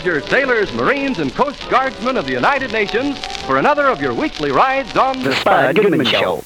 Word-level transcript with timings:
soldiers, 0.00 0.24
sailors, 0.30 0.72
Marines, 0.72 1.18
and 1.18 1.30
Coast 1.34 1.60
Guardsmen 1.68 2.16
of 2.16 2.24
the 2.24 2.32
United 2.32 2.72
Nations, 2.72 3.18
for 3.44 3.58
another 3.58 3.86
of 3.86 4.00
your 4.00 4.14
weekly 4.14 4.50
rides 4.50 4.96
on 4.96 5.22
The 5.22 5.34
Spud 5.34 5.76
Goodman 5.76 6.06
Show. 6.06 6.42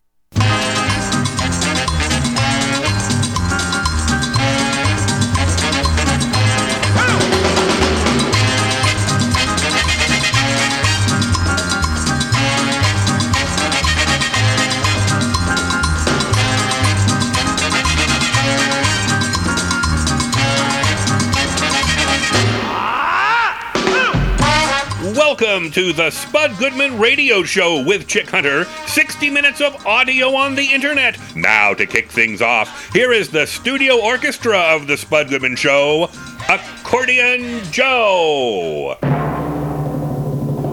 Welcome 25.55 25.71
to 25.71 25.93
the 25.93 26.11
Spud 26.11 26.59
Goodman 26.59 26.99
Radio 26.99 27.45
Show 27.45 27.85
with 27.85 28.09
Chick 28.09 28.29
Hunter. 28.29 28.65
60 28.89 29.31
minutes 29.31 29.61
of 29.61 29.87
audio 29.87 30.35
on 30.35 30.57
the 30.57 30.65
internet. 30.65 31.17
Now, 31.37 31.73
to 31.75 31.87
kick 31.87 32.11
things 32.11 32.43
off, 32.43 32.93
here 32.93 33.13
is 33.13 33.29
the 33.29 33.47
studio 33.47 34.01
orchestra 34.01 34.59
of 34.59 34.89
the 34.89 34.97
Spud 34.97 35.29
Goodman 35.29 35.55
Show 35.55 36.11
Accordion 36.49 37.63
Joe. 37.71 38.97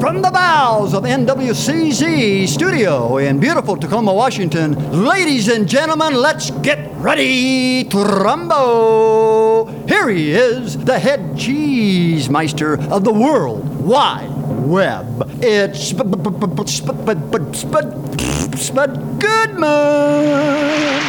From 0.01 0.23
the 0.23 0.31
bowels 0.33 0.95
of 0.95 1.03
NWCZ 1.03 2.47
Studio 2.47 3.17
in 3.17 3.39
beautiful 3.39 3.77
Tacoma, 3.77 4.11
Washington, 4.11 5.03
ladies 5.05 5.47
and 5.47 5.69
gentlemen, 5.69 6.15
let's 6.15 6.49
get 6.49 6.91
ready 6.95 7.83
to 7.83 7.99
rumble. 7.99 9.67
Here 9.87 10.09
he 10.09 10.31
is, 10.31 10.75
the 10.75 10.97
head 10.97 11.37
cheese 11.37 12.31
meister 12.31 12.81
of 12.89 13.03
the 13.03 13.13
World 13.13 13.79
Wide 13.85 14.40
Web. 14.51 15.29
It's 15.41 15.79
Spud 15.89 16.69
Spud 16.69 17.55
Spud 17.55 18.59
Spud 18.59 19.19
Goodman. 19.19 21.01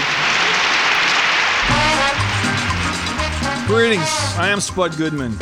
Greetings. 3.67 4.09
I 4.37 4.49
am 4.49 4.61
Spud 4.61 4.97
Goodman. 4.97 5.37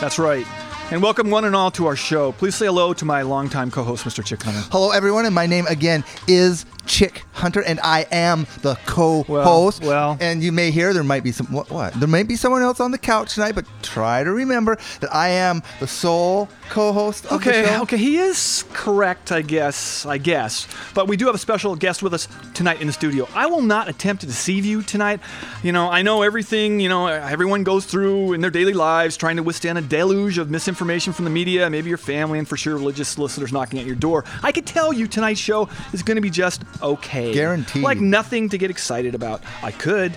That's 0.00 0.18
right. 0.18 0.46
And 0.90 1.02
welcome 1.02 1.30
one 1.30 1.44
and 1.44 1.54
all 1.54 1.70
to 1.72 1.86
our 1.86 1.96
show. 1.96 2.32
Please 2.32 2.54
say 2.54 2.66
hello 2.66 2.92
to 2.94 3.04
my 3.04 3.22
longtime 3.22 3.70
co-host, 3.70 4.04
Mr. 4.04 4.24
Chick 4.24 4.42
Hunter. 4.42 4.60
Hello, 4.70 4.90
everyone, 4.90 5.26
and 5.26 5.34
my 5.34 5.46
name 5.46 5.66
again 5.66 6.04
is 6.28 6.66
Chick 6.86 7.22
Hunter, 7.32 7.62
and 7.62 7.80
I 7.80 8.06
am 8.10 8.46
the 8.62 8.76
co-host. 8.86 9.82
Well- 9.82 9.88
well. 9.94 10.16
and 10.20 10.42
you 10.42 10.52
may 10.52 10.70
hear 10.70 10.92
there 10.92 11.02
might 11.04 11.22
be 11.24 11.32
some 11.32 11.46
what, 11.52 11.70
what? 11.70 11.92
There 11.94 12.08
might 12.08 12.28
be 12.28 12.36
someone 12.36 12.62
else 12.62 12.80
on 12.80 12.90
the 12.90 12.98
couch 12.98 13.34
tonight, 13.34 13.54
but 13.54 13.64
try 13.82 14.24
to 14.24 14.30
remember 14.32 14.76
that 15.00 15.14
I 15.14 15.28
am 15.28 15.62
the 15.80 15.86
sole 15.86 16.48
co-host 16.70 17.24
of 17.26 17.30
the 17.30 17.50
Okay, 17.50 17.64
show. 17.66 17.82
okay, 17.82 17.96
he 17.96 18.18
is 18.18 18.64
correct, 18.72 19.30
I 19.32 19.42
guess, 19.42 20.06
I 20.06 20.18
guess. 20.18 20.66
But 20.94 21.08
we 21.08 21.16
do 21.16 21.26
have 21.26 21.34
a 21.34 21.38
special 21.38 21.76
guest 21.76 22.02
with 22.02 22.14
us 22.14 22.28
tonight 22.54 22.80
in 22.80 22.86
the 22.86 22.92
studio. 22.92 23.28
I 23.34 23.46
will 23.46 23.62
not 23.62 23.88
attempt 23.88 24.20
to 24.22 24.26
deceive 24.26 24.64
you 24.64 24.82
tonight. 24.82 25.20
You 25.62 25.72
know, 25.72 25.90
I 25.90 26.02
know 26.02 26.22
everything, 26.22 26.80
you 26.80 26.88
know, 26.88 27.06
everyone 27.06 27.64
goes 27.64 27.84
through 27.86 28.32
in 28.32 28.40
their 28.40 28.50
daily 28.50 28.72
lives 28.74 29.16
trying 29.16 29.36
to 29.36 29.42
withstand 29.42 29.78
a 29.78 29.82
deluge 29.82 30.38
of 30.38 30.50
misinformation 30.50 31.12
from 31.12 31.24
the 31.24 31.30
media, 31.30 31.68
maybe 31.70 31.88
your 31.88 31.98
family, 31.98 32.38
and 32.38 32.48
for 32.48 32.56
sure 32.56 32.74
religious 32.74 33.08
solicitors 33.08 33.52
knocking 33.52 33.78
at 33.78 33.86
your 33.86 33.94
door. 33.96 34.24
I 34.42 34.52
could 34.52 34.66
tell 34.66 34.92
you 34.92 35.06
tonight's 35.06 35.40
show 35.40 35.68
is 35.92 36.02
going 36.02 36.16
to 36.16 36.20
be 36.22 36.30
just 36.30 36.62
okay. 36.82 37.32
Guaranteed. 37.32 37.82
Like 37.82 38.00
nothing 38.00 38.48
to 38.50 38.58
get 38.58 38.70
excited 38.70 39.14
about. 39.14 39.42
I 39.62 39.70
could. 39.70 40.16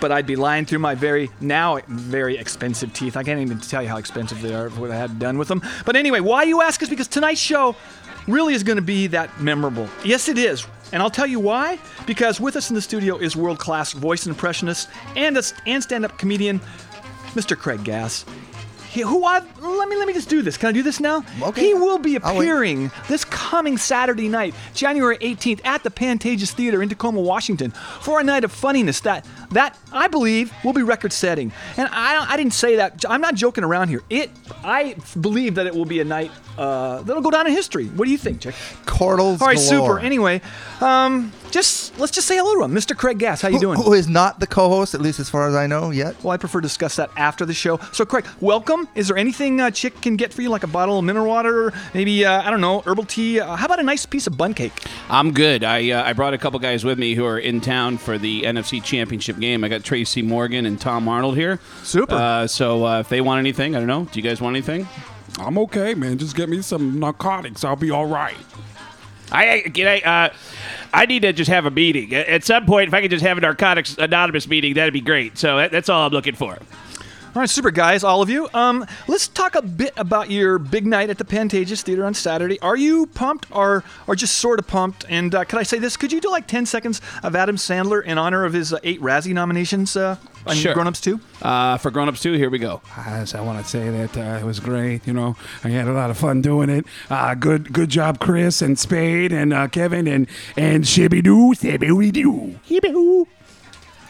But 0.00 0.12
I'd 0.12 0.26
be 0.26 0.36
lying 0.36 0.66
through 0.66 0.80
my 0.80 0.94
very 0.94 1.30
now 1.40 1.78
very 1.86 2.36
expensive 2.36 2.92
teeth. 2.92 3.16
I 3.16 3.22
can't 3.22 3.40
even 3.40 3.58
tell 3.60 3.82
you 3.82 3.88
how 3.88 3.96
expensive 3.96 4.42
they 4.42 4.54
are 4.54 4.68
what 4.70 4.90
I 4.90 4.96
had 4.96 5.18
done 5.18 5.38
with 5.38 5.48
them. 5.48 5.62
But 5.86 5.96
anyway, 5.96 6.20
why 6.20 6.42
you 6.42 6.60
ask 6.60 6.82
is 6.82 6.90
because 6.90 7.08
tonight's 7.08 7.40
show 7.40 7.74
really 8.28 8.54
is 8.54 8.62
going 8.62 8.76
to 8.76 8.82
be 8.82 9.06
that 9.08 9.40
memorable. 9.40 9.88
Yes, 10.04 10.28
it 10.28 10.36
is. 10.36 10.66
And 10.92 11.02
I'll 11.02 11.10
tell 11.10 11.26
you 11.26 11.40
why. 11.40 11.78
Because 12.06 12.40
with 12.40 12.56
us 12.56 12.70
in 12.70 12.74
the 12.74 12.82
studio 12.82 13.16
is 13.16 13.36
world 13.36 13.58
class 13.58 13.92
voice 13.92 14.26
impressionist 14.26 14.88
and, 15.16 15.36
a, 15.36 15.42
and 15.66 15.82
stand 15.82 16.04
up 16.04 16.18
comedian, 16.18 16.60
Mr. 17.34 17.56
Craig 17.56 17.82
Gass. 17.84 18.24
He, 18.96 19.02
who 19.02 19.26
I 19.26 19.40
let 19.60 19.88
me 19.90 19.96
let 19.96 20.06
me 20.06 20.14
just 20.14 20.30
do 20.30 20.40
this. 20.40 20.56
Can 20.56 20.70
I 20.70 20.72
do 20.72 20.82
this 20.82 21.00
now? 21.00 21.22
Okay. 21.42 21.60
He 21.60 21.74
will 21.74 21.98
be 21.98 22.16
appearing 22.16 22.90
this 23.08 23.26
coming 23.26 23.76
Saturday 23.76 24.26
night, 24.26 24.54
January 24.72 25.18
18th, 25.18 25.60
at 25.66 25.82
the 25.82 25.90
Pantages 25.90 26.52
Theater 26.52 26.82
in 26.82 26.88
Tacoma, 26.88 27.20
Washington, 27.20 27.72
for 28.00 28.20
a 28.20 28.24
night 28.24 28.42
of 28.42 28.52
funniness 28.52 29.00
that 29.00 29.26
that 29.50 29.78
I 29.92 30.08
believe 30.08 30.50
will 30.64 30.72
be 30.72 30.82
record-setting. 30.82 31.52
And 31.76 31.90
I 31.92 32.24
I 32.26 32.38
didn't 32.38 32.54
say 32.54 32.76
that. 32.76 33.04
I'm 33.06 33.20
not 33.20 33.34
joking 33.34 33.64
around 33.64 33.88
here. 33.90 34.02
It 34.08 34.30
I 34.64 34.96
believe 35.20 35.56
that 35.56 35.66
it 35.66 35.74
will 35.74 35.84
be 35.84 36.00
a 36.00 36.04
night 36.04 36.30
uh, 36.56 37.02
that'll 37.02 37.20
go 37.20 37.30
down 37.30 37.46
in 37.46 37.52
history. 37.52 37.88
What 37.88 38.06
do 38.06 38.10
you 38.10 38.18
think, 38.18 38.40
Chick? 38.40 38.54
Chordals 38.86 39.42
All 39.42 39.48
right, 39.48 39.58
galore. 39.58 39.98
super. 39.98 39.98
Anyway, 39.98 40.40
um, 40.80 41.32
just 41.50 41.98
let's 41.98 42.12
just 42.12 42.26
say 42.26 42.36
hello 42.36 42.54
to 42.56 42.64
him, 42.64 42.72
Mr. 42.72 42.96
Craig 42.96 43.18
Gass. 43.18 43.40
How 43.40 43.48
you 43.48 43.54
Who- 43.54 43.60
doing? 43.60 43.80
who 43.82 43.92
is 43.92 44.08
not 44.08 44.40
the 44.40 44.46
co-host, 44.46 44.94
at 44.94 45.00
least 45.00 45.20
as 45.20 45.28
far 45.30 45.48
as 45.48 45.54
I 45.54 45.66
know 45.66 45.90
yet? 45.90 46.16
Well, 46.22 46.32
I 46.32 46.36
prefer 46.36 46.60
to 46.60 46.66
discuss 46.66 46.96
that 46.96 47.10
after 47.16 47.46
the 47.46 47.54
show. 47.54 47.78
So, 47.92 48.04
Craig, 48.04 48.26
welcome. 48.40 48.88
Is 48.94 49.08
there 49.08 49.16
anything 49.16 49.60
uh, 49.60 49.70
Chick 49.70 50.00
can 50.02 50.16
get 50.16 50.32
for 50.34 50.42
you, 50.42 50.50
like 50.50 50.62
a 50.64 50.66
bottle 50.68 50.98
of 50.98 51.04
mineral 51.04 51.26
water, 51.26 51.72
maybe 51.94 52.24
uh, 52.24 52.42
I 52.42 52.50
don't 52.50 52.60
know, 52.60 52.82
herbal 52.86 53.04
tea? 53.04 53.40
Uh, 53.40 53.56
how 53.56 53.66
about 53.66 53.80
a 53.80 53.84
nice 53.84 54.04
piece 54.06 54.26
of 54.26 54.36
bun 54.36 54.54
cake? 54.54 54.72
I'm 55.08 55.32
good. 55.32 55.64
I 55.64 55.90
uh, 55.90 56.02
I 56.04 56.12
brought 56.12 56.34
a 56.34 56.38
couple 56.38 56.58
guys 56.58 56.84
with 56.84 56.98
me 56.98 57.14
who 57.14 57.24
are 57.24 57.38
in 57.38 57.60
town 57.60 57.98
for 57.98 58.18
the 58.18 58.42
NFC 58.42 58.82
Championship 58.82 59.38
game. 59.38 59.64
I 59.64 59.68
got 59.68 59.84
Tracy 59.84 60.22
Morgan 60.22 60.66
and 60.66 60.80
Tom 60.80 61.08
Arnold 61.08 61.36
here. 61.36 61.58
Super. 61.82 62.14
Uh, 62.14 62.46
so 62.46 62.84
uh, 62.86 63.00
if 63.00 63.08
they 63.08 63.20
want 63.20 63.38
anything, 63.38 63.74
I 63.74 63.78
don't 63.78 63.88
know. 63.88 64.04
Do 64.10 64.18
you 64.20 64.22
guys 64.28 64.40
want 64.40 64.54
anything? 64.56 64.86
I'm 65.38 65.58
okay, 65.58 65.94
man. 65.94 66.18
Just 66.18 66.34
get 66.34 66.48
me 66.48 66.62
some 66.62 66.98
narcotics. 66.98 67.62
I'll 67.64 67.76
be 67.76 67.90
all 67.90 68.06
right. 68.06 68.36
I 69.32 69.50
I- 69.66 69.68
can 69.70 69.86
I 69.88 70.00
uh, 70.00 70.28
I 70.96 71.04
need 71.04 71.22
to 71.22 71.32
just 71.34 71.50
have 71.50 71.66
a 71.66 71.70
meeting 71.70 72.14
at 72.14 72.42
some 72.42 72.64
point. 72.64 72.88
If 72.88 72.94
I 72.94 73.02
could 73.02 73.10
just 73.10 73.24
have 73.24 73.36
a 73.36 73.40
narcotics 73.42 73.98
anonymous 73.98 74.48
meeting, 74.48 74.72
that'd 74.74 74.94
be 74.94 75.02
great. 75.02 75.36
So 75.36 75.58
that, 75.58 75.70
that's 75.70 75.90
all 75.90 76.06
I'm 76.06 76.12
looking 76.12 76.34
for. 76.34 76.52
All 76.54 77.40
right, 77.40 77.50
super 77.50 77.70
guys, 77.70 78.02
all 78.02 78.22
of 78.22 78.30
you. 78.30 78.48
Um, 78.54 78.86
let's 79.06 79.28
talk 79.28 79.56
a 79.56 79.60
bit 79.60 79.92
about 79.98 80.30
your 80.30 80.58
big 80.58 80.86
night 80.86 81.10
at 81.10 81.18
the 81.18 81.24
Pantages 81.24 81.82
Theater 81.82 82.06
on 82.06 82.14
Saturday. 82.14 82.58
Are 82.60 82.78
you 82.78 83.08
pumped, 83.08 83.44
or 83.50 83.84
or 84.06 84.16
just 84.16 84.36
sort 84.38 84.58
of 84.58 84.66
pumped? 84.66 85.04
And 85.10 85.34
uh, 85.34 85.44
could 85.44 85.58
I 85.58 85.64
say 85.64 85.78
this? 85.78 85.98
Could 85.98 86.12
you 86.12 86.20
do 86.22 86.30
like 86.30 86.46
ten 86.46 86.64
seconds 86.64 87.02
of 87.22 87.36
Adam 87.36 87.56
Sandler 87.56 88.02
in 88.02 88.16
honor 88.16 88.46
of 88.46 88.54
his 88.54 88.72
uh, 88.72 88.78
eight 88.82 89.02
Razzie 89.02 89.34
nominations 89.34 89.98
uh, 89.98 90.16
on 90.46 90.56
Sure. 90.56 90.74
Grown 90.74 90.86
Ups 90.86 91.00
Two? 91.00 91.20
Uh, 91.42 91.76
for 91.78 91.90
grown 91.90 92.08
ups 92.08 92.20
too, 92.22 92.32
here 92.34 92.48
we 92.50 92.58
go. 92.58 92.80
Yes, 92.96 93.34
I 93.34 93.40
want 93.40 93.62
to 93.62 93.68
say 93.70 93.90
that 93.90 94.16
uh, 94.16 94.38
it 94.40 94.44
was 94.44 94.58
great. 94.60 95.06
You 95.06 95.12
know, 95.12 95.36
I 95.64 95.68
had 95.68 95.86
a 95.88 95.92
lot 95.92 96.10
of 96.10 96.16
fun 96.16 96.40
doing 96.42 96.68
it. 96.70 96.86
Uh, 97.10 97.34
good, 97.34 97.72
good 97.72 97.88
job, 97.90 98.18
Chris 98.20 98.62
and 98.62 98.78
Spade 98.78 99.32
and 99.32 99.52
uh, 99.52 99.68
Kevin 99.68 100.06
and 100.08 100.26
and 100.56 100.84
Shibby 100.84 101.22
Doo, 101.22 101.52
Shibby 101.54 102.12
Doo, 102.12 102.58
Shibby 102.68 102.88
Doo. 102.92 103.26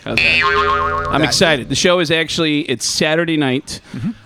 How's 0.04 0.18
that? 0.18 1.08
I'm 1.10 1.22
excited. 1.22 1.68
The 1.68 1.74
show 1.74 1.98
is 1.98 2.12
actually 2.12 2.60
it's 2.70 2.86
Saturday 2.86 3.36
night, 3.36 3.80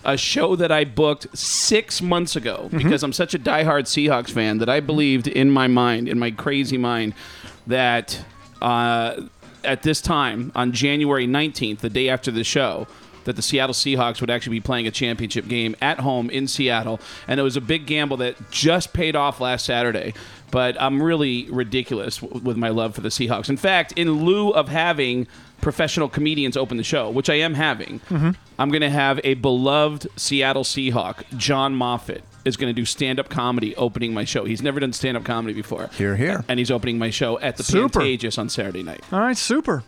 a 0.04 0.16
show 0.18 0.54
that 0.56 0.70
I 0.70 0.84
booked 0.84 1.26
six 1.36 2.02
months 2.02 2.36
ago 2.36 2.68
because 2.70 3.02
I'm 3.02 3.14
such 3.14 3.32
a 3.32 3.38
diehard 3.38 3.84
Seahawks 3.84 4.30
fan 4.30 4.58
that 4.58 4.68
I 4.68 4.80
believed 4.80 5.26
in 5.26 5.50
my 5.50 5.68
mind, 5.68 6.06
in 6.06 6.18
my 6.18 6.32
crazy 6.32 6.76
mind, 6.76 7.14
that 7.66 8.22
uh, 8.60 9.22
at 9.64 9.82
this 9.82 10.00
time 10.00 10.52
on 10.54 10.72
January 10.72 11.26
19th, 11.26 11.78
the 11.78 11.90
day 11.90 12.08
after 12.08 12.30
the 12.30 12.44
show. 12.44 12.86
That 13.24 13.36
the 13.36 13.42
Seattle 13.42 13.74
Seahawks 13.74 14.22
would 14.22 14.30
actually 14.30 14.56
be 14.56 14.62
playing 14.62 14.86
a 14.86 14.90
championship 14.90 15.46
game 15.46 15.76
at 15.82 16.00
home 16.00 16.30
in 16.30 16.48
Seattle. 16.48 16.98
And 17.28 17.38
it 17.38 17.42
was 17.42 17.54
a 17.54 17.60
big 17.60 17.84
gamble 17.84 18.16
that 18.16 18.50
just 18.50 18.94
paid 18.94 19.14
off 19.14 19.40
last 19.40 19.66
Saturday. 19.66 20.14
But 20.50 20.80
I'm 20.80 21.02
really 21.02 21.46
ridiculous 21.50 22.16
w- 22.16 22.42
with 22.42 22.56
my 22.56 22.70
love 22.70 22.94
for 22.94 23.02
the 23.02 23.10
Seahawks. 23.10 23.50
In 23.50 23.58
fact, 23.58 23.92
in 23.92 24.24
lieu 24.24 24.50
of 24.50 24.70
having 24.70 25.28
professional 25.60 26.08
comedians 26.08 26.56
open 26.56 26.78
the 26.78 26.82
show, 26.82 27.10
which 27.10 27.28
I 27.28 27.34
am 27.34 27.52
having, 27.52 28.00
mm-hmm. 28.08 28.30
I'm 28.58 28.70
going 28.70 28.80
to 28.80 28.90
have 28.90 29.20
a 29.22 29.34
beloved 29.34 30.08
Seattle 30.16 30.64
Seahawk, 30.64 31.22
John 31.36 31.74
Moffitt, 31.74 32.24
is 32.44 32.56
going 32.56 32.74
to 32.74 32.78
do 32.80 32.84
stand 32.84 33.18
up 33.18 33.28
comedy 33.28 33.74
opening 33.76 34.14
my 34.14 34.24
show. 34.24 34.44
He's 34.44 34.62
never 34.62 34.80
done 34.80 34.92
stand 34.92 35.16
up 35.16 35.24
comedy 35.24 35.54
before. 35.54 35.88
Here, 35.94 36.16
here. 36.16 36.44
And 36.48 36.58
he's 36.58 36.70
opening 36.70 36.98
my 36.98 37.10
show 37.10 37.38
at 37.40 37.56
the 37.56 37.62
Super. 37.62 38.00
Pantages 38.00 38.38
on 38.38 38.48
Saturday 38.48 38.82
night. 38.82 39.00
All 39.12 39.20
right, 39.20 39.36
super. 39.36 39.82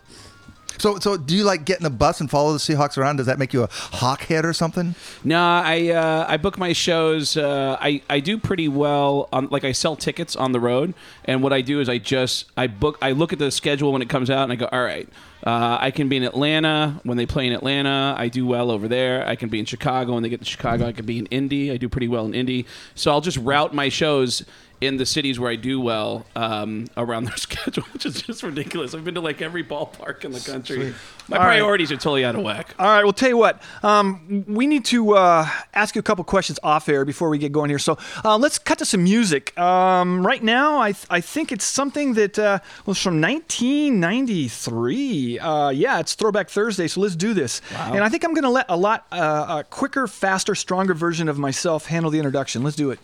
So, 0.77 0.99
so 0.99 1.17
do 1.17 1.35
you 1.35 1.43
like 1.43 1.65
get 1.65 1.81
in 1.81 1.95
bus 1.95 2.19
and 2.21 2.29
follow 2.29 2.53
the 2.53 2.59
Seahawks 2.59 2.97
around? 2.97 3.17
Does 3.17 3.25
that 3.27 3.39
make 3.39 3.53
you 3.53 3.63
a 3.63 3.69
hawk 3.71 4.23
head 4.23 4.45
or 4.45 4.53
something? 4.53 4.95
No, 5.23 5.39
I 5.39 5.89
uh, 5.89 6.25
I 6.27 6.37
book 6.37 6.57
my 6.57 6.73
shows. 6.73 7.37
Uh, 7.37 7.77
I 7.79 8.01
I 8.09 8.19
do 8.19 8.37
pretty 8.37 8.67
well 8.67 9.29
on 9.31 9.47
like 9.49 9.63
I 9.63 9.71
sell 9.71 9.95
tickets 9.95 10.35
on 10.35 10.51
the 10.51 10.59
road, 10.59 10.93
and 11.25 11.43
what 11.43 11.53
I 11.53 11.61
do 11.61 11.79
is 11.79 11.89
I 11.89 11.97
just 11.97 12.51
I 12.57 12.67
book. 12.67 12.97
I 13.01 13.11
look 13.11 13.33
at 13.33 13.39
the 13.39 13.51
schedule 13.51 13.91
when 13.91 14.01
it 14.01 14.09
comes 14.09 14.29
out, 14.29 14.43
and 14.43 14.51
I 14.51 14.55
go, 14.55 14.67
all 14.71 14.83
right. 14.83 15.07
Uh, 15.45 15.77
I 15.77 15.91
can 15.91 16.07
be 16.07 16.15
in 16.15 16.23
Atlanta 16.23 17.01
when 17.03 17.17
they 17.17 17.25
play 17.25 17.45
in 17.47 17.51
Atlanta. 17.51 18.15
I 18.17 18.29
do 18.29 18.47
well 18.47 18.71
over 18.71 18.87
there. 18.87 19.27
I 19.27 19.35
can 19.35 19.49
be 19.49 19.59
in 19.59 19.65
Chicago 19.65 20.13
when 20.13 20.23
they 20.23 20.29
get 20.29 20.39
to 20.39 20.45
Chicago. 20.45 20.87
I 20.87 20.93
can 20.93 21.05
be 21.05 21.19
in 21.19 21.25
Indy. 21.25 21.69
I 21.69 21.75
do 21.75 21.89
pretty 21.89 22.07
well 22.07 22.25
in 22.25 22.33
Indy. 22.33 22.65
So 22.95 23.11
I'll 23.11 23.19
just 23.19 23.35
route 23.35 23.73
my 23.73 23.89
shows 23.89 24.45
in 24.85 24.97
the 24.97 25.05
cities 25.05 25.39
where 25.39 25.51
I 25.51 25.55
do 25.55 25.79
well 25.79 26.25
um, 26.35 26.87
around 26.97 27.25
their 27.25 27.37
schedule, 27.37 27.83
which 27.93 28.05
is 28.05 28.21
just 28.21 28.43
ridiculous. 28.43 28.93
I've 28.93 29.05
been 29.05 29.15
to 29.15 29.21
like 29.21 29.41
every 29.41 29.63
ballpark 29.63 30.25
in 30.25 30.31
the 30.31 30.39
country. 30.39 30.93
My 31.27 31.37
All 31.37 31.43
right. 31.43 31.59
priorities 31.59 31.91
are 31.91 31.95
totally 31.95 32.25
out 32.25 32.35
of 32.35 32.43
whack. 32.43 32.75
All 32.77 32.85
right, 32.87 33.03
well, 33.03 33.13
tell 33.13 33.29
you 33.29 33.37
what, 33.37 33.61
um, 33.81 34.43
we 34.47 34.67
need 34.67 34.83
to 34.85 35.15
uh, 35.15 35.47
ask 35.73 35.95
you 35.95 35.99
a 35.99 36.03
couple 36.03 36.23
questions 36.25 36.59
off 36.63 36.89
air 36.89 37.05
before 37.05 37.29
we 37.29 37.37
get 37.37 37.51
going 37.53 37.69
here. 37.69 37.79
So 37.79 37.97
uh, 38.25 38.37
let's 38.37 38.59
cut 38.59 38.79
to 38.79 38.85
some 38.85 39.03
music. 39.03 39.57
Um, 39.57 40.25
right 40.25 40.43
now, 40.43 40.79
I, 40.79 40.91
th- 40.91 41.05
I 41.09 41.21
think 41.21 41.51
it's 41.53 41.63
something 41.65 42.13
that 42.15 42.37
uh, 42.37 42.59
was 42.85 43.01
from 43.01 43.21
1993. 43.21 45.39
Uh, 45.39 45.69
yeah, 45.69 45.99
it's 45.99 46.13
Throwback 46.15 46.49
Thursday, 46.49 46.87
so 46.87 46.99
let's 47.01 47.15
do 47.15 47.33
this. 47.33 47.61
And 47.73 48.03
I 48.03 48.09
think 48.09 48.23
I'm 48.25 48.33
going 48.33 48.43
to 48.43 48.49
let 48.49 48.65
a 48.69 48.77
lot 48.77 49.05
uh, 49.11 49.59
a 49.59 49.63
quicker, 49.69 50.07
faster, 50.07 50.55
stronger 50.55 50.93
version 50.93 51.29
of 51.29 51.39
myself 51.39 51.85
handle 51.85 52.11
the 52.11 52.19
introduction. 52.19 52.63
Let's 52.63 52.75
do 52.75 52.91
it. 52.91 52.99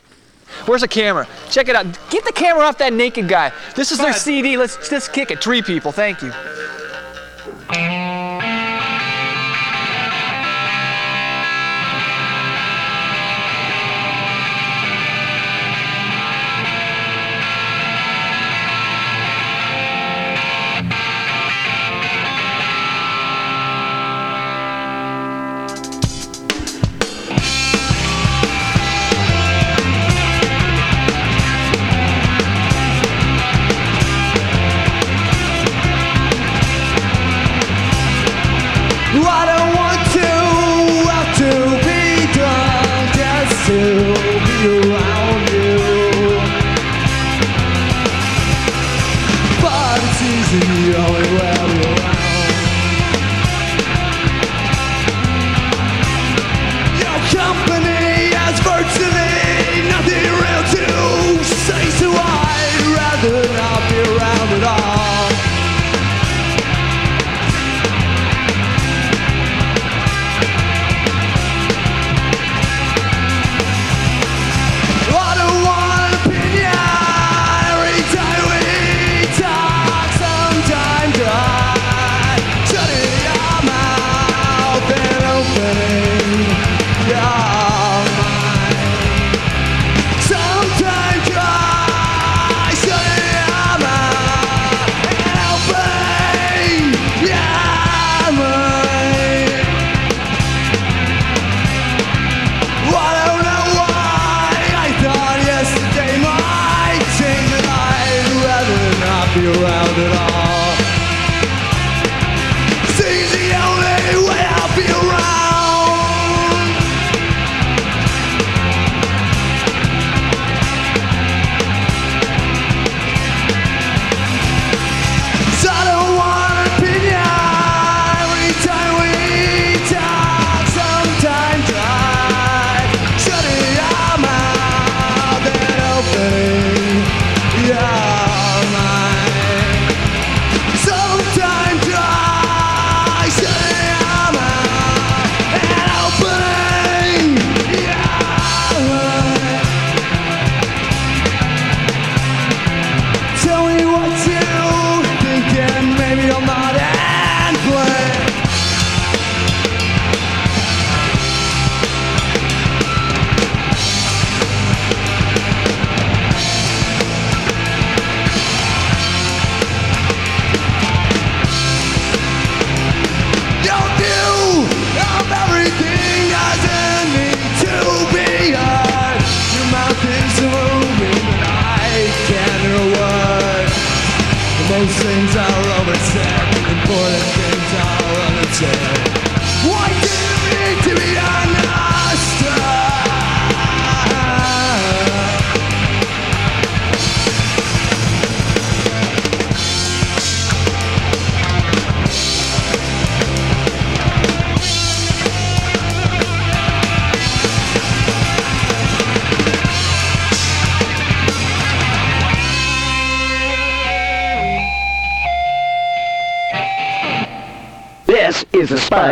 Where's 0.65 0.81
the 0.81 0.87
camera? 0.87 1.27
Check 1.49 1.67
it 1.69 1.75
out. 1.75 1.85
Get 2.09 2.25
the 2.25 2.31
camera 2.31 2.63
off 2.63 2.77
that 2.79 2.93
naked 2.93 3.27
guy. 3.27 3.51
This 3.75 3.91
is 3.91 3.97
their 3.97 4.13
CD. 4.13 4.57
Let's 4.57 4.91
let's 4.91 5.07
kick 5.07 5.31
it. 5.31 5.41
Three 5.41 5.61
people. 5.61 5.91
Thank 5.91 6.21
you. 6.21 6.31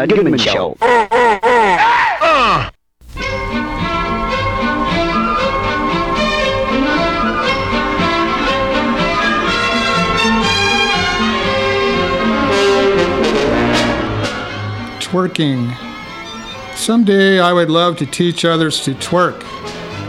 Goodman 0.08 0.38
Show. 0.38 0.76
Twerking. 15.02 15.76
Someday 16.76 17.40
I 17.40 17.52
would 17.52 17.70
love 17.70 17.98
to 17.98 18.06
teach 18.06 18.46
others 18.46 18.84
to 18.86 18.94
twerk, 18.94 19.40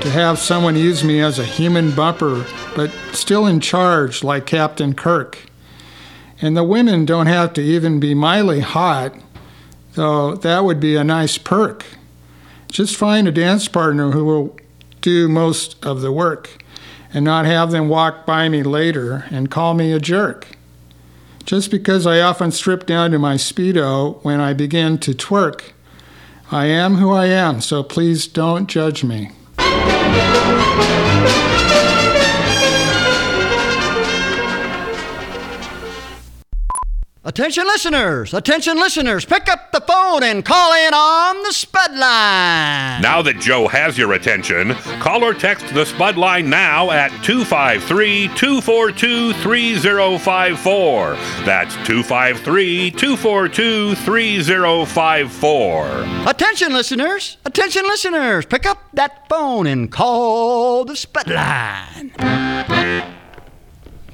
to 0.01 0.11
have 0.11 0.39
someone 0.39 0.77
use 0.77 1.03
me 1.03 1.21
as 1.21 1.39
a 1.39 1.45
human 1.45 1.91
bumper, 1.93 2.45
but 2.77 2.93
still 3.13 3.47
in 3.47 3.59
charge 3.59 4.23
like 4.23 4.47
Captain 4.47 4.95
Kirk. 4.95 5.39
And 6.41 6.57
the 6.57 6.63
women 6.63 7.05
don't 7.05 7.27
have 7.27 7.53
to 7.55 7.61
even 7.61 7.99
be 7.99 8.15
mildly 8.15 8.61
hot, 8.61 9.15
though 9.95 10.35
that 10.35 10.65
would 10.65 10.81
be 10.81 10.97
a 10.97 11.05
nice 11.05 11.39
perk. 11.39 11.85
Just 12.71 12.97
find 12.97 13.27
a 13.27 13.33
dance 13.33 13.69
partner 13.69 14.11
who 14.11 14.25
will 14.25 14.57
do 15.01 15.29
most 15.29 15.83
of 15.85 16.01
the 16.01 16.13
work 16.13 16.63
and 17.13 17.25
not 17.25 17.47
have 17.47 17.71
them 17.71 17.89
walk 17.89 18.27
by 18.27 18.49
me 18.49 18.63
later 18.63 19.25
and 19.31 19.51
call 19.51 19.75
me 19.75 19.93
a 19.93 20.01
jerk. 20.01 20.49
Just 21.45 21.71
because 21.71 22.07
I 22.07 22.21
often 22.21 22.53
strip 22.53 22.85
down 22.85 23.11
to 23.13 23.19
my 23.19 23.37
Speedo 23.37 24.23
when 24.23 24.41
I 24.41 24.53
begin 24.53 24.99
to 24.99 25.13
twerk, 25.13 25.73
I 26.51 26.67
am 26.67 26.97
who 26.97 27.11
I 27.11 27.27
am, 27.27 27.61
so 27.61 27.83
please 27.83 28.27
don't 28.27 28.67
judge 28.69 29.03
me. 29.03 29.31
Attention 37.29 37.67
listeners, 37.67 38.33
attention 38.33 38.79
listeners, 38.79 39.27
pick 39.27 39.51
up 39.51 39.71
the 39.71 39.83
phone 39.83 40.23
and 40.23 40.43
call 40.43 40.73
in 40.73 40.95
on 40.95 41.43
the 41.43 41.53
Spud 41.53 41.91
line. 41.91 43.03
Now 43.03 43.21
that 43.21 43.39
Joe 43.39 43.69
has 43.69 43.99
your 43.99 44.15
attention, 44.15 44.73
call 44.99 45.23
or 45.23 45.35
text 45.35 45.75
the 45.75 45.85
Spud 45.85 46.17
line 46.17 46.49
now 46.49 46.91
at 46.91 47.11
253 47.23 48.29
242 48.29 49.35
3054. 49.35 51.17
That's 51.45 51.75
253 51.87 52.93
242 52.93 53.95
3054. 53.95 55.87
Attention 56.27 56.73
listeners, 56.73 57.37
attention 57.45 57.83
listeners, 57.83 58.47
pick 58.47 58.65
up 58.65 58.79
that 58.95 59.29
phone 59.29 59.67
and 59.67 59.93
call 59.93 60.87
the 60.87 60.97
Spud 60.97 61.29
line. 61.29 62.09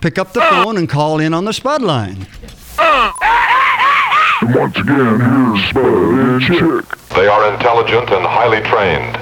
Pick 0.00 0.18
up 0.18 0.33
the 0.33 0.42
ah! 0.42 0.64
phone 0.64 0.76
and 0.76 0.88
call 0.88 1.21
in 1.21 1.33
on 1.33 1.44
the 1.44 1.52
Spud 1.52 1.80
line. 1.80 2.26
Once 4.54 4.76
again, 4.76 5.20
here's 5.20 5.64
Spud 5.70 5.84
and 5.84 6.42
Chick. 6.42 6.98
They 7.10 7.26
are 7.26 7.52
intelligent 7.54 8.10
and 8.10 8.26
highly 8.26 8.60
trained. 8.62 9.16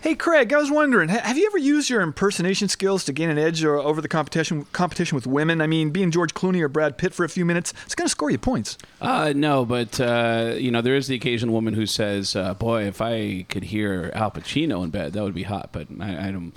Hey, 0.00 0.14
Craig, 0.14 0.52
I 0.52 0.58
was 0.58 0.70
wondering, 0.70 1.08
have 1.08 1.38
you 1.38 1.46
ever 1.46 1.56
used 1.56 1.88
your 1.88 2.02
impersonation 2.02 2.68
skills 2.68 3.04
to 3.06 3.12
gain 3.14 3.30
an 3.30 3.38
edge 3.38 3.64
or 3.64 3.78
over 3.78 4.02
the 4.02 4.08
competition 4.08 4.66
competition 4.72 5.16
with 5.16 5.26
women? 5.26 5.62
I 5.62 5.66
mean, 5.66 5.90
being 5.90 6.10
George 6.10 6.34
Clooney 6.34 6.60
or 6.60 6.68
Brad 6.68 6.98
Pitt 6.98 7.14
for 7.14 7.24
a 7.24 7.28
few 7.28 7.46
minutes, 7.46 7.72
it's 7.86 7.94
going 7.94 8.04
to 8.04 8.10
score 8.10 8.30
you 8.30 8.36
points. 8.36 8.76
Uh, 9.00 9.32
no, 9.34 9.64
but 9.64 9.98
uh, 9.98 10.56
you 10.58 10.70
know 10.70 10.82
there 10.82 10.94
is 10.94 11.06
the 11.06 11.14
occasional 11.14 11.54
woman 11.54 11.72
who 11.72 11.86
says, 11.86 12.36
uh, 12.36 12.52
"Boy, 12.52 12.84
if 12.84 13.00
I 13.00 13.46
could 13.48 13.64
hear 13.64 14.10
Al 14.14 14.30
Pacino 14.30 14.84
in 14.84 14.90
bed, 14.90 15.14
that 15.14 15.22
would 15.22 15.34
be 15.34 15.44
hot." 15.44 15.70
But 15.72 15.88
I, 15.98 16.28
I 16.28 16.30
don't, 16.32 16.52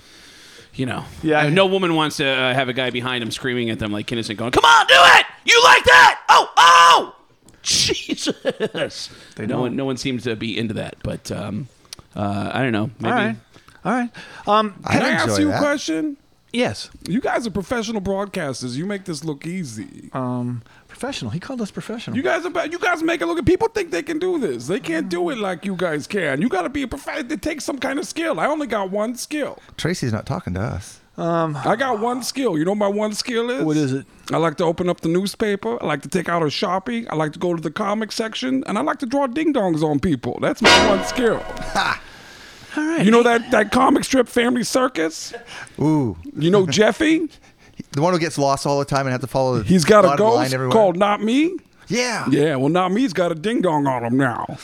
you 0.78 0.86
know, 0.86 1.04
Yeah. 1.22 1.48
no 1.48 1.66
woman 1.66 1.94
wants 1.94 2.16
to 2.18 2.26
uh, 2.26 2.54
have 2.54 2.68
a 2.68 2.72
guy 2.72 2.90
behind 2.90 3.22
him 3.22 3.30
screaming 3.30 3.68
at 3.70 3.78
them 3.78 3.92
like 3.92 4.10
innocent, 4.12 4.38
going, 4.38 4.52
"Come 4.52 4.64
on, 4.64 4.86
do 4.86 4.94
it! 4.96 5.26
You 5.44 5.60
like 5.64 5.84
that? 5.84 6.20
Oh, 6.28 6.50
oh, 6.56 7.16
Jesus!" 7.62 9.10
They 9.36 9.46
no 9.46 9.54
don't. 9.54 9.60
one, 9.60 9.76
no 9.76 9.84
one 9.84 9.96
seems 9.96 10.24
to 10.24 10.36
be 10.36 10.56
into 10.58 10.74
that. 10.74 10.96
But 11.02 11.30
um, 11.30 11.68
uh, 12.16 12.50
I 12.54 12.62
don't 12.62 12.72
know. 12.72 12.90
Maybe. 13.00 13.10
All 13.12 13.12
right, 13.14 13.36
all 13.84 13.92
right. 13.92 14.10
Um, 14.46 14.74
Can 14.90 15.02
I, 15.02 15.08
ask 15.10 15.38
you 15.38 15.48
that. 15.48 15.56
a 15.56 15.58
question? 15.58 16.16
yes, 16.52 16.90
You 17.06 17.20
guys 17.20 17.46
are 17.46 17.50
professional 17.50 18.00
broadcasters. 18.00 18.74
You 18.76 18.86
make 18.86 19.04
this 19.04 19.22
look 19.24 19.46
easy. 19.46 20.10
um, 20.12 20.62
professional. 20.98 21.30
He 21.30 21.38
called 21.38 21.60
us 21.60 21.70
professional. 21.70 22.16
You 22.16 22.22
guys 22.24 22.44
are 22.44 22.66
you 22.66 22.78
guys 22.78 23.02
make 23.02 23.20
it 23.20 23.26
look. 23.26 23.38
At 23.38 23.46
people 23.46 23.68
think 23.68 23.90
they 23.90 24.02
can 24.02 24.18
do 24.18 24.38
this. 24.38 24.66
They 24.66 24.80
can't 24.80 25.08
do 25.08 25.30
it 25.30 25.38
like 25.38 25.64
you 25.64 25.76
guys 25.76 26.06
can. 26.08 26.42
You 26.42 26.48
got 26.48 26.62
to 26.62 26.68
be 26.68 26.82
a 26.82 26.88
professional. 26.88 27.30
It 27.30 27.40
takes 27.40 27.64
some 27.64 27.78
kind 27.78 27.98
of 28.00 28.06
skill. 28.06 28.40
I 28.40 28.46
only 28.46 28.66
got 28.66 28.90
one 28.90 29.14
skill. 29.14 29.58
Tracy's 29.76 30.12
not 30.12 30.26
talking 30.26 30.54
to 30.54 30.60
us. 30.60 31.00
Um, 31.16 31.56
I 31.56 31.76
got 31.76 32.00
one 32.00 32.22
skill. 32.22 32.58
You 32.58 32.64
know 32.64 32.72
what 32.72 32.78
my 32.78 32.88
one 32.88 33.12
skill 33.14 33.50
is? 33.50 33.64
What 33.64 33.76
is 33.76 33.92
it? 33.92 34.06
I 34.32 34.36
like 34.38 34.56
to 34.56 34.64
open 34.64 34.88
up 34.88 35.00
the 35.00 35.08
newspaper. 35.08 35.80
I 35.82 35.86
like 35.86 36.02
to 36.02 36.08
take 36.08 36.28
out 36.28 36.42
a 36.42 36.46
Sharpie. 36.46 37.06
I 37.10 37.14
like 37.16 37.32
to 37.32 37.38
go 37.38 37.54
to 37.54 37.62
the 37.62 37.70
comic 37.70 38.10
section. 38.12 38.62
And 38.66 38.76
I 38.78 38.82
like 38.82 38.98
to 39.00 39.06
draw 39.06 39.26
ding 39.28 39.52
dongs 39.54 39.82
on 39.82 40.00
people. 40.00 40.38
That's 40.40 40.60
my 40.62 40.88
one 40.88 41.04
skill. 41.04 41.38
Ha! 41.74 42.02
all 42.76 42.84
right. 42.86 43.04
You 43.04 43.10
know 43.10 43.22
that, 43.22 43.50
that 43.50 43.72
comic 43.72 44.04
strip 44.04 44.28
Family 44.28 44.62
Circus? 44.62 45.32
Ooh, 45.80 46.16
You 46.36 46.50
know 46.50 46.66
Jeffy? 46.66 47.28
the 47.92 48.02
one 48.02 48.12
who 48.12 48.18
gets 48.18 48.38
lost 48.38 48.66
all 48.66 48.78
the 48.78 48.84
time 48.84 49.06
and 49.06 49.10
have 49.12 49.20
to 49.22 49.26
follow. 49.26 49.58
The 49.58 49.64
He's 49.64 49.84
got 49.84 50.04
a 50.04 50.08
line 50.08 50.16
ghost 50.18 50.54
everywhere. 50.54 50.72
called 50.72 50.96
Not 50.96 51.22
Me. 51.22 51.54
Yeah. 51.88 52.26
Yeah, 52.30 52.56
well, 52.56 52.68
Not 52.68 52.92
Me's 52.92 53.12
got 53.12 53.32
a 53.32 53.34
ding 53.34 53.62
dong 53.62 53.86
on 53.86 54.04
him 54.04 54.16
now. 54.16 54.58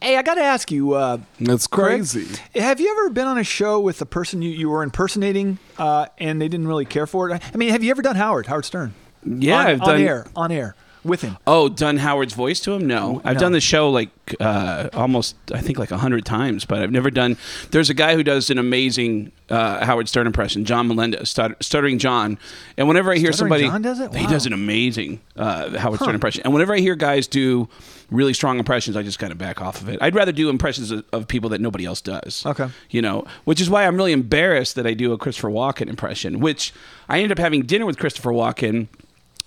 Hey, 0.00 0.16
I 0.18 0.22
got 0.22 0.34
to 0.34 0.42
ask 0.42 0.70
you, 0.70 0.92
uh, 0.92 1.16
That's 1.40 1.66
Craig, 1.66 2.00
crazy. 2.00 2.26
have 2.54 2.78
you 2.78 2.90
ever 2.90 3.08
been 3.10 3.26
on 3.26 3.38
a 3.38 3.44
show 3.44 3.80
with 3.80 4.02
a 4.02 4.06
person 4.06 4.42
you, 4.42 4.50
you 4.50 4.68
were 4.68 4.82
impersonating 4.82 5.58
uh, 5.78 6.06
and 6.18 6.42
they 6.42 6.48
didn't 6.48 6.68
really 6.68 6.84
care 6.84 7.06
for 7.06 7.30
it? 7.30 7.42
I 7.52 7.56
mean, 7.56 7.70
have 7.70 7.82
you 7.82 7.90
ever 7.90 8.02
done 8.02 8.16
Howard, 8.16 8.46
Howard 8.46 8.66
Stern? 8.66 8.92
Yeah, 9.24 9.60
on, 9.60 9.66
I've 9.66 9.80
on 9.80 9.88
done- 9.88 10.00
air, 10.02 10.26
on 10.36 10.52
air 10.52 10.76
with 11.04 11.22
him. 11.22 11.36
Oh, 11.46 11.68
done 11.68 11.98
Howard's 11.98 12.34
voice 12.34 12.60
to 12.60 12.72
him? 12.72 12.86
No, 12.86 13.20
I've 13.24 13.34
no. 13.34 13.40
done 13.40 13.52
the 13.52 13.60
show 13.60 13.90
like 13.90 14.10
uh, 14.40 14.88
almost, 14.92 15.36
I 15.52 15.60
think 15.60 15.78
like 15.78 15.90
a 15.90 15.98
hundred 15.98 16.24
times, 16.24 16.64
but 16.64 16.78
I've 16.78 16.90
never 16.90 17.10
done. 17.10 17.36
There's 17.70 17.90
a 17.90 17.94
guy 17.94 18.14
who 18.14 18.22
does 18.22 18.50
an 18.50 18.58
amazing 18.58 19.32
uh, 19.50 19.84
Howard 19.84 20.08
Stern 20.08 20.26
impression, 20.26 20.64
John 20.64 20.88
Melendez, 20.88 21.30
Stutter, 21.30 21.56
Stuttering 21.60 21.98
John. 21.98 22.38
And 22.76 22.88
whenever 22.88 23.12
I 23.12 23.16
hear 23.16 23.32
Stuttering 23.32 23.60
somebody, 23.60 23.68
John 23.68 23.82
does 23.82 24.00
it? 24.00 24.14
he 24.14 24.26
does 24.26 24.46
an 24.46 24.52
amazing 24.52 25.20
uh, 25.36 25.76
Howard 25.78 26.00
Stern 26.00 26.14
impression. 26.14 26.42
And 26.44 26.52
whenever 26.52 26.74
I 26.74 26.78
hear 26.78 26.94
guys 26.94 27.26
do 27.26 27.68
really 28.10 28.32
strong 28.34 28.58
impressions, 28.58 28.96
I 28.96 29.02
just 29.02 29.18
kind 29.18 29.32
of 29.32 29.38
back 29.38 29.60
off 29.60 29.80
of 29.80 29.88
it. 29.88 29.98
I'd 30.00 30.14
rather 30.14 30.32
do 30.32 30.48
impressions 30.48 30.90
of, 30.90 31.04
of 31.12 31.28
people 31.28 31.50
that 31.50 31.60
nobody 31.60 31.84
else 31.84 32.00
does. 32.00 32.44
Okay. 32.46 32.68
you 32.90 33.02
know, 33.02 33.24
which 33.44 33.60
is 33.60 33.68
why 33.68 33.86
I'm 33.86 33.96
really 33.96 34.12
embarrassed 34.12 34.74
that 34.76 34.86
I 34.86 34.94
do 34.94 35.12
a 35.12 35.18
Christopher 35.18 35.50
Walken 35.50 35.88
impression, 35.88 36.40
which 36.40 36.72
I 37.08 37.18
ended 37.18 37.32
up 37.32 37.38
having 37.38 37.62
dinner 37.62 37.86
with 37.86 37.98
Christopher 37.98 38.30
Walken 38.30 38.88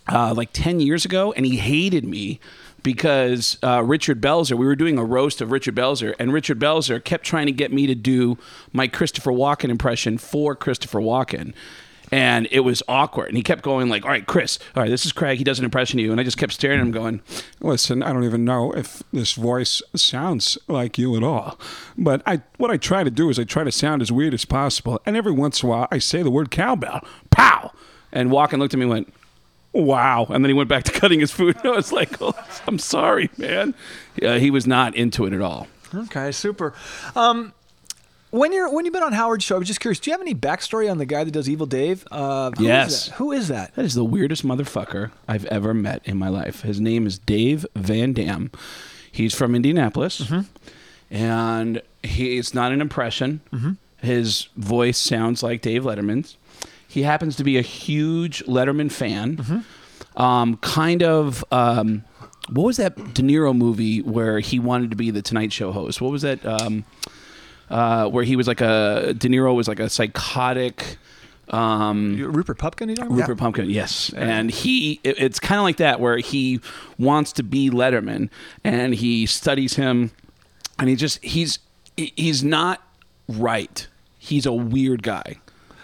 uh, 0.09 0.33
like 0.35 0.49
10 0.53 0.79
years 0.79 1.05
ago, 1.05 1.33
and 1.33 1.45
he 1.45 1.57
hated 1.57 2.05
me 2.05 2.39
because 2.83 3.57
uh, 3.63 3.83
Richard 3.83 4.21
Belzer, 4.21 4.57
we 4.57 4.65
were 4.65 4.75
doing 4.75 4.97
a 4.97 5.03
roast 5.03 5.41
of 5.41 5.51
Richard 5.51 5.75
Belzer, 5.75 6.15
and 6.19 6.31
Richard 6.31 6.59
Belzer 6.59 7.03
kept 7.03 7.25
trying 7.25 7.47
to 7.47 7.51
get 7.51 7.73
me 7.73 7.87
to 7.87 7.95
do 7.95 8.37
my 8.71 8.87
Christopher 8.87 9.31
Walken 9.31 9.69
impression 9.69 10.17
for 10.17 10.55
Christopher 10.55 10.99
Walken. 10.99 11.53
And 12.09 12.47
it 12.51 12.61
was 12.61 12.81
awkward. 12.87 13.27
And 13.27 13.35
he 13.35 13.43
kept 13.43 13.63
going 13.63 13.89
like, 13.89 14.05
all 14.05 14.11
right, 14.11 14.25
Chris, 14.25 14.59
all 14.75 14.83
right, 14.83 14.89
this 14.89 15.05
is 15.05 15.11
Craig. 15.11 15.37
He 15.37 15.43
does 15.43 15.59
an 15.59 15.65
impression 15.65 15.99
of 15.99 16.05
you. 16.05 16.11
And 16.11 16.21
I 16.21 16.23
just 16.23 16.37
kept 16.37 16.53
staring 16.53 16.79
at 16.79 16.85
him 16.85 16.91
going, 16.91 17.21
Listen, 17.59 18.01
I 18.01 18.13
don't 18.13 18.23
even 18.23 18.45
know 18.45 18.71
if 18.71 19.03
this 19.11 19.33
voice 19.33 19.81
sounds 19.93 20.57
like 20.69 20.97
you 20.97 21.17
at 21.17 21.23
all. 21.23 21.59
But 21.97 22.21
I, 22.25 22.43
what 22.55 22.71
I 22.71 22.77
try 22.77 23.03
to 23.03 23.11
do 23.11 23.29
is 23.29 23.37
I 23.37 23.43
try 23.43 23.65
to 23.65 23.71
sound 23.73 24.01
as 24.01 24.09
weird 24.09 24.33
as 24.33 24.45
possible. 24.45 25.01
And 25.05 25.17
every 25.17 25.33
once 25.33 25.61
in 25.61 25.67
a 25.67 25.69
while, 25.69 25.87
I 25.91 25.97
say 25.99 26.23
the 26.23 26.31
word 26.31 26.49
cowbell. 26.49 27.05
pow. 27.29 27.73
And 28.13 28.29
Walken 28.29 28.59
looked 28.59 28.73
at 28.73 28.77
me 28.77 28.83
and 28.83 28.91
went, 28.91 29.13
wow. 29.73 30.25
And 30.29 30.43
then 30.43 30.49
he 30.49 30.53
went 30.53 30.69
back 30.69 30.83
to 30.85 30.91
cutting 30.99 31.19
his 31.19 31.31
food. 31.31 31.57
I 31.63 31.69
was 31.69 31.91
like, 31.91 32.21
oh, 32.21 32.33
I'm 32.67 32.79
sorry, 32.79 33.29
man. 33.37 33.73
Yeah, 34.21 34.37
he 34.37 34.49
was 34.51 34.65
not 34.67 34.95
into 34.95 35.25
it 35.25 35.33
at 35.33 35.41
all. 35.41 35.67
Okay, 35.93 36.31
super. 36.31 36.73
Um, 37.15 37.53
when 38.31 38.51
you're 38.51 38.69
when 38.73 38.83
you've 38.83 38.93
been 38.93 39.03
on 39.03 39.13
Howard's 39.13 39.45
show, 39.45 39.55
I 39.55 39.59
was 39.59 39.67
just 39.69 39.79
curious. 39.79 39.99
Do 40.01 40.09
you 40.09 40.13
have 40.13 40.21
any 40.21 40.35
backstory 40.35 40.91
on 40.91 40.97
the 40.97 41.05
guy 41.05 41.23
that 41.23 41.31
does 41.31 41.47
Evil 41.49 41.65
Dave? 41.65 42.05
Uh, 42.11 42.51
who 42.57 42.63
is 42.63 42.67
Yes. 42.67 43.05
that? 43.07 43.15
Who 43.15 43.31
is 43.31 43.47
that? 43.47 43.73
That 43.75 43.85
is 43.85 43.93
the 43.93 44.03
weirdest 44.03 44.45
motherfucker 44.45 45.11
I've 45.29 45.45
ever 45.45 45.73
met 45.73 46.01
in 46.05 46.17
my 46.17 46.27
life. 46.27 46.61
His 46.63 46.81
name 46.81 47.07
is 47.07 47.17
Dave 47.19 47.65
Van 47.75 48.11
Dam. 48.11 48.51
He's 49.09 49.33
from 49.33 49.55
Indianapolis, 49.55 50.29
and 51.09 51.81
he's 52.03 52.53
not 52.53 52.71
an 52.71 52.81
impression. 52.81 53.39
His 54.01 54.49
voice 54.57 54.97
sounds 54.97 55.41
like 55.41 55.61
Dave 55.61 55.83
Letterman's. 55.83 56.35
He 56.97 57.03
happens 57.03 57.35
to 57.35 57.43
be 57.43 57.59
a 57.59 57.61
huge 57.61 58.43
Letterman 58.45 58.91
fan. 58.91 59.63
Um, 60.15 60.57
kind 60.57 61.03
of. 61.03 61.45
Um, 61.51 62.03
what 62.49 62.63
was 62.63 62.77
that 62.77 62.95
De 63.13 63.21
Niro 63.21 63.55
movie 63.55 64.01
where 64.01 64.39
he 64.39 64.57
wanted 64.57 64.89
to 64.89 64.95
be 64.97 65.11
the 65.11 65.21
Tonight 65.21 65.53
Show 65.53 65.71
host? 65.71 66.01
What 66.01 66.11
was 66.11 66.23
that? 66.23 66.43
Um, 66.43 66.85
uh, 67.69 68.09
where 68.09 68.23
he 68.23 68.35
was 68.35 68.47
like 68.47 68.61
a 68.61 69.13
De 69.15 69.27
Niro 69.29 69.53
was 69.55 69.67
like 69.67 69.79
a 69.79 69.89
psychotic. 69.91 70.97
Um, 71.49 72.17
Rupert 72.17 72.57
Pupkin? 72.57 72.89
You 72.89 72.95
about? 72.95 73.11
Rupert 73.11 73.37
Pumpkin, 73.37 73.69
yes. 73.69 74.11
And 74.15 74.49
he, 74.49 74.99
it- 75.03 75.19
it's 75.19 75.39
kind 75.39 75.59
of 75.59 75.63
like 75.65 75.77
that, 75.77 75.99
where 75.99 76.17
he 76.17 76.61
wants 76.97 77.31
to 77.33 77.43
be 77.43 77.69
Letterman, 77.69 78.29
and 78.63 78.95
he 78.95 79.27
studies 79.27 79.75
him, 79.75 80.09
and 80.79 80.89
he 80.89 80.95
just 80.95 81.23
he's 81.23 81.59
he's 81.95 82.43
not 82.43 82.81
right. 83.29 83.85
He's 84.17 84.47
a 84.47 84.51
weird 84.53 85.03
guy. 85.03 85.35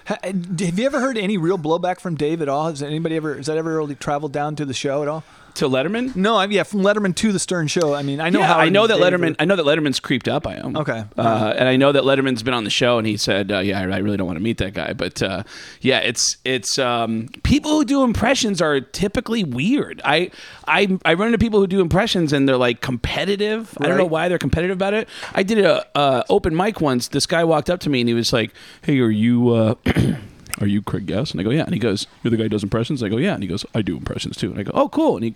Ha- 0.07 0.17
Have 0.23 0.79
you 0.79 0.85
ever 0.85 0.99
heard 0.99 1.17
any 1.17 1.37
real 1.37 1.57
blowback 1.57 1.99
from 1.99 2.15
Dave 2.15 2.41
at 2.41 2.49
all? 2.49 2.67
Has 2.69 2.83
anybody 2.83 3.15
ever? 3.15 3.35
Has 3.35 3.45
that 3.45 3.57
ever 3.57 3.77
really 3.77 3.95
traveled 3.95 4.31
down 4.33 4.55
to 4.57 4.65
the 4.65 4.73
show 4.73 5.01
at 5.01 5.07
all? 5.07 5.23
To 5.55 5.69
Letterman? 5.69 6.15
No, 6.15 6.35
I, 6.35 6.45
yeah, 6.45 6.63
from 6.63 6.81
Letterman 6.81 7.15
to 7.17 7.31
the 7.31 7.37
Stern 7.37 7.67
Show. 7.67 7.93
I 7.93 8.01
mean, 8.01 8.19
I 8.19 8.31
know 8.31 8.39
yeah, 8.39 8.47
how 8.47 8.59
I 8.59 8.69
know 8.69 8.87
that 8.87 8.97
Letterman. 8.97 9.35
I 9.37 9.45
know 9.45 9.55
that 9.55 9.65
Letterman's 9.65 9.99
creeped 9.99 10.27
up 10.27 10.43
by 10.43 10.55
him. 10.55 10.75
Okay. 10.75 11.03
uh, 11.15 11.53
and 11.55 11.69
I 11.69 11.75
know 11.75 11.91
that 11.91 12.03
Letterman's 12.03 12.41
been 12.41 12.55
on 12.55 12.63
the 12.63 12.71
show, 12.71 12.97
and 12.97 13.05
he 13.05 13.17
said, 13.17 13.51
uh, 13.51 13.59
"Yeah, 13.59 13.79
I 13.79 13.97
really 13.97 14.17
don't 14.17 14.25
want 14.25 14.37
to 14.37 14.43
meet 14.43 14.57
that 14.57 14.73
guy." 14.73 14.93
But 14.93 15.21
uh, 15.21 15.43
yeah, 15.81 15.99
it's 15.99 16.37
it's 16.43 16.79
um, 16.79 17.29
people 17.43 17.71
who 17.71 17.85
do 17.85 18.03
impressions 18.03 18.61
are 18.61 18.81
typically 18.81 19.43
weird. 19.43 20.01
I 20.03 20.31
I 20.67 20.97
I 21.05 21.13
run 21.13 21.27
into 21.27 21.37
people 21.37 21.59
who 21.59 21.67
do 21.67 21.81
impressions, 21.81 22.33
and 22.33 22.49
they're 22.49 22.57
like 22.57 22.81
competitive. 22.81 23.77
I 23.79 23.87
don't 23.87 23.97
know 23.97 24.05
why 24.05 24.29
they're 24.29 24.39
competitive 24.39 24.75
about 24.75 24.95
it. 24.95 25.07
I 25.33 25.43
did 25.43 25.59
a 25.59 25.85
uh, 25.95 26.23
open 26.29 26.55
mic 26.55 26.81
once. 26.81 27.09
This 27.09 27.27
guy 27.27 27.43
walked 27.43 27.69
up 27.69 27.79
to 27.81 27.89
me, 27.91 28.01
and 28.01 28.07
he 28.07 28.15
was 28.15 28.33
like, 28.33 28.53
"Hey, 28.81 28.99
are 28.99 29.11
you?" 29.11 29.77
Are 30.61 30.67
you 30.67 30.81
Craig 30.81 31.05
Guest? 31.07 31.31
And 31.31 31.41
I 31.41 31.43
go, 31.43 31.49
yeah. 31.49 31.63
And 31.63 31.73
he 31.73 31.79
goes, 31.79 32.05
you're 32.23 32.31
the 32.31 32.37
guy 32.37 32.43
who 32.43 32.49
does 32.49 32.63
impressions? 32.63 33.01
I 33.01 33.09
go, 33.09 33.17
yeah. 33.17 33.33
And 33.33 33.41
he 33.43 33.49
goes, 33.49 33.65
I 33.73 33.81
do 33.81 33.97
impressions 33.97 34.37
too. 34.37 34.51
And 34.51 34.59
I 34.59 34.63
go, 34.63 34.71
oh, 34.75 34.87
cool. 34.89 35.15
And 35.15 35.23
he, 35.25 35.35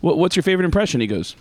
what, 0.00 0.18
what's 0.18 0.36
your 0.36 0.42
favorite 0.42 0.64
impression? 0.66 1.00
He 1.00 1.06
goes, 1.06 1.36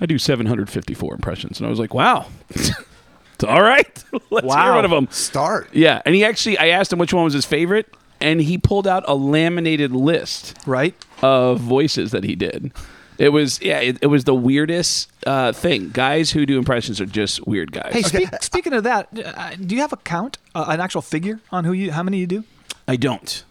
I 0.00 0.06
do 0.06 0.18
754 0.18 1.14
impressions. 1.14 1.58
And 1.58 1.66
I 1.66 1.70
was 1.70 1.78
like, 1.78 1.94
wow. 1.94 2.26
It's 2.50 2.74
all 3.46 3.62
right. 3.62 4.04
Let's 4.30 4.44
hear 4.46 4.56
Wow. 4.56 4.74
one 4.76 4.84
of 4.84 4.90
them. 4.90 5.08
Start. 5.10 5.68
Yeah. 5.72 6.02
And 6.04 6.14
he 6.14 6.24
actually, 6.24 6.58
I 6.58 6.68
asked 6.68 6.92
him 6.92 6.98
which 6.98 7.14
one 7.14 7.24
was 7.24 7.32
his 7.34 7.46
favorite. 7.46 7.92
And 8.20 8.40
he 8.40 8.56
pulled 8.58 8.86
out 8.86 9.02
a 9.08 9.14
laminated 9.16 9.90
list 9.92 10.56
right 10.66 10.94
of 11.22 11.58
voices 11.58 12.12
that 12.12 12.22
he 12.22 12.36
did. 12.36 12.70
It 13.18 13.28
was, 13.28 13.60
yeah, 13.62 13.78
it, 13.80 13.98
it 14.00 14.06
was 14.06 14.24
the 14.24 14.34
weirdest 14.34 15.10
uh, 15.26 15.52
thing. 15.52 15.90
Guys 15.90 16.30
who 16.30 16.46
do 16.46 16.58
impressions 16.58 17.00
are 17.00 17.06
just 17.06 17.46
weird 17.46 17.72
guys. 17.72 17.92
Hey, 17.92 18.02
speak, 18.02 18.28
speaking 18.40 18.72
of 18.72 18.84
that, 18.84 19.08
uh, 19.16 19.50
do 19.56 19.74
you 19.74 19.80
have 19.80 19.92
a 19.92 19.98
count, 19.98 20.38
uh, 20.54 20.66
an 20.68 20.80
actual 20.80 21.02
figure 21.02 21.40
on 21.50 21.64
who 21.64 21.72
you, 21.72 21.92
how 21.92 22.02
many 22.02 22.18
you 22.18 22.26
do? 22.26 22.44
I 22.88 22.96
don't. 22.96 23.44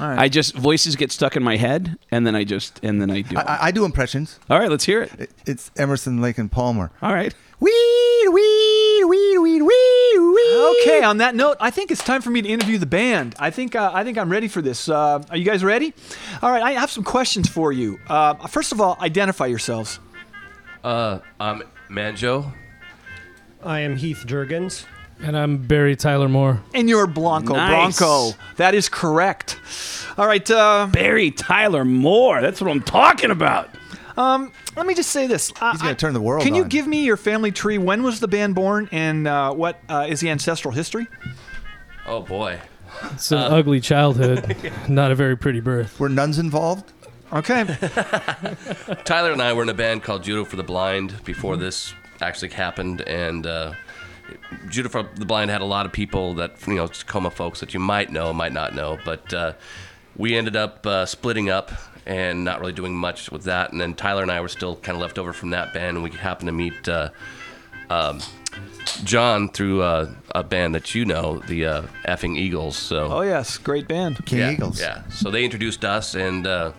All 0.00 0.08
right. 0.08 0.18
I 0.18 0.28
just 0.28 0.54
voices 0.54 0.96
get 0.96 1.12
stuck 1.12 1.36
in 1.36 1.42
my 1.42 1.56
head, 1.56 1.98
and 2.10 2.26
then 2.26 2.34
I 2.34 2.44
just 2.44 2.80
and 2.82 3.00
then 3.00 3.10
I 3.10 3.20
do. 3.20 3.36
I, 3.36 3.40
I- 3.42 3.58
I 3.66 3.70
do 3.70 3.84
impressions. 3.84 4.38
All 4.48 4.58
right, 4.58 4.70
let's 4.70 4.84
hear 4.84 5.02
it. 5.02 5.12
It- 5.18 5.30
It's 5.46 5.70
Emerson, 5.76 6.20
Lake, 6.22 6.38
and 6.38 6.50
Palmer. 6.50 6.90
All 7.02 7.12
right. 7.12 7.34
Weed, 7.60 8.28
weed, 8.32 9.04
weed, 9.04 9.38
weed, 9.38 9.60
weed, 9.62 10.18
weed. 10.18 10.80
Okay. 10.82 11.02
On 11.02 11.18
that 11.18 11.34
note, 11.34 11.58
I 11.60 11.70
think 11.70 11.90
it's 11.90 12.02
time 12.02 12.22
for 12.22 12.30
me 12.30 12.40
to 12.40 12.48
interview 12.48 12.78
the 12.78 12.86
band. 12.86 13.34
I 13.38 13.50
think 13.50 13.76
uh, 13.76 13.90
I 13.92 14.02
think 14.02 14.16
I'm 14.16 14.30
ready 14.32 14.48
for 14.48 14.62
this. 14.62 14.88
Uh, 14.88 15.22
are 15.28 15.36
you 15.36 15.44
guys 15.44 15.62
ready? 15.62 15.92
All 16.42 16.50
right. 16.50 16.62
I 16.62 16.72
have 16.72 16.90
some 16.90 17.04
questions 17.04 17.48
for 17.50 17.70
you. 17.70 17.98
Uh, 18.08 18.34
first 18.46 18.72
of 18.72 18.80
all, 18.80 18.96
identify 19.00 19.44
yourselves. 19.46 20.00
Uh, 20.82 21.18
I'm 21.38 21.62
Manjo. 21.90 22.54
I 23.62 23.80
am 23.80 23.96
Heath 23.96 24.24
Jurgens. 24.26 24.86
And 25.22 25.36
I'm 25.36 25.58
Barry 25.58 25.96
Tyler 25.96 26.28
Moore. 26.28 26.62
And 26.74 26.88
you're 26.88 27.06
Blanco 27.06 27.54
Nice. 27.54 27.98
Bronco. 27.98 28.36
That 28.56 28.74
is 28.74 28.88
correct. 28.88 29.58
All 30.16 30.26
right. 30.26 30.48
Uh, 30.50 30.88
Barry 30.90 31.30
Tyler 31.30 31.84
Moore. 31.84 32.40
That's 32.40 32.60
what 32.60 32.70
I'm 32.70 32.80
talking 32.82 33.30
about. 33.30 33.68
um, 34.16 34.50
let 34.76 34.86
me 34.86 34.94
just 34.94 35.10
say 35.10 35.26
this. 35.26 35.52
Uh, 35.60 35.72
He's 35.72 35.82
gonna 35.82 35.94
turn 35.94 36.14
the 36.14 36.20
world 36.22 36.42
Can 36.42 36.54
you 36.54 36.62
on. 36.62 36.68
give 36.68 36.86
me 36.86 37.04
your 37.04 37.16
family 37.18 37.52
tree? 37.52 37.76
When 37.76 38.02
was 38.02 38.20
the 38.20 38.28
band 38.28 38.54
born, 38.54 38.88
and 38.92 39.26
uh, 39.28 39.52
what 39.52 39.78
uh, 39.88 40.06
is 40.08 40.20
the 40.20 40.30
ancestral 40.30 40.72
history? 40.72 41.06
Oh 42.06 42.20
boy. 42.22 42.58
It's 43.12 43.30
an 43.30 43.38
ugly 43.38 43.80
childhood, 43.80 44.56
not 44.88 45.10
a 45.10 45.14
very 45.14 45.36
pretty 45.36 45.60
birth. 45.60 45.98
Were 46.00 46.08
nuns 46.08 46.38
involved? 46.38 46.92
Okay. 47.32 47.64
Tyler 49.04 49.32
and 49.32 49.40
I 49.42 49.52
were 49.52 49.62
in 49.62 49.68
a 49.68 49.74
band 49.74 50.02
called 50.02 50.22
Judo 50.24 50.44
for 50.44 50.56
the 50.56 50.62
Blind 50.64 51.22
before 51.24 51.56
this 51.56 51.94
actually 52.20 52.50
happened, 52.50 53.02
and 53.02 53.46
Judo 54.68 54.88
for 54.88 55.02
the 55.14 55.24
Blind 55.24 55.50
had 55.50 55.60
a 55.60 55.66
lot 55.66 55.86
of 55.86 55.92
people 55.92 56.34
that 56.34 56.56
you 56.66 56.74
know 56.74 56.86
Tacoma 56.86 57.30
folks 57.30 57.60
that 57.60 57.74
you 57.74 57.80
might 57.80 58.10
know, 58.10 58.32
might 58.32 58.52
not 58.52 58.74
know, 58.74 58.98
but 59.04 59.32
uh, 59.32 59.52
we 60.16 60.36
ended 60.36 60.56
up 60.56 60.86
uh, 60.86 61.06
splitting 61.06 61.50
up 61.50 61.70
and 62.06 62.44
not 62.44 62.60
really 62.60 62.72
doing 62.72 62.94
much 62.94 63.30
with 63.30 63.44
that. 63.44 63.72
And 63.72 63.80
then 63.80 63.94
Tyler 63.94 64.22
and 64.22 64.30
I 64.30 64.40
were 64.40 64.48
still 64.48 64.76
kind 64.76 64.96
of 64.96 65.02
left 65.02 65.18
over 65.18 65.32
from 65.32 65.50
that 65.50 65.72
band, 65.72 65.96
and 65.96 66.02
we 66.04 66.10
happened 66.10 66.48
to 66.48 66.52
meet. 66.52 66.88
Uh, 66.88 67.10
um, 67.88 68.20
John 69.04 69.48
through 69.48 69.82
uh, 69.82 70.10
a 70.34 70.42
band 70.42 70.74
that 70.74 70.94
you 70.94 71.04
know, 71.04 71.38
the 71.46 71.66
uh, 71.66 71.82
effing 72.06 72.36
Eagles. 72.36 72.76
So 72.76 73.08
Oh 73.10 73.20
yes, 73.22 73.58
great 73.58 73.88
band. 73.88 74.24
King 74.26 74.38
yeah, 74.38 74.50
Eagles. 74.50 74.80
Yeah. 74.80 75.08
So 75.08 75.30
they 75.30 75.44
introduced 75.44 75.84
us, 75.84 76.14
and 76.14 76.46
uh, 76.46 76.72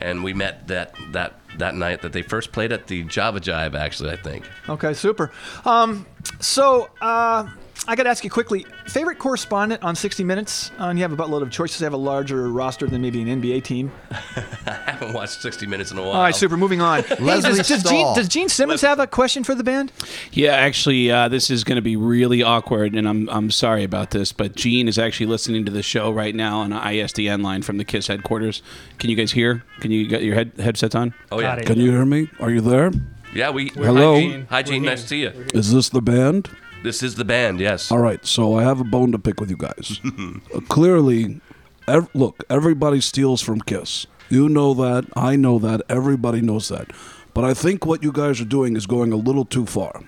and 0.00 0.22
we 0.22 0.34
met 0.34 0.68
that 0.68 0.94
that 1.12 1.37
that 1.58 1.74
night 1.74 2.02
that 2.02 2.12
they 2.12 2.22
first 2.22 2.52
played 2.52 2.72
at 2.72 2.86
the 2.86 3.04
Java 3.04 3.40
Jive. 3.40 3.74
Actually, 3.74 4.10
I 4.10 4.16
think. 4.16 4.44
Okay, 4.68 4.94
super. 4.94 5.30
Um, 5.64 6.06
so 6.40 6.88
uh, 7.00 7.48
I 7.86 7.96
got 7.96 8.02
to 8.04 8.10
ask 8.10 8.24
you 8.24 8.30
quickly: 8.30 8.66
favorite 8.86 9.18
correspondent 9.18 9.82
on 9.82 9.94
60 9.94 10.24
Minutes? 10.24 10.70
Uh, 10.78 10.84
and 10.84 10.98
you 10.98 11.02
have 11.02 11.12
a 11.12 11.16
buttload 11.16 11.42
of 11.42 11.50
choices. 11.50 11.78
They 11.78 11.86
have 11.86 11.92
a 11.92 11.96
larger 11.96 12.50
roster 12.50 12.86
than 12.86 13.00
maybe 13.00 13.22
an 13.22 13.40
NBA 13.40 13.64
team. 13.64 13.92
I 14.10 14.70
haven't 14.86 15.12
watched 15.12 15.40
60 15.40 15.66
Minutes 15.66 15.90
in 15.90 15.98
a 15.98 16.02
while. 16.02 16.12
All 16.12 16.22
right, 16.22 16.34
super. 16.34 16.56
Moving 16.56 16.80
on. 16.80 17.04
Hey, 17.18 17.24
Leslie 17.24 17.56
does, 17.56 17.68
does, 17.68 17.82
Gene, 17.82 18.14
does 18.14 18.28
Gene 18.28 18.48
Simmons 18.48 18.80
have 18.82 18.98
a 18.98 19.06
question 19.06 19.42
for 19.42 19.54
the 19.54 19.64
band? 19.64 19.92
Yeah, 20.32 20.52
actually, 20.52 21.10
uh, 21.10 21.28
this 21.28 21.50
is 21.50 21.64
going 21.64 21.76
to 21.76 21.82
be 21.82 21.96
really 21.96 22.42
awkward, 22.42 22.94
and 22.94 23.08
I'm 23.08 23.28
I'm 23.28 23.50
sorry 23.50 23.82
about 23.82 24.10
this, 24.10 24.32
but 24.32 24.54
Gene 24.54 24.88
is 24.88 24.98
actually 24.98 25.26
listening 25.26 25.64
to 25.64 25.72
the 25.72 25.82
show 25.82 26.10
right 26.10 26.34
now 26.34 26.60
on 26.60 26.72
an 26.72 26.80
ISDN 26.80 27.42
line 27.42 27.62
from 27.62 27.78
the 27.78 27.84
Kiss 27.84 28.06
headquarters. 28.06 28.62
Can 28.98 29.10
you 29.10 29.16
guys 29.16 29.32
hear? 29.32 29.64
Can 29.80 29.90
you 29.90 30.06
get 30.06 30.22
your 30.22 30.34
head, 30.34 30.52
headsets 30.58 30.94
on? 30.94 31.14
Oh 31.32 31.40
yeah. 31.40 31.60
Can 31.62 31.78
you 31.80 31.90
hear 31.90 32.04
me? 32.06 32.28
Are 32.40 32.50
you 32.50 32.60
there? 32.60 32.92
Yeah. 33.34 33.50
We. 33.50 33.68
Hello? 33.70 34.14
Hi, 34.14 34.20
Gene. 34.20 34.46
Hi, 34.50 34.62
Gene. 34.62 34.82
Nice 34.82 35.02
to 35.02 35.08
see 35.08 35.22
you. 35.22 35.46
Is 35.54 35.72
this 35.72 35.88
the 35.88 36.02
band? 36.02 36.50
This 36.82 37.02
is 37.02 37.16
the 37.16 37.24
band. 37.24 37.60
Yes. 37.60 37.90
All 37.90 37.98
right, 37.98 38.24
so 38.24 38.56
I 38.56 38.62
have 38.62 38.80
a 38.80 38.84
bone 38.84 39.12
to 39.12 39.18
pick 39.18 39.40
with 39.40 39.50
you 39.50 39.56
guys. 39.56 40.00
Uh, 40.54 40.60
clearly, 40.68 41.40
ev- 41.86 42.08
look, 42.14 42.44
everybody 42.48 43.00
steals 43.00 43.42
from 43.42 43.60
Kiss. 43.60 44.06
You 44.30 44.48
know 44.48 44.72
that. 44.74 45.06
I 45.16 45.36
know 45.36 45.58
that. 45.58 45.82
Everybody 45.88 46.40
knows 46.40 46.68
that. 46.68 46.90
But 47.34 47.44
I 47.44 47.54
think 47.54 47.84
what 47.84 48.02
you 48.02 48.12
guys 48.12 48.40
are 48.40 48.44
doing 48.46 48.76
is 48.76 48.86
going 48.86 49.12
a 49.12 49.16
little 49.16 49.44
too 49.44 49.66
far. 49.66 50.02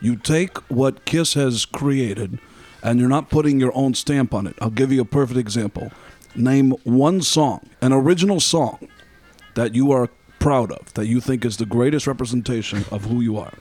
You 0.00 0.16
take 0.16 0.58
what 0.70 1.04
Kiss 1.04 1.34
has 1.34 1.64
created 1.64 2.38
and 2.82 2.98
you're 2.98 3.08
not 3.08 3.30
putting 3.30 3.60
your 3.60 3.72
own 3.76 3.94
stamp 3.94 4.34
on 4.34 4.46
it. 4.46 4.56
I'll 4.60 4.70
give 4.70 4.92
you 4.92 5.00
a 5.00 5.04
perfect 5.04 5.38
example. 5.38 5.90
Name 6.34 6.70
one 6.84 7.22
song, 7.22 7.68
an 7.80 7.92
original 7.92 8.40
song, 8.40 8.88
that 9.54 9.74
you 9.74 9.92
are 9.92 10.08
proud 10.38 10.72
of, 10.72 10.92
that 10.94 11.06
you 11.06 11.20
think 11.20 11.44
is 11.44 11.58
the 11.58 11.66
greatest 11.66 12.06
representation 12.06 12.84
of 12.90 13.04
who 13.04 13.20
you 13.20 13.36
are. 13.36 13.52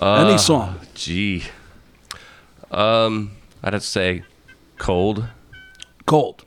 Any 0.00 0.34
Uh, 0.34 0.38
song. 0.38 0.80
Gee. 0.94 1.44
Um, 2.70 3.32
I'd 3.62 3.72
have 3.72 3.82
to 3.82 3.88
say, 3.88 4.22
cold. 4.78 5.24
Cold. 6.06 6.44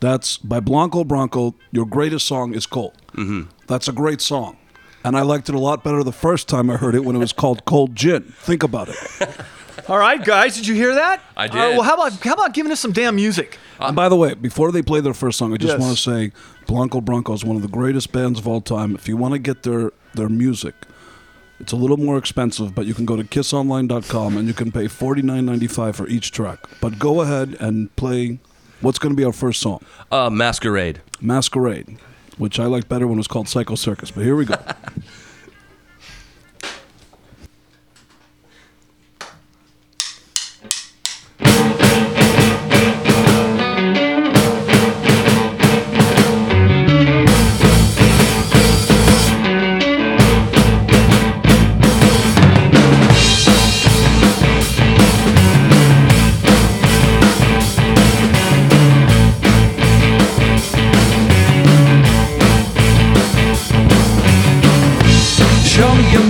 That's 0.00 0.36
by 0.36 0.60
Blanco 0.60 1.04
Bronco. 1.04 1.54
Your 1.72 1.86
greatest 1.86 2.26
song 2.26 2.54
is 2.54 2.66
Cold. 2.66 2.92
Mm-hmm. 3.14 3.42
That's 3.66 3.88
a 3.88 3.92
great 3.92 4.20
song. 4.20 4.56
And 5.04 5.16
I 5.16 5.22
liked 5.22 5.48
it 5.48 5.54
a 5.54 5.58
lot 5.58 5.82
better 5.84 6.02
the 6.02 6.12
first 6.12 6.48
time 6.48 6.68
I 6.68 6.76
heard 6.76 6.94
it 6.94 7.04
when 7.04 7.16
it 7.16 7.18
was 7.20 7.32
called 7.32 7.64
Cold 7.64 7.94
Gin. 7.96 8.22
Think 8.40 8.62
about 8.62 8.88
it. 8.88 8.96
All 9.88 9.98
right, 9.98 10.22
guys, 10.22 10.56
did 10.56 10.66
you 10.66 10.74
hear 10.74 10.94
that? 10.94 11.20
I 11.36 11.44
Uh, 11.46 11.48
did. 11.48 11.58
well, 11.76 11.82
how 11.82 11.94
about 11.94 12.12
how 12.24 12.34
about 12.34 12.52
giving 12.54 12.72
us 12.72 12.80
some 12.80 12.92
damn 12.92 13.14
music? 13.16 13.58
and 13.78 13.94
by 13.94 14.08
the 14.08 14.16
way, 14.16 14.34
before 14.34 14.72
they 14.72 14.82
play 14.82 15.00
their 15.00 15.14
first 15.14 15.38
song, 15.38 15.52
I 15.54 15.56
just 15.58 15.72
Yes. 15.74 15.80
want 15.80 15.96
to 15.96 16.02
say 16.02 16.32
Blanco 16.66 17.00
Bronco 17.00 17.32
is 17.34 17.44
one 17.44 17.56
of 17.56 17.62
the 17.62 17.68
greatest 17.68 18.10
bands 18.12 18.38
of 18.38 18.48
all 18.48 18.60
time. 18.60 18.94
If 18.94 19.06
you 19.08 19.16
want 19.16 19.32
to 19.34 19.38
get 19.38 19.62
their, 19.62 19.92
their 20.14 20.28
music, 20.28 20.74
it's 21.58 21.72
a 21.72 21.76
little 21.76 21.96
more 21.96 22.18
expensive, 22.18 22.74
but 22.74 22.86
you 22.86 22.94
can 22.94 23.06
go 23.06 23.16
to 23.16 23.24
kissonline.com 23.24 24.36
and 24.36 24.46
you 24.46 24.54
can 24.54 24.70
pay 24.70 24.84
$49.95 24.84 25.94
for 25.94 26.06
each 26.08 26.30
track. 26.30 26.58
But 26.80 26.98
go 26.98 27.20
ahead 27.20 27.56
and 27.60 27.94
play 27.96 28.38
what's 28.80 28.98
going 28.98 29.12
to 29.12 29.16
be 29.16 29.24
our 29.24 29.32
first 29.32 29.60
song. 29.60 29.84
Uh, 30.10 30.30
Masquerade. 30.30 31.00
Masquerade, 31.20 31.98
which 32.38 32.60
I 32.60 32.66
liked 32.66 32.88
better 32.88 33.06
when 33.06 33.14
it 33.14 33.20
was 33.20 33.28
called 33.28 33.48
Psycho 33.48 33.74
Circus. 33.74 34.10
But 34.10 34.24
here 34.24 34.36
we 34.36 34.44
go. 34.44 34.56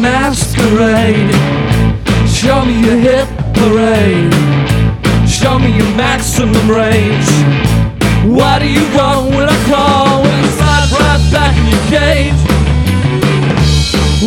masquerade. 0.00 1.34
Show 2.28 2.64
me 2.64 2.80
your 2.84 2.98
hit 2.98 3.28
parade. 3.54 4.32
Show 5.28 5.58
me 5.58 5.76
your 5.76 5.90
maximum 5.96 6.68
range. 6.70 7.28
What 8.24 8.60
do 8.60 8.68
you 8.68 8.84
want 8.94 9.34
when 9.34 9.48
I 9.48 9.58
call? 9.70 10.22
When 10.22 10.32
I 10.32 10.48
slide 10.58 10.90
right 11.00 11.32
back 11.32 11.54
in 11.56 11.66
your 11.74 11.86
cave. 12.00 12.36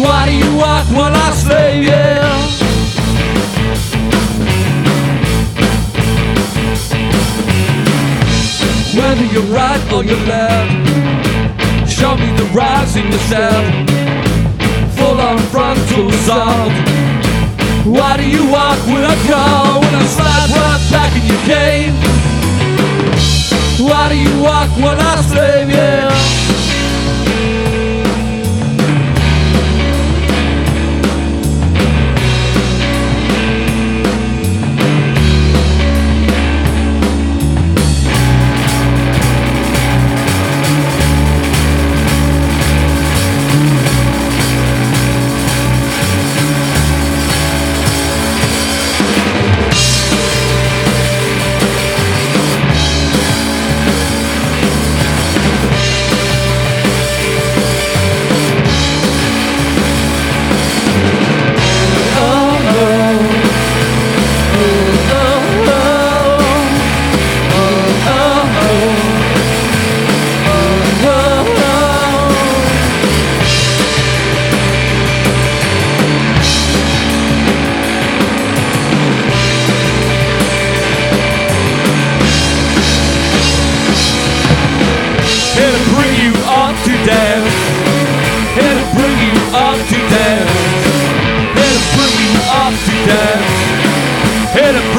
What 0.01 0.25
do 0.25 0.34
you 0.34 0.55
want 0.55 0.88
when 0.91 1.13
I 1.13 1.32
say 1.32 1.84
yeah? 1.84 2.39
Whether 8.95 9.25
you're 9.25 9.43
right 9.53 9.93
or 9.93 10.03
you're 10.03 10.25
left, 10.25 11.89
show 11.89 12.15
me 12.15 12.36
the 12.36 12.45
rise 12.53 12.95
in 12.95 13.10
your 13.10 14.08
step 15.19 15.77
full 15.89 16.32
on. 16.32 16.71
Why 17.86 18.17
do 18.17 18.27
you 18.27 18.49
walk 18.49 18.79
when 18.88 19.03
I 19.03 19.15
call? 19.27 19.82
When 19.82 19.95
I 19.95 20.05
slide 20.05 20.49
right 20.55 20.84
back 20.91 21.15
in 21.15 21.25
your 21.25 21.43
cave? 21.45 21.93
Why 23.79 24.10
do 24.10 24.17
you 24.17 24.41
walk 24.41 24.69
when 24.77 24.99
I 24.99 25.21
slave 25.21 25.69
you? 25.69 26.48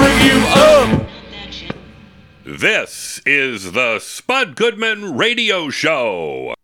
Review 0.01 0.41
of. 0.57 1.07
This 2.45 3.21
is 3.27 3.73
the 3.73 3.99
Spud 3.99 4.57
Goodman 4.57 5.17
Radio 5.17 5.69
Show. 5.69 6.55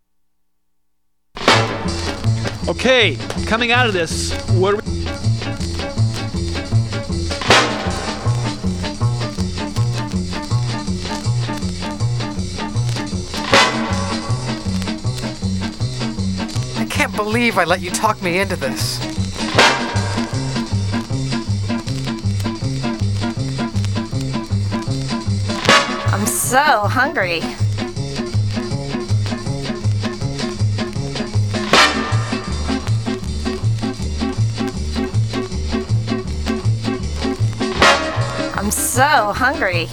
Okay, 2.69 3.17
coming 3.47 3.73
out 3.73 3.87
of 3.87 3.93
this, 3.93 4.33
what 4.53 4.75
are 4.75 4.77
we? 4.79 4.83
I 16.79 16.87
can't 16.89 17.15
believe 17.15 17.59
I 17.59 17.65
let 17.65 17.81
you 17.81 17.91
talk 17.91 18.21
me 18.23 18.39
into 18.39 18.57
this. 18.57 19.16
So 26.47 26.59
hungry. 26.59 27.41
I'm 38.55 38.71
so 38.71 39.33
hungry. 39.33 39.89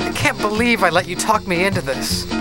I 0.00 0.12
can't 0.12 0.36
believe 0.38 0.82
I 0.82 0.90
let 0.90 1.06
you 1.06 1.14
talk 1.14 1.46
me 1.46 1.64
into 1.64 1.82
this. 1.82 2.35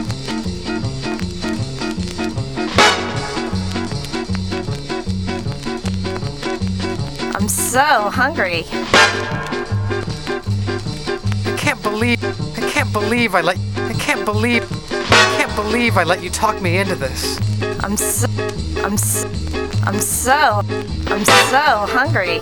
So 7.76 8.10
hungry. 8.10 8.64
I 11.44 11.56
can't 11.58 11.84
believe 11.84 12.24
I 12.58 12.72
can't 12.72 12.94
believe 12.94 13.36
I 13.36 13.42
let 13.42 13.58
I 13.76 13.92
can't 14.00 14.24
believe 14.24 14.64
I 14.94 15.36
can't 15.38 15.54
believe 15.58 15.98
I 15.98 16.06
let 16.06 16.24
you 16.24 16.30
talk 16.30 16.62
me 16.62 16.78
into 16.78 16.96
this. 16.96 17.38
I'm 17.84 17.98
so 17.98 18.30
I'm 18.78 18.96
so, 18.96 19.28
I'm 19.84 20.00
so 20.00 20.62
I'm 21.08 21.26
so 21.26 21.86
hungry. 21.92 22.40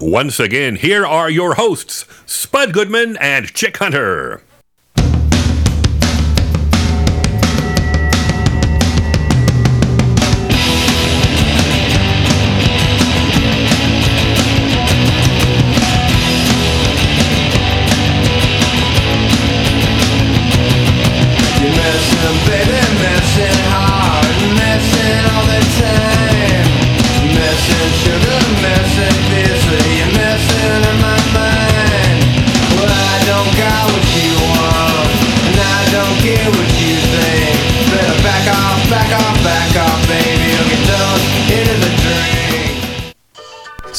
Once 0.00 0.40
again, 0.40 0.74
here 0.74 1.06
are 1.06 1.30
your 1.30 1.54
hosts, 1.54 2.04
Spud 2.26 2.72
Goodman 2.72 3.16
and 3.18 3.54
Chick 3.54 3.76
Hunter. 3.76 4.42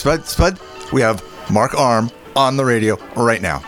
Spud, 0.06 0.28
Spud, 0.28 0.60
we 0.94 1.02
have 1.02 1.24
Mark 1.50 1.74
Arm 1.74 2.12
on 2.36 2.58
the 2.58 2.63
radio 2.63 2.96
right 3.15 3.41
now. 3.41 3.63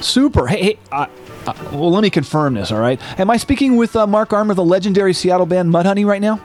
Super. 0.00 0.48
Hey, 0.48 0.60
hey. 0.60 0.78
Uh, 0.90 1.06
uh, 1.46 1.54
well, 1.70 1.92
let 1.92 2.02
me 2.02 2.10
confirm 2.10 2.54
this. 2.54 2.72
All 2.72 2.80
right. 2.80 3.00
Am 3.20 3.30
I 3.30 3.36
speaking 3.36 3.76
with 3.76 3.94
uh, 3.94 4.04
Mark 4.04 4.32
Arm 4.32 4.50
of 4.50 4.56
the 4.56 4.64
legendary 4.64 5.12
Seattle 5.12 5.46
band 5.46 5.72
Mudhoney 5.72 6.04
right 6.04 6.20
now? 6.20 6.40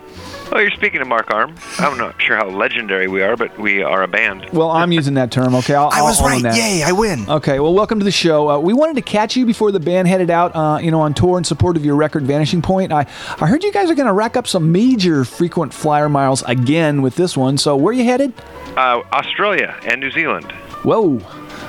Oh, 0.54 0.60
you're 0.60 0.72
speaking 0.72 1.00
to 1.00 1.06
Mark 1.06 1.32
Arm. 1.32 1.56
I'm 1.78 1.98
not 1.98 2.22
sure 2.22 2.36
how 2.36 2.50
legendary 2.50 3.08
we 3.08 3.22
are, 3.22 3.38
but 3.38 3.58
we 3.58 3.82
are 3.84 4.04
a 4.04 4.08
band. 4.08 4.50
Well, 4.52 4.70
I'm 4.70 4.92
using 4.92 5.14
that 5.14 5.32
term. 5.32 5.56
Okay, 5.56 5.74
I'll, 5.74 5.90
I 5.90 6.02
was 6.02 6.20
I'll 6.20 6.28
right. 6.28 6.44
that. 6.44 6.58
Yay, 6.58 6.84
I 6.84 6.92
win. 6.92 7.30
Okay, 7.30 7.62
well, 7.62 7.74
welcome 7.74 8.00
to 8.00 8.04
the 8.04 8.12
show. 8.12 8.50
Uh, 8.50 8.60
we 8.60 8.74
wanted 8.74 8.98
to 8.98 9.02
catch 9.02 9.38
you 9.38 9.46
before 9.46 9.72
the 9.72 9.80
band 9.80 10.10
headed 10.10 10.30
out, 10.30 10.54
uh, 10.54 10.78
you 10.82 10.92
know, 10.92 11.00
on 11.00 11.14
tour 11.14 11.38
in 11.38 11.46
support 11.46 11.78
of 11.78 11.86
your 11.86 11.96
record 11.96 12.24
Vanishing 12.24 12.62
Point. 12.62 12.92
I, 12.92 13.08
I 13.40 13.48
heard 13.48 13.64
you 13.64 13.72
guys 13.72 13.90
are 13.90 13.96
going 13.96 14.08
to 14.08 14.14
rack 14.14 14.36
up 14.36 14.46
some 14.46 14.74
major 14.74 15.24
frequent 15.24 15.74
flyer 15.74 16.10
miles 16.10 16.44
again 16.44 17.02
with 17.02 17.16
this 17.16 17.38
one. 17.38 17.58
So, 17.58 17.78
where 17.78 17.92
are 17.92 17.94
you 17.94 18.04
headed? 18.04 18.34
Uh, 18.76 19.04
Australia 19.14 19.80
and 19.86 20.02
New 20.02 20.12
Zealand. 20.12 20.52
Whoa. 20.84 21.22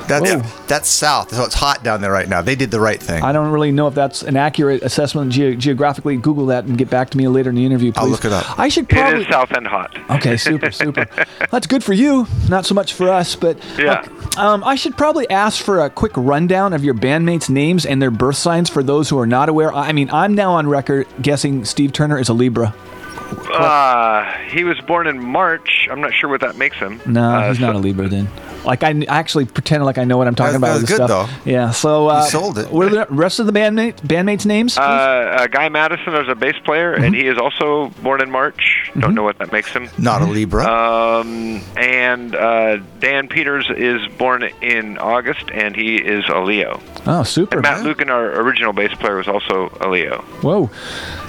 That's 0.09 0.67
that's 0.67 0.89
south, 0.89 1.35
so 1.35 1.45
it's 1.45 1.55
hot 1.55 1.83
down 1.85 2.01
there 2.01 2.13
right 2.13 2.29
now. 2.29 2.43
They 2.43 2.55
did 2.55 2.71
the 2.71 2.81
right 2.81 3.01
thing. 3.01 3.23
I 3.23 3.33
don't 3.33 3.51
really 3.51 3.73
know 3.73 3.87
if 3.87 3.95
that's 3.95 4.23
an 4.23 4.37
accurate 4.37 4.83
assessment 4.83 5.33
ge- 5.33 5.57
geographically. 5.59 6.17
Google 6.17 6.47
that 6.47 6.65
and 6.65 6.77
get 6.79 6.91
back 6.91 7.11
to 7.11 7.19
me 7.19 7.29
later 7.29 7.51
in 7.51 7.57
the 7.57 7.65
interview, 7.65 7.93
please. 7.93 8.01
I'll 8.03 8.09
look 8.09 8.25
it 8.25 8.33
up. 8.33 8.59
I 8.59 8.69
should 8.69 8.89
probably. 8.89 9.23
is 9.23 9.29
South 9.29 9.53
End 9.53 9.67
hot. 9.67 9.97
Okay, 10.11 10.37
super, 10.37 10.71
super. 10.83 11.07
That's 11.51 11.67
good 11.67 11.83
for 11.85 11.93
you, 11.93 12.27
not 12.49 12.67
so 12.67 12.75
much 12.75 12.93
for 12.95 13.09
us. 13.09 13.35
But 13.37 13.59
Yeah. 13.79 14.01
look, 14.01 14.39
um, 14.39 14.63
I 14.65 14.75
should 14.75 14.97
probably 14.97 15.29
ask 15.31 15.63
for 15.63 15.85
a 15.85 15.91
quick 15.91 16.13
rundown 16.17 16.73
of 16.73 16.85
your 16.85 16.95
bandmates' 16.95 17.49
names 17.51 17.85
and 17.87 18.01
their 18.03 18.11
birth 18.11 18.37
signs 18.37 18.69
for 18.71 18.83
those 18.83 19.09
who 19.11 19.19
are 19.19 19.27
not 19.27 19.49
aware. 19.49 19.73
I 19.73 19.93
mean, 19.93 20.11
I'm 20.11 20.35
now 20.35 20.53
on 20.53 20.67
record 20.69 21.07
guessing 21.21 21.65
Steve 21.65 21.93
Turner 21.93 22.19
is 22.19 22.29
a 22.29 22.33
Libra. 22.35 22.75
Uh, 23.33 24.25
he 24.49 24.65
was 24.65 24.81
born 24.81 25.07
in 25.07 25.23
March. 25.25 25.89
I'm 25.91 26.01
not 26.01 26.13
sure 26.15 26.29
what 26.29 26.41
that 26.43 26.57
makes 26.57 26.77
him. 26.77 27.01
No, 27.07 27.23
Uh, 27.23 27.49
he's 27.49 27.61
not 27.61 27.75
a 27.75 27.79
Libra 27.79 28.09
then. 28.09 28.29
Like 28.65 28.83
I, 28.85 28.91
I 28.91 29.05
actually 29.19 29.45
pretend 29.47 29.85
like 29.85 29.99
I 29.99 30.05
know 30.05 30.17
what 30.19 30.29
I'm 30.29 30.35
talking 30.37 30.53
That- 30.53 30.59
about. 30.59 30.75
that 30.75 30.81
was 30.83 30.91
good, 30.91 31.07
stuff. 31.07 31.31
Yeah. 31.45 31.71
So 31.71 32.09
uh, 32.09 32.23
You 32.25 32.31
sold 32.31 32.59
it. 32.59 32.71
What 32.71 32.87
are 32.87 32.91
the 32.91 33.07
rest 33.11 33.41
of 33.41 33.47
the 33.47 33.53
bandmate 33.53 33.97
bandmates' 34.03 34.47
names? 34.47 34.79
Uh, 34.79 34.81
uh, 34.83 35.47
Guy 35.49 35.69
Maddison 35.69 36.15
is 36.15 36.29
a 36.29 36.35
bass 36.35 36.55
player, 36.65 36.95
Mm-hmm. 36.95 37.05
and 37.05 37.15
he 37.15 37.27
is 37.27 37.39
also 37.39 37.89
born 38.03 38.21
in 38.23 38.31
March. 38.31 38.91
Don't 38.99 39.15
know 39.15 39.23
what 39.25 39.39
that 39.39 39.51
makes 39.53 39.73
him. 39.73 39.89
Not 39.99 40.23
a 40.23 40.27
Libra. 40.27 40.65
Um, 40.65 41.61
and 41.77 42.35
uh, 42.37 42.77
Dan 43.01 43.27
Peters 43.29 43.69
is 43.77 44.01
born 44.19 44.45
in 44.61 44.99
August, 44.99 45.51
and 45.53 45.75
he 45.75 45.97
is 45.97 46.25
a 46.29 46.41
Leo. 46.41 46.81
Oh, 47.07 47.23
super. 47.25 47.57
And 47.59 47.63
Matt 47.63 47.85
Lukin, 47.85 48.11
our 48.11 48.41
original 48.41 48.73
bass 48.73 48.95
player, 48.95 49.17
was 49.17 49.29
also 49.29 49.77
a 49.81 49.89
Leo. 49.89 50.23
Whoa. 50.43 50.71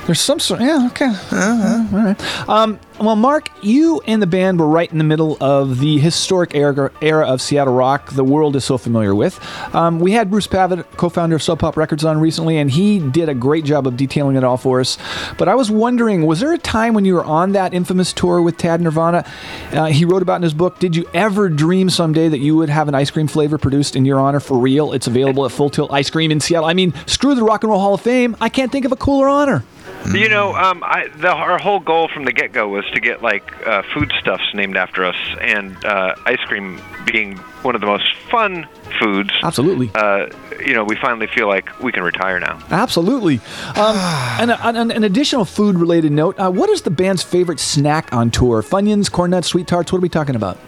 There's 0.06 0.20
some 0.20 0.40
sort. 0.40 0.62
Yeah. 0.62 0.88
Okay. 0.92 1.12
Uh, 1.32 1.88
all 1.92 2.00
right. 2.00 2.50
Um, 2.50 2.80
well, 3.00 3.16
Mark, 3.16 3.50
you 3.62 4.02
and 4.06 4.22
the 4.22 4.28
band 4.28 4.60
were 4.60 4.68
right 4.68 4.92
in 4.92 4.98
the 4.98 5.04
middle 5.04 5.38
of 5.42 5.80
the 5.80 5.98
historic 6.00 6.56
era, 6.56 6.92
era 7.02 7.26
of 7.26 7.42
Seattle 7.42 7.74
rock 7.74 8.12
the 8.12 8.24
world 8.24 8.56
is 8.56 8.64
so 8.64 8.78
familiar 8.78 9.16
with. 9.16 9.40
Um, 9.76 10.00
we 10.00 10.12
had 10.12 10.30
Bruce 10.30 10.48
Pavitt, 10.48 10.90
co-founder 10.98 11.36
of 11.36 11.44
Sub 11.44 11.60
Pop 11.60 11.76
Records, 11.76 12.06
on 12.06 12.20
recently, 12.20 12.58
and 12.58 12.70
he 12.70 13.00
did 13.00 13.30
a 13.30 13.34
great 13.34 13.66
job 13.66 13.88
of 13.88 13.98
detailing 13.98 14.36
it 14.36 14.44
all 14.44 14.58
for 14.58 14.80
us. 14.80 14.98
But 15.38 15.48
I 15.48 15.56
was 15.56 15.72
wondering, 15.72 16.26
was 16.26 16.40
there 16.40 16.54
a 16.54 16.58
time 16.58 16.94
when 16.94 17.06
you 17.06 17.16
were 17.16 17.24
on 17.24 17.54
that 17.54 17.74
infamous 17.74 18.14
tour 18.14 18.42
with 18.42 18.58
Tad 18.58 18.82
Nirvana? 18.82 19.26
Uh, 19.72 19.86
he 19.86 20.06
wrote 20.06 20.22
about 20.22 20.36
in 20.38 20.44
his 20.44 20.54
book. 20.54 20.80
Did 20.80 20.96
you 20.96 21.10
ever 21.14 21.50
dream 21.50 21.90
someday 21.90 22.30
that 22.30 22.40
you 22.40 22.56
would 22.56 22.70
have 22.70 22.88
an 22.88 22.96
ice 22.96 23.12
cream 23.12 23.28
flavor 23.28 23.58
produced 23.58 23.96
in 23.96 24.06
your 24.06 24.20
honor 24.20 24.40
for 24.40 24.58
real? 24.58 24.94
It's 24.94 25.08
available 25.08 25.46
at 25.46 25.52
Full 25.52 25.70
Tilt 25.70 25.92
Ice 25.92 26.10
Cream 26.10 26.32
in 26.32 26.40
Seattle. 26.40 26.68
I 26.68 26.74
mean, 26.74 26.94
screw 27.08 27.36
the 27.36 27.44
Rock 27.44 27.64
and 27.64 27.72
Roll 27.72 27.80
Hall 27.80 27.96
of 27.96 28.02
Fame. 28.02 28.36
I 28.40 28.50
can't 28.50 28.72
think 28.72 28.86
of 28.86 28.92
a 28.92 28.98
cooler 28.98 29.28
honor. 29.28 29.64
You 30.12 30.30
know, 30.30 30.54
um, 30.56 30.84
I, 30.84 31.08
the, 31.08 31.30
our 31.30 31.58
whole 31.58 31.80
goal 31.80 32.08
from 32.08 32.26
the 32.26 32.32
get-go 32.34 32.68
was 32.68 32.86
to 32.92 33.00
get 33.00 33.22
like 33.22 33.66
uh, 33.66 33.84
foodstuffs 33.94 34.54
named 34.54 34.78
after 34.78 35.06
us, 35.06 35.16
and 35.40 35.84
uh, 35.86 36.16
ice 36.26 36.40
cream 36.42 36.82
being 37.06 37.38
one 37.64 37.76
of 37.76 37.82
the 37.82 37.88
most 37.88 38.14
fun 38.30 38.68
foods. 39.00 39.32
Absolutely. 39.42 39.92
Uh, 39.96 40.28
you 40.60 40.74
know, 40.74 40.84
we 40.84 40.96
finally 40.96 41.28
feel 41.28 41.48
like 41.48 41.80
we 41.82 41.92
can 41.92 42.04
retire 42.04 42.40
now. 42.40 42.62
Absolutely. 42.70 43.40
Um, 43.76 43.96
and 44.40 44.52
on 44.52 44.76
an, 44.76 44.92
an 44.92 45.04
additional 45.04 45.46
food 45.46 45.78
related 45.78 46.12
note, 46.12 46.38
uh, 46.38 46.52
what 46.52 46.70
is 46.70 46.82
the 46.82 46.92
band's 46.92 47.24
favorite 47.24 47.60
snack 47.60 48.14
on 48.14 48.30
tour? 48.30 48.62
Funyuns, 48.62 49.12
corn 49.12 49.32
nuts, 49.32 49.48
sweet 49.48 49.68
tarts? 49.68 49.92
What 49.92 50.00
are 50.00 50.02
we 50.02 50.10
talking 50.10 50.36
about? 50.36 50.60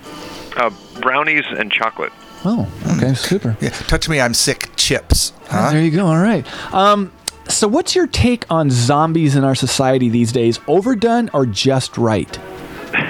Uh, 0.55 0.71
brownies 1.01 1.43
and 1.49 1.71
chocolate. 1.71 2.13
Oh, 2.45 2.71
okay, 2.95 3.13
super. 3.15 3.57
Yeah, 3.59 3.69
touch 3.69 4.07
me, 4.07 4.21
I'm 4.21 4.33
sick. 4.33 4.69
Chips. 4.75 5.33
Huh? 5.47 5.71
There 5.71 5.81
you 5.81 5.91
go. 5.91 6.05
All 6.05 6.21
right. 6.21 6.45
Um, 6.73 7.11
so, 7.47 7.67
what's 7.67 7.95
your 7.95 8.07
take 8.07 8.45
on 8.49 8.69
zombies 8.69 9.35
in 9.35 9.43
our 9.43 9.55
society 9.55 10.09
these 10.09 10.31
days? 10.31 10.59
Overdone 10.67 11.29
or 11.33 11.45
just 11.45 11.97
right? 11.97 12.39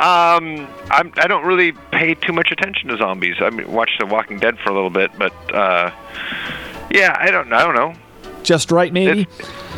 Um, 0.00 0.66
I'm, 0.90 1.12
I 1.18 1.26
don't 1.26 1.44
really 1.44 1.72
pay 1.92 2.14
too 2.14 2.32
much 2.32 2.50
attention 2.50 2.88
to 2.88 2.96
zombies. 2.96 3.36
I 3.38 3.50
mean, 3.50 3.70
watched 3.70 4.00
The 4.00 4.06
Walking 4.06 4.38
Dead 4.38 4.58
for 4.58 4.70
a 4.70 4.72
little 4.72 4.88
bit, 4.88 5.10
but 5.18 5.34
uh, 5.54 5.90
yeah, 6.90 7.14
I 7.20 7.30
don't, 7.30 7.52
I 7.52 7.62
don't 7.64 7.74
know. 7.74 7.92
just 8.42 8.70
right, 8.70 8.90
maybe. 8.94 9.28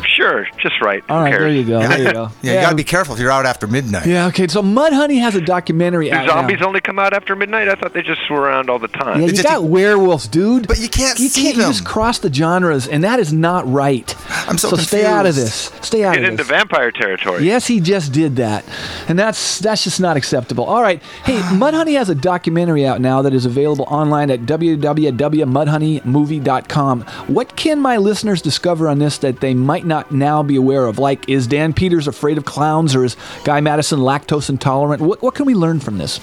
Sure, 0.05 0.45
just 0.59 0.79
right. 0.81 1.03
All 1.09 1.19
Who 1.19 1.23
right, 1.25 1.31
cares? 1.31 1.41
there 1.41 1.51
you 1.51 1.63
go. 1.65 1.79
There 1.87 1.99
you 2.07 2.13
go. 2.13 2.29
Yeah, 2.41 2.53
you 2.55 2.61
got 2.61 2.69
to 2.71 2.75
be 2.75 2.83
careful 2.83 3.13
if 3.15 3.21
you're 3.21 3.31
out 3.31 3.45
after 3.45 3.67
midnight. 3.67 4.05
Yeah, 4.05 4.27
okay. 4.27 4.47
So 4.47 4.61
Mudhoney 4.61 5.19
has 5.21 5.35
a 5.35 5.41
documentary 5.41 6.09
Do 6.09 6.15
out 6.15 6.25
now. 6.27 6.33
zombies 6.33 6.61
only 6.61 6.81
come 6.81 6.99
out 6.99 7.13
after 7.13 7.35
midnight? 7.35 7.67
I 7.69 7.75
thought 7.75 7.93
they 7.93 8.01
just 8.01 8.29
were 8.29 8.41
around 8.41 8.69
all 8.69 8.79
the 8.79 8.87
time. 8.89 9.21
Yeah, 9.21 9.27
you 9.27 9.43
got 9.43 9.63
werewolves, 9.63 10.27
dude. 10.27 10.67
But 10.67 10.79
you 10.79 10.89
can't 10.89 11.17
you 11.19 11.29
see 11.29 11.43
can't, 11.43 11.57
them. 11.57 11.71
just 11.71 11.85
cross 11.85 12.19
the 12.19 12.31
genres, 12.33 12.87
and 12.87 13.03
that 13.03 13.19
is 13.19 13.31
not 13.33 13.65
right. 13.71 14.13
I'm 14.47 14.57
so 14.57 14.75
stay 14.75 15.05
out 15.05 15.25
of 15.25 15.35
this. 15.35 15.69
confused. 15.69 15.85
Stay 15.85 16.03
out 16.03 16.15
Get 16.15 16.23
of 16.23 16.29
into 16.31 16.43
this. 16.43 16.49
vampire 16.49 16.91
territory. 16.91 17.43
Yes, 17.45 17.65
he 17.67 17.79
just 17.79 18.11
did 18.11 18.35
that, 18.37 18.65
and 19.07 19.17
that's 19.17 19.59
that's 19.59 19.83
just 19.83 19.99
not 20.01 20.17
acceptable. 20.17 20.65
All 20.65 20.81
right, 20.81 21.01
hey, 21.23 21.39
Mudhoney 21.39 21.95
has 21.97 22.09
a 22.09 22.15
documentary 22.15 22.85
out 22.85 22.99
now 23.01 23.21
that 23.21 23.33
is 23.33 23.45
available 23.45 23.85
online 23.89 24.29
at 24.31 24.41
www.mudhoneymovie.com. 24.41 27.01
What 27.27 27.55
can 27.55 27.79
my 27.79 27.97
listeners 27.97 28.41
discover 28.41 28.89
on 28.89 28.99
this 28.99 29.17
that 29.19 29.39
they 29.39 29.53
might 29.53 29.85
not 29.85 29.92
now 30.11 30.43
be 30.43 30.55
aware 30.55 30.85
of? 30.85 30.99
Like, 30.99 31.27
is 31.29 31.47
Dan 31.47 31.73
Peters 31.73 32.07
afraid 32.07 32.37
of 32.37 32.45
clowns, 32.45 32.95
or 32.95 33.03
is 33.05 33.15
Guy 33.43 33.59
Maddison 33.61 33.99
lactose 33.99 34.49
intolerant? 34.49 35.01
What 35.01 35.21
what 35.21 35.35
can 35.35 35.45
we 35.45 35.53
learn 35.55 35.79
from 35.79 35.97
this? 35.97 36.19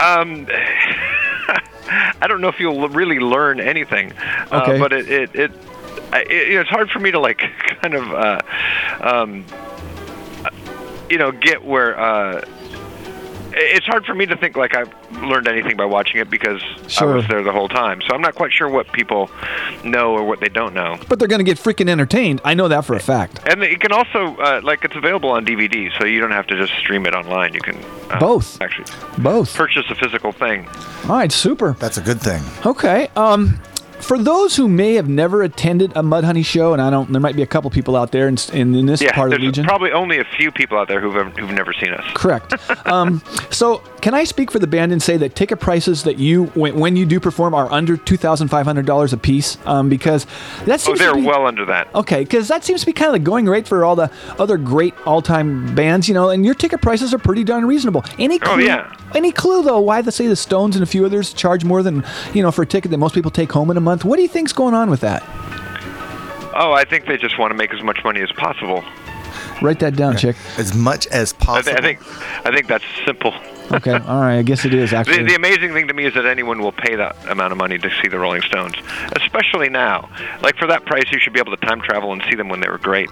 Um, 0.00 0.46
I 2.20 2.26
don't 2.28 2.40
know 2.40 2.48
if 2.48 2.60
you'll 2.60 2.88
really 2.88 3.18
learn 3.18 3.60
anything, 3.60 4.12
Okay. 4.52 4.76
uh, 4.76 4.78
but 4.78 4.92
it 4.92 5.08
it, 5.10 5.34
it, 5.34 5.50
I, 6.12 6.20
it 6.22 6.52
it's 6.52 6.70
hard 6.70 6.90
for 6.90 6.98
me 7.00 7.10
to 7.10 7.18
like 7.20 7.38
kind 7.82 7.94
of 7.94 8.12
uh, 8.12 8.40
um, 9.00 9.44
you 11.10 11.18
know 11.18 11.32
get 11.32 11.64
where. 11.64 11.98
Uh, 11.98 12.44
it's 13.60 13.86
hard 13.86 14.04
for 14.06 14.14
me 14.14 14.26
to 14.26 14.36
think 14.36 14.56
like 14.56 14.74
I've 14.76 14.92
learned 15.22 15.48
anything 15.48 15.76
by 15.76 15.84
watching 15.84 16.20
it 16.20 16.30
because 16.30 16.62
I 16.84 16.88
Sure. 16.88 17.14
was 17.14 17.26
there 17.28 17.42
the 17.42 17.52
whole 17.52 17.68
time. 17.68 18.00
So 18.08 18.14
I'm 18.14 18.20
not 18.20 18.34
quite 18.34 18.52
sure 18.52 18.68
what 18.68 18.90
people 18.92 19.30
know 19.84 20.12
or 20.12 20.24
what 20.24 20.40
they 20.40 20.48
don't 20.48 20.74
know. 20.74 20.98
But 21.08 21.18
they're 21.18 21.28
going 21.28 21.38
to 21.40 21.44
get 21.44 21.58
freaking 21.58 21.88
entertained. 21.88 22.40
I 22.44 22.54
know 22.54 22.68
that 22.68 22.84
for 22.84 22.94
a 22.94 23.00
fact. 23.00 23.40
And 23.48 23.62
it 23.62 23.80
can 23.80 23.92
also 23.92 24.36
uh, 24.36 24.60
like 24.62 24.84
it's 24.84 24.96
available 24.96 25.30
on 25.30 25.44
DVD, 25.44 25.90
so 25.98 26.04
you 26.04 26.20
don't 26.20 26.30
have 26.32 26.46
to 26.48 26.56
just 26.56 26.72
stream 26.78 27.06
it 27.06 27.14
online. 27.14 27.54
You 27.54 27.60
can 27.60 27.76
uh, 28.10 28.18
Both. 28.18 28.60
actually 28.60 28.86
Both. 29.22 29.54
purchase 29.54 29.84
a 29.90 29.94
physical 29.94 30.32
thing. 30.32 30.66
All 31.04 31.16
right, 31.16 31.32
super. 31.32 31.74
That's 31.78 31.96
a 31.98 32.02
good 32.02 32.20
thing. 32.20 32.42
Okay. 32.66 33.08
Um, 33.16 33.58
for 34.00 34.18
those 34.18 34.56
who 34.56 34.68
may 34.68 34.94
have 34.94 35.08
never 35.08 35.42
attended 35.42 35.92
a 35.92 36.02
Mudhoney 36.02 36.44
show, 36.44 36.72
and 36.72 36.80
I 36.82 36.90
don't, 36.90 37.10
there 37.12 37.20
might 37.20 37.36
be 37.36 37.42
a 37.42 37.46
couple 37.46 37.70
people 37.70 37.96
out 37.96 38.12
there 38.12 38.28
in, 38.28 38.36
in, 38.52 38.74
in 38.74 38.86
this 38.86 39.00
yeah, 39.00 39.12
part 39.12 39.28
of 39.28 39.32
the 39.32 39.38
there's 39.38 39.48
region. 39.48 39.64
probably 39.64 39.92
only 39.92 40.18
a 40.18 40.24
few 40.24 40.50
people 40.50 40.78
out 40.78 40.88
there 40.88 41.00
who've 41.00 41.14
who've 41.36 41.50
never 41.50 41.72
seen 41.72 41.90
us. 41.90 42.04
Correct. 42.14 42.54
um, 42.86 43.22
so, 43.50 43.78
can 44.00 44.14
I 44.14 44.24
speak 44.24 44.50
for 44.50 44.58
the 44.58 44.66
band 44.66 44.92
and 44.92 45.02
say 45.02 45.16
that 45.18 45.34
ticket 45.34 45.60
prices 45.60 46.04
that 46.04 46.18
you, 46.18 46.46
when, 46.48 46.78
when 46.78 46.96
you 46.96 47.04
do 47.06 47.20
perform, 47.20 47.54
are 47.54 47.70
under 47.72 47.96
two 47.96 48.16
thousand 48.16 48.48
five 48.48 48.66
hundred 48.66 48.86
dollars 48.86 49.12
a 49.12 49.18
piece? 49.18 49.58
Um, 49.66 49.88
because 49.88 50.26
that 50.64 50.80
seems 50.80 50.88
Oh, 50.88 50.94
seems 50.94 50.98
they're 51.00 51.10
to 51.12 51.16
be, 51.16 51.26
well 51.26 51.46
under 51.46 51.64
that. 51.66 51.94
Okay, 51.94 52.20
because 52.22 52.48
that 52.48 52.64
seems 52.64 52.80
to 52.80 52.86
be 52.86 52.92
kind 52.92 53.08
of 53.08 53.12
the 53.14 53.18
going 53.18 53.46
rate 53.46 53.66
for 53.68 53.84
all 53.84 53.96
the 53.96 54.10
other 54.38 54.56
great 54.56 54.94
all-time 55.06 55.74
bands, 55.74 56.08
you 56.08 56.14
know. 56.14 56.30
And 56.30 56.44
your 56.44 56.54
ticket 56.54 56.80
prices 56.80 57.12
are 57.12 57.18
pretty 57.18 57.44
darn 57.44 57.66
reasonable. 57.66 58.04
Any 58.18 58.38
clue? 58.38 58.54
Oh, 58.54 58.58
yeah. 58.58 58.94
Any 59.14 59.32
clue 59.32 59.62
though 59.62 59.80
why 59.80 60.02
the 60.02 60.12
say 60.12 60.26
the 60.26 60.36
Stones 60.36 60.76
and 60.76 60.82
a 60.82 60.86
few 60.86 61.04
others 61.06 61.32
charge 61.32 61.64
more 61.64 61.82
than 61.82 62.04
you 62.34 62.42
know 62.42 62.50
for 62.50 62.62
a 62.62 62.66
ticket 62.66 62.90
that 62.90 62.98
most 62.98 63.14
people 63.14 63.30
take 63.30 63.50
home 63.50 63.70
in 63.70 63.76
a 63.76 63.80
month? 63.88 64.04
What 64.04 64.16
do 64.16 64.22
you 64.22 64.28
think's 64.28 64.52
going 64.52 64.74
on 64.74 64.90
with 64.90 65.00
that? 65.00 65.22
Oh, 66.54 66.72
I 66.72 66.84
think 66.84 67.06
they 67.06 67.16
just 67.16 67.38
want 67.38 67.52
to 67.52 67.54
make 67.56 67.72
as 67.72 67.82
much 67.82 68.04
money 68.04 68.20
as 68.20 68.30
possible. 68.32 68.84
Write 69.62 69.80
that 69.80 69.96
down, 69.96 70.16
chick. 70.16 70.36
As 70.58 70.74
much 70.74 71.06
as 71.08 71.32
I, 71.40 71.44
possible. 71.44 71.76
th- 71.76 71.78
I 71.78 71.80
think 71.80 72.46
I 72.46 72.50
think 72.54 72.66
that's 72.66 72.84
simple. 73.06 73.32
Okay, 73.70 73.92
all 73.92 74.20
right. 74.20 74.38
I 74.38 74.42
guess 74.42 74.64
it 74.64 74.72
is 74.74 74.90
The, 74.90 74.96
actually. 74.96 75.24
the 75.24 75.34
amazing 75.34 75.72
thing 75.72 75.88
to 75.88 75.94
me 75.94 76.04
is 76.06 76.14
that 76.14 76.24
anyone 76.26 76.60
will 76.60 76.72
pay 76.72 76.96
that 76.96 77.16
amount 77.28 77.52
of 77.52 77.58
money 77.58 77.78
to 77.78 77.90
see 78.02 78.08
the 78.08 78.18
Rolling 78.18 78.42
Stones, 78.42 78.74
especially 79.16 79.68
now. 79.68 80.08
Like 80.42 80.56
for 80.56 80.66
that 80.66 80.84
price, 80.86 81.04
you 81.12 81.18
should 81.18 81.32
be 81.32 81.40
able 81.40 81.54
to 81.56 81.66
time 81.66 81.80
travel 81.80 82.12
and 82.12 82.22
see 82.30 82.34
them 82.36 82.48
when 82.48 82.60
they 82.60 82.68
were 82.68 82.78
great. 82.78 83.10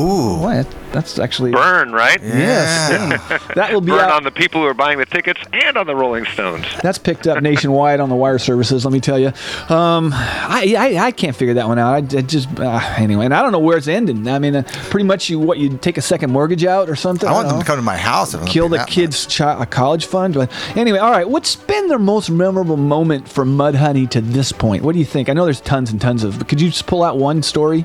Ooh. 0.00 0.38
What? 0.38 0.66
That's 0.92 1.18
actually 1.18 1.52
Burn, 1.52 1.92
right? 1.92 2.20
Yes. 2.22 3.18
that 3.54 3.72
will 3.72 3.80
be 3.80 3.92
Burn 3.92 4.00
out. 4.00 4.12
on 4.12 4.24
the 4.24 4.30
people 4.30 4.60
who 4.60 4.66
are 4.66 4.74
buying 4.74 4.98
the 4.98 5.06
tickets 5.06 5.40
and 5.52 5.76
on 5.76 5.86
the 5.86 5.94
Rolling 5.96 6.24
Stones. 6.26 6.66
That's 6.82 6.98
picked 6.98 7.26
up 7.26 7.42
nationwide 7.42 8.00
on 8.00 8.08
the 8.08 8.14
wire 8.14 8.38
services. 8.38 8.84
Let 8.84 8.92
me 8.92 9.00
tell 9.00 9.18
you, 9.18 9.28
um, 9.68 10.12
I, 10.14 10.74
I 10.78 11.06
I 11.06 11.10
can't 11.12 11.34
figure 11.36 11.54
that 11.54 11.66
one 11.68 11.78
out. 11.78 11.92
I, 12.14 12.18
I 12.18 12.22
just 12.22 12.48
uh, 12.58 12.80
anyway, 12.96 13.24
and 13.26 13.34
I 13.34 13.42
don't 13.42 13.52
know 13.52 13.58
where 13.58 13.76
it's 13.78 13.88
ending. 13.88 14.26
I 14.28 14.38
mean, 14.38 14.56
uh, 14.56 14.62
pretty 14.90 15.04
much 15.06 15.28
you 15.30 15.38
what 15.38 15.58
you 15.58 15.76
take 15.78 15.96
a 15.98 16.02
second 16.02 16.30
mortgage 16.30 16.64
out 16.64 16.88
or 16.90 16.96
something. 16.96 17.28
I 17.28 17.32
want 17.32 17.44
don't 17.48 17.54
them 17.58 17.60
to 17.62 17.66
come 17.66 17.76
to 17.78 17.82
my 17.82 17.96
house. 17.96 18.34
if 18.34 18.44
Kill 18.46 18.68
the 18.68 18.84
kid's 18.86 19.26
chi- 19.34 19.62
a 19.62 19.66
college 19.72 20.06
fund. 20.06 20.34
But 20.34 20.52
anyway, 20.76 20.98
all 20.98 21.10
right. 21.10 21.28
What's 21.28 21.56
been 21.56 21.88
their 21.88 21.98
most 21.98 22.30
memorable 22.30 22.76
moment 22.76 23.28
for 23.28 23.44
Mudhoney 23.44 24.08
to 24.10 24.20
this 24.20 24.52
point? 24.52 24.84
What 24.84 24.92
do 24.92 24.98
you 24.98 25.04
think? 25.04 25.28
I 25.28 25.32
know 25.32 25.44
there's 25.44 25.60
tons 25.60 25.90
and 25.90 26.00
tons 26.00 26.22
of, 26.22 26.38
but 26.38 26.48
could 26.48 26.60
you 26.60 26.68
just 26.68 26.86
pull 26.86 27.02
out 27.02 27.18
one 27.18 27.42
story? 27.42 27.84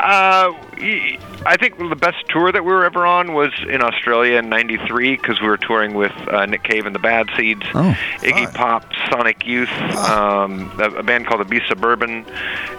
Uh, 0.00 0.52
I 0.78 1.56
think 1.58 1.78
the 1.78 1.96
best 1.96 2.26
tour 2.28 2.52
that 2.52 2.64
we 2.64 2.70
were 2.72 2.84
ever 2.84 3.06
on 3.06 3.32
was 3.34 3.50
in 3.68 3.82
Australia 3.82 4.38
in 4.38 4.48
'93 4.48 5.16
because 5.16 5.40
we 5.40 5.46
were 5.48 5.56
touring 5.56 5.94
with 5.94 6.12
uh, 6.28 6.46
Nick 6.46 6.62
Cave 6.64 6.86
and 6.86 6.94
the 6.94 6.98
Bad 7.00 7.28
Seeds, 7.36 7.62
Oh, 7.74 7.96
Iggy 8.18 8.52
Pop, 8.54 8.84
Sonic 9.10 9.46
Youth, 9.46 9.70
um, 10.08 10.70
a, 10.78 10.90
a 10.90 11.02
band 11.02 11.26
called 11.26 11.40
the 11.40 11.44
Beasts 11.44 11.70
of 11.70 11.80
Bourbon, 11.80 12.24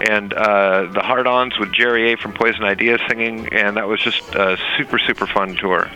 and 0.09 0.33
uh, 0.33 0.85
the 0.93 1.01
Hard 1.01 1.27
Ons 1.27 1.57
with 1.59 1.71
Jerry 1.73 2.13
A 2.13 2.17
from 2.17 2.33
Poison 2.33 2.63
Idea 2.63 2.97
singing, 3.07 3.47
and 3.53 3.77
that 3.77 3.87
was 3.87 3.99
just 4.01 4.21
a 4.35 4.57
super 4.77 4.99
super 4.99 5.25
fun 5.27 5.55
tour. 5.55 5.89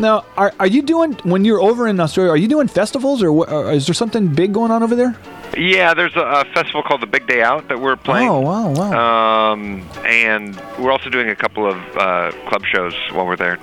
Now, 0.00 0.24
are, 0.36 0.52
are 0.58 0.66
you 0.66 0.82
doing 0.82 1.12
when 1.24 1.44
you're 1.44 1.60
over 1.60 1.86
in 1.86 2.00
Australia? 2.00 2.30
Are 2.32 2.36
you 2.36 2.48
doing 2.48 2.68
festivals, 2.68 3.22
or, 3.22 3.28
or 3.30 3.72
is 3.72 3.86
there 3.86 3.94
something 3.94 4.28
big 4.28 4.52
going 4.52 4.70
on 4.70 4.82
over 4.82 4.94
there? 4.96 5.16
Yeah, 5.56 5.94
there's 5.94 6.14
a, 6.16 6.20
a 6.20 6.44
festival 6.52 6.82
called 6.82 7.00
the 7.00 7.06
Big 7.06 7.26
Day 7.26 7.42
Out 7.42 7.68
that 7.68 7.80
we're 7.80 7.96
playing. 7.96 8.28
Oh 8.28 8.40
wow, 8.40 8.68
wow! 8.70 9.52
Um, 9.52 9.82
and 10.04 10.54
we're 10.78 10.92
also 10.92 11.08
doing 11.10 11.30
a 11.30 11.36
couple 11.36 11.66
of 11.66 11.76
uh, 11.96 12.30
club 12.48 12.62
shows 12.66 12.94
while 13.12 13.26
we're 13.26 13.36
there. 13.36 13.58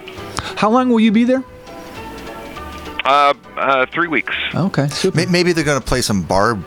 How 0.58 0.70
long 0.70 0.90
will 0.90 1.00
you 1.00 1.12
be 1.12 1.24
there? 1.24 1.44
Uh, 3.06 3.34
uh, 3.58 3.86
three 3.88 4.08
weeks. 4.08 4.34
Okay, 4.56 4.88
May- 5.14 5.26
Maybe 5.26 5.52
they're 5.54 5.64
going 5.66 5.80
to 5.80 5.86
play 5.86 6.02
some 6.02 6.24
barb 6.24 6.66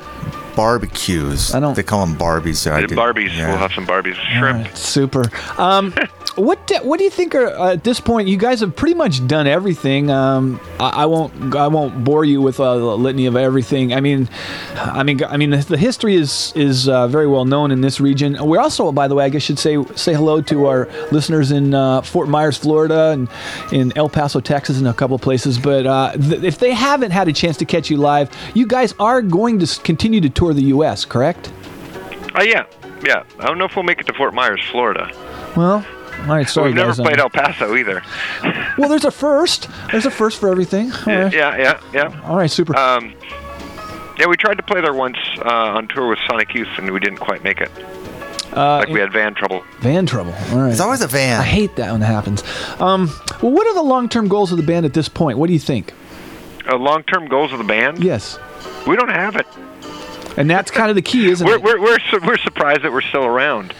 barbecues. 0.56 1.54
I 1.54 1.60
don't. 1.60 1.74
They 1.76 1.82
call 1.82 2.04
them 2.06 2.16
Barbies. 2.16 2.56
so 2.56 2.72
I 2.72 2.80
did- 2.80 2.90
Barbies. 2.90 3.36
yeah. 3.36 3.48
We'll 3.50 3.58
have 3.58 3.72
some 3.72 3.86
Barbies. 3.86 4.14
Shrimp. 4.14 4.76
Super. 4.76 5.24
Um, 5.58 5.92
what 6.36 6.66
do- 6.66 6.76
what 6.82 6.98
do 6.98 7.04
you 7.04 7.10
think 7.10 7.34
are 7.34 7.46
uh, 7.48 7.72
at 7.74 7.84
this 7.84 8.00
point? 8.00 8.28
You 8.28 8.36
guys 8.36 8.60
have 8.60 8.74
pretty 8.74 8.94
much 8.94 9.26
done 9.26 9.46
everything. 9.46 10.10
Um, 10.10 10.60
I, 10.80 10.88
I 11.02 11.06
won't 11.06 11.54
I 11.54 11.68
won't 11.68 12.02
bore 12.04 12.24
you 12.24 12.40
with 12.42 12.58
a 12.58 12.74
litany 12.74 13.26
of 13.26 13.36
everything. 13.36 13.92
I 13.94 14.00
mean, 14.00 14.28
I 14.76 15.02
mean 15.02 15.22
I 15.24 15.36
mean 15.36 15.50
the, 15.50 15.58
the 15.58 15.76
history 15.78 16.16
is 16.16 16.52
is 16.56 16.88
uh, 16.88 17.06
very 17.08 17.26
well 17.26 17.44
known 17.44 17.70
in 17.70 17.80
this 17.80 18.00
region. 18.00 18.36
We're 18.40 18.60
also, 18.60 18.90
by 18.92 19.06
the 19.08 19.14
way, 19.14 19.24
I 19.24 19.28
guess 19.28 19.42
should 19.42 19.58
say 19.58 19.82
say 19.94 20.14
hello 20.14 20.40
to 20.42 20.66
our 20.66 20.88
listeners 21.12 21.50
in 21.52 21.74
uh, 21.74 22.02
Fort 22.02 22.28
Myers, 22.28 22.56
Florida, 22.56 23.10
and 23.10 23.28
in 23.72 23.92
El 23.96 24.08
Paso, 24.08 24.40
Texas, 24.40 24.78
and 24.78 24.88
a 24.88 24.94
couple 24.94 25.18
places. 25.18 25.58
But 25.58 25.86
uh, 25.86 26.12
th- 26.12 26.42
if 26.42 26.58
they 26.58 26.72
haven't 26.72 27.10
had 27.12 27.28
a 27.28 27.32
chance 27.32 27.56
to 27.58 27.64
catch 27.64 27.90
you 27.90 27.96
live, 27.98 28.30
you 28.54 28.66
guys 28.66 28.94
are 28.98 29.22
going 29.22 29.58
to 29.60 29.80
continue 29.82 30.20
to 30.20 30.28
tour 30.30 30.45
the 30.54 30.64
U.S. 30.64 31.04
Correct? 31.04 31.52
Oh 32.34 32.42
yeah, 32.42 32.66
yeah. 33.04 33.24
I 33.38 33.46
don't 33.46 33.58
know 33.58 33.64
if 33.64 33.76
we'll 33.76 33.82
make 33.84 34.00
it 34.00 34.06
to 34.08 34.12
Fort 34.14 34.34
Myers, 34.34 34.62
Florida. 34.70 35.10
Well. 35.56 35.84
All 36.20 36.24
right, 36.28 36.48
sorry 36.48 36.68
We've 36.68 36.76
never 36.76 36.88
guys. 36.92 37.00
played 37.00 37.20
Um, 37.20 37.24
El 37.24 37.30
Paso 37.30 37.76
either. 37.76 38.02
Well, 38.78 38.88
there's 38.90 39.04
a 39.04 39.10
first. 39.10 39.68
There's 39.90 40.04
a 40.06 40.10
first 40.10 40.38
for 40.38 40.50
everything. 40.50 40.88
Yeah, 41.06 41.22
right. 41.24 41.32
yeah, 41.32 41.56
yeah, 41.56 41.80
yeah. 41.94 42.22
All 42.26 42.36
right, 42.36 42.50
super. 42.50 42.76
Um, 42.76 43.14
yeah, 44.18 44.26
we 44.26 44.36
tried 44.36 44.56
to 44.56 44.62
play 44.62 44.80
there 44.82 44.92
once 44.94 45.16
uh, 45.44 45.48
on 45.48 45.88
tour 45.88 46.08
with 46.08 46.18
Sonic 46.28 46.52
Youth, 46.54 46.68
and 46.78 46.90
we 46.90 47.00
didn't 47.00 47.18
quite 47.18 47.42
make 47.44 47.60
it. 47.62 47.70
Uh, 48.54 48.78
like 48.78 48.88
we 48.88 49.00
had 49.00 49.12
van 49.12 49.34
trouble. 49.34 49.62
Van 49.80 50.04
trouble. 50.06 50.32
All 50.52 50.58
right. 50.58 50.70
It's 50.72 50.80
always 50.80 51.00
a 51.02 51.06
van. 51.06 51.40
I 51.40 51.44
hate 51.44 51.76
that 51.76 51.92
when 51.92 52.02
it 52.02 52.06
happens. 52.06 52.42
Um, 52.80 53.10
well, 53.42 53.52
what 53.52 53.66
are 53.66 53.74
the 53.74 53.82
long-term 53.82 54.28
goals 54.28 54.52
of 54.52 54.56
the 54.58 54.62
band 54.64 54.84
at 54.86 54.92
this 54.94 55.08
point? 55.08 55.36
What 55.38 55.46
do 55.48 55.52
you 55.54 55.58
think? 55.58 55.92
Uh, 56.68 56.76
long-term 56.76 57.28
goals 57.28 57.52
of 57.52 57.58
the 57.58 57.64
band? 57.64 58.02
Yes. 58.02 58.38
We 58.86 58.96
don't 58.96 59.10
have 59.10 59.36
it. 59.36 59.46
And 60.36 60.50
that's 60.50 60.70
kind 60.70 60.90
of 60.90 60.96
the 60.96 61.02
key, 61.02 61.28
isn't 61.30 61.46
We're 61.46 61.54
it? 61.56 61.62
we're 61.62 61.80
we're, 61.80 61.98
su- 61.98 62.20
we're 62.26 62.36
surprised 62.38 62.82
that 62.82 62.92
we're 62.92 63.00
still 63.00 63.24
around. 63.24 63.72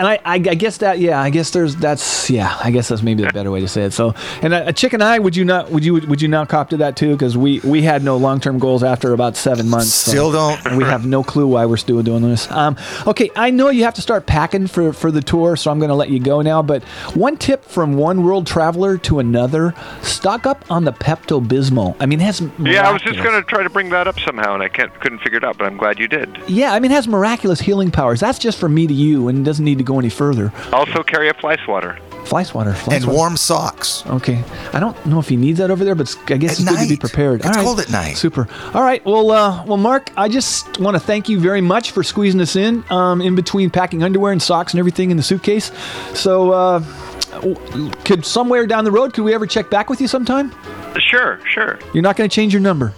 And 0.00 0.08
I, 0.08 0.14
I, 0.24 0.34
I 0.36 0.38
guess 0.38 0.78
that, 0.78 0.98
yeah, 0.98 1.20
I 1.20 1.28
guess 1.28 1.50
there's 1.50 1.76
that's, 1.76 2.30
yeah, 2.30 2.58
I 2.64 2.70
guess 2.70 2.88
that's 2.88 3.02
maybe 3.02 3.22
the 3.22 3.32
better 3.34 3.50
way 3.50 3.60
to 3.60 3.68
say 3.68 3.82
it. 3.82 3.92
So, 3.92 4.14
and 4.40 4.54
a, 4.54 4.68
a 4.68 4.72
chick 4.72 4.94
and 4.94 5.02
I, 5.04 5.18
would 5.18 5.36
you 5.36 5.44
not, 5.44 5.70
would 5.70 5.84
you, 5.84 5.94
would 6.08 6.22
you 6.22 6.28
not 6.28 6.48
cop 6.48 6.70
to 6.70 6.78
that 6.78 6.96
too? 6.96 7.12
Because 7.12 7.36
we, 7.36 7.60
we 7.60 7.82
had 7.82 8.02
no 8.02 8.16
long-term 8.16 8.58
goals 8.60 8.82
after 8.82 9.12
about 9.12 9.36
seven 9.36 9.68
months. 9.68 9.92
so- 9.92 10.10
Still 10.10 10.32
don't. 10.32 10.64
and 10.66 10.78
we 10.78 10.84
have 10.84 11.04
no 11.04 11.22
clue 11.22 11.46
why 11.46 11.66
we're 11.66 11.76
still 11.76 12.02
doing 12.02 12.22
this. 12.22 12.50
Um, 12.50 12.78
okay, 13.06 13.30
I 13.36 13.50
know 13.50 13.68
you 13.68 13.84
have 13.84 13.92
to 13.94 14.00
start 14.00 14.24
packing 14.24 14.66
for, 14.68 14.94
for 14.94 15.10
the 15.10 15.20
tour, 15.20 15.54
so 15.56 15.70
I'm 15.70 15.78
going 15.78 15.90
to 15.90 15.94
let 15.94 16.08
you 16.08 16.18
go 16.18 16.40
now. 16.40 16.62
But 16.62 16.82
one 17.14 17.36
tip 17.36 17.62
from 17.62 17.92
one 17.92 18.22
world 18.24 18.46
traveler 18.46 18.96
to 18.98 19.18
another: 19.18 19.74
stock 20.00 20.46
up 20.46 20.64
on 20.70 20.84
the 20.84 20.92
Pepto 20.92 21.46
Bismol. 21.46 21.94
I 22.00 22.06
mean, 22.06 22.20
it 22.20 22.24
has 22.24 22.40
Yeah, 22.58 22.88
I 22.88 22.92
was 22.92 23.02
just 23.02 23.22
going 23.22 23.38
to 23.38 23.42
try 23.46 23.62
to 23.62 23.68
bring 23.70 23.90
that 23.90 24.08
up 24.08 24.18
somehow, 24.20 24.54
and 24.54 24.62
I 24.62 24.68
can't 24.70 24.92
couldn't 25.00 25.18
figure 25.18 25.36
it 25.38 25.44
out. 25.44 25.58
But 25.58 25.66
I'm 25.66 25.76
glad 25.76 25.98
you 25.98 26.08
did. 26.08 26.38
Yeah, 26.48 26.72
I 26.72 26.80
mean, 26.80 26.90
it 26.90 26.94
has 26.94 27.06
miraculous 27.06 27.60
healing 27.60 27.90
powers. 27.90 28.20
That's 28.20 28.38
just 28.38 28.58
from 28.58 28.72
me 28.72 28.86
to 28.86 28.94
you, 28.94 29.28
and 29.28 29.38
it 29.38 29.44
doesn't 29.44 29.64
need 29.64 29.78
to 29.78 29.84
go 29.90 29.98
any 29.98 30.08
further. 30.10 30.52
Also, 30.72 31.02
carry 31.02 31.28
a 31.28 31.34
fly 31.34 31.56
swatter. 31.64 31.98
Fly 32.24 32.42
swatter. 32.44 32.72
Fly 32.74 32.94
And 32.94 33.04
swatter. 33.04 33.16
warm 33.16 33.36
socks. 33.36 34.04
Okay. 34.06 34.44
I 34.72 34.78
don't 34.80 34.94
know 35.06 35.18
if 35.18 35.28
he 35.28 35.36
needs 35.36 35.58
that 35.58 35.70
over 35.70 35.84
there, 35.84 35.94
but 35.94 36.14
I 36.28 36.36
guess 36.36 36.52
At 36.52 36.60
it's 36.60 36.68
good 36.70 36.82
to 36.84 36.88
be 36.88 36.96
prepared. 36.96 37.40
It's 37.40 37.46
All 37.48 37.54
right. 37.54 37.64
cold 37.64 37.80
at 37.80 37.90
night. 37.90 38.16
Super. 38.16 38.46
All 38.74 38.82
right. 38.82 39.04
Well, 39.04 39.30
uh, 39.30 39.64
well, 39.64 39.76
Mark, 39.78 40.10
I 40.16 40.28
just 40.28 40.78
want 40.78 40.94
to 40.94 41.00
thank 41.00 41.28
you 41.28 41.40
very 41.40 41.60
much 41.60 41.90
for 41.90 42.02
squeezing 42.04 42.40
us 42.40 42.54
in, 42.56 42.84
um, 42.90 43.20
in 43.20 43.34
between 43.34 43.68
packing 43.70 44.02
underwear 44.04 44.32
and 44.32 44.40
socks 44.42 44.72
and 44.72 44.78
everything 44.78 45.10
in 45.10 45.16
the 45.16 45.22
suitcase. 45.22 45.72
So, 46.14 46.52
uh, 46.52 46.80
could 48.04 48.24
somewhere 48.24 48.66
down 48.66 48.84
the 48.84 48.90
road, 48.92 49.12
could 49.14 49.24
we 49.24 49.32
ever 49.34 49.46
check 49.46 49.70
back 49.70 49.88
with 49.88 50.00
you 50.00 50.08
sometime? 50.08 50.52
Sure, 50.98 51.40
sure. 51.48 51.78
You're 51.94 52.02
not 52.02 52.16
going 52.16 52.28
to 52.28 52.34
change 52.34 52.52
your 52.52 52.60
number. 52.62 52.92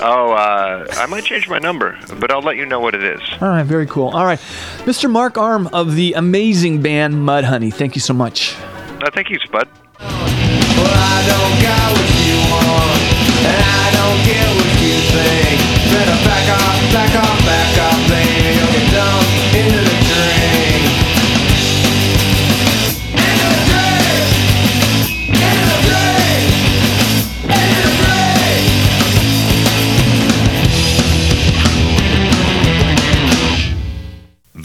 Oh, 0.00 0.32
uh, 0.32 0.86
I 0.90 1.06
might 1.06 1.24
change 1.24 1.48
my 1.48 1.58
number, 1.58 1.98
but 2.20 2.30
I'll 2.30 2.42
let 2.42 2.56
you 2.56 2.66
know 2.66 2.80
what 2.80 2.94
it 2.94 3.02
is. 3.02 3.20
All 3.40 3.48
right. 3.48 3.64
Very 3.64 3.86
cool. 3.86 4.08
All 4.08 4.24
right. 4.24 4.38
Mr. 4.84 5.10
Mark 5.10 5.38
Arm 5.38 5.68
of 5.68 5.94
the 5.94 6.12
amazing 6.12 6.82
band 6.82 7.14
Mudhoney. 7.14 7.72
Thank 7.72 7.94
you 7.94 8.00
so 8.00 8.12
much. 8.12 8.54
Uh, 9.02 9.10
thank 9.12 9.30
you, 9.30 9.38
Spud. 9.38 9.68
Well, 9.98 11.06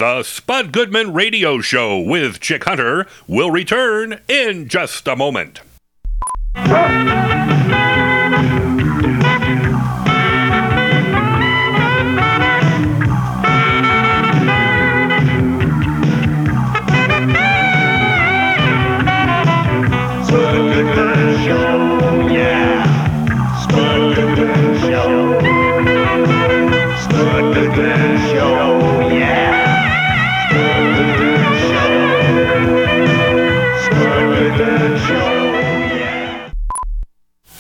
The 0.02 0.24
Spud 0.24 0.72
Goodman 0.72 1.14
Radio 1.14 1.62
Show 1.62 2.00
with 2.00 2.40
Chick 2.40 2.64
Hunter 2.64 3.06
will 3.28 3.52
return 3.52 4.20
in 4.28 4.68
just 4.68 5.08
a 5.08 5.16
moment. 5.16 5.62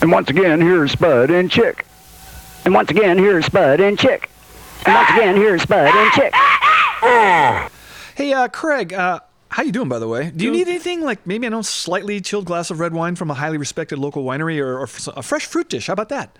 And 0.01 0.11
once 0.11 0.29
again, 0.29 0.59
here's 0.61 0.91
Spud 0.91 1.29
and 1.29 1.49
Chick. 1.51 1.85
And 2.65 2.73
once 2.73 2.89
again, 2.89 3.17
here's 3.17 3.45
Spud 3.45 3.79
and 3.79 3.97
Chick. 3.99 4.29
And 4.85 4.95
once 4.95 5.09
again, 5.11 5.35
here's 5.35 5.61
Spud 5.61 5.87
and 5.93 6.11
Chick. 6.13 6.33
Hey, 8.15 8.33
uh, 8.33 8.47
Craig, 8.47 8.93
uh, 8.93 9.19
how 9.49 9.63
you 9.63 9.71
doing, 9.71 9.89
by 9.89 9.99
the 9.99 10.07
way? 10.07 10.31
Do 10.35 10.45
you 10.45 10.51
need 10.51 10.67
anything 10.67 11.01
like 11.01 11.25
maybe 11.27 11.45
I 11.45 11.49
know 11.49 11.61
slightly 11.61 12.19
chilled 12.21 12.45
glass 12.45 12.69
of 12.71 12.79
red 12.79 12.93
wine 12.93 13.15
from 13.15 13.29
a 13.29 13.33
highly 13.33 13.57
respected 13.57 13.99
local 13.99 14.23
winery, 14.23 14.59
or, 14.59 14.79
or 14.79 14.83
f- 14.83 15.07
a 15.15 15.21
fresh 15.21 15.45
fruit 15.45 15.69
dish? 15.69 15.87
How 15.87 15.93
about 15.93 16.09
that? 16.09 16.35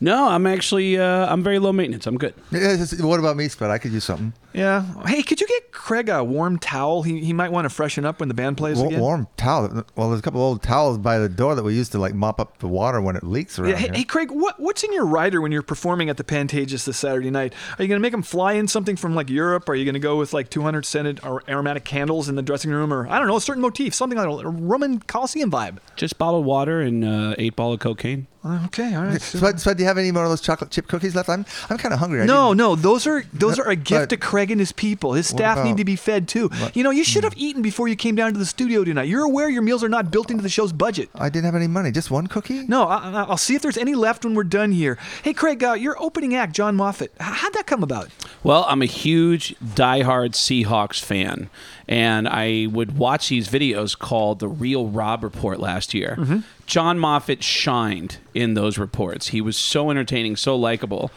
No, 0.00 0.28
I'm 0.28 0.46
actually 0.46 0.98
uh, 0.98 1.26
I'm 1.32 1.42
very 1.42 1.58
low 1.58 1.72
maintenance. 1.72 2.06
I'm 2.06 2.16
good. 2.18 2.34
What 3.02 3.18
about 3.20 3.36
me, 3.36 3.48
Spud? 3.48 3.70
I 3.70 3.78
could 3.78 3.92
use 3.92 4.04
something. 4.04 4.32
Yeah. 4.52 4.84
Hey, 5.06 5.22
could 5.22 5.40
you 5.40 5.46
get 5.46 5.72
Craig 5.72 6.08
a 6.08 6.24
warm 6.24 6.58
towel? 6.58 7.02
He, 7.02 7.20
he 7.24 7.32
might 7.32 7.52
want 7.52 7.64
to 7.66 7.68
freshen 7.70 8.04
up 8.04 8.20
when 8.20 8.28
the 8.28 8.34
band 8.34 8.56
plays 8.56 8.78
Wa- 8.78 8.86
again. 8.86 9.00
warm 9.00 9.28
towel. 9.36 9.84
Well, 9.96 10.08
there's 10.08 10.20
a 10.20 10.22
couple 10.22 10.40
old 10.40 10.62
towels 10.62 10.98
by 10.98 11.18
the 11.18 11.28
door 11.28 11.54
that 11.54 11.62
we 11.62 11.74
used 11.74 11.92
to 11.92 11.98
like 11.98 12.14
mop 12.14 12.40
up 12.40 12.58
the 12.58 12.66
water 12.68 13.00
when 13.00 13.16
it 13.16 13.22
leaks 13.22 13.58
around 13.58 13.70
Yeah, 13.70 13.76
hey, 13.76 13.84
here. 13.86 13.94
hey, 13.94 14.04
Craig, 14.04 14.30
what, 14.30 14.58
what's 14.58 14.82
in 14.82 14.92
your 14.92 15.06
rider 15.06 15.40
when 15.40 15.52
you're 15.52 15.62
performing 15.62 16.08
at 16.10 16.16
the 16.16 16.24
Pantages 16.24 16.84
this 16.84 16.96
Saturday 16.96 17.30
night? 17.30 17.52
Are 17.78 17.82
you 17.82 17.88
going 17.88 17.98
to 17.98 18.02
make 18.02 18.12
them 18.12 18.22
fly 18.22 18.54
in 18.54 18.66
something 18.68 18.96
from 18.96 19.14
like 19.14 19.30
Europe? 19.30 19.68
Are 19.68 19.74
you 19.74 19.84
going 19.84 19.94
to 19.94 20.00
go 20.00 20.16
with 20.16 20.32
like 20.32 20.50
200 20.50 20.84
scented 20.84 21.20
or 21.22 21.42
aromatic 21.48 21.84
candles 21.84 22.28
in 22.28 22.34
the 22.34 22.42
dressing 22.42 22.70
room? 22.70 22.92
Or 22.92 23.06
I 23.08 23.18
don't 23.18 23.28
know, 23.28 23.36
a 23.36 23.40
certain 23.40 23.62
motif, 23.62 23.94
something 23.94 24.18
like 24.18 24.26
a 24.44 24.48
Roman 24.48 24.98
Coliseum 25.00 25.50
vibe? 25.50 25.78
Just 25.96 26.18
bottled 26.18 26.44
water 26.46 26.80
and 26.80 27.04
uh, 27.04 27.34
eight 27.38 27.54
ball 27.56 27.72
of 27.72 27.80
cocaine. 27.80 28.26
Uh, 28.42 28.58
Okay, 28.66 28.94
all 28.94 29.02
right. 29.04 29.20
Spud, 29.20 29.60
Spud, 29.60 29.76
do 29.76 29.82
you 29.82 29.86
have 29.86 29.98
any 29.98 30.10
more 30.12 30.24
of 30.24 30.30
those 30.30 30.40
chocolate 30.40 30.70
chip 30.70 30.88
cookies 30.88 31.14
left? 31.14 31.28
I'm, 31.28 31.44
I'm 31.68 31.76
kind 31.76 31.92
of 31.92 32.00
hungry. 32.00 32.22
I 32.22 32.24
No, 32.24 32.54
no, 32.54 32.74
those 32.74 33.06
are 33.06 33.22
those 33.34 33.58
are 33.58 33.68
a 33.68 33.76
gift 33.76 34.02
but- 34.02 34.10
to 34.10 34.16
Craig 34.16 34.39
and 34.48 34.58
his 34.60 34.72
people. 34.72 35.12
His 35.12 35.26
staff 35.26 35.58
about- 35.58 35.66
need 35.66 35.76
to 35.76 35.84
be 35.84 35.96
fed 35.96 36.28
too. 36.28 36.48
You 36.72 36.82
know, 36.84 36.90
you 36.90 37.04
should 37.04 37.24
have 37.24 37.34
eaten 37.36 37.60
before 37.60 37.88
you 37.88 37.96
came 37.96 38.14
down 38.14 38.32
to 38.32 38.38
the 38.38 38.46
studio 38.46 38.84
tonight. 38.84 39.08
You're 39.08 39.24
aware 39.24 39.50
your 39.50 39.60
meals 39.62 39.84
are 39.84 39.88
not 39.88 40.10
built 40.10 40.30
into 40.30 40.42
the 40.42 40.48
show's 40.48 40.72
budget. 40.72 41.10
I 41.14 41.28
didn't 41.28 41.44
have 41.46 41.54
any 41.56 41.66
money. 41.66 41.90
Just 41.90 42.10
one 42.10 42.28
cookie? 42.28 42.64
No, 42.66 42.84
I, 42.84 43.10
I- 43.10 43.24
I'll 43.24 43.36
see 43.36 43.54
if 43.56 43.62
there's 43.62 43.76
any 43.76 43.94
left 43.94 44.24
when 44.24 44.34
we're 44.34 44.44
done 44.44 44.72
here. 44.72 44.96
Hey, 45.24 45.34
Craig, 45.34 45.62
uh, 45.64 45.72
your 45.72 46.00
opening 46.00 46.34
act, 46.36 46.54
John 46.54 46.76
Moffitt. 46.76 47.12
How'd 47.18 47.52
that 47.54 47.66
come 47.66 47.82
about? 47.82 48.08
Well, 48.44 48.64
I'm 48.68 48.80
a 48.80 48.86
huge 48.86 49.54
diehard 49.62 50.30
Seahawks 50.34 51.00
fan, 51.02 51.50
and 51.88 52.28
I 52.28 52.68
would 52.70 52.96
watch 52.96 53.28
these 53.28 53.48
videos 53.48 53.98
called 53.98 54.38
the 54.38 54.48
Real 54.48 54.86
Rob 54.86 55.22
Report 55.24 55.58
last 55.58 55.92
year. 55.92 56.16
Mhm. 56.18 56.44
John 56.66 56.98
Moffitt 57.00 57.42
shined 57.42 58.18
in 58.32 58.54
those 58.54 58.78
reports. 58.78 59.28
He 59.28 59.40
was 59.40 59.56
so 59.56 59.90
entertaining, 59.90 60.36
so 60.36 60.54
likable. 60.54 61.10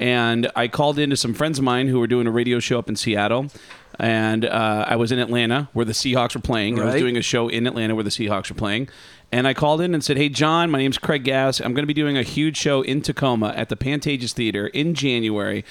And 0.00 0.50
I 0.54 0.68
called 0.68 0.98
into 0.98 1.16
some 1.16 1.34
friends 1.34 1.58
of 1.58 1.64
mine 1.64 1.88
who 1.88 1.98
were 1.98 2.06
doing 2.06 2.26
a 2.26 2.30
radio 2.30 2.60
show 2.60 2.78
up 2.78 2.88
in 2.88 2.96
Seattle. 2.96 3.50
And 3.98 4.44
uh, 4.44 4.84
I 4.86 4.94
was 4.96 5.10
in 5.10 5.18
Atlanta 5.18 5.68
where 5.72 5.84
the 5.84 5.92
Seahawks 5.92 6.34
were 6.34 6.40
playing. 6.40 6.78
I 6.78 6.84
was 6.84 6.94
doing 6.94 7.16
a 7.16 7.22
show 7.22 7.48
in 7.48 7.66
Atlanta 7.66 7.94
where 7.94 8.04
the 8.04 8.10
Seahawks 8.10 8.48
were 8.48 8.54
playing. 8.56 8.88
And 9.32 9.46
I 9.46 9.54
called 9.54 9.80
in 9.80 9.92
and 9.92 10.02
said, 10.02 10.16
Hey, 10.16 10.28
John, 10.28 10.70
my 10.70 10.78
name's 10.78 10.98
Craig 10.98 11.24
Gass. 11.24 11.60
I'm 11.60 11.74
going 11.74 11.82
to 11.82 11.86
be 11.88 11.94
doing 11.94 12.16
a 12.16 12.22
huge 12.22 12.56
show 12.56 12.82
in 12.82 13.02
Tacoma 13.02 13.48
at 13.56 13.68
the 13.68 13.76
Pantages 13.76 14.32
Theater 14.32 14.68
in 14.68 14.94
January. 14.94 15.64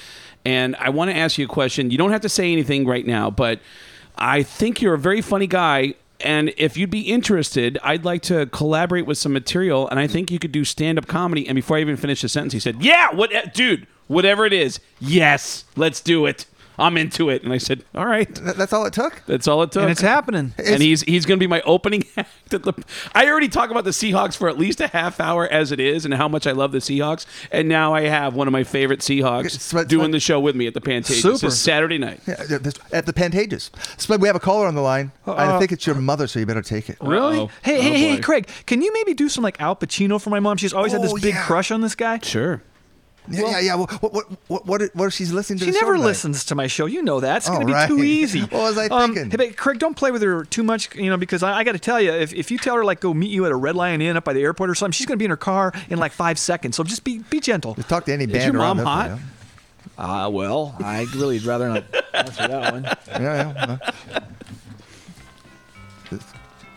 And 0.44 0.76
I 0.76 0.90
want 0.90 1.10
to 1.10 1.16
ask 1.16 1.38
you 1.38 1.46
a 1.46 1.48
question. 1.48 1.90
You 1.90 1.98
don't 1.98 2.12
have 2.12 2.20
to 2.20 2.28
say 2.28 2.52
anything 2.52 2.86
right 2.86 3.06
now, 3.06 3.30
but 3.30 3.60
I 4.16 4.42
think 4.42 4.82
you're 4.82 4.94
a 4.94 4.98
very 4.98 5.20
funny 5.20 5.46
guy. 5.46 5.94
And 6.20 6.52
if 6.56 6.76
you'd 6.76 6.90
be 6.90 7.02
interested, 7.02 7.78
I'd 7.82 8.04
like 8.04 8.22
to 8.22 8.46
collaborate 8.46 9.06
with 9.06 9.18
some 9.18 9.32
material. 9.32 9.88
And 9.88 9.98
I 9.98 10.06
think 10.06 10.30
you 10.30 10.38
could 10.38 10.52
do 10.52 10.64
stand 10.64 10.98
up 10.98 11.06
comedy. 11.06 11.46
And 11.46 11.56
before 11.56 11.78
I 11.78 11.80
even 11.80 11.96
finished 11.96 12.22
the 12.22 12.28
sentence, 12.28 12.52
he 12.52 12.60
said, 12.60 12.82
Yeah, 12.82 13.12
what, 13.12 13.32
dude, 13.54 13.86
whatever 14.08 14.44
it 14.44 14.52
is, 14.52 14.80
yes, 15.00 15.64
let's 15.76 16.00
do 16.00 16.26
it. 16.26 16.46
I'm 16.80 16.96
into 16.96 17.28
it. 17.28 17.42
And 17.42 17.52
I 17.52 17.58
said, 17.58 17.84
All 17.92 18.06
right. 18.06 18.32
That's 18.32 18.72
all 18.72 18.86
it 18.86 18.92
took? 18.92 19.22
That's 19.26 19.48
all 19.48 19.64
it 19.64 19.72
took. 19.72 19.82
And 19.82 19.90
it's 19.90 20.00
happening. 20.00 20.54
and 20.64 20.80
he's 20.80 21.02
he's 21.02 21.26
going 21.26 21.36
to 21.36 21.42
be 21.42 21.48
my 21.48 21.60
opening 21.62 22.04
act. 22.16 22.54
At 22.54 22.62
the, 22.62 22.72
I 23.16 23.26
already 23.28 23.48
talk 23.48 23.70
about 23.72 23.82
the 23.82 23.90
Seahawks 23.90 24.36
for 24.36 24.48
at 24.48 24.56
least 24.56 24.80
a 24.80 24.86
half 24.86 25.18
hour 25.18 25.48
as 25.48 25.72
it 25.72 25.80
is, 25.80 26.04
and 26.04 26.14
how 26.14 26.28
much 26.28 26.46
I 26.46 26.52
love 26.52 26.70
the 26.70 26.78
Seahawks. 26.78 27.26
And 27.50 27.68
now 27.68 27.94
I 27.94 28.02
have 28.02 28.36
one 28.36 28.46
of 28.46 28.52
my 28.52 28.62
favorite 28.62 29.00
Seahawks 29.00 29.88
doing 29.88 30.12
the 30.12 30.20
show 30.20 30.38
with 30.38 30.54
me 30.54 30.68
at 30.68 30.74
the 30.74 30.80
Pantages. 30.80 31.20
Super. 31.20 31.46
It's 31.46 31.56
Saturday 31.58 31.98
night. 31.98 32.20
Yeah, 32.28 32.44
yeah, 32.48 32.58
at 32.92 33.06
the 33.06 33.12
Pantages. 33.12 33.70
Spud, 34.00 34.22
we 34.22 34.28
have 34.28 34.36
a 34.36 34.40
caller 34.40 34.68
on 34.68 34.76
the 34.76 34.80
line. 34.80 35.10
I 35.26 35.30
Uh, 35.46 35.58
think 35.58 35.72
it's 35.72 35.84
your 35.84 35.96
mother, 35.96 36.28
so 36.28 36.38
you 36.38 36.46
better 36.46 36.62
take 36.62 36.88
it. 36.88 36.96
Really? 37.00 37.38
Hey, 37.62 37.78
Oh, 37.78 37.82
hey, 37.82 37.98
hey, 37.98 38.16
boy. 38.18 38.22
Craig, 38.22 38.48
can 38.66 38.82
you 38.82 38.92
maybe 38.92 39.14
do 39.14 39.28
some 39.28 39.42
like 39.42 39.60
Al 39.60 39.74
Pacino 39.74 40.22
for 40.22 40.30
my 40.30 40.38
mom? 40.38 40.56
She's 40.58 40.72
always 40.72 40.92
had 40.92 41.02
this 41.02 41.10
Oh, 41.12 41.16
big 41.16 41.34
yeah. 41.34 41.44
crush 41.44 41.72
on 41.72 41.80
this 41.80 41.96
guy. 41.96 42.20
Sure. 42.22 42.62
Yeah, 43.30 43.50
yeah, 43.50 43.60
yeah. 43.60 43.74
What, 43.74 44.02
what, 44.02 44.12
what, 44.48 44.66
what, 44.66 44.82
what 44.94 45.04
if 45.06 45.12
she's 45.12 45.32
listening 45.32 45.58
to 45.60 45.64
She 45.66 45.70
the 45.72 45.78
never 45.80 45.94
tonight? 45.94 46.06
listens 46.06 46.44
to 46.46 46.54
my 46.54 46.66
show. 46.66 46.86
You 46.86 47.02
know 47.02 47.20
that. 47.20 47.38
It's 47.38 47.48
Oh, 47.48 47.52
going 47.54 47.60
to 47.62 47.66
be 47.66 47.72
right. 47.74 47.88
too 47.88 48.02
easy. 48.02 48.40
What 48.42 48.52
was 48.52 48.78
I 48.78 48.86
Um, 48.86 49.14
thinking? 49.14 49.30
hey, 49.30 49.36
but 49.48 49.56
Craig, 49.56 49.78
don't 49.78 49.96
play 49.96 50.10
with 50.10 50.22
her 50.22 50.44
too 50.44 50.62
much, 50.62 50.94
you 50.94 51.10
know, 51.10 51.16
because 51.16 51.42
I, 51.42 51.58
I 51.58 51.64
got 51.64 51.72
to 51.72 51.78
tell 51.78 52.00
you, 52.00 52.12
if, 52.12 52.32
if 52.32 52.50
you 52.50 52.58
tell 52.58 52.76
her 52.76 52.84
like 52.84 53.00
go 53.00 53.12
meet 53.12 53.30
you 53.30 53.44
at 53.46 53.52
a 53.52 53.56
Red 53.56 53.76
Lion 53.76 54.00
Inn 54.00 54.16
up 54.16 54.24
by 54.24 54.32
the 54.32 54.42
airport 54.42 54.70
or 54.70 54.74
something, 54.74 54.92
she's 54.92 55.06
going 55.06 55.16
to 55.16 55.18
be 55.18 55.24
in 55.26 55.30
her 55.30 55.36
car 55.36 55.72
in 55.90 55.98
like 55.98 56.12
five 56.12 56.38
seconds. 56.38 56.76
So 56.76 56.84
just 56.84 57.04
be 57.04 57.18
be 57.30 57.40
gentle. 57.40 57.74
Just 57.74 57.88
talk 57.88 58.04
to 58.06 58.12
any 58.12 58.26
band. 58.26 58.36
Is 58.36 58.42
band 58.44 58.52
your 58.54 58.62
around 58.62 58.76
mom 58.78 58.86
hot? 58.86 59.10
way, 59.10 59.18
Uh, 59.98 60.30
well, 60.30 60.74
I 60.82 61.06
really 61.14 61.36
would 61.38 61.44
rather 61.46 61.68
not 61.68 61.84
answer 62.14 62.48
that 62.48 62.72
one. 62.72 62.84
Yeah, 63.08 63.20
yeah. 63.20 63.78
yeah. 64.10 64.20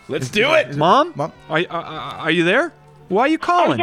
Let's 0.08 0.30
do 0.30 0.54
it. 0.56 0.76
Mom, 0.76 1.14
Mom? 1.16 1.32
Are, 1.50 1.64
are, 1.70 1.84
are 2.26 2.32
you 2.32 2.44
there? 2.44 2.74
Why 3.08 3.24
are 3.24 3.28
you 3.30 3.38
calling? 3.38 3.80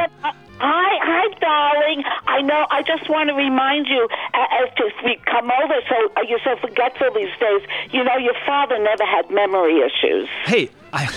Hi, 0.60 0.98
hi, 1.02 1.38
darling. 1.38 2.02
I 2.26 2.42
know. 2.42 2.66
I 2.70 2.82
just 2.82 3.08
want 3.08 3.28
to 3.28 3.34
remind 3.34 3.86
you 3.86 4.08
as 4.34 4.74
to 4.76 4.90
we 5.04 5.16
come 5.24 5.50
over. 5.50 5.74
So 5.88 6.12
uh, 6.16 6.22
you're 6.28 6.40
so 6.42 6.56
forgetful 6.60 7.12
these 7.14 7.30
days. 7.38 7.62
You 7.92 8.02
know, 8.04 8.16
your 8.16 8.34
father 8.44 8.78
never 8.78 9.04
had 9.04 9.30
memory 9.30 9.80
issues. 9.80 10.28
Hey, 10.44 10.70
I, 10.92 11.08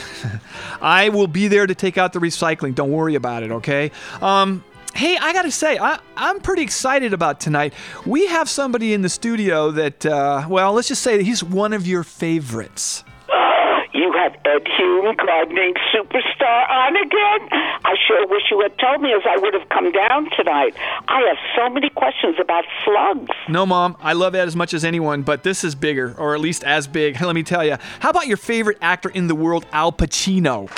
I 0.82 1.10
will 1.10 1.28
be 1.28 1.48
there 1.48 1.66
to 1.66 1.76
take 1.76 1.98
out 1.98 2.14
the 2.14 2.20
recycling. 2.20 2.76
Don't 2.76 2.92
worry 2.92 3.16
about 3.16 3.44
it, 3.44 3.52
okay? 3.52 3.92
Um, 4.22 4.64
hey, 4.94 5.18
I 5.18 5.34
gotta 5.34 5.52
say, 5.52 5.78
I, 5.78 6.00
I'm 6.16 6.40
pretty 6.40 6.62
excited 6.62 7.14
about 7.14 7.40
tonight. 7.40 7.74
We 8.06 8.28
have 8.28 8.50
somebody 8.50 8.94
in 8.94 9.02
the 9.02 9.10
studio 9.10 9.72
that, 9.72 10.06
uh, 10.06 10.46
well, 10.50 10.74
let's 10.74 10.88
just 10.88 11.02
say 11.02 11.18
that 11.18 11.24
he's 11.24 11.44
one 11.44 11.74
of 11.74 11.88
your 11.88 12.04
favorites. 12.04 13.04
You 13.94 14.14
have 14.14 14.34
Ed 14.46 14.66
Hume 14.78 15.16
gardening 15.18 15.74
soup 15.91 15.91
superstar 16.12 16.70
on 16.70 16.96
again? 16.96 17.50
I 17.84 17.96
sure 18.08 18.28
wish 18.28 18.44
you 18.52 18.60
had 18.62 18.78
told 18.78 19.02
me 19.02 19.14
as 19.14 19.22
I 19.26 19.38
would 19.38 19.54
have 19.54 19.68
come 19.70 19.92
down 19.92 20.30
tonight. 20.36 20.76
I 21.08 21.22
have 21.28 21.38
so 21.56 21.74
many 21.74 21.90
questions 21.90 22.36
about 22.40 22.66
slugs. 22.84 23.32
No, 23.50 23.66
Mom, 23.66 23.98
I 24.00 24.14
love 24.14 24.34
that 24.34 24.48
as 24.48 24.56
much 24.56 24.74
as 24.74 24.84
anyone, 24.84 25.24
but 25.24 25.44
this 25.44 25.64
is 25.64 25.76
bigger, 25.76 26.16
or 26.18 26.34
at 26.36 26.42
least 26.42 26.64
as 26.64 26.88
big. 26.88 27.22
Let 27.22 27.36
me 27.36 27.44
tell 27.44 27.66
you. 27.66 27.78
How 28.00 28.10
about 28.10 28.28
your 28.28 28.38
favorite 28.38 28.78
actor 28.82 29.10
in 29.10 29.28
the 29.28 29.36
world, 29.36 29.66
Al 29.72 29.92
Pacino? 29.92 30.70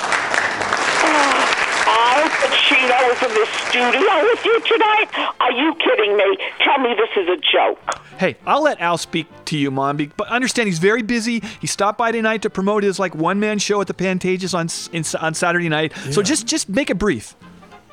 Al 2.64 2.74
Pacino 2.74 3.12
is 3.12 3.22
in 3.22 3.34
the 3.34 3.46
studio 3.68 4.22
with 4.22 4.44
you 4.44 4.60
tonight? 4.60 5.06
Are 5.40 5.52
you 5.52 5.74
kidding 5.74 6.16
me? 6.16 6.38
Tell 6.60 6.78
me 6.78 6.94
this 6.94 7.10
is 7.16 7.28
a 7.28 7.36
joke. 7.36 7.78
Hey, 8.18 8.36
I'll 8.46 8.62
let 8.62 8.80
Al 8.80 8.96
speak 8.96 9.26
to 9.46 9.58
you, 9.58 9.70
Mom, 9.70 9.96
but 10.16 10.28
understand 10.28 10.68
he's 10.68 10.78
very 10.78 11.02
busy. 11.02 11.42
He 11.60 11.66
stopped 11.66 11.98
by 11.98 12.12
tonight 12.12 12.42
to 12.42 12.50
promote 12.50 12.82
his 12.82 12.98
like 12.98 13.14
one-man 13.14 13.58
show 13.58 13.80
at 13.80 13.86
the 13.86 13.94
Pantages 13.94 14.54
on 14.54 14.68
in, 14.94 15.04
on 15.20 15.34
Saturday 15.34 15.68
night. 15.68 15.92
So 16.10 16.22
just 16.22 16.46
just 16.46 16.68
make 16.68 16.90
it 16.90 16.98
brief. 16.98 17.34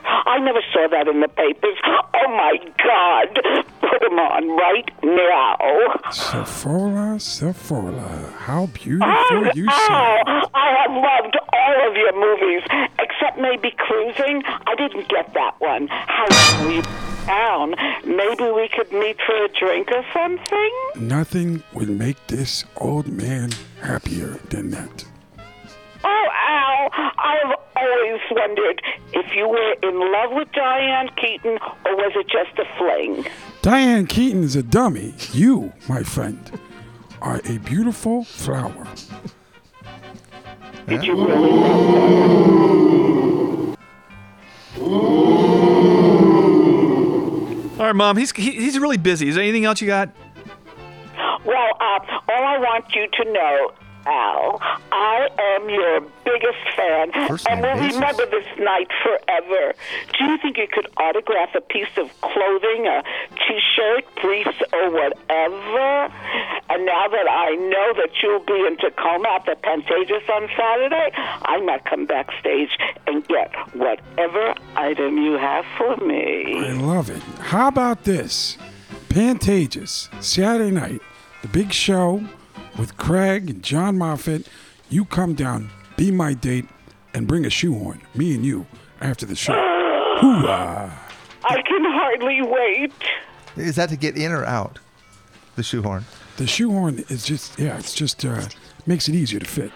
I 0.05 0.39
never 0.39 0.59
saw 0.73 0.87
that 0.89 1.07
in 1.07 1.21
the 1.21 1.27
papers. 1.27 1.77
Oh 1.85 2.27
my 2.29 2.57
God! 2.83 3.29
Put 3.81 4.03
him 4.03 4.19
on 4.19 4.49
right 4.57 4.89
now. 5.03 6.11
Sephora, 6.11 7.19
Sephora, 7.19 8.33
how 8.37 8.67
beautiful 8.67 9.07
Oh, 9.09 9.51
you 9.53 9.65
oh, 9.69 9.87
sound. 9.87 10.47
I 10.53 10.71
have 10.81 10.91
loved 10.91 11.37
all 11.53 11.89
of 11.89 11.95
your 11.95 12.13
movies, 12.13 12.63
except 12.99 13.37
maybe 13.39 13.71
Cruising. 13.77 14.43
I 14.45 14.75
didn't 14.75 15.09
get 15.09 15.33
that 15.33 15.55
one. 15.59 15.87
How 15.87 16.25
are 16.65 16.71
you 16.71 16.81
down? 17.25 17.75
Maybe 18.05 18.51
we 18.51 18.69
could 18.69 18.91
meet 18.91 19.17
for 19.25 19.35
a 19.43 19.47
drink 19.49 19.89
or 19.91 20.03
something? 20.13 20.71
Nothing 20.95 21.63
would 21.73 21.89
make 21.89 22.27
this 22.27 22.63
old 22.77 23.07
man 23.07 23.51
happier 23.81 24.39
than 24.49 24.71
that. 24.71 25.05
Oh, 26.03 26.27
Al, 26.33 26.89
I've 27.17 27.55
always 27.75 28.21
wondered 28.31 28.81
if 29.13 29.35
you 29.35 29.47
were 29.47 29.75
in 29.83 29.99
love 30.11 30.31
with 30.31 30.51
Diane 30.53 31.09
Keaton 31.15 31.57
or 31.85 31.95
was 31.95 32.13
it 32.15 32.27
just 32.27 32.57
a 32.59 32.65
fling? 32.77 33.25
Diane 33.61 34.07
Keaton 34.07 34.43
is 34.43 34.55
a 34.55 34.63
dummy. 34.63 35.13
You, 35.31 35.73
my 35.87 36.03
friend, 36.03 36.59
are 37.21 37.39
a 37.45 37.57
beautiful 37.59 38.23
flower. 38.23 38.87
Did 40.87 41.03
you 41.03 41.25
really 41.25 41.51
love 41.51 42.51
All 47.81 47.87
right, 47.87 47.95
Mom, 47.95 48.17
he's 48.17 48.31
he, 48.31 48.51
he's 48.51 48.77
really 48.77 48.97
busy. 48.97 49.27
Is 49.27 49.35
there 49.35 49.43
anything 49.43 49.65
else 49.65 49.81
you 49.81 49.87
got? 49.87 50.09
Well, 51.45 51.69
uh, 51.79 51.99
all 52.29 52.43
I 52.43 52.57
want 52.59 52.85
you 52.93 53.07
to 53.07 53.31
know, 53.31 53.71
Al, 54.05 54.59
I 54.91 55.29
am 55.57 55.69
your 55.69 56.01
biggest 56.25 56.57
fan 56.75 57.11
First 57.27 57.47
and 57.47 57.61
will 57.61 57.73
basis. 57.75 57.95
remember 57.95 58.25
this 58.25 58.45
night 58.59 58.87
forever. 59.03 59.73
Do 60.17 60.25
you 60.25 60.37
think 60.39 60.57
you 60.57 60.67
could 60.67 60.87
autograph 60.97 61.53
a 61.55 61.61
piece 61.61 61.95
of 61.97 62.09
clothing, 62.21 62.87
a 62.87 63.03
T-shirt, 63.47 64.05
briefs, 64.21 64.61
or 64.73 64.89
whatever? 64.91 66.13
And 66.69 66.85
now 66.85 67.07
that 67.07 67.27
I 67.29 67.55
know 67.55 67.93
that 67.97 68.09
you'll 68.23 68.39
be 68.39 68.65
in 68.65 68.77
Tacoma 68.77 69.27
at 69.35 69.45
the 69.45 69.55
Pantages 69.61 70.27
on 70.29 70.47
Saturday, 70.57 71.11
I 71.15 71.59
might 71.61 71.83
come 71.85 72.05
backstage 72.05 72.77
and 73.07 73.27
get 73.27 73.53
whatever 73.75 74.55
item 74.75 75.17
you 75.17 75.33
have 75.33 75.65
for 75.77 75.97
me. 75.97 76.65
I 76.67 76.71
love 76.73 77.09
it. 77.09 77.21
How 77.39 77.67
about 77.67 78.03
this? 78.05 78.57
Pantages, 79.09 80.07
Saturday 80.23 80.71
night, 80.71 81.01
the 81.41 81.49
big 81.49 81.73
show 81.73 82.23
with 82.77 82.97
Craig 82.97 83.49
and 83.49 83.63
John 83.63 83.97
Moffitt. 83.97 84.47
You 84.89 85.05
come 85.05 85.33
down, 85.33 85.69
be 85.97 86.11
my 86.11 86.33
date, 86.33 86.65
and 87.13 87.27
bring 87.27 87.45
a 87.45 87.49
shoehorn, 87.49 88.01
me 88.15 88.35
and 88.35 88.45
you, 88.45 88.65
after 88.99 89.25
the 89.25 89.35
show. 89.35 89.53
Hoorah! 90.19 90.97
I 91.43 91.61
can 91.63 91.83
hardly 91.85 92.41
wait. 92.41 92.93
Is 93.55 93.75
that 93.75 93.89
to 93.89 93.97
get 93.97 94.15
in 94.15 94.31
or 94.31 94.45
out? 94.45 94.79
The 95.55 95.63
shoehorn. 95.63 96.05
The 96.37 96.47
shoehorn 96.47 97.03
is 97.09 97.23
just, 97.25 97.59
yeah, 97.59 97.77
it's 97.77 97.93
just, 97.93 98.23
uh, 98.23 98.43
makes 98.85 99.09
it 99.09 99.15
easier 99.15 99.39
to 99.39 99.45
fit. 99.45 99.71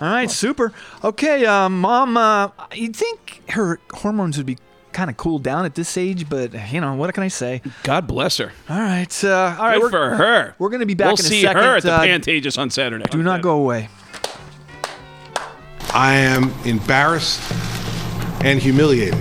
All 0.00 0.08
right, 0.08 0.30
super. 0.30 0.72
Okay, 1.04 1.46
uh, 1.46 1.68
Mom, 1.68 2.16
uh, 2.16 2.48
you'd 2.74 2.96
think 2.96 3.42
her 3.50 3.78
hormones 3.92 4.36
would 4.36 4.46
be 4.46 4.58
kind 4.94 5.10
of 5.10 5.16
cooled 5.18 5.42
down 5.42 5.66
at 5.66 5.74
this 5.74 5.98
age, 5.98 6.28
but 6.28 6.54
you 6.72 6.80
know 6.80 6.94
what 6.94 7.12
can 7.12 7.22
I 7.22 7.28
say? 7.28 7.60
God 7.82 8.06
bless 8.06 8.38
her. 8.38 8.52
All 8.70 8.78
right, 8.78 9.24
uh, 9.24 9.56
all 9.58 9.64
right. 9.64 9.74
Good 9.74 9.82
we're, 9.82 9.90
for 9.90 10.16
her. 10.16 10.54
We're 10.58 10.70
gonna 10.70 10.86
be 10.86 10.94
back 10.94 11.08
We'll 11.08 11.16
in 11.16 11.20
a 11.20 11.28
see 11.28 11.42
second. 11.42 11.62
her 11.62 11.76
at 11.76 11.82
the 11.82 11.92
uh, 11.92 12.00
Pantages 12.00 12.56
on 12.56 12.70
Saturday. 12.70 13.04
Do 13.10 13.22
not 13.22 13.42
go 13.42 13.58
away. 13.58 13.88
I 15.92 16.14
am 16.14 16.52
embarrassed 16.64 17.40
and 18.42 18.58
humiliated 18.58 19.20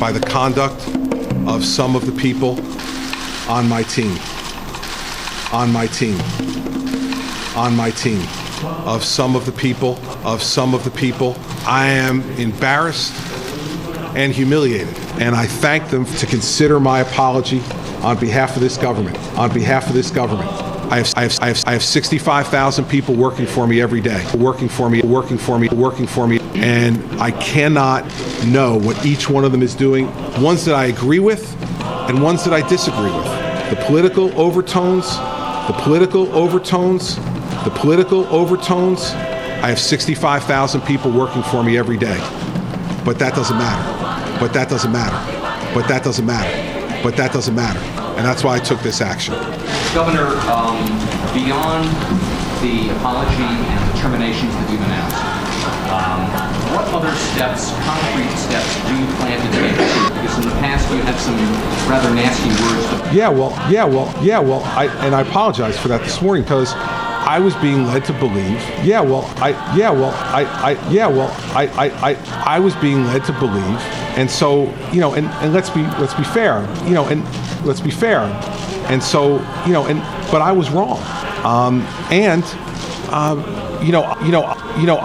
by 0.00 0.12
the 0.12 0.20
conduct 0.20 0.86
of 1.48 1.64
some 1.64 1.94
of 1.94 2.06
the 2.06 2.12
people 2.12 2.58
on 3.50 3.68
my 3.68 3.82
team. 3.84 4.16
On 5.52 5.72
my 5.72 5.86
team. 5.86 6.18
On 7.56 7.74
my 7.74 7.90
team. 7.90 8.20
Of 8.62 9.04
some 9.04 9.36
of 9.36 9.46
the 9.46 9.52
people, 9.52 9.98
of 10.24 10.42
some 10.42 10.74
of 10.74 10.84
the 10.84 10.90
people. 10.90 11.36
I 11.66 11.86
am 11.86 12.20
embarrassed 12.32 13.29
and 14.16 14.32
humiliated. 14.32 14.96
And 15.20 15.34
I 15.34 15.46
thank 15.46 15.88
them 15.88 16.04
to 16.04 16.26
consider 16.26 16.80
my 16.80 17.00
apology 17.00 17.62
on 18.02 18.18
behalf 18.18 18.56
of 18.56 18.62
this 18.62 18.76
government. 18.76 19.18
On 19.38 19.52
behalf 19.52 19.88
of 19.88 19.94
this 19.94 20.10
government. 20.10 20.50
I 20.90 20.96
have, 20.96 21.12
I 21.16 21.22
have, 21.22 21.38
I 21.40 21.46
have, 21.46 21.64
I 21.68 21.72
have 21.74 21.84
65,000 21.84 22.84
people 22.86 23.14
working 23.14 23.46
for 23.46 23.64
me 23.64 23.80
every 23.80 24.00
day, 24.00 24.26
working 24.36 24.68
for 24.68 24.90
me, 24.90 25.00
working 25.02 25.38
for 25.38 25.56
me, 25.56 25.68
working 25.68 26.04
for 26.04 26.26
me, 26.26 26.40
and 26.54 27.00
I 27.20 27.30
cannot 27.30 28.04
know 28.46 28.76
what 28.76 29.06
each 29.06 29.30
one 29.30 29.44
of 29.44 29.52
them 29.52 29.62
is 29.62 29.76
doing. 29.76 30.06
Ones 30.42 30.64
that 30.64 30.74
I 30.74 30.86
agree 30.86 31.20
with 31.20 31.56
and 32.08 32.20
ones 32.20 32.42
that 32.42 32.52
I 32.52 32.68
disagree 32.68 33.12
with. 33.12 33.70
The 33.70 33.80
political 33.86 34.36
overtones, 34.36 35.16
the 35.68 35.76
political 35.78 36.26
overtones, 36.34 37.14
the 37.64 37.72
political 37.76 38.26
overtones. 38.26 39.12
I 39.12 39.68
have 39.68 39.78
65,000 39.78 40.80
people 40.80 41.12
working 41.12 41.44
for 41.44 41.62
me 41.62 41.78
every 41.78 41.98
day. 41.98 42.18
But 43.04 43.18
that 43.20 43.34
doesn't 43.34 43.56
matter. 43.56 43.99
But 44.40 44.54
that 44.54 44.70
doesn't 44.70 44.90
matter. 44.90 45.20
But 45.74 45.86
that 45.88 46.02
doesn't 46.02 46.24
matter. 46.24 46.48
But 47.02 47.14
that 47.18 47.32
doesn't 47.32 47.54
matter. 47.54 47.78
And 48.16 48.24
that's 48.24 48.42
why 48.42 48.56
I 48.56 48.58
took 48.58 48.80
this 48.80 49.00
action. 49.00 49.34
Governor, 49.92 50.32
um, 50.48 50.80
beyond 51.36 51.84
the 52.64 52.88
apology 52.96 53.44
and 53.44 53.80
the 53.92 53.96
terminations 54.00 54.52
that 54.56 54.66
you've 54.72 54.80
announced, 54.80 55.20
um, 55.92 56.24
what 56.72 56.88
other 56.96 57.12
steps, 57.36 57.68
concrete 57.84 58.32
steps, 58.40 58.70
do 58.88 58.96
you 58.96 59.06
plan 59.20 59.36
to 59.36 59.50
take? 59.60 59.76
Because 60.16 60.38
in 60.38 60.48
the 60.48 60.56
past 60.64 60.88
you 60.90 61.02
had 61.02 61.18
some 61.20 61.36
rather 61.90 62.08
nasty 62.14 62.48
words. 62.48 63.14
Yeah, 63.14 63.28
well, 63.28 63.52
yeah, 63.70 63.84
well, 63.84 64.08
yeah, 64.24 64.38
well, 64.38 64.62
I 64.64 64.86
and 65.04 65.14
I 65.14 65.20
apologize 65.20 65.78
for 65.78 65.88
that 65.88 66.00
this 66.00 66.22
morning 66.22 66.44
because 66.44 66.72
I 67.30 67.38
was 67.38 67.54
being 67.56 67.84
led 67.86 68.04
to 68.06 68.12
believe. 68.14 68.60
Yeah, 68.84 69.00
well, 69.00 69.24
I 69.36 69.50
yeah, 69.76 69.90
well, 69.90 70.14
I, 70.34 70.44
I 70.44 70.90
yeah, 70.90 71.06
well, 71.06 71.30
I, 71.54 71.66
I, 71.76 72.10
I, 72.10 72.56
I 72.56 72.58
was 72.58 72.74
being 72.76 73.04
led 73.04 73.24
to 73.24 73.32
believe, 73.32 73.78
and 74.16 74.30
so 74.30 74.64
you 74.92 75.00
know, 75.00 75.14
and, 75.14 75.26
and 75.26 75.52
let's 75.52 75.70
be 75.70 75.82
let's 75.98 76.14
be 76.14 76.24
fair, 76.24 76.62
you 76.84 76.94
know, 76.94 77.06
and 77.08 77.24
let's 77.64 77.80
be 77.80 77.90
fair, 77.90 78.20
and 78.88 79.02
so 79.02 79.34
you 79.66 79.72
know, 79.72 79.86
and 79.86 80.00
but 80.30 80.42
I 80.42 80.52
was 80.52 80.70
wrong, 80.70 81.00
um, 81.44 81.82
and 82.10 82.44
um, 83.12 83.40
you 83.84 83.92
know, 83.92 84.16
you 84.22 84.32
know, 84.32 84.54
you 84.78 84.86
know, 84.86 84.98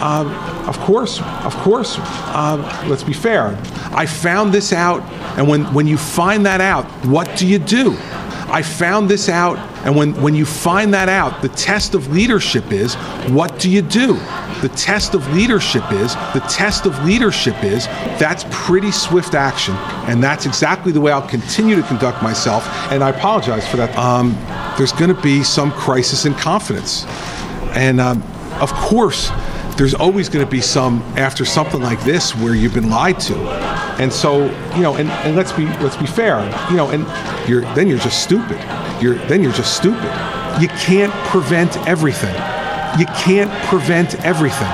um, 0.00 0.28
of 0.68 0.78
course, 0.80 1.20
of 1.44 1.54
course, 1.56 1.98
um, 2.34 2.62
let's 2.88 3.04
be 3.04 3.12
fair. 3.12 3.58
I 3.92 4.06
found 4.06 4.52
this 4.52 4.72
out, 4.72 5.02
and 5.38 5.48
when 5.48 5.64
when 5.74 5.86
you 5.86 5.96
find 5.96 6.46
that 6.46 6.60
out, 6.60 6.84
what 7.06 7.36
do 7.36 7.46
you 7.46 7.58
do? 7.58 7.96
I 8.48 8.62
found 8.62 9.08
this 9.08 9.28
out, 9.28 9.58
and 9.84 9.96
when, 9.96 10.20
when 10.22 10.34
you 10.34 10.46
find 10.46 10.94
that 10.94 11.08
out, 11.08 11.42
the 11.42 11.48
test 11.48 11.94
of 11.94 12.12
leadership 12.12 12.70
is 12.70 12.94
what 13.28 13.58
do 13.58 13.68
you 13.68 13.82
do? 13.82 14.14
The 14.62 14.68
test 14.70 15.14
of 15.14 15.26
leadership 15.32 15.84
is, 15.92 16.14
the 16.34 16.44
test 16.48 16.86
of 16.86 17.04
leadership 17.04 17.62
is, 17.62 17.86
that's 18.18 18.44
pretty 18.50 18.90
swift 18.90 19.34
action. 19.34 19.74
And 20.08 20.22
that's 20.22 20.46
exactly 20.46 20.92
the 20.92 21.00
way 21.00 21.12
I'll 21.12 21.26
continue 21.26 21.76
to 21.76 21.82
conduct 21.82 22.22
myself. 22.22 22.66
And 22.90 23.04
I 23.04 23.10
apologize 23.10 23.68
for 23.68 23.76
that. 23.76 23.96
Um, 23.96 24.32
there's 24.78 24.92
going 24.92 25.14
to 25.14 25.22
be 25.22 25.42
some 25.42 25.72
crisis 25.72 26.24
in 26.26 26.34
confidence. 26.34 27.04
And 27.74 28.00
um, 28.00 28.22
of 28.60 28.72
course, 28.72 29.30
there's 29.76 29.94
always 29.94 30.28
going 30.28 30.44
to 30.44 30.50
be 30.50 30.60
some 30.60 31.02
after 31.16 31.44
something 31.44 31.82
like 31.82 32.00
this 32.04 32.34
where 32.36 32.54
you've 32.54 32.74
been 32.74 32.88
lied 32.88 33.20
to 33.20 33.36
and 33.98 34.12
so 34.12 34.46
you 34.74 34.82
know 34.82 34.96
and, 34.96 35.10
and 35.10 35.36
let's 35.36 35.52
be 35.52 35.66
let's 35.80 35.96
be 35.96 36.06
fair 36.06 36.40
you 36.70 36.76
know 36.76 36.90
and 36.90 37.02
you're 37.48 37.62
then 37.74 37.86
you're 37.86 37.98
just 37.98 38.22
stupid 38.22 38.58
you're 39.02 39.16
then 39.26 39.42
you're 39.42 39.52
just 39.52 39.76
stupid 39.76 40.04
you 40.60 40.68
can't 40.68 41.12
prevent 41.28 41.76
everything 41.86 42.34
you 42.98 43.06
can't 43.24 43.50
prevent 43.64 44.14
everything 44.24 44.70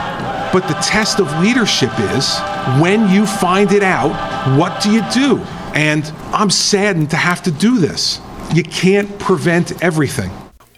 but 0.52 0.66
the 0.68 0.74
test 0.82 1.18
of 1.18 1.26
leadership 1.40 1.90
is 2.14 2.38
when 2.80 3.08
you 3.10 3.26
find 3.26 3.72
it 3.72 3.82
out 3.82 4.12
what 4.58 4.82
do 4.82 4.90
you 4.90 5.02
do 5.12 5.38
and 5.74 6.12
i'm 6.32 6.50
saddened 6.50 7.10
to 7.10 7.16
have 7.16 7.42
to 7.42 7.50
do 7.50 7.78
this 7.78 8.20
you 8.52 8.62
can't 8.62 9.18
prevent 9.18 9.82
everything 9.82 10.30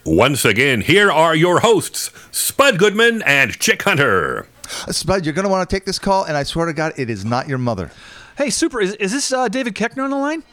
Once 0.05 0.45
again, 0.45 0.81
here 0.81 1.11
are 1.11 1.35
your 1.35 1.61
hosts, 1.61 2.11
Spud 2.29 2.77
Goodman 2.77 3.23
and 3.23 3.57
Chick 3.59 3.81
Hunter. 3.81 4.45
Spud, 4.67 5.25
you're 5.25 5.33
going 5.33 5.45
to 5.45 5.49
want 5.49 5.67
to 5.67 5.75
take 5.75 5.85
this 5.85 5.97
call, 5.97 6.25
and 6.25 6.37
I 6.37 6.43
swear 6.43 6.67
to 6.67 6.73
God, 6.73 6.93
it 6.95 7.09
is 7.09 7.25
not 7.25 7.47
your 7.47 7.57
mother. 7.57 7.89
Hey, 8.37 8.51
super. 8.51 8.79
Is, 8.79 8.93
is 8.95 9.11
this 9.11 9.31
uh, 9.31 9.47
David 9.47 9.73
Koechner 9.73 10.03
on 10.03 10.11
the 10.11 10.15
line? 10.17 10.43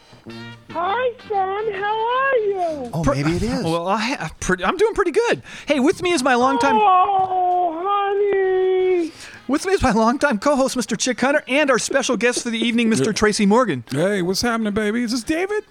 Hi, 0.71 1.13
son. 1.29 1.73
How 1.75 1.97
are 2.17 2.37
you? 2.37 2.91
Oh, 2.93 3.05
maybe 3.05 3.37
it 3.37 3.43
is. 3.43 3.65
Well, 3.65 3.89
I, 3.89 4.17
I'm, 4.21 4.31
pretty, 4.41 4.65
I'm 4.65 4.77
doing 4.77 4.95
pretty 4.95 5.11
good. 5.11 5.43
Hey, 5.67 5.81
with 5.81 6.03
me 6.03 6.13
is 6.13 6.23
my 6.23 6.35
longtime. 6.35 6.77
Oh, 6.77 7.83
honey. 7.85 9.13
With 9.49 9.67
me 9.67 9.73
is 9.73 9.83
my 9.83 9.91
longtime 9.91 10.39
co-host, 10.39 10.77
Mr. 10.77 10.97
Chick 10.97 11.21
Hunter, 11.21 11.43
and 11.49 11.71
our 11.71 11.79
special 11.79 12.17
guest 12.17 12.43
for 12.45 12.51
the 12.51 12.59
evening, 12.59 12.89
Mr. 12.89 13.15
Tracy 13.15 13.47
Morgan. 13.47 13.85
Hey, 13.91 14.23
what's 14.23 14.43
happening, 14.43 14.73
baby? 14.73 15.03
Is 15.03 15.11
this 15.11 15.25
David? 15.25 15.65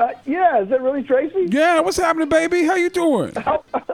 Uh, 0.00 0.08
yeah, 0.24 0.62
is 0.62 0.68
that 0.70 0.80
really 0.80 1.02
Tracy? 1.02 1.46
Yeah, 1.50 1.80
what's 1.80 1.98
happening, 1.98 2.28
baby? 2.28 2.64
How 2.64 2.74
you 2.74 2.90
doing? 2.90 3.32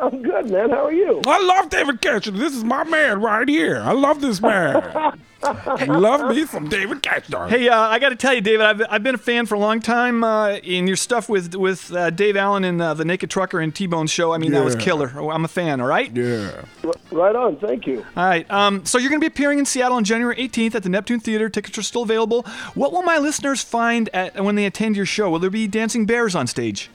I'm 0.00 0.22
good, 0.22 0.50
man. 0.50 0.70
How 0.70 0.86
are 0.86 0.92
you? 0.92 1.20
I 1.26 1.42
love 1.42 1.68
David 1.68 2.00
Koechner. 2.00 2.38
This 2.38 2.54
is 2.54 2.64
my 2.64 2.84
man 2.84 3.20
right 3.20 3.48
here. 3.48 3.80
I 3.80 3.92
love 3.92 4.20
this 4.20 4.40
man. 4.40 5.20
love 5.42 6.34
me 6.34 6.44
from 6.44 6.68
David 6.68 7.02
Koechner. 7.02 7.48
Hey, 7.48 7.68
uh, 7.68 7.78
I 7.78 7.98
got 7.98 8.08
to 8.08 8.16
tell 8.16 8.34
you, 8.34 8.40
David, 8.40 8.66
I've, 8.66 8.82
I've 8.90 9.02
been 9.02 9.14
a 9.14 9.18
fan 9.18 9.46
for 9.46 9.54
a 9.54 9.58
long 9.58 9.80
time. 9.80 10.24
Uh, 10.24 10.56
in 10.56 10.86
your 10.86 10.96
stuff 10.96 11.28
with 11.28 11.54
with 11.54 11.92
uh, 11.92 12.10
Dave 12.10 12.36
Allen 12.36 12.64
and 12.64 12.82
uh, 12.82 12.94
the 12.94 13.04
Naked 13.04 13.30
Trucker 13.30 13.60
and 13.60 13.74
T 13.74 13.86
Bone 13.86 14.06
show, 14.06 14.32
I 14.32 14.38
mean, 14.38 14.52
that 14.52 14.64
was 14.64 14.74
killer. 14.76 15.08
I'm 15.30 15.44
a 15.44 15.48
fan. 15.48 15.80
All 15.80 15.86
right. 15.86 16.14
Yeah. 16.14 16.64
Right 17.10 17.36
on. 17.36 17.56
Thank 17.56 17.86
you. 17.86 18.04
All 18.16 18.26
right. 18.26 18.50
Um, 18.50 18.84
so 18.84 18.98
you're 18.98 19.10
going 19.10 19.20
to 19.20 19.24
be 19.24 19.32
appearing 19.32 19.58
in 19.58 19.66
Seattle 19.66 19.96
on 19.96 20.04
January 20.04 20.36
18th 20.36 20.74
at 20.74 20.82
the 20.82 20.88
Neptune 20.88 21.20
Theater. 21.20 21.48
Tickets 21.48 21.78
are 21.78 21.82
still 21.82 22.02
available. 22.02 22.42
What 22.74 22.92
will 22.92 23.02
my 23.02 23.18
listeners 23.18 23.62
find 23.62 24.08
at 24.12 24.42
when 24.42 24.56
they 24.56 24.66
attend 24.66 24.96
your 24.96 25.06
show? 25.06 25.30
Will 25.30 25.38
there 25.38 25.50
be 25.50 25.66
dancing 25.68 26.04
bears 26.06 26.34
on 26.34 26.46
stage? 26.46 26.90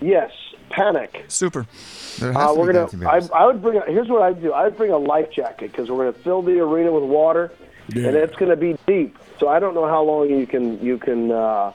Yes. 0.00 0.30
Panic. 0.70 1.24
Super. 1.28 1.66
Uh, 2.20 2.54
we're 2.56 2.72
gonna. 2.72 3.08
I, 3.08 3.20
I 3.34 3.46
would 3.46 3.62
bring. 3.62 3.78
A, 3.78 3.82
here's 3.86 4.08
what 4.08 4.22
I 4.22 4.30
would 4.30 4.42
do. 4.42 4.52
I 4.52 4.64
would 4.64 4.76
bring 4.76 4.90
a 4.90 4.98
life 4.98 5.30
jacket 5.30 5.70
because 5.70 5.90
we're 5.90 6.10
gonna 6.10 6.24
fill 6.24 6.42
the 6.42 6.58
arena 6.60 6.90
with 6.92 7.04
water, 7.04 7.52
Yeah. 7.88 8.08
and 8.08 8.16
it's 8.16 8.34
gonna 8.36 8.56
be 8.56 8.76
deep. 8.86 9.18
So 9.38 9.48
I 9.48 9.58
don't 9.58 9.74
know 9.74 9.86
how 9.86 10.02
long 10.02 10.30
you 10.30 10.46
can 10.46 10.82
you 10.82 10.98
can 10.98 11.30
uh, 11.30 11.72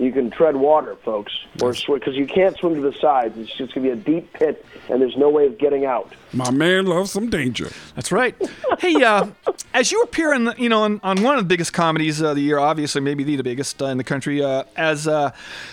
you 0.00 0.12
can 0.12 0.30
tread 0.30 0.56
water, 0.56 0.96
folks, 1.04 1.32
or 1.62 1.74
swim 1.74 1.98
because 1.98 2.16
you 2.16 2.26
can't 2.26 2.56
swim 2.56 2.74
to 2.74 2.80
the 2.80 2.92
sides. 2.94 3.36
It's 3.36 3.54
just 3.54 3.74
gonna 3.74 3.86
be 3.86 3.92
a 3.92 3.96
deep 3.96 4.32
pit, 4.32 4.64
and 4.88 5.00
there's 5.00 5.16
no 5.16 5.28
way 5.28 5.46
of 5.46 5.58
getting 5.58 5.84
out. 5.84 6.12
My 6.32 6.50
man 6.50 6.86
loves 6.86 7.10
some 7.10 7.28
danger. 7.28 7.68
That's 7.94 8.10
right. 8.10 8.34
hey, 8.78 9.02
uh, 9.02 9.26
as 9.74 9.92
you 9.92 10.00
appear 10.02 10.32
in, 10.32 10.44
the, 10.44 10.54
you 10.56 10.68
know, 10.68 10.82
on, 10.82 11.00
on 11.02 11.22
one 11.22 11.36
of 11.36 11.44
the 11.44 11.48
biggest 11.48 11.72
comedies 11.72 12.20
of 12.20 12.36
the 12.36 12.42
year, 12.42 12.58
obviously 12.58 13.00
maybe 13.00 13.24
the, 13.24 13.36
the 13.36 13.42
biggest 13.42 13.82
uh, 13.82 13.86
in 13.86 13.98
the 13.98 14.04
country, 14.04 14.42
uh, 14.42 14.64
as 14.76 15.06
uh, 15.06 15.32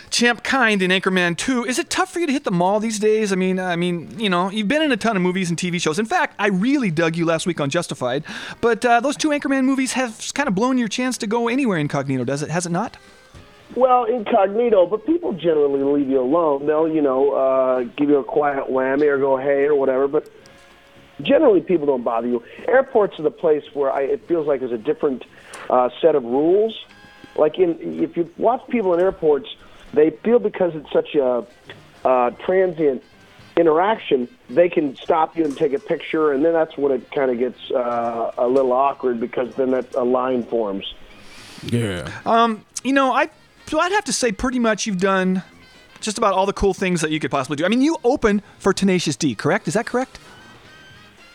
Champ 0.10 0.44
Kind 0.44 0.82
in 0.82 0.92
Anchorman 0.92 1.38
Two, 1.38 1.64
is 1.64 1.80
it 1.80 1.90
tough 1.90 2.12
for 2.12 2.20
you 2.20 2.28
to 2.28 2.34
hit 2.34 2.44
the 2.44 2.52
mall 2.52 2.80
these 2.80 3.00
days? 3.00 3.32
I 3.32 3.36
mean, 3.36 3.60
I 3.60 3.76
mean, 3.76 4.20
you 4.20 4.30
know, 4.30 4.50
you've 4.50 4.68
been 4.68 4.82
in 4.82 4.92
a 4.92 4.98
ton 4.98 5.16
of 5.16 5.22
movies 5.22 5.50
and 5.50 5.58
TV 5.58 5.82
shows. 5.82 6.00
In 6.00 6.06
fact, 6.06 6.36
I 6.40 6.48
really 6.48 6.92
dug 6.92 7.16
you 7.16 7.26
last 7.26 7.46
week 7.46 7.62
on 7.62 7.70
Justified, 7.70 8.24
but 8.62 8.84
uh, 8.84 9.00
those 9.00 9.16
two 9.16 9.30
Anchorman 9.30 9.64
movies 9.64 9.94
have 9.94 10.32
kind 10.34 10.50
of 10.50 10.56
blown 10.56 10.78
your 10.78 10.88
chance 10.88 11.18
to 11.20 11.28
go 11.28 11.48
anywhere 11.48 11.78
incognito. 11.78 12.24
Does 12.24 12.42
it? 12.42 12.50
Has 12.50 12.66
it 12.66 12.72
not? 12.72 12.98
Well, 13.76 14.06
incognito, 14.06 14.86
but 14.86 15.06
people 15.06 15.34
generally 15.34 15.84
leave 15.84 16.10
you 16.10 16.22
alone. 16.22 16.66
They'll, 16.66 16.88
you 16.88 17.02
know, 17.02 17.34
uh, 17.34 17.84
give 17.96 18.10
you 18.10 18.18
a 18.18 18.24
quiet 18.24 18.66
whammy 18.70 19.08
or 19.08 19.18
go 19.18 19.38
hey 19.38 19.66
or 19.66 19.76
whatever, 19.76 20.08
but 20.08 20.30
generally 21.22 21.62
people 21.62 21.86
don't 21.86 22.04
bother 22.04 22.28
you. 22.28 22.44
Airports 22.68 23.20
are 23.20 23.24
the 23.24 23.32
place 23.32 23.64
where 23.74 23.92
I, 23.92 24.02
it 24.02 24.28
feels 24.28 24.48
like 24.48 24.62
there's 24.62 24.72
a 24.72 24.78
different 24.78 25.26
uh, 25.70 25.90
set 26.02 26.16
of 26.16 26.24
rules. 26.24 26.86
Like 27.36 27.60
in, 27.60 28.02
if 28.02 28.16
you 28.18 28.32
watch 28.38 28.68
people 28.70 28.94
in 28.94 29.00
airports, 29.00 29.50
they 29.94 30.12
feel 30.12 30.40
because 30.40 30.74
it's 30.74 30.92
such 30.92 31.16
a 31.16 31.46
uh, 32.06 32.32
transient 32.32 33.04
interaction, 33.58 34.30
they 34.50 34.70
can 34.70 34.96
stop 34.96 35.36
you 35.36 35.44
and 35.44 35.58
take 35.58 35.74
a 35.74 35.80
picture, 35.80 36.32
and 36.32 36.46
then 36.46 36.54
that's 36.54 36.78
when 36.78 36.92
it 36.92 37.12
kind 37.12 37.32
of 37.32 37.40
gets 37.40 37.72
uh, 37.72 38.32
a 38.38 38.48
little 38.48 38.72
awkward 38.72 39.20
because 39.20 39.54
then 39.56 39.72
that 39.72 39.94
a 39.96 40.04
line 40.04 40.44
forms. 40.44 40.94
Yeah. 41.64 42.10
Um, 42.26 42.64
you 42.84 42.94
know, 42.94 43.12
I 43.14 43.30
so 43.68 43.80
I'd 43.80 43.92
have 43.92 44.06
to 44.06 44.14
say 44.14 44.32
pretty 44.32 44.60
much 44.60 44.86
you've 44.88 45.00
done 45.00 45.44
just 46.02 46.18
about 46.18 46.34
all 46.34 46.46
the 46.46 46.54
cool 46.54 46.74
things 46.74 47.02
that 47.02 47.12
you 47.12 47.20
could 47.20 47.32
possibly 47.32 47.58
do. 47.58 47.66
I 47.66 47.70
mean, 47.70 47.82
you 47.82 47.98
opened 48.04 48.44
for 48.60 48.74
Tenacious 48.74 49.16
D, 49.16 49.36
correct? 49.36 49.68
Is 49.68 49.74
that 49.74 49.86
correct? 49.86 50.20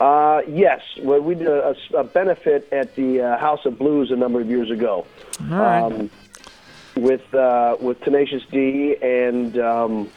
Uh, 0.00 0.40
yes, 0.48 0.80
well, 1.00 1.20
we 1.20 1.34
did 1.34 1.46
a, 1.46 1.76
a 1.96 2.02
benefit 2.04 2.68
at 2.72 2.94
the 2.96 3.20
uh, 3.20 3.38
House 3.38 3.64
of 3.66 3.78
Blues 3.78 4.10
a 4.10 4.16
number 4.16 4.40
of 4.40 4.48
years 4.48 4.70
ago. 4.70 5.06
All 5.40 5.46
right. 5.58 5.82
Um, 5.82 6.10
with 6.96 7.32
uh, 7.34 7.76
with 7.80 8.00
Tenacious 8.02 8.42
D 8.50 8.96
and 9.00 9.56
um, 9.58 10.10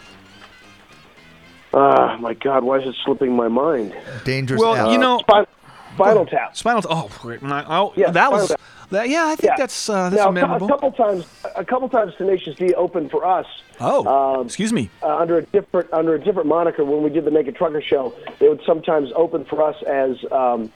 uh, 1.74 2.18
my 2.20 2.34
God, 2.34 2.64
why 2.64 2.80
is 2.80 2.88
it 2.88 2.96
slipping 3.06 3.36
my 3.36 3.48
mind? 3.48 3.96
Dangerous. 4.24 4.60
Well, 4.60 4.76
Al. 4.76 4.92
you 4.92 4.98
know, 4.98 5.20
Spinal, 5.20 5.48
Spinal 5.96 6.26
Tap. 6.26 6.58
Spinal. 6.58 6.82
Oh, 6.90 7.10
great. 7.22 7.42
My- 7.42 7.66
oh, 7.68 7.94
Yeah, 7.96 8.12
that 8.12 8.32
was. 8.32 8.46
Spinal 8.46 8.62
That, 8.92 9.10
yeah, 9.10 9.26
I 9.28 9.36
think 9.36 9.52
Yeah. 9.52 9.56
that's 9.58 9.90
uh, 9.90 10.10
that's 10.10 10.24
now, 10.24 10.32
memorable. 10.32 10.68
a 10.68 10.70
couple 10.70 10.92
times, 10.92 11.26
a 11.56 11.66
couple 11.66 11.90
times, 11.90 12.14
Tenacious 12.18 12.56
D 12.56 12.74
opened 12.74 13.12
for 13.12 13.26
us. 13.26 13.46
Oh, 13.80 14.06
um, 14.40 14.46
excuse 14.46 14.72
me. 14.72 14.90
Uh, 15.02 15.18
under 15.18 15.38
a 15.38 15.42
different 15.42 15.92
under 15.92 16.16
a 16.16 16.20
different 16.20 16.48
moniker 16.48 16.84
when 16.86 17.04
we 17.04 17.10
did 17.10 17.26
the 17.26 17.32
Naked 17.32 17.56
Trucker 17.56 17.82
show, 17.82 18.14
they 18.40 18.48
would 18.48 18.62
sometimes 18.66 19.12
open 19.16 19.44
for 19.46 19.62
us 19.62 19.82
as 19.84 20.18
um, 20.32 20.72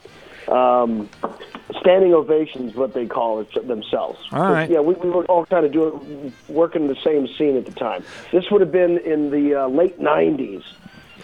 um, 0.48 1.10
standing 1.80 2.14
ovations, 2.14 2.76
what 2.76 2.94
they 2.94 3.06
call 3.06 3.40
it 3.42 3.68
themselves. 3.68 4.20
All 4.32 4.52
right. 4.52 4.70
Yeah, 4.70 4.80
we, 4.80 4.96
we 4.96 5.10
were 5.10 5.26
all 5.26 5.46
kind 5.46 5.66
of 5.66 5.72
doing 5.72 6.34
working 6.48 6.88
the 6.88 6.96
same 7.04 7.28
scene 7.38 7.56
at 7.56 7.66
the 7.66 7.72
time. 7.72 8.04
This 8.32 8.50
would 8.52 8.62
have 8.62 8.72
been 8.72 8.98
in 9.00 9.30
the 9.30 9.56
uh, 9.64 9.68
late 9.68 10.00
'90s. 10.00 10.64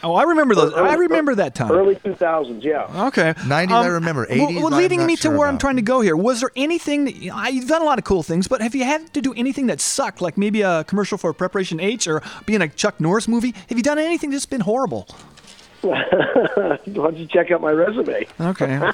Oh, 0.04 0.14
I 0.14 0.24
remember 0.24 0.56
those. 0.56 0.74
I 0.74 0.96
remember 0.96 1.36
that 1.36 1.56
time. 1.56 1.72
Early 1.72 1.96
2000s, 1.96 2.64
yeah. 2.64 3.08
Okay. 3.08 3.34
90s, 3.34 3.72
I 3.72 3.88
um, 3.88 3.94
remember. 3.94 4.28
well, 4.30 4.48
80s, 4.48 4.56
well, 4.56 4.74
I'm 4.74 4.80
leading 4.80 5.00
not 5.00 5.06
me 5.08 5.16
to 5.16 5.22
sure 5.24 5.38
where 5.38 5.48
I'm 5.48 5.58
trying 5.58 5.76
to 5.78 5.82
go 5.82 6.02
here. 6.02 6.16
Was 6.16 6.42
there 6.42 6.52
anything 6.56 7.06
that 7.06 7.16
I, 7.34 7.50
you've 7.50 7.68
done 7.68 7.82
a 7.82 7.86
lot 7.86 7.98
of 7.98 8.06
cool 8.06 8.24
things, 8.24 8.48
but 8.48 8.62
have 8.62 8.76
you 8.76 8.84
had 8.84 9.14
to 9.14 9.22
do 9.22 9.34
anything 9.34 9.68
that 9.68 9.82
sucked, 9.82 10.22
like 10.22 10.38
maybe 10.38 10.62
a 10.62 10.84
commercial 10.84 11.18
for 11.18 11.34
Preparation 11.34 11.80
H 11.80 12.08
or 12.08 12.22
being 12.46 12.62
a 12.62 12.68
Chuck 12.68 13.00
Norris 13.00 13.28
movie? 13.28 13.54
Have 13.70 13.78
you 13.78 13.84
done 13.84 14.00
anything 14.00 14.30
that's 14.32 14.46
been 14.46 14.62
horrible? 14.62 15.08
Why 15.82 16.78
don't 16.86 17.18
you 17.18 17.28
check 17.28 17.52
out 17.52 17.62
my 17.62 17.72
resume? 17.72 18.26
Okay. 18.40 18.80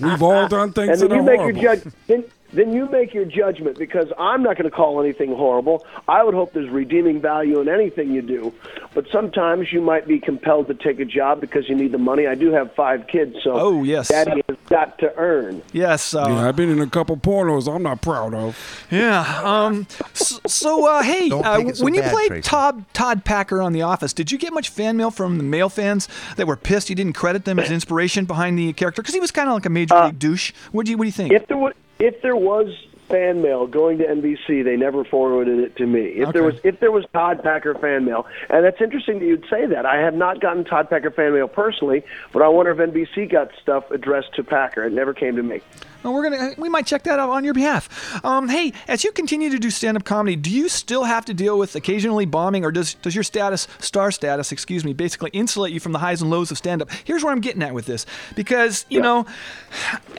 We've 0.00 0.22
all 0.22 0.46
done 0.48 0.60
and 0.60 0.74
things 0.74 1.00
then 1.00 1.08
that 1.08 1.14
you 1.14 1.20
are 1.20 1.24
make 1.24 1.38
horrible. 1.38 1.62
your 1.62 1.76
judge. 1.76 1.92
Then, 2.06 2.24
then 2.52 2.72
you 2.72 2.88
make 2.88 3.12
your 3.12 3.24
judgment 3.24 3.78
because 3.78 4.08
I'm 4.18 4.42
not 4.42 4.56
going 4.56 4.70
to 4.70 4.74
call 4.74 5.00
anything 5.02 5.34
horrible. 5.34 5.84
I 6.08 6.22
would 6.24 6.34
hope 6.34 6.52
there's 6.52 6.70
redeeming 6.70 7.20
value 7.20 7.60
in 7.60 7.68
anything 7.68 8.10
you 8.12 8.22
do, 8.22 8.54
but 8.94 9.06
sometimes 9.12 9.72
you 9.72 9.80
might 9.80 10.06
be 10.06 10.18
compelled 10.18 10.68
to 10.68 10.74
take 10.74 10.98
a 11.00 11.04
job 11.04 11.40
because 11.40 11.68
you 11.68 11.74
need 11.74 11.92
the 11.92 11.98
money. 11.98 12.26
I 12.26 12.34
do 12.34 12.50
have 12.52 12.74
five 12.74 13.06
kids, 13.06 13.36
so 13.44 13.52
Oh, 13.52 13.82
yes. 13.82 14.08
daddy 14.08 14.42
has 14.48 14.56
got 14.68 14.98
to 15.00 15.14
earn. 15.16 15.62
Yes. 15.72 16.14
Uh, 16.14 16.24
yeah, 16.28 16.48
I've 16.48 16.56
been 16.56 16.70
in 16.70 16.80
a 16.80 16.86
couple 16.86 17.16
pornos 17.16 17.72
I'm 17.72 17.82
not 17.82 18.00
proud 18.00 18.32
of. 18.34 18.86
Yeah. 18.90 19.40
Um. 19.44 19.86
So, 20.14 20.38
so 20.46 20.86
uh, 20.88 21.02
hey, 21.02 21.30
uh, 21.30 21.72
so 21.74 21.84
when 21.84 21.94
you 21.94 22.00
bad, 22.00 22.12
played 22.12 22.28
Tracy. 22.28 22.42
Todd 22.42 22.84
Todd 22.94 23.24
Packer 23.24 23.60
on 23.60 23.72
The 23.72 23.82
Office, 23.82 24.12
did 24.12 24.32
you 24.32 24.38
get 24.38 24.52
much 24.52 24.70
fan 24.70 24.96
mail 24.96 25.10
from 25.10 25.36
the 25.38 25.44
male 25.44 25.68
fans 25.68 26.08
that 26.36 26.46
were 26.46 26.56
pissed 26.56 26.88
you 26.88 26.96
didn't 26.96 27.12
credit 27.14 27.44
them 27.44 27.58
as 27.58 27.70
inspiration 27.70 28.24
behind 28.24 28.58
the 28.58 28.72
character? 28.72 29.02
Because 29.02 29.14
he 29.14 29.20
was 29.20 29.30
kind 29.30 29.48
of 29.48 29.54
like 29.54 29.66
a 29.66 29.70
major 29.70 29.94
league 30.04 30.18
douche. 30.18 30.52
What 30.72 30.86
do 30.86 30.92
you 30.92 30.96
What 30.98 31.04
do 31.04 31.08
you 31.08 31.12
think? 31.12 31.32
If 31.32 31.46
there 31.46 31.56
was, 31.58 31.74
if 31.98 32.22
there 32.22 32.36
was 32.36 32.68
fan 33.08 33.40
mail 33.42 33.66
going 33.66 33.98
to 33.98 34.04
NBC, 34.04 34.62
they 34.62 34.76
never 34.76 35.04
forwarded 35.04 35.58
it 35.60 35.76
to 35.76 35.86
me. 35.86 36.02
If 36.02 36.32
there 36.32 36.42
was, 36.42 36.60
if 36.62 36.78
there 36.78 36.92
was 36.92 37.04
Todd 37.12 37.42
Packer 37.42 37.74
fan 37.74 38.04
mail, 38.04 38.26
and 38.50 38.64
that's 38.64 38.80
interesting 38.80 39.18
that 39.18 39.24
you'd 39.24 39.46
say 39.48 39.66
that. 39.66 39.86
I 39.86 39.96
have 39.96 40.14
not 40.14 40.40
gotten 40.40 40.64
Todd 40.64 40.90
Packer 40.90 41.10
fan 41.10 41.32
mail 41.32 41.48
personally, 41.48 42.04
but 42.32 42.42
I 42.42 42.48
wonder 42.48 42.70
if 42.70 42.78
NBC 42.78 43.30
got 43.30 43.50
stuff 43.60 43.90
addressed 43.90 44.34
to 44.34 44.44
Packer. 44.44 44.84
It 44.84 44.92
never 44.92 45.14
came 45.14 45.36
to 45.36 45.42
me. 45.42 45.60
Well, 46.02 46.14
we're 46.14 46.30
gonna 46.30 46.54
we 46.56 46.68
might 46.68 46.86
check 46.86 47.02
that 47.04 47.18
out 47.18 47.28
on 47.28 47.44
your 47.44 47.54
behalf. 47.54 48.24
Um, 48.24 48.48
hey, 48.48 48.72
as 48.86 49.02
you 49.02 49.10
continue 49.10 49.50
to 49.50 49.58
do 49.58 49.68
stand-up 49.68 50.04
comedy, 50.04 50.36
do 50.36 50.48
you 50.48 50.68
still 50.68 51.04
have 51.04 51.24
to 51.24 51.34
deal 51.34 51.58
with 51.58 51.74
occasionally 51.74 52.24
bombing, 52.24 52.64
or 52.64 52.70
does 52.70 52.94
does 52.94 53.14
your 53.16 53.24
status, 53.24 53.66
star 53.80 54.12
status, 54.12 54.52
excuse 54.52 54.84
me, 54.84 54.92
basically 54.92 55.30
insulate 55.32 55.72
you 55.72 55.80
from 55.80 55.92
the 55.92 55.98
highs 55.98 56.22
and 56.22 56.30
lows 56.30 56.50
of 56.50 56.58
stand-up? 56.58 56.88
Here's 57.04 57.24
where 57.24 57.32
I'm 57.32 57.40
getting 57.40 57.62
at 57.62 57.74
with 57.74 57.86
this, 57.86 58.06
because 58.36 58.86
you 58.88 59.00
know, 59.00 59.26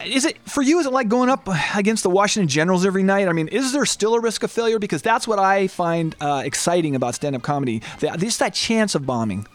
is 0.05 0.25
it 0.25 0.37
for 0.47 0.61
you? 0.61 0.79
Is 0.79 0.85
it 0.85 0.91
like 0.91 1.07
going 1.07 1.29
up 1.29 1.47
against 1.75 2.03
the 2.03 2.09
Washington 2.09 2.49
Generals 2.49 2.85
every 2.85 3.03
night? 3.03 3.29
I 3.29 3.33
mean, 3.33 3.47
is 3.47 3.71
there 3.71 3.85
still 3.85 4.15
a 4.15 4.19
risk 4.19 4.43
of 4.43 4.51
failure? 4.51 4.79
Because 4.79 5.01
that's 5.01 5.27
what 5.27 5.39
I 5.39 5.67
find 5.67 6.13
uh, 6.19 6.43
exciting 6.45 6.93
about 6.95 7.15
stand-up 7.15 7.41
comedy. 7.41 7.81
That, 8.01 8.19
just 8.19 8.39
that 8.39 8.53
chance 8.53 8.95
of 8.95 9.05
bombing. 9.05 9.47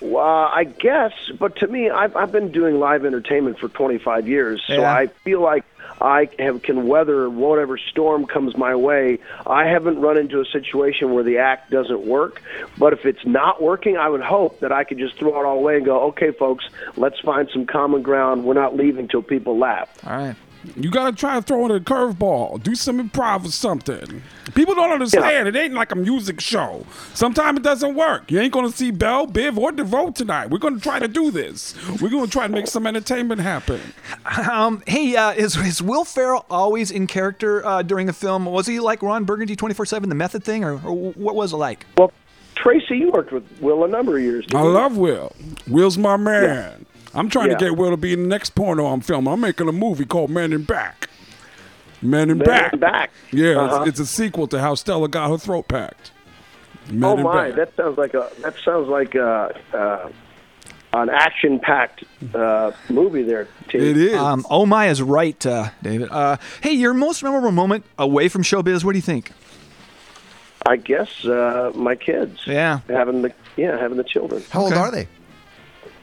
Well, 0.00 0.24
I 0.24 0.64
guess, 0.64 1.12
but 1.38 1.56
to 1.56 1.66
me, 1.66 1.90
I've, 1.90 2.16
I've 2.16 2.32
been 2.32 2.52
doing 2.52 2.78
live 2.78 3.04
entertainment 3.04 3.58
for 3.58 3.68
25 3.68 4.28
years, 4.28 4.62
so 4.66 4.80
Yeah. 4.80 4.92
I 4.92 5.08
feel 5.08 5.40
like 5.42 5.64
I 6.00 6.30
have, 6.38 6.62
can 6.62 6.86
weather 6.86 7.28
whatever 7.28 7.76
storm 7.76 8.26
comes 8.26 8.56
my 8.56 8.74
way. 8.74 9.18
I 9.46 9.66
haven't 9.66 10.00
run 10.00 10.16
into 10.16 10.40
a 10.40 10.46
situation 10.46 11.12
where 11.12 11.22
the 11.22 11.38
act 11.38 11.70
doesn't 11.70 12.06
work, 12.06 12.40
but 12.78 12.94
if 12.94 13.04
it's 13.04 13.26
not 13.26 13.62
working, 13.62 13.98
I 13.98 14.08
would 14.08 14.22
hope 14.22 14.60
that 14.60 14.72
I 14.72 14.84
could 14.84 14.98
just 14.98 15.16
throw 15.16 15.38
it 15.40 15.44
all 15.44 15.58
away 15.58 15.76
and 15.76 15.84
go, 15.84 16.00
okay, 16.08 16.30
folks, 16.30 16.64
let's 16.96 17.20
find 17.20 17.50
some 17.52 17.66
common 17.66 18.00
ground. 18.00 18.44
We're 18.44 18.54
not 18.54 18.74
leaving 18.74 19.08
till 19.08 19.22
people 19.22 19.58
laugh. 19.58 19.90
All 20.06 20.16
right. 20.16 20.36
You 20.76 20.90
gotta 20.90 21.16
try 21.16 21.36
to 21.36 21.42
throw 21.42 21.64
in 21.66 21.70
a 21.70 21.80
curveball. 21.80 22.62
Do 22.62 22.74
some 22.74 23.08
improv 23.08 23.46
or 23.46 23.50
something. 23.50 24.22
People 24.54 24.74
don't 24.74 24.90
understand. 24.90 25.48
It 25.48 25.56
ain't 25.56 25.74
like 25.74 25.92
a 25.92 25.96
music 25.96 26.40
show. 26.40 26.84
Sometimes 27.14 27.58
it 27.58 27.62
doesn't 27.62 27.94
work. 27.94 28.30
You 28.30 28.40
ain't 28.40 28.52
gonna 28.52 28.70
see 28.70 28.90
Bell, 28.90 29.26
Biv, 29.26 29.56
or 29.56 29.72
DeVoe 29.72 30.10
tonight. 30.10 30.50
We're 30.50 30.58
gonna 30.58 30.80
try 30.80 30.98
to 30.98 31.08
do 31.08 31.30
this. 31.30 31.74
We're 32.00 32.10
gonna 32.10 32.26
try 32.26 32.46
to 32.46 32.52
make 32.52 32.66
some 32.66 32.86
entertainment 32.86 33.40
happen. 33.40 33.80
Um, 34.50 34.82
hey, 34.86 35.16
uh, 35.16 35.32
is, 35.32 35.56
is 35.56 35.82
Will 35.82 36.04
Ferrell 36.04 36.44
always 36.50 36.90
in 36.90 37.06
character 37.06 37.64
uh, 37.66 37.82
during 37.82 38.06
the 38.06 38.12
film? 38.12 38.44
Was 38.44 38.66
he 38.66 38.80
like 38.80 39.02
Ron 39.02 39.24
Burgundy 39.24 39.56
24 39.56 39.86
7, 39.86 40.08
the 40.08 40.14
method 40.14 40.44
thing, 40.44 40.64
or, 40.64 40.74
or 40.74 41.12
what 41.12 41.34
was 41.34 41.52
it 41.52 41.56
like? 41.56 41.86
Well, 41.96 42.12
Tracy, 42.54 42.98
you 42.98 43.10
worked 43.10 43.32
with 43.32 43.44
Will 43.60 43.84
a 43.84 43.88
number 43.88 44.16
of 44.16 44.22
years. 44.22 44.44
I 44.54 44.62
love 44.62 44.96
Will. 44.96 45.34
Will's 45.66 45.96
my 45.96 46.16
man. 46.16 46.84
I'm 47.14 47.28
trying 47.28 47.48
Yeah. 47.50 47.58
to 47.58 47.64
get 47.64 47.76
Will 47.76 47.90
to 47.90 47.96
be 47.96 48.12
in 48.12 48.22
the 48.22 48.28
next 48.28 48.54
porno 48.54 48.86
I'm 48.86 49.00
filming. 49.00 49.32
I'm 49.32 49.40
making 49.40 49.68
a 49.68 49.72
movie 49.72 50.04
called 50.04 50.30
Men 50.30 50.52
in 50.52 50.62
Back. 50.62 51.08
Men 52.02 52.30
in 52.30 52.38
Men 52.38 52.46
Back. 52.46 52.72
in 52.72 52.78
Back. 52.78 53.10
Yeah, 53.32 53.56
Uh-huh. 53.60 53.82
it's, 53.82 53.90
it's 53.90 54.00
a 54.00 54.06
sequel 54.06 54.46
to 54.48 54.60
how 54.60 54.74
Stella 54.74 55.08
got 55.08 55.30
her 55.30 55.36
throat 55.38 55.68
packed. 55.68 56.12
Men 56.90 57.04
oh 57.04 57.16
in 57.18 57.22
my, 57.24 57.48
Back. 57.50 57.56
that 57.56 57.76
sounds 57.76 57.98
like 57.98 58.14
a 58.14 58.30
that 58.42 58.54
sounds 58.64 58.88
like 58.88 59.14
a, 59.14 59.54
uh, 59.74 60.08
an 60.92 61.08
action-packed 61.10 62.02
uh, 62.34 62.72
movie 62.88 63.22
there. 63.22 63.46
T. 63.68 63.78
It 63.78 63.96
is. 63.96 64.14
Um, 64.14 64.44
oh 64.50 64.66
my 64.66 64.88
is 64.88 65.00
right, 65.02 65.44
uh, 65.46 65.68
David. 65.82 66.08
Uh, 66.10 66.36
hey, 66.62 66.72
your 66.72 66.94
most 66.94 67.22
memorable 67.22 67.52
moment 67.52 67.84
away 67.98 68.28
from 68.28 68.42
showbiz. 68.42 68.82
What 68.82 68.92
do 68.92 68.98
you 68.98 69.02
think? 69.02 69.30
I 70.66 70.76
guess 70.76 71.24
uh, 71.24 71.70
my 71.74 71.94
kids. 71.94 72.40
Yeah. 72.46 72.80
Having 72.88 73.22
the 73.22 73.32
yeah 73.56 73.78
having 73.78 73.98
the 73.98 74.04
children. 74.04 74.42
How 74.50 74.62
old 74.62 74.72
are 74.72 74.90
they? 74.90 75.06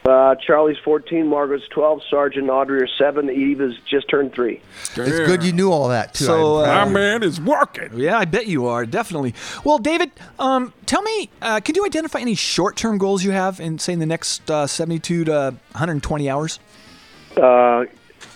Uh, 0.04 0.34
Charlie's 0.36 0.78
14, 0.84 1.26
Margaret's 1.26 1.66
12, 1.68 2.02
Sergeant 2.08 2.44
and 2.44 2.50
Audrey 2.50 2.80
are 2.80 2.88
7, 2.98 3.28
Eve 3.28 3.58
has 3.60 3.74
just 3.86 4.08
turned 4.08 4.32
3. 4.32 4.60
It's 4.80 4.94
good 4.94 5.42
you 5.42 5.52
knew 5.52 5.70
all 5.70 5.88
that 5.88 6.14
too. 6.14 6.24
So, 6.24 6.58
I'm 6.58 6.62
uh, 6.62 6.64
proud. 6.64 6.92
man 6.92 7.22
is 7.22 7.40
working. 7.40 7.90
Yeah, 7.94 8.18
I 8.18 8.24
bet 8.24 8.46
you 8.46 8.66
are 8.66 8.86
definitely. 8.86 9.34
Well, 9.64 9.78
David, 9.78 10.10
um, 10.38 10.72
tell 10.86 11.02
me, 11.02 11.28
uh, 11.42 11.60
can 11.60 11.74
you 11.74 11.84
identify 11.84 12.20
any 12.20 12.34
short-term 12.34 12.98
goals 12.98 13.22
you 13.22 13.32
have 13.32 13.60
in, 13.60 13.78
say, 13.78 13.92
in 13.92 13.98
the 13.98 14.06
next 14.06 14.50
uh, 14.50 14.66
72 14.66 15.24
to 15.24 15.32
120 15.72 16.30
hours? 16.30 16.60
Uh, 17.36 17.84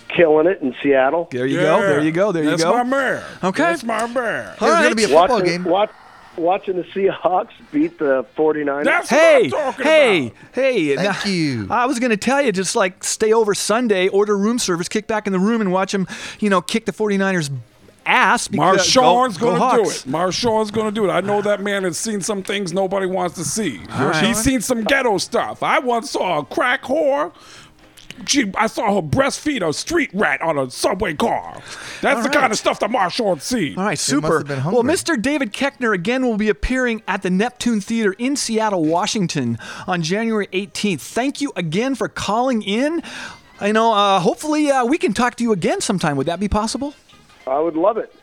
killing 0.09 0.47
it 0.47 0.61
in 0.61 0.75
Seattle. 0.83 1.29
There 1.31 1.47
you 1.47 1.61
go. 1.61 1.81
There 1.81 2.03
you 2.03 2.13
go. 2.13 2.33
There 2.33 2.45
That's 2.45 2.61
you 2.61 2.69
go. 2.69 2.77
That's 2.77 2.91
my 2.91 2.97
man. 2.97 3.23
Okay. 3.45 3.63
That's 3.63 3.85
my 3.85 4.07
man. 4.07 4.55
All 4.61 4.69
right. 4.69 5.11
watching, 5.11 5.65
Watch, 5.65 5.91
watching 6.37 6.76
the 6.76 6.83
Seahawks 6.85 7.51
beat 7.72 7.99
the 7.99 8.24
49ers. 8.37 9.09
hey, 9.09 9.51
hey, 9.83 10.33
hey! 10.53 10.97
Thank 10.97 11.26
you. 11.26 11.66
I 11.70 11.87
was 11.87 11.99
going 11.99 12.11
to 12.11 12.16
tell 12.16 12.43
you, 12.43 12.53
just 12.53 12.74
like 12.76 13.05
stay 13.05 13.33
over 13.33 13.55
Sunday, 13.55 14.09
order 14.09 14.37
room 14.37 14.59
service, 14.59 14.89
kick 14.89 15.07
back 15.07 15.26
in 15.26 15.33
the 15.33 15.39
room, 15.39 15.61
and 15.61 15.72
watch 15.72 15.93
them, 15.93 16.07
you 16.41 16.51
know, 16.51 16.61
kick 16.61 16.87
the 16.87 16.93
49ers 16.93 17.51
ass. 18.05 18.49
Marshawn's 18.49 19.39
go- 19.39 19.53
go 19.53 19.59
gonna 19.59 19.83
do 19.85 19.89
it. 19.91 20.05
Marshawn's 20.09 20.70
gonna 20.70 20.91
do 20.91 21.05
it. 21.09 21.11
I 21.11 21.20
know 21.20 21.41
that 21.43 21.61
man 21.61 21.85
has 21.85 21.97
seen 21.99 22.20
some 22.20 22.43
things 22.43 22.72
nobody 22.72 23.07
wants 23.07 23.37
to 23.37 23.45
see. 23.45 23.80
All 23.93 24.07
right. 24.09 24.24
He's 24.24 24.39
seen 24.39 24.61
some 24.61 24.83
ghetto 24.85 25.18
stuff. 25.18 25.62
I 25.62 25.78
once 25.78 26.11
saw 26.11 26.41
a 26.41 26.45
crack 26.45 26.83
whore. 26.83 27.33
She, 28.27 28.53
I 28.57 28.67
saw 28.67 28.95
her 28.95 29.03
breastfeed 29.03 29.67
a 29.67 29.73
street 29.73 30.11
rat 30.13 30.41
on 30.43 30.59
a 30.59 30.71
subway 30.71 31.15
car. 31.15 31.55
That's 32.01 32.17
All 32.17 32.23
the 32.23 32.29
right. 32.29 32.33
kind 32.33 32.53
of 32.53 32.59
stuff 32.59 32.81
that 32.81 32.91
Marshawn's 32.91 33.43
seen. 33.43 33.79
All 33.79 33.85
right, 33.85 33.99
super. 33.99 34.43
Well, 34.47 34.83
Mr. 34.83 35.21
David 35.21 35.53
Koechner 35.53 35.95
again 35.95 36.25
will 36.27 36.37
be 36.37 36.49
appearing 36.49 37.03
at 37.09 37.23
the 37.23 37.31
Neptune 37.31 37.81
Theater 37.81 38.15
in 38.19 38.37
Seattle, 38.37 38.85
Washington 38.85 39.59
on 39.87 40.03
January 40.03 40.47
18th. 40.49 41.01
Thank 41.01 41.41
you 41.41 41.53
again 41.57 41.95
for 41.95 42.09
calling 42.09 42.63
in. 42.63 43.03
I 43.61 43.73
know, 43.73 43.93
uh, 43.93 44.19
hopefully, 44.21 44.71
uh, 44.71 44.85
we 44.85 44.99
can 44.99 45.13
talk 45.13 45.37
to 45.37 45.45
you 45.45 45.53
again 45.53 45.81
sometime. 45.81 46.17
Would 46.17 46.27
that 46.27 46.41
be 46.41 46.49
possible? 46.49 46.95
I 47.47 47.59
would 47.59 47.77
love 47.77 47.97
it. 47.97 48.15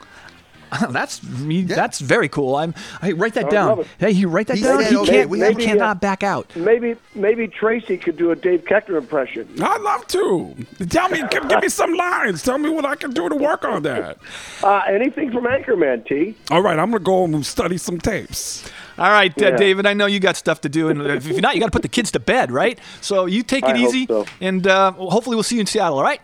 that's 0.89 1.23
me. 1.23 1.63
That's 1.63 1.99
very 1.99 2.29
cool. 2.29 2.55
I'm. 2.55 2.73
I 3.01 3.11
write 3.13 3.33
that 3.35 3.45
I 3.45 3.49
down. 3.49 3.85
Hey, 3.97 4.11
you 4.11 4.29
write 4.29 4.47
that 4.47 4.57
He 4.57 4.63
down. 4.63 4.81
said 4.81 4.91
He 4.91 4.97
okay. 4.97 5.11
can't. 5.11 5.31
Maybe, 5.31 5.61
he 5.61 5.67
cannot 5.67 5.97
uh, 5.97 5.99
back 5.99 6.23
out. 6.23 6.55
Maybe 6.55 6.95
maybe 7.15 7.47
Tracy 7.47 7.97
could 7.97 8.17
do 8.17 8.31
a 8.31 8.35
Dave 8.35 8.63
Koechner 8.65 8.97
impression. 8.97 9.47
I'd 9.61 9.81
love 9.81 10.05
to. 10.07 10.55
Tell 10.89 11.09
me, 11.09 11.23
give, 11.29 11.47
give 11.47 11.61
me 11.61 11.69
some 11.69 11.93
lines. 11.93 12.43
Tell 12.43 12.57
me 12.57 12.69
what 12.69 12.85
I 12.85 12.95
can 12.95 13.11
do 13.11 13.29
to 13.29 13.35
work 13.35 13.65
on 13.65 13.83
that. 13.83 14.17
Uh, 14.61 14.81
anything 14.87 15.31
from 15.31 15.45
Anchorman, 15.45 16.05
T. 16.05 16.35
All 16.51 16.61
right, 16.61 16.77
I'm 16.77 16.91
gonna 16.91 17.03
go 17.03 17.23
and 17.23 17.45
study 17.45 17.77
some 17.77 17.97
tapes. 17.97 18.69
All 18.97 19.09
right, 19.09 19.31
uh, 19.41 19.55
David. 19.55 19.85
I 19.85 19.93
know 19.93 20.05
you 20.05 20.19
got 20.19 20.35
stuff 20.35 20.61
to 20.61 20.69
do, 20.69 20.89
and 20.89 21.01
if 21.01 21.25
you're 21.25 21.39
not, 21.39 21.55
you 21.55 21.61
got 21.61 21.67
to 21.67 21.71
put 21.71 21.81
the 21.83 21.87
kids 21.87 22.11
to 22.11 22.19
bed, 22.19 22.51
right? 22.51 22.77
So 22.99 23.25
you 23.25 23.43
take 23.43 23.63
it 23.63 23.69
I 23.69 23.77
hope 23.77 23.87
easy, 23.87 24.05
so. 24.05 24.25
and 24.41 24.67
uh, 24.67 24.91
hopefully 24.91 25.35
we'll 25.37 25.43
see 25.43 25.55
you 25.55 25.61
in 25.61 25.67
Seattle. 25.67 25.97
All 25.97 26.03
right. 26.03 26.21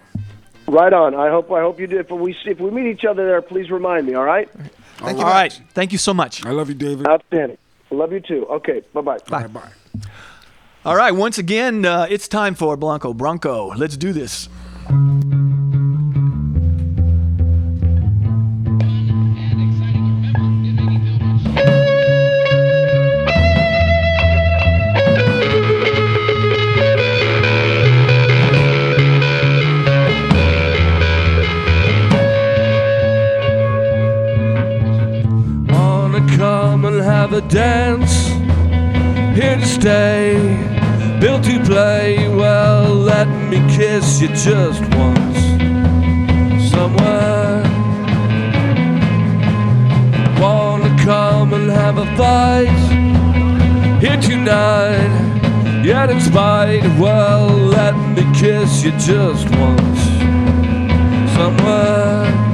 Right 0.68 0.94
on. 0.94 1.14
I 1.14 1.30
hope 1.30 1.52
I 1.52 1.62
hope 1.62 1.80
you 1.80 1.88
do. 1.88 2.00
If 2.00 2.10
we 2.10 2.36
if 2.46 2.60
we 2.60 2.72
meet 2.72 2.88
each 2.88 3.06
other 3.06 3.26
there, 3.26 3.42
please 3.42 3.70
remind 3.70 4.08
me. 4.08 4.16
All 4.16 4.24
right. 4.24 4.50
All 5.02 5.14
right. 5.14 5.60
Thank 5.74 5.92
you 5.92 5.98
so 5.98 6.14
much. 6.14 6.46
I 6.46 6.52
love 6.52 6.70
you, 6.70 6.76
David. 6.76 7.08
Outstanding. 7.08 7.58
Love 7.92 8.12
you 8.12 8.20
too. 8.20 8.46
Okay. 8.48 8.82
Bye 8.94 9.02
bye. 9.02 9.18
Bye 9.30 9.48
bye. 9.48 9.70
All 10.84 10.96
right. 10.96 11.12
Once 11.12 11.38
again, 11.38 11.86
uh, 11.86 12.08
it's 12.10 12.28
time 12.28 12.56
for 12.56 12.76
Blanco 12.78 13.14
Bronco. 13.14 13.74
Let's 13.76 13.98
do 13.98 14.12
this. 14.12 14.50
Have 37.28 37.44
a 37.44 37.48
dance? 37.48 38.28
Here 39.36 39.56
to 39.56 39.66
stay, 39.66 40.38
built 41.20 41.44
to 41.46 41.60
play. 41.64 42.30
Well, 42.30 42.94
let 42.94 43.28
me 43.50 43.58
kiss 43.76 44.22
you 44.22 44.28
just 44.28 44.82
once. 44.94 45.40
Somewhere. 46.70 47.64
Wanna 50.40 50.96
come 51.04 51.54
and 51.56 51.72
have 51.72 51.98
a 51.98 52.06
fight? 52.16 52.78
Here 54.00 54.22
tonight. 54.22 55.84
Yet 55.84 56.12
in 56.12 56.22
spite, 56.22 56.84
well, 57.00 57.48
let 57.48 57.96
me 58.16 58.24
kiss 58.40 58.84
you 58.84 58.92
just 59.00 59.50
once. 59.50 60.02
Somewhere. 61.34 62.45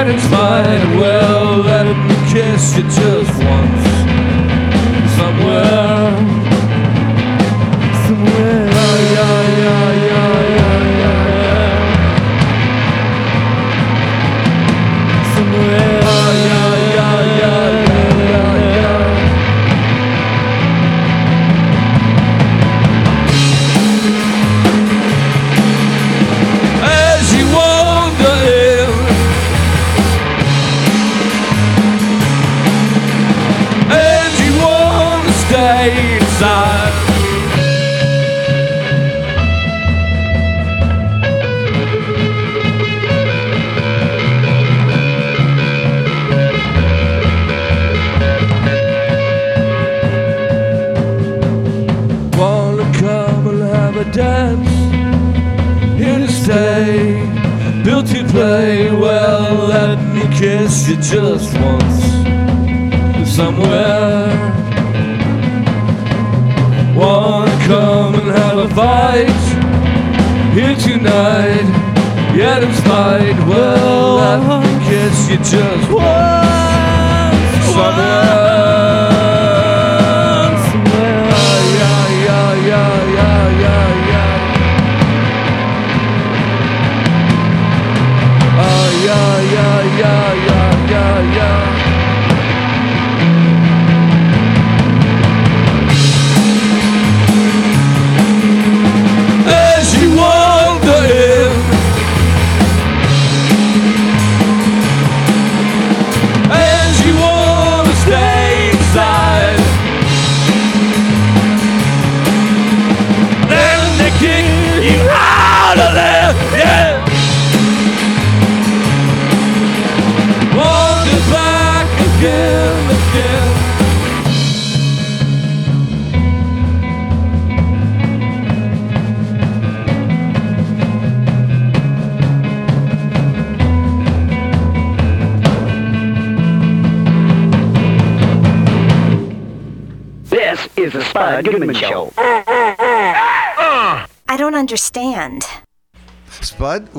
Yet 0.00 0.14
it's 0.14 0.26
fine. 0.28 0.98
Well, 0.98 1.58
let 1.58 1.84
me 1.84 2.14
kiss 2.32 2.76
you 2.76 2.82
just 2.84 3.44
once. 3.44 3.69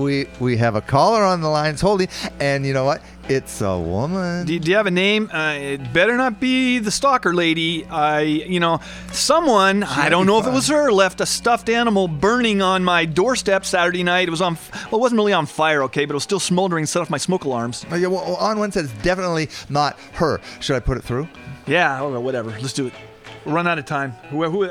We 0.02 0.28
we 0.39 0.58
have 0.58 0.76
a 0.76 0.82
caller 0.82 1.24
on 1.24 1.41
the 1.41 1.49
lines 1.49 1.82
holding, 1.82 2.10
and 2.39 2.66
you 2.66 2.74
know 2.74 2.86
what? 2.86 3.02
It's 3.30 3.62
a 3.62 3.80
woman. 3.80 4.45
Do, 4.45 4.60
do 4.60 4.72
you 4.72 4.76
have 4.76 4.88
a 4.88 4.91
name? 4.91 5.30
Uh, 5.32 5.54
it 5.54 5.93
better 5.93 6.18
not 6.18 6.39
be 6.41 6.80
the 6.80 6.91
stalker 6.91 7.34
lady. 7.34 7.86
I, 7.86 8.22
you 8.22 8.60
know, 8.60 8.82
someone, 9.14 9.84
I 9.84 10.10
don't 10.10 10.26
know 10.26 10.39
if 10.39 10.47
it 10.47 10.52
was 10.52 10.68
her, 10.68 10.91
left 10.91 11.22
a 11.22 11.26
stuffed 11.26 11.70
animal 11.70 12.10
burning 12.10 12.62
on 12.62 12.84
my 12.84 13.06
doorstep 13.06 13.64
Saturday 13.64 14.04
night. 14.04 14.28
It 14.28 14.32
was 14.32 14.41
on, 14.41 14.58
well, 14.91 14.99
it 14.99 15.02
wasn't 15.02 15.20
really 15.20 15.34
on 15.34 15.45
fire, 15.45 15.84
okay, 15.84 16.04
but 16.06 16.14
it 16.14 16.16
was 16.16 16.24
still 16.24 16.41
smoldering, 16.41 16.86
set 16.86 17.02
off 17.02 17.10
my 17.10 17.20
smoke 17.20 17.45
alarms. 17.45 17.86
Oh, 17.91 17.95
yeah, 17.95 18.08
well, 18.08 18.36
on 18.36 18.60
one 18.60 18.72
says 18.72 18.91
definitely 19.02 19.49
not 19.70 19.97
her. 20.14 20.41
Should 20.60 20.76
I 20.76 20.80
put 20.80 20.97
it 20.97 21.04
through? 21.04 21.30
Yeah, 21.68 22.02
okay, 22.02 22.22
whatever. 22.22 22.49
Let's 22.49 22.74
do 22.74 22.88
it. 22.88 22.93
We'll 23.45 23.56
run 23.56 23.68
out 23.68 23.80
of 23.80 23.86
time. 23.86 24.12
Who, 24.32 24.43
who, 24.49 24.66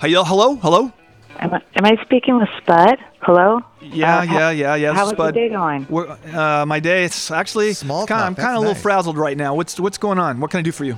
hello, 0.00 0.56
hello? 0.56 0.92
Am 1.38 1.52
I, 1.54 1.62
am 1.76 1.84
I 1.84 2.02
speaking 2.04 2.38
with 2.38 2.48
Spud? 2.58 2.98
Hello? 3.20 3.60
Yeah, 3.80 4.18
Uh, 4.18 4.22
yeah, 4.22 4.50
yeah, 4.50 4.74
yeah. 4.74 4.92
How 4.94 5.04
this 5.04 5.04
was 5.04 5.12
is 5.12 5.16
Bud. 5.18 5.36
your 5.36 5.48
day 5.48 5.54
going? 5.54 5.86
We're, 5.88 6.08
uh, 6.34 6.64
my 6.66 6.80
day, 6.80 7.04
it's 7.04 7.30
actually 7.30 7.72
Small 7.74 8.06
kinda, 8.06 8.22
I'm 8.24 8.34
kind 8.34 8.50
of 8.50 8.56
a 8.56 8.58
little 8.60 8.74
nice. 8.74 8.82
frazzled 8.82 9.16
right 9.18 9.36
now. 9.36 9.54
What's 9.54 9.78
what's 9.78 9.98
going 9.98 10.18
on? 10.18 10.40
What 10.40 10.50
can 10.50 10.58
I 10.58 10.62
do 10.62 10.72
for 10.72 10.84
you? 10.84 10.96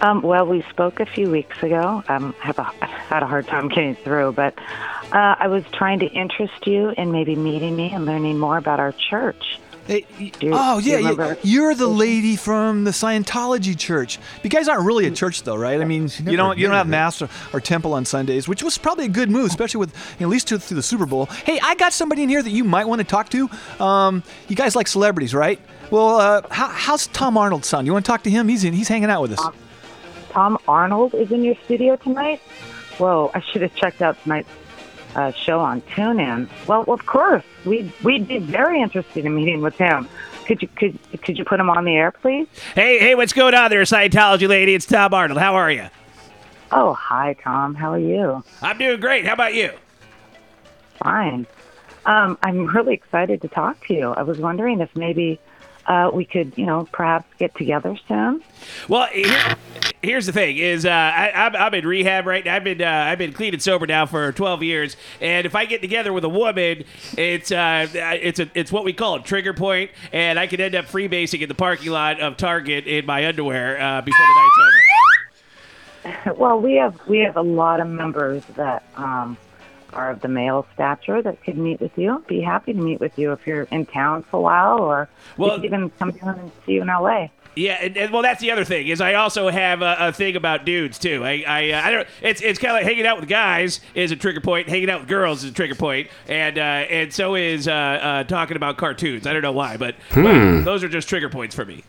Um, 0.00 0.22
well, 0.22 0.46
we 0.46 0.62
spoke 0.70 1.00
a 1.00 1.06
few 1.06 1.30
weeks 1.30 1.62
ago. 1.62 2.02
Um, 2.08 2.34
have 2.40 2.58
a, 2.58 2.70
I 2.82 2.86
had 2.86 3.22
a 3.22 3.26
hard 3.26 3.46
time 3.46 3.68
getting 3.68 3.94
through, 3.96 4.32
but 4.32 4.54
uh, 5.12 5.34
I 5.38 5.48
was 5.48 5.64
trying 5.72 5.98
to 6.00 6.06
interest 6.06 6.66
you 6.66 6.90
in 6.90 7.10
maybe 7.10 7.34
meeting 7.36 7.74
me 7.76 7.90
and 7.90 8.04
learning 8.04 8.38
more 8.38 8.58
about 8.58 8.80
our 8.80 8.92
church. 8.92 9.58
Hey, 9.86 10.06
you- 10.18 10.32
oh 10.52 10.80
do 10.80 10.88
you 10.88 10.98
yeah, 10.98 11.10
yeah, 11.12 11.34
you're 11.42 11.74
the 11.74 11.86
lady 11.86 12.36
from 12.36 12.84
the 12.84 12.90
Scientology 12.90 13.78
church. 13.78 14.18
You 14.42 14.48
guys 14.48 14.66
aren't 14.66 14.84
really 14.86 15.06
a 15.06 15.10
church 15.10 15.42
though, 15.42 15.56
right? 15.56 15.80
I 15.80 15.84
mean, 15.84 16.10
you 16.24 16.36
don't 16.36 16.58
you 16.58 16.66
don't 16.66 16.76
have 16.76 16.88
mass 16.88 17.20
or, 17.20 17.28
or 17.52 17.60
temple 17.60 17.92
on 17.92 18.04
Sundays, 18.04 18.48
which 18.48 18.62
was 18.62 18.78
probably 18.78 19.04
a 19.04 19.08
good 19.08 19.30
move, 19.30 19.46
especially 19.46 19.80
with 19.80 19.94
you 20.18 20.24
know, 20.24 20.30
at 20.30 20.32
least 20.32 20.48
to, 20.48 20.58
through 20.58 20.76
the 20.76 20.82
Super 20.82 21.04
Bowl. 21.06 21.26
Hey, 21.26 21.60
I 21.62 21.74
got 21.74 21.92
somebody 21.92 22.22
in 22.22 22.28
here 22.28 22.42
that 22.42 22.50
you 22.50 22.64
might 22.64 22.86
want 22.86 23.00
to 23.00 23.06
talk 23.06 23.28
to. 23.30 23.50
Um, 23.78 24.22
you 24.48 24.56
guys 24.56 24.74
like 24.74 24.88
celebrities, 24.88 25.34
right? 25.34 25.60
Well, 25.90 26.16
uh, 26.18 26.42
how, 26.50 26.68
how's 26.68 27.06
Tom 27.08 27.36
Arnold's 27.36 27.68
son? 27.68 27.84
You 27.84 27.92
want 27.92 28.04
to 28.06 28.10
talk 28.10 28.22
to 28.22 28.30
him? 28.30 28.48
He's 28.48 28.64
in, 28.64 28.72
he's 28.72 28.88
hanging 28.88 29.10
out 29.10 29.20
with 29.20 29.38
us. 29.38 29.54
Tom 30.30 30.58
Arnold 30.66 31.14
is 31.14 31.30
in 31.30 31.44
your 31.44 31.54
studio 31.66 31.96
tonight? 31.96 32.40
Whoa, 32.98 33.30
I 33.34 33.40
should 33.40 33.62
have 33.62 33.74
checked 33.74 34.00
out 34.02 34.20
tonight's 34.22 34.48
uh, 35.14 35.32
show 35.32 35.60
on 35.60 35.80
TuneIn. 35.82 36.48
Well, 36.66 36.84
of 36.88 37.06
course, 37.06 37.44
we'd, 37.64 37.92
we'd 38.02 38.28
be 38.28 38.38
very 38.38 38.80
interested 38.80 39.24
in 39.24 39.34
meeting 39.34 39.60
with 39.60 39.76
him. 39.76 40.08
Could 40.46 40.60
you 40.60 40.68
could 40.68 40.98
could 41.22 41.38
you 41.38 41.44
put 41.44 41.58
him 41.58 41.70
on 41.70 41.84
the 41.84 41.96
air, 41.96 42.10
please? 42.10 42.46
Hey, 42.74 42.98
hey, 42.98 43.14
what's 43.14 43.32
going 43.32 43.54
on 43.54 43.70
there, 43.70 43.80
Scientology 43.82 44.46
lady? 44.46 44.74
It's 44.74 44.84
Tom 44.84 45.14
Arnold. 45.14 45.40
How 45.40 45.54
are 45.54 45.70
you? 45.70 45.88
Oh, 46.70 46.92
hi, 46.92 47.34
Tom. 47.42 47.74
How 47.74 47.92
are 47.92 47.98
you? 47.98 48.44
I'm 48.60 48.76
doing 48.76 49.00
great. 49.00 49.24
How 49.24 49.32
about 49.32 49.54
you? 49.54 49.70
Fine. 51.02 51.46
Um, 52.04 52.36
I'm 52.42 52.66
really 52.66 52.92
excited 52.92 53.40
to 53.42 53.48
talk 53.48 53.86
to 53.86 53.94
you. 53.94 54.10
I 54.10 54.22
was 54.22 54.38
wondering 54.38 54.80
if 54.80 54.94
maybe 54.94 55.40
uh, 55.86 56.10
we 56.12 56.24
could, 56.24 56.52
you 56.56 56.66
know, 56.66 56.86
perhaps 56.92 57.26
get 57.38 57.54
together 57.54 57.96
soon. 58.06 58.42
Well, 58.88 59.06
here, 59.06 59.56
here's 60.04 60.26
the 60.26 60.32
thing: 60.32 60.58
is 60.58 60.84
uh, 60.86 60.90
I, 60.90 61.32
I'm, 61.34 61.56
I'm 61.56 61.74
in 61.74 61.86
rehab 61.86 62.26
right 62.26 62.44
now. 62.44 62.56
I've 62.56 62.64
been 62.64 62.80
uh, 62.82 62.88
I've 62.88 63.18
been 63.18 63.32
clean 63.32 63.54
and 63.54 63.62
sober 63.62 63.86
now 63.86 64.06
for 64.06 64.32
12 64.32 64.62
years, 64.62 64.96
and 65.20 65.46
if 65.46 65.54
I 65.54 65.64
get 65.64 65.80
together 65.80 66.12
with 66.12 66.24
a 66.24 66.28
woman, 66.28 66.84
it's 67.16 67.50
uh, 67.50 67.86
it's 67.92 68.38
a 68.38 68.50
it's 68.54 68.70
what 68.70 68.84
we 68.84 68.92
call 68.92 69.16
a 69.16 69.22
trigger 69.22 69.54
point, 69.54 69.90
and 70.12 70.38
I 70.38 70.46
could 70.46 70.60
end 70.60 70.74
up 70.74 70.86
freebasing 70.86 71.40
in 71.40 71.48
the 71.48 71.54
parking 71.54 71.90
lot 71.90 72.20
of 72.20 72.36
Target 72.36 72.86
in 72.86 73.06
my 73.06 73.26
underwear 73.26 73.80
uh, 73.80 74.00
before 74.02 74.26
the 74.26 74.34
night's 74.40 74.58
over. 74.58 76.34
well, 76.36 76.60
we 76.60 76.74
have 76.74 77.00
we 77.08 77.18
have 77.20 77.36
a 77.36 77.42
lot 77.42 77.80
of 77.80 77.88
members 77.88 78.44
that 78.56 78.84
um, 78.96 79.36
are 79.92 80.10
of 80.10 80.20
the 80.20 80.28
male 80.28 80.66
stature 80.74 81.22
that 81.22 81.42
could 81.42 81.56
meet 81.56 81.80
with 81.80 81.96
you. 81.96 82.22
Be 82.28 82.40
happy 82.40 82.72
to 82.72 82.80
meet 82.80 83.00
with 83.00 83.18
you 83.18 83.32
if 83.32 83.46
you're 83.46 83.62
in 83.70 83.86
town 83.86 84.22
for 84.24 84.36
a 84.38 84.40
while, 84.40 84.80
or 84.80 85.08
Well- 85.36 85.64
even 85.64 85.90
come 85.90 86.10
down 86.10 86.38
and 86.38 86.52
see 86.66 86.72
you 86.72 86.82
in 86.82 86.88
LA. 86.88 87.28
Yeah, 87.56 87.78
and, 87.80 87.96
and 87.96 88.12
well, 88.12 88.22
that's 88.22 88.40
the 88.40 88.50
other 88.50 88.64
thing 88.64 88.88
is 88.88 89.00
I 89.00 89.14
also 89.14 89.48
have 89.48 89.80
a, 89.80 89.96
a 90.00 90.12
thing 90.12 90.34
about 90.34 90.64
dudes 90.64 90.98
too. 90.98 91.24
I 91.24 91.44
I, 91.46 91.70
uh, 91.70 91.80
I 91.82 91.90
don't. 91.92 92.08
It's 92.20 92.40
it's 92.42 92.58
kind 92.58 92.70
of 92.72 92.76
like 92.76 92.84
hanging 92.84 93.06
out 93.06 93.20
with 93.20 93.28
guys 93.28 93.80
is 93.94 94.10
a 94.10 94.16
trigger 94.16 94.40
point. 94.40 94.68
Hanging 94.68 94.90
out 94.90 95.00
with 95.00 95.08
girls 95.08 95.44
is 95.44 95.50
a 95.50 95.54
trigger 95.54 95.74
point, 95.76 96.08
and 96.26 96.58
uh, 96.58 96.60
and 96.62 97.12
so 97.12 97.36
is 97.36 97.68
uh, 97.68 97.72
uh, 97.72 98.24
talking 98.24 98.56
about 98.56 98.76
cartoons. 98.76 99.26
I 99.26 99.32
don't 99.32 99.42
know 99.42 99.52
why, 99.52 99.76
but, 99.76 99.94
but 100.14 100.34
Hmm. 100.34 100.64
those 100.64 100.82
are 100.82 100.88
just 100.88 101.08
trigger 101.08 101.28
points 101.28 101.54
for 101.54 101.64
me. 101.64 101.84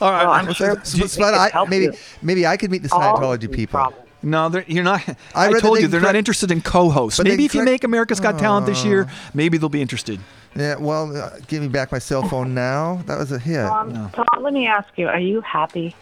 All 0.00 0.10
right, 0.10 0.24
Well, 0.24 0.32
I'm 0.32 0.44
well, 0.46 0.54
sure 0.54 0.80
so- 0.84 0.98
we 1.02 1.06
so- 1.08 1.24
could 1.24 1.34
I, 1.34 1.48
help 1.50 1.68
maybe 1.68 1.84
you. 1.84 1.92
maybe 2.20 2.46
I 2.46 2.56
could 2.56 2.70
meet 2.70 2.82
the 2.82 2.92
All 2.92 3.16
Scientology 3.16 3.50
people. 3.50 3.94
No, 4.22 4.48
they're- 4.48 4.64
you're 4.68 4.84
not. 4.84 5.02
I 5.34 5.48
I, 5.48 5.60
told 5.60 5.80
you 5.80 5.88
they're 5.88 6.00
crack- 6.00 6.10
not 6.12 6.16
interested 6.16 6.50
in 6.50 6.60
co-hosts. 6.60 7.18
But 7.18 7.24
they 7.24 7.30
Maybe 7.30 7.44
if 7.44 7.54
you 7.54 7.64
make 7.64 7.82
America's 7.84 8.20
Got 8.20 8.38
Talent 8.38 8.66
this 8.66 8.84
year, 8.84 9.08
maybe 9.34 9.58
they'll 9.58 9.68
be 9.68 9.82
interested. 9.82 10.20
Yeah, 10.54 10.76
well, 10.76 11.16
uh, 11.16 11.30
give 11.48 11.62
me 11.62 11.68
back 11.68 11.90
my 11.92 11.98
cell 11.98 12.22
phone 12.28 12.54
now. 12.54 13.02
That 13.06 13.18
was 13.18 13.32
a 13.32 13.38
hit. 13.38 13.64
Um, 13.64 14.10
Tom, 14.12 14.26
let 14.40 14.52
me 14.52 14.66
ask 14.66 14.88
you: 14.96 15.08
Are 15.08 15.18
you 15.18 15.40
happy? 15.40 15.94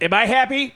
Am 0.00 0.12
I 0.14 0.24
happy? 0.26 0.74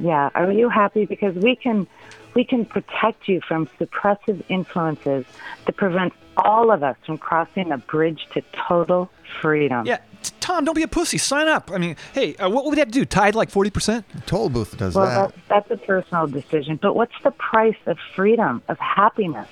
Yeah, 0.00 0.30
are 0.34 0.50
you 0.52 0.68
happy? 0.68 1.04
Because 1.04 1.34
we 1.34 1.54
can 1.56 1.86
we 2.34 2.44
can 2.44 2.64
protect 2.64 3.28
you 3.28 3.40
from 3.46 3.68
suppressive 3.78 4.42
influences 4.48 5.24
that 5.66 5.76
prevent 5.76 6.12
all 6.36 6.70
of 6.70 6.82
us 6.82 6.96
from 7.04 7.18
crossing 7.18 7.72
a 7.72 7.78
bridge 7.78 8.26
to 8.32 8.42
total 8.68 9.10
freedom. 9.42 9.84
Yeah, 9.86 9.98
t- 10.22 10.32
Tom, 10.48 10.64
don't 10.64 10.74
be 10.74 10.82
a 10.82 10.88
pussy. 10.88 11.18
Sign 11.18 11.46
up. 11.46 11.70
I 11.70 11.76
mean, 11.76 11.94
hey, 12.14 12.34
uh, 12.36 12.48
what 12.48 12.64
would 12.64 12.70
we 12.70 12.78
have 12.78 12.88
to 12.88 12.92
do? 12.92 13.04
Tide 13.04 13.34
like 13.34 13.50
forty 13.50 13.68
percent? 13.68 14.06
Toll 14.24 14.48
booth 14.48 14.78
does 14.78 14.94
Well, 14.94 15.28
that, 15.28 15.34
that's 15.46 15.70
a 15.70 15.76
personal 15.76 16.26
decision. 16.26 16.78
But 16.80 16.96
what's 16.96 17.12
the 17.22 17.32
price 17.32 17.76
of 17.84 17.98
freedom, 18.16 18.62
of 18.68 18.78
happiness? 18.78 19.46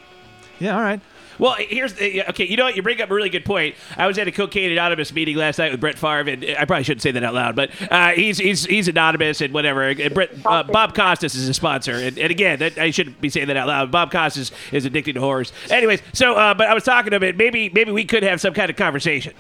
Yeah, 0.59 0.75
all 0.75 0.81
right. 0.81 1.03
Well, 1.39 1.55
here's 1.59 1.93
okay. 1.93 2.47
You 2.47 2.57
know 2.57 2.65
what? 2.65 2.77
You 2.77 2.83
bring 2.83 2.99
up 3.03 3.11
a 3.11 3.15
really 3.15 3.29
good 3.29 3.45
point. 3.45 3.75
I 3.99 4.07
was 4.07 4.17
at 4.17 4.27
a 4.27 4.33
Cocaine 4.33 4.73
Anonymous 4.73 5.13
meeting 5.13 5.37
last 5.37 5.59
night 5.59 5.71
with 5.71 5.83
Brett 5.83 5.99
Favre, 5.99 6.31
and 6.31 6.43
I 6.59 6.65
probably 6.65 6.85
shouldn't 6.85 7.03
say 7.03 7.11
that 7.11 7.23
out 7.23 7.35
loud, 7.35 7.57
but 7.57 7.71
uh, 7.93 8.13
he's 8.13 8.39
he's 8.39 8.65
he's 8.65 8.89
anonymous 8.89 9.43
and 9.43 9.53
whatever. 9.53 9.83
And 9.83 10.15
Brett, 10.15 10.31
uh, 10.47 10.63
Bob 10.63 10.95
Costas 10.95 11.35
is 11.35 11.47
a 11.47 11.53
sponsor, 11.53 11.93
and, 11.93 12.19
and 12.19 12.31
again, 12.31 12.59
that, 12.61 12.79
I 12.79 12.91
shouldn't 12.91 13.21
be 13.21 13.29
saying 13.29 13.49
that 13.49 13.57
out 13.59 13.69
loud. 13.69 13.91
Bob 13.91 14.11
Costas 14.11 14.51
is 14.73 14.87
addicted 14.87 15.13
to 15.13 15.21
horrors. 15.21 15.53
Anyways, 15.69 16.01
so 16.15 16.37
uh, 16.37 16.55
but 16.55 16.69
I 16.69 16.73
was 16.73 16.85
talking 16.85 17.11
to 17.11 17.17
him, 17.17 17.23
and 17.23 17.37
maybe 17.37 17.69
maybe 17.69 17.93
we 17.93 18.07
could 18.07 18.23
have 18.23 18.41
some 18.41 18.55
kind 18.55 18.71
of 18.71 18.77
conversation. 18.77 19.35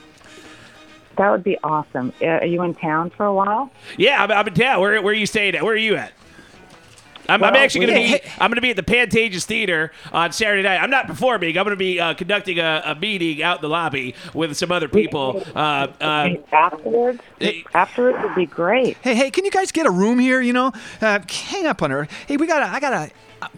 That 1.16 1.30
would 1.30 1.44
be 1.44 1.56
awesome. 1.64 2.12
Uh, 2.20 2.26
are 2.26 2.44
you 2.46 2.62
in 2.62 2.74
town 2.74 3.10
for 3.10 3.24
a 3.26 3.32
while? 3.34 3.70
Yeah, 3.96 4.22
I'm, 4.22 4.30
I'm 4.30 4.46
in 4.48 4.54
town. 4.54 4.80
Where 4.80 5.00
where 5.02 5.12
are 5.12 5.16
you 5.16 5.26
staying 5.26 5.54
at? 5.54 5.62
Where 5.64 5.74
are 5.74 5.78
you 5.78 5.96
at? 5.96 6.12
I'm, 7.28 7.42
I'm 7.42 7.56
actually 7.56 7.86
going 7.86 7.94
to 7.98 8.12
we- 8.12 8.18
be. 8.18 8.24
I'm 8.38 8.50
going 8.50 8.54
to 8.56 8.60
be 8.60 8.70
at 8.70 8.76
the 8.76 8.84
Pantages 8.84 9.44
Theater 9.44 9.90
on 10.12 10.30
Saturday 10.30 10.62
night. 10.62 10.80
I'm 10.80 10.90
not 10.90 11.08
performing. 11.08 11.58
I'm 11.58 11.64
going 11.64 11.70
to 11.70 11.76
be 11.76 11.98
uh, 11.98 12.14
conducting 12.14 12.60
a, 12.60 12.82
a 12.84 12.94
meeting 12.94 13.42
out 13.42 13.56
in 13.58 13.62
the 13.62 13.68
lobby 13.68 14.14
with 14.32 14.56
some 14.56 14.70
other 14.70 14.86
people. 14.88 15.42
Uh, 15.52 15.88
uh, 16.00 16.28
afterwards, 16.52 17.20
afterwards 17.74 18.18
would 18.22 18.34
be 18.36 18.46
great. 18.46 18.96
Hey, 19.02 19.16
hey, 19.16 19.30
can 19.32 19.44
you 19.44 19.50
guys 19.50 19.72
get 19.72 19.86
a 19.86 19.90
room 19.90 20.20
here? 20.20 20.40
You 20.40 20.52
know, 20.52 20.72
uh, 21.00 21.18
hang 21.28 21.66
up 21.66 21.82
on 21.82 21.90
her. 21.90 22.06
Hey, 22.28 22.36
we 22.36 22.46
gotta, 22.46 22.66
I 22.66 22.78
gotta. 22.78 22.96
uh, 22.96 23.08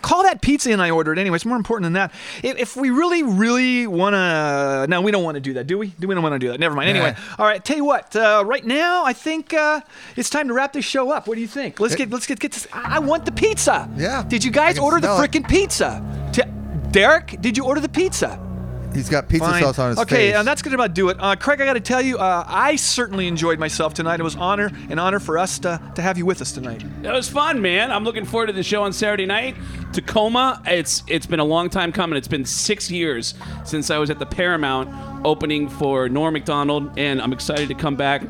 Call 0.03 0.25
that 0.25 0.43
pizza 0.43 0.71
in 0.71 0.81
I 0.81 0.91
ordered 0.91 1.19
anyway. 1.19 1.37
It's 1.37 1.45
more 1.45 1.57
important 1.57 1.85
than 1.85 1.93
that. 1.95 2.13
If, 2.43 2.59
if 2.59 2.77
we 2.77 2.91
really, 2.91 3.23
really 3.23 3.87
want 3.87 4.15
to, 4.15 4.87
no, 4.89 5.01
we 5.01 5.13
don't 5.13 5.23
want 5.23 5.37
to 5.37 5.41
do 5.41 5.55
that, 5.55 5.67
do 5.67 5.79
we? 5.79 5.89
Do 5.99 6.09
we 6.09 6.15
don't 6.15 6.23
want 6.23 6.35
to 6.35 6.39
do 6.39 6.49
that? 6.49 6.59
Never 6.59 6.75
mind. 6.75 6.89
Anyway, 6.91 7.15
all 7.39 7.47
right. 7.47 7.65
Tell 7.65 7.77
you 7.77 7.85
what. 7.85 8.15
Uh, 8.15 8.43
right 8.45 8.65
now, 8.65 9.05
I 9.05 9.13
think 9.13 9.55
uh, 9.55 9.81
it's 10.17 10.31
time 10.31 10.49
to 10.49 10.55
wrap 10.55 10.73
this 10.73 10.85
show 10.85 11.11
up. 11.11 11.29
What 11.29 11.37
do 11.37 11.41
you 11.41 11.47
think? 11.47 11.79
Let's 11.79 11.95
get, 11.95 12.11
let's 12.11 12.27
get, 12.27 12.41
get 12.41 12.53
this. 12.53 12.67
I 12.73 12.97
I 12.97 13.01
want 13.01 13.25
the 13.25 13.33
pizza. 13.33 13.89
Yeah. 13.97 14.25
Did 14.27 14.43
you 14.43 14.51
guys 14.51 14.79
order 14.79 14.99
the 15.01 15.07
freaking 15.09 15.49
pizza? 15.49 16.03
T- 16.33 16.43
Derek, 16.91 17.41
did 17.41 17.57
you 17.57 17.65
order 17.65 17.81
the 17.81 17.89
pizza? 17.89 18.48
He's 18.95 19.09
got 19.09 19.29
pizza 19.29 19.49
Fine. 19.49 19.63
sauce 19.63 19.79
on 19.79 19.91
his 19.91 19.99
okay, 19.99 20.09
face. 20.09 20.31
Okay, 20.31 20.39
and 20.39 20.49
that's 20.49 20.63
going 20.63 20.71
to 20.71 20.77
about 20.77 20.95
do 20.95 21.09
it. 21.09 21.17
Uh, 21.21 21.37
Craig, 21.37 21.61
I 21.61 21.65
got 21.67 21.75
to 21.75 21.81
tell 21.81 22.03
you, 22.03 22.19
uh, 22.19 22.45
I 22.47 22.77
certainly 22.77 23.29
enjoyed 23.29 23.59
myself 23.59 23.95
tonight. 23.95 24.19
It 24.19 24.23
was 24.23 24.37
honor 24.37 24.71
an 24.89 24.99
honor 24.99 25.21
for 25.21 25.39
us 25.39 25.59
to, 25.61 25.81
to 25.95 26.03
have 26.03 26.19
you 26.19 26.27
with 26.27 26.41
us 26.41 26.53
tonight. 26.53 26.83
That 27.03 27.13
was 27.13 27.29
fun, 27.29 27.61
man. 27.61 27.91
I'm 27.91 28.05
looking 28.05 28.25
forward 28.25 28.47
to 28.47 28.53
the 28.53 28.63
show 28.63 28.83
on 28.83 28.93
Saturday 28.93 29.27
night. 29.27 29.57
Tacoma. 29.93 30.63
It's 30.67 31.03
it's 31.07 31.27
been 31.27 31.41
a 31.41 31.45
long 31.45 31.71
time 31.71 31.93
coming. 31.93 32.17
It's 32.17 32.29
been 32.29 32.45
six 32.45 32.91
years 32.91 33.35
since 33.65 33.91
I 33.91 33.99
was 33.99 34.11
at 34.11 34.19
the 34.19 34.27
Paramount 34.27 35.25
opening 35.25 35.69
for 35.69 36.09
Norm 36.09 36.33
Macdonald, 36.33 36.99
and 36.99 37.21
I'm 37.21 37.33
excited 37.33 37.69
to 37.69 37.75
come 37.75 37.97
back. 37.97 38.23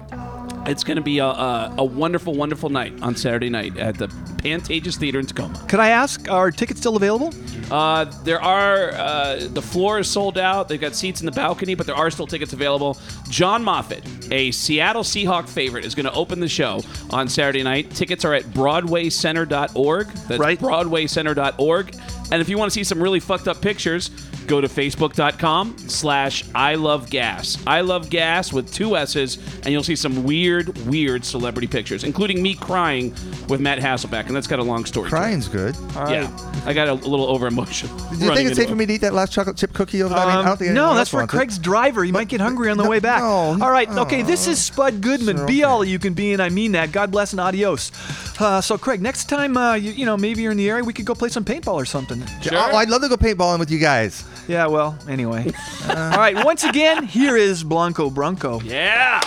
It's 0.68 0.84
going 0.84 0.96
to 0.96 1.02
be 1.02 1.18
a, 1.18 1.26
a, 1.26 1.74
a 1.78 1.84
wonderful, 1.84 2.34
wonderful 2.34 2.68
night 2.68 2.92
on 3.00 3.16
Saturday 3.16 3.48
night 3.48 3.78
at 3.78 3.96
the 3.96 4.08
Pantages 4.08 4.96
Theater 4.96 5.18
in 5.18 5.24
Tacoma. 5.24 5.64
Could 5.66 5.80
I 5.80 5.88
ask, 5.88 6.30
are 6.30 6.50
tickets 6.50 6.80
still 6.80 6.96
available? 6.96 7.32
Uh, 7.70 8.04
there 8.24 8.40
are 8.40 8.92
uh, 8.92 9.48
the 9.50 9.62
floor 9.62 9.98
is 9.98 10.10
sold 10.10 10.36
out. 10.36 10.68
They've 10.68 10.80
got 10.80 10.94
seats 10.94 11.20
in 11.20 11.26
the 11.26 11.32
balcony, 11.32 11.74
but 11.74 11.86
there 11.86 11.94
are 11.94 12.10
still 12.10 12.26
tickets 12.26 12.52
available. 12.52 12.98
John 13.30 13.64
Moffitt, 13.64 14.04
a 14.30 14.50
Seattle 14.50 15.02
Seahawk 15.02 15.48
favorite, 15.48 15.84
is 15.84 15.94
going 15.94 16.06
to 16.06 16.12
open 16.12 16.38
the 16.40 16.48
show 16.48 16.82
on 17.10 17.28
Saturday 17.28 17.62
night. 17.62 17.90
Tickets 17.90 18.24
are 18.24 18.34
at 18.34 18.44
BroadwayCenter.org. 18.44 20.06
That's 20.06 20.38
right. 20.38 20.58
BroadwayCenter.org. 20.58 21.96
And 22.30 22.42
if 22.42 22.48
you 22.48 22.58
want 22.58 22.70
to 22.70 22.74
see 22.74 22.84
some 22.84 23.02
really 23.02 23.20
fucked 23.20 23.48
up 23.48 23.62
pictures, 23.62 24.10
go 24.48 24.60
to 24.60 24.66
Facebook.com 24.68 25.76
slash 25.78 26.44
I 26.54 26.74
Love 26.74 27.10
Gas. 27.10 27.58
I 27.66 27.82
Love 27.82 28.10
Gas 28.10 28.52
with 28.52 28.72
two 28.72 28.96
S's, 28.96 29.38
and 29.62 29.66
you'll 29.68 29.82
see 29.82 29.94
some 29.94 30.24
weird, 30.24 30.76
weird 30.86 31.24
celebrity 31.24 31.66
pictures, 31.68 32.02
including 32.02 32.42
me 32.42 32.54
crying 32.54 33.14
with 33.48 33.60
Matt 33.60 33.78
Hasselbeck, 33.78 34.26
and 34.26 34.34
that's 34.34 34.46
got 34.46 34.58
a 34.58 34.62
long 34.62 34.84
story. 34.84 35.08
to 35.10 35.16
it. 35.16 35.18
Crying's 35.18 35.48
good. 35.48 35.76
Yeah, 35.94 36.62
I 36.64 36.72
got 36.72 36.88
a 36.88 36.94
little 36.94 37.26
over 37.26 37.46
emotional. 37.46 37.96
Do 37.96 38.24
you 38.24 38.34
think 38.34 38.48
it's 38.48 38.56
safe 38.58 38.68
for 38.68 38.74
me 38.74 38.86
to 38.86 38.94
eat 38.94 39.02
that 39.02 39.14
last 39.14 39.32
chocolate 39.32 39.56
chip 39.56 39.72
cookie 39.72 40.02
over 40.02 40.14
there? 40.14 40.24
I, 40.24 40.26
mean, 40.26 40.36
I 40.36 40.48
don't 40.48 40.56
think 40.56 40.70
Um, 40.70 40.74
no, 40.74 40.94
that's 40.94 41.10
for 41.10 41.18
wants 41.18 41.34
it. 41.34 41.36
Craig's 41.36 41.58
driver. 41.58 42.02
He 42.02 42.10
might 42.12 42.28
get 42.28 42.40
hungry 42.40 42.70
on 42.70 42.76
the 42.78 42.88
way 42.88 42.98
back. 42.98 43.22
all 43.22 43.56
right, 43.56 43.88
okay. 43.88 44.22
This 44.22 44.46
is 44.46 44.62
Spud 44.64 45.00
Goodman. 45.00 45.46
Be 45.46 45.62
all 45.64 45.84
you 45.84 45.98
can 45.98 46.14
be, 46.14 46.32
and 46.32 46.42
I 46.42 46.48
mean 46.48 46.72
that. 46.72 46.90
God 46.92 47.10
bless 47.10 47.32
and 47.32 47.40
adios. 47.40 47.92
Uh, 48.40 48.60
so, 48.60 48.78
Craig, 48.78 49.02
next 49.02 49.28
time, 49.28 49.56
uh, 49.56 49.74
you, 49.74 49.92
you 49.92 50.06
know, 50.06 50.16
maybe 50.16 50.42
you're 50.42 50.52
in 50.52 50.58
the 50.58 50.68
area, 50.70 50.82
we 50.84 50.92
could 50.92 51.04
go 51.04 51.14
play 51.14 51.28
some 51.28 51.44
paintball 51.44 51.74
or 51.74 51.84
something. 51.84 52.22
Oh, 52.52 52.76
I'd 52.76 52.88
love 52.88 53.02
to 53.02 53.08
go 53.08 53.16
paintballing 53.16 53.58
with 53.58 53.70
you 53.70 53.78
guys. 53.78 54.24
Yeah, 54.46 54.66
well, 54.66 54.98
anyway. 55.08 55.50
all 55.88 56.18
right, 56.18 56.44
once 56.44 56.64
again, 56.64 57.04
here 57.04 57.36
is 57.36 57.64
Blanco 57.64 58.10
Bronco. 58.10 58.60
Yeah. 58.60 59.20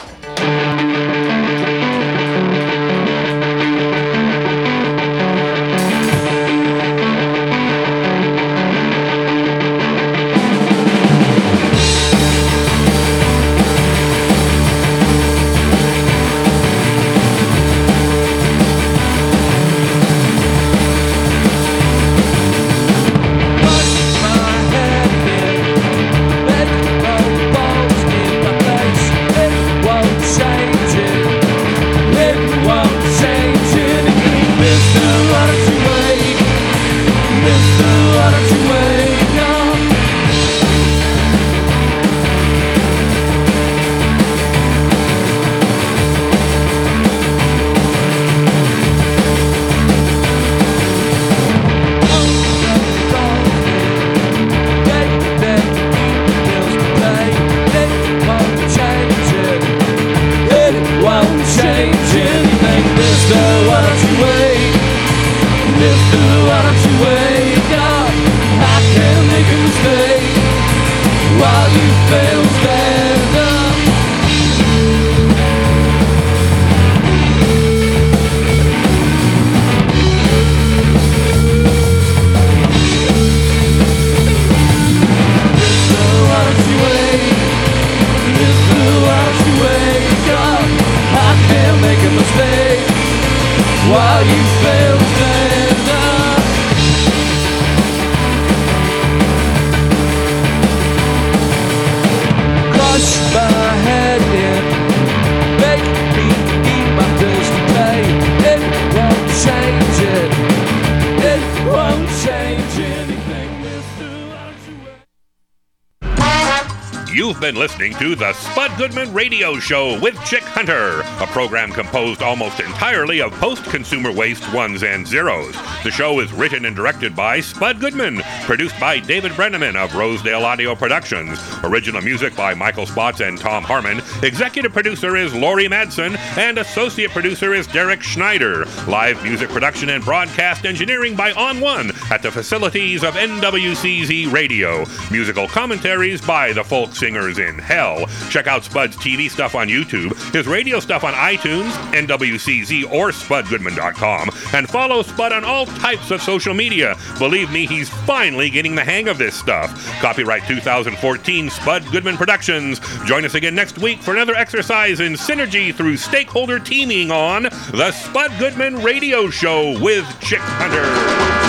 Show 119.62 119.99
with 119.99 120.20
Chick 120.26 120.41
Hunter, 120.41 121.03
a 121.22 121.28
program 121.28 121.72
composed 121.72 122.24
almost 122.24 122.59
entirely 122.59 123.22
of 123.22 123.32
post 123.34 123.63
consumer 123.65 124.11
waste 124.11 124.51
ones 124.53 124.82
and 124.82 125.07
zeros. 125.07 125.53
The 125.84 125.91
show 125.91 126.19
is 126.19 126.34
written 126.34 126.65
and 126.65 126.76
directed 126.76 127.15
by 127.15 127.41
Spud 127.41 127.80
Goodman, 127.80 128.22
produced 128.45 128.80
by 128.80 128.97
David 128.99 129.34
Brenneman 129.34 129.76
of 129.76 129.93
Rosedale 129.93 130.43
Audio 130.43 130.74
Productions. 130.74 131.39
Original 131.63 132.01
music 132.01 132.36
by 132.36 132.55
Michael 132.55 132.88
Spots 132.88 133.19
and 133.19 133.38
Tom 133.38 133.63
Harmon. 133.63 134.01
Executive 134.24 134.74
producer 134.74 135.15
is 135.15 135.36
Laurie 135.36 135.67
Madsen, 135.67 136.17
and 136.38 136.57
associate 136.57 137.11
producer 137.11 137.53
is 137.53 137.67
Derek 137.67 138.01
Schneider. 138.01 138.65
Live 138.88 139.22
music 139.24 139.49
production 139.49 139.89
and 139.89 140.03
broadcast 140.03 140.65
engineering 140.65 141.15
by 141.15 141.34
On 141.34 141.61
One 141.61 141.91
at 142.09 142.24
the 142.24 142.32
facilities 142.32 143.03
of 143.03 143.13
NWCZ 143.13 144.32
Radio. 144.32 144.86
Musical 145.11 145.47
commentaries 145.47 146.19
by 146.19 146.51
the 146.51 146.63
folk 146.63 146.95
singers 146.95 147.38
in 147.38 147.59
hell. 147.59 148.07
Check 148.32 148.47
out 148.47 148.63
Spud's 148.63 148.97
TV 148.97 149.30
stuff 149.30 149.53
on 149.53 149.67
YouTube, 149.67 150.13
his 150.34 150.47
radio 150.47 150.80
stuff 150.80 151.03
on 151.12 151.36
iTunes, 151.36 151.72
NWCZ, 151.93 152.91
or 152.91 153.09
SpudGoodman.com, 153.09 154.30
and 154.53 154.70
follow 154.70 155.01
Spud 155.01 155.32
on 155.32 155.43
all 155.43 155.66
types 155.66 156.12
of 156.12 156.22
social 156.22 156.53
media. 156.53 156.95
Believe 157.18 157.51
me, 157.51 157.66
he's 157.66 157.89
finally 157.89 158.49
getting 158.49 158.76
the 158.76 158.84
hang 158.84 159.07
of 159.07 159.18
this 159.18 159.36
stuff. 159.36 159.72
Copyright 159.99 160.43
2014 160.47 161.49
Spud 161.49 161.86
Goodman 161.91 162.18
Productions. 162.18 162.80
Join 163.05 163.26
us 163.26 163.36
again 163.36 163.55
next 163.55 163.80
week 163.80 164.01
for 164.01 164.14
another 164.14 164.36
exercise 164.36 164.99
in 164.99 165.14
synergy 165.14 165.74
through 165.74 165.97
stakeholder 165.97 166.59
teaming 166.59 167.12
on 167.12 167.43
the 167.43 167.91
Spud 167.91 168.32
Goodman 168.39 168.82
Radio 168.84 169.30
Show 169.30 169.80
with 169.82 170.05
Chick 170.22 170.41
Hunter. 170.41 171.40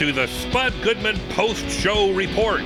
To 0.00 0.12
the 0.12 0.26
Spud 0.28 0.72
Goodman 0.80 1.18
Post 1.28 1.68
Show 1.68 2.10
Report. 2.12 2.62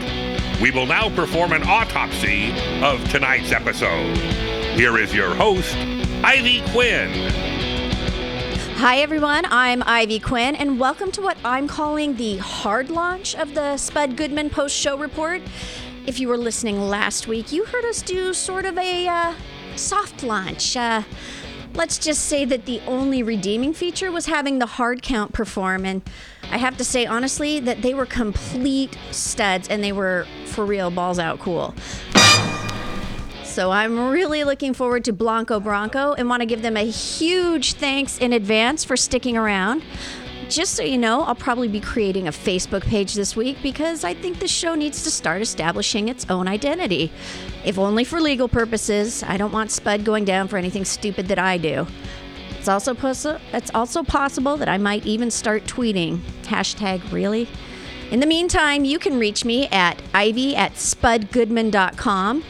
We 0.63 0.71
will 0.71 0.87
now 0.87 1.13
perform 1.17 1.53
an 1.53 1.65
autopsy 1.65 2.53
of 2.81 3.03
tonight's 3.11 3.51
episode. 3.51 4.17
Here 4.77 4.97
is 4.99 5.13
your 5.13 5.35
host, 5.35 5.75
Ivy 6.23 6.63
Quinn. 6.71 7.11
Hi, 8.77 8.99
everyone. 8.99 9.47
I'm 9.47 9.83
Ivy 9.83 10.21
Quinn, 10.21 10.55
and 10.55 10.79
welcome 10.79 11.11
to 11.11 11.21
what 11.21 11.37
I'm 11.45 11.67
calling 11.67 12.15
the 12.15 12.37
hard 12.37 12.89
launch 12.89 13.35
of 13.35 13.55
the 13.55 13.79
Spud 13.79 14.17
Goodman 14.17 14.49
post 14.49 14.77
show 14.77 14.97
report. 14.97 15.43
If 16.07 16.21
you 16.21 16.29
were 16.29 16.39
listening 16.39 16.83
last 16.83 17.27
week, 17.27 17.51
you 17.51 17.65
heard 17.65 17.85
us 17.85 18.01
do 18.01 18.33
sort 18.33 18.65
of 18.65 18.79
a 18.79 19.09
uh, 19.09 19.35
soft 19.75 20.23
launch. 20.23 20.77
Uh, 20.77 21.03
let's 21.75 21.99
just 21.99 22.27
say 22.27 22.45
that 22.45 22.67
the 22.67 22.81
only 22.87 23.23
redeeming 23.23 23.75
feature 23.75 24.11
was 24.11 24.27
having 24.27 24.59
the 24.59 24.67
hard 24.67 25.03
count 25.03 25.33
perform, 25.33 25.85
and 25.85 26.03
I 26.51 26.59
have 26.59 26.77
to 26.79 26.85
say, 26.85 27.07
honestly, 27.07 27.61
that 27.61 27.83
they 27.83 27.95
were 27.95 28.07
complete 28.07 28.97
studs 29.11 29.69
and 29.69 29.83
they 29.83 29.93
were 29.93 30.27
for 30.47 30.65
real 30.65 30.91
balls 30.91 31.19
out 31.19 31.41
cool. 31.41 31.75
So 33.43 33.71
I'm 33.71 34.11
really 34.11 34.43
looking 34.43 34.75
forward 34.75 35.05
to 35.05 35.13
Blanco 35.13 35.61
Bronco 35.61 36.13
and 36.15 36.29
want 36.29 36.41
to 36.41 36.47
give 36.47 36.63
them 36.63 36.77
a 36.77 36.85
huge 36.85 37.75
thanks 37.75 38.19
in 38.19 38.33
advance 38.33 38.85
for 38.85 38.97
sticking 38.97 39.37
around. 39.37 39.83
Just 40.49 40.75
so 40.75 40.83
you 40.83 40.99
know, 40.99 41.23
I'll 41.23 41.35
probably 41.35 41.69
be 41.69 41.81
creating 41.81 42.29
a 42.29 42.33
Facebook 42.33 42.83
page 42.83 43.15
this 43.15 43.35
week 43.35 43.57
because 43.63 44.05
I 44.05 44.15
think 44.15 44.39
the 44.39 44.49
show 44.49 44.75
needs 44.75 45.03
to 45.05 45.11
start 45.11 45.41
establishing 45.41 46.09
its 46.09 46.27
own 46.29 46.49
identity. 46.49 47.11
If 47.65 47.79
only 47.79 48.05
for 48.05 48.21
legal 48.21 48.49
purposes, 48.49 49.23
I 49.23 49.37
don't 49.37 49.53
want 49.53 49.71
Spud 49.71 50.05
going 50.05 50.25
down 50.25 50.49
for 50.49 50.57
anything 50.57 50.85
stupid 50.85 51.29
that 51.29 51.39
I 51.39 51.57
do. 51.57 51.87
It's 52.59 52.69
also, 52.69 52.95
possi- 52.95 53.41
it's 53.53 53.71
also 53.75 54.03
possible 54.03 54.57
that 54.59 54.69
I 54.69 54.79
might 54.79 55.07
even 55.07 55.31
start 55.31 55.65
tweeting. 55.65 56.19
Hashtag 56.45 57.11
really. 57.11 57.49
In 58.11 58.21
the 58.21 58.27
meantime, 58.27 58.85
you 58.85 58.99
can 58.99 59.19
reach 59.19 59.45
me 59.45 59.67
at 59.69 60.01
ivy 60.13 60.55
at 60.55 60.75
spudgoodman.com 60.75 62.45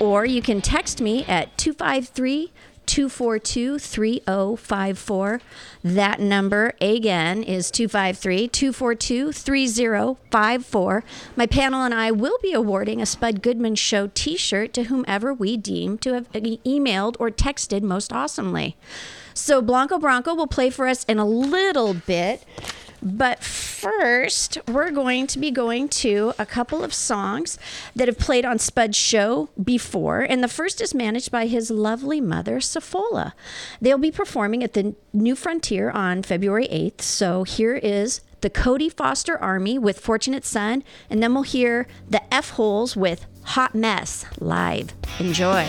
or 0.00 0.24
you 0.24 0.40
can 0.40 0.60
text 0.60 1.00
me 1.00 1.24
at 1.26 1.56
253 1.58 2.50
242 2.90 3.78
3054. 3.78 5.40
That 5.84 6.18
number 6.18 6.72
again 6.80 7.44
is 7.44 7.70
253 7.70 8.48
242 8.48 9.30
3054. 9.30 11.04
My 11.36 11.46
panel 11.46 11.84
and 11.84 11.94
I 11.94 12.10
will 12.10 12.36
be 12.42 12.52
awarding 12.52 13.00
a 13.00 13.06
Spud 13.06 13.42
Goodman 13.42 13.76
Show 13.76 14.10
t 14.12 14.36
shirt 14.36 14.72
to 14.72 14.84
whomever 14.84 15.32
we 15.32 15.56
deem 15.56 15.98
to 15.98 16.14
have 16.14 16.28
emailed 16.32 17.14
or 17.20 17.30
texted 17.30 17.82
most 17.82 18.12
awesomely. 18.12 18.76
So 19.34 19.62
Blanco 19.62 20.00
Bronco 20.00 20.34
will 20.34 20.48
play 20.48 20.68
for 20.68 20.88
us 20.88 21.04
in 21.04 21.20
a 21.20 21.24
little 21.24 21.94
bit. 21.94 22.44
But 23.02 23.42
first, 23.42 24.58
we're 24.68 24.90
going 24.90 25.26
to 25.28 25.38
be 25.38 25.50
going 25.50 25.88
to 25.88 26.32
a 26.38 26.46
couple 26.46 26.84
of 26.84 26.92
songs 26.92 27.58
that 27.96 28.08
have 28.08 28.18
played 28.18 28.44
on 28.44 28.58
Spud's 28.58 28.96
show 28.96 29.48
before. 29.62 30.20
And 30.20 30.42
the 30.42 30.48
first 30.48 30.80
is 30.80 30.94
managed 30.94 31.30
by 31.30 31.46
his 31.46 31.70
lovely 31.70 32.20
mother, 32.20 32.58
Safola. 32.58 33.32
They'll 33.80 33.98
be 33.98 34.10
performing 34.10 34.62
at 34.62 34.74
the 34.74 34.94
New 35.12 35.34
Frontier 35.34 35.90
on 35.90 36.22
February 36.22 36.68
8th. 36.68 37.00
So 37.02 37.44
here 37.44 37.76
is 37.76 38.20
the 38.40 38.50
Cody 38.50 38.88
Foster 38.88 39.38
Army 39.38 39.78
with 39.78 40.00
Fortunate 40.00 40.44
Son. 40.44 40.82
And 41.08 41.22
then 41.22 41.34
we'll 41.34 41.42
hear 41.42 41.86
the 42.08 42.22
F 42.32 42.50
Holes 42.50 42.96
with 42.96 43.26
Hot 43.44 43.74
Mess 43.74 44.24
live. 44.38 44.92
Enjoy. 45.18 45.66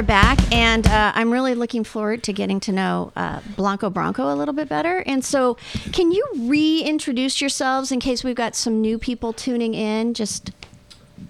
We're 0.00 0.06
back, 0.06 0.38
and 0.50 0.86
uh, 0.86 1.12
I'm 1.14 1.30
really 1.30 1.54
looking 1.54 1.84
forward 1.84 2.22
to 2.22 2.32
getting 2.32 2.58
to 2.60 2.72
know 2.72 3.12
uh, 3.16 3.40
Blanco 3.54 3.90
Bronco 3.90 4.32
a 4.32 4.34
little 4.34 4.54
bit 4.54 4.66
better. 4.66 5.00
And 5.00 5.22
so, 5.22 5.58
can 5.92 6.10
you 6.10 6.26
reintroduce 6.38 7.38
yourselves 7.38 7.92
in 7.92 8.00
case 8.00 8.24
we've 8.24 8.34
got 8.34 8.56
some 8.56 8.80
new 8.80 8.98
people 8.98 9.34
tuning 9.34 9.74
in? 9.74 10.14
Just 10.14 10.52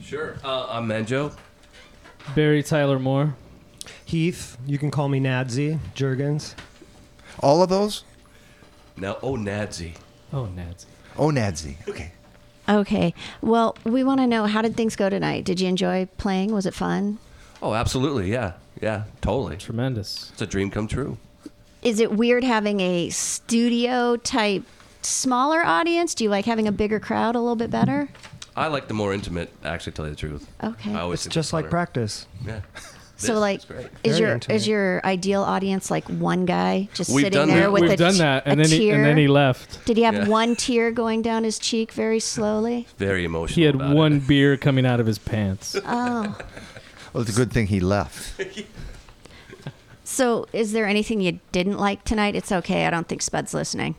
Sure. 0.01 0.37
Uh, 0.45 0.69
I'm 0.71 0.87
Manjo. 0.87 1.35
Barry 2.37 2.63
Tyler 2.63 3.01
Moore. 3.01 3.35
Heath, 4.05 4.57
you 4.65 4.79
can 4.79 4.93
call 4.93 5.09
me 5.09 5.19
Nadsy 5.19 5.81
Jurgens. 5.97 6.55
All 7.41 7.65
of 7.65 7.71
those? 7.71 8.05
Now, 8.97 9.17
oh, 9.21 9.35
Nadsy. 9.35 9.95
Oh, 10.33 10.49
Nadsy. 10.55 10.87
Oh, 11.19 11.31
Nadsy. 11.31 11.75
Okay. 11.89 12.13
okay. 12.69 13.15
Well, 13.43 13.77
we 13.83 14.05
want 14.05 14.21
to 14.21 14.29
know 14.29 14.47
how 14.47 14.63
did 14.63 14.77
things 14.77 14.95
go 14.95 15.11
tonight? 15.11 15.43
Did 15.43 15.59
you 15.59 15.67
enjoy 15.67 16.07
playing? 16.19 16.53
Was 16.53 16.67
it 16.67 16.75
fun? 16.75 17.19
Oh, 17.63 17.75
absolutely. 17.75 18.31
Yeah. 18.33 18.53
Yeah, 18.81 19.05
totally. 19.21 19.57
Tremendous. 19.57 20.31
It's 20.33 20.43
a 20.43 20.47
dream 20.47 20.71
come 20.71 20.89
true. 20.89 21.19
Is 21.83 22.01
it 22.01 22.13
weird 22.13 22.45
having 22.45 22.81
a 22.81 23.11
studio 23.11 24.17
type 24.17 24.65
smaller 25.03 25.61
audience? 25.63 26.15
Do 26.15 26.25
you 26.25 26.31
like 26.31 26.45
having 26.47 26.67
a 26.69 26.73
bigger 26.73 27.01
crowd 27.01 27.35
a 27.37 27.41
little 27.41 27.57
bit 27.57 27.71
better? 27.71 28.09
I 28.57 28.67
like 28.69 28.89
the 28.89 28.95
more 28.95 29.15
intimate, 29.15 29.51
actually, 29.65 29.93
tell 29.93 30.05
you 30.07 30.11
the 30.13 30.17
truth. 30.17 30.47
Okay. 30.63 30.93
I 30.95 31.01
always 31.01 31.19
It's 31.19 31.25
think 31.25 31.35
just 31.35 31.53
like 31.53 31.67
funner. 31.67 31.71
practice. 31.71 32.27
Yeah. 32.47 32.61
So 33.17 33.35
This 33.35 33.41
like, 33.41 33.59
is 33.61 33.65
great. 33.67 33.87
is 34.03 34.17
Very 34.17 34.21
your 34.21 34.31
intimate. 34.35 34.55
is 34.57 34.69
your 34.69 35.07
ideal 35.07 35.43
audience 35.43 35.91
like 35.91 36.05
one 36.09 36.47
guy 36.47 36.89
just 36.95 37.11
We've 37.11 37.25
sitting 37.27 37.39
done 37.39 37.49
there 37.49 37.61
that. 37.65 37.73
with 37.73 37.83
We've 37.83 37.91
a, 37.93 37.97
done 37.99 38.13
t- 38.15 38.19
that, 38.21 38.43
and 38.47 38.59
a 38.61 38.63
then 38.67 38.81
he, 38.81 38.91
and 38.91 39.05
then 39.05 39.19
he 39.19 39.29
left. 39.29 39.85
Did 39.85 39.99
he 39.99 40.05
have 40.05 40.15
Yeah. 40.15 40.29
one 40.29 40.57
tear 40.57 40.91
going 40.91 41.21
down 41.21 41.45
his 41.45 41.59
cheek 41.59 41.93
very 41.93 42.19
slowly? 42.35 42.87
very 42.97 43.25
emotional. 43.25 43.55
He 43.57 43.63
had 43.65 43.75
about 43.75 43.95
one 43.95 44.15
It. 44.15 44.27
beer 44.27 44.57
coming 44.57 44.87
out 44.87 45.01
of 45.01 45.07
his 45.07 45.19
pants. 45.19 45.77
Oh, 45.87 46.35
Well, 47.13 47.23
it's 47.23 47.33
a 47.33 47.37
good 47.37 47.53
thing 47.53 47.67
he 47.67 47.81
left. 47.81 48.41
so 50.05 50.47
is 50.53 50.73
there 50.73 50.87
anything 50.87 51.21
you 51.21 51.41
didn't 51.53 51.79
like 51.79 52.05
tonight? 52.05 52.35
It's 52.35 52.53
okay. 52.53 52.87
I 52.87 52.91
don't 52.91 53.09
think 53.09 53.23
Spud's 53.23 53.55
listening. 53.55 53.97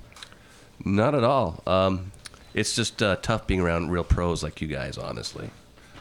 Not 0.86 1.14
at 1.14 1.24
all. 1.24 1.62
Um, 1.68 2.12
it's 2.54 2.76
just 2.76 3.02
uh, 3.04 3.18
tough 3.18 3.48
being 3.48 3.62
around 3.62 3.92
real 3.92 4.04
pros 4.04 4.44
like 4.44 4.62
you 4.62 4.68
guys. 4.68 4.98
Honestly, 4.98 5.50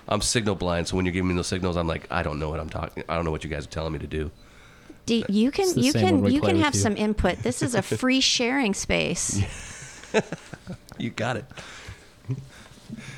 I'm 0.09 0.21
signal 0.21 0.55
blind, 0.55 0.89
so 0.89 0.97
when 0.97 1.05
you're 1.05 1.13
giving 1.13 1.29
me 1.29 1.35
those 1.35 1.47
signals, 1.49 1.77
I'm 1.77 1.87
like, 1.87 2.07
I 2.11 2.23
don't 2.23 2.39
know 2.39 2.49
what 2.49 2.61
I'm 2.61 2.71
talking. 2.71 3.05
I 3.09 3.17
don't 3.17 3.25
know 3.25 3.31
what 3.31 3.45
you 3.45 3.51
guys 3.51 3.67
are 3.67 3.71
telling 3.71 3.93
me 3.93 3.99
to 4.01 4.07
do. 4.07 4.31
Do, 5.07 5.25
you 5.29 5.51
can 5.51 5.75
the 5.75 5.81
you 5.81 5.93
same 5.93 6.03
when 6.03 6.15
can 6.15 6.23
we 6.23 6.33
you 6.35 6.41
play 6.41 6.51
can 6.51 6.57
with 6.59 6.65
have 6.65 6.75
you. 6.75 6.81
some 6.81 6.97
input. 6.97 7.39
This 7.39 7.63
is 7.63 7.75
a 7.75 7.83
free 7.83 8.21
sharing 8.21 8.75
space. 8.75 9.43
You 10.99 11.09
got 11.09 11.39
it. 11.39 11.47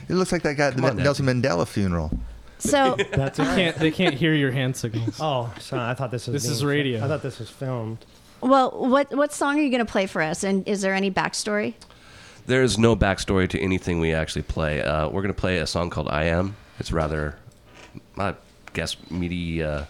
It 0.09 0.15
looks 0.15 0.31
like 0.31 0.43
that 0.43 0.57
guy 0.57 0.69
at 0.69 0.77
the 0.77 0.87
on, 0.87 0.97
Nelson 0.97 1.27
Mandela 1.27 1.67
funeral. 1.67 2.17
So 2.63 2.97
That's 3.13 3.39
They 3.39 3.45
can't, 3.45 3.77
they 3.77 3.91
can't 3.91 4.15
hear 4.15 4.35
your 4.35 4.53
hand 4.53 4.77
signals. 4.77 5.19
Oh, 5.21 5.53
sorry. 5.59 5.83
I 5.83 5.95
thought 5.95 6.11
this 6.11 6.27
was 6.29 6.43
This 6.43 6.51
is 6.51 6.61
being- 6.61 6.69
radio. 6.71 7.05
I 7.05 7.09
thought 7.09 7.23
this 7.23 7.39
was 7.39 7.51
filmed. 7.51 7.99
well, 8.41 8.71
what 8.71 9.13
what 9.15 9.33
song 9.33 9.59
are 9.59 9.63
you 9.63 9.71
going 9.71 9.85
to 9.85 9.91
play 9.93 10.07
for 10.07 10.23
us? 10.23 10.45
And 10.45 10.67
is 10.69 10.81
there 10.81 10.95
any 10.95 11.11
backstory? 11.11 11.75
There 12.47 12.63
is 12.63 12.79
no 12.79 12.97
backstory 12.97 13.49
to 13.51 13.59
anything 13.61 14.01
we 14.01 14.13
actually 14.15 14.43
play. 14.43 14.83
Uh, 14.83 15.09
we're 15.09 15.23
gonna 15.23 15.33
play 15.33 15.59
a 15.59 15.67
song 15.67 15.91
called 15.91 16.09
"I 16.09 16.25
Am." 16.25 16.57
It's 16.81 16.91
rather, 16.91 17.37
I 18.19 18.35
guess, 18.73 18.97
midi, 19.11 19.63
uh, 19.63 19.85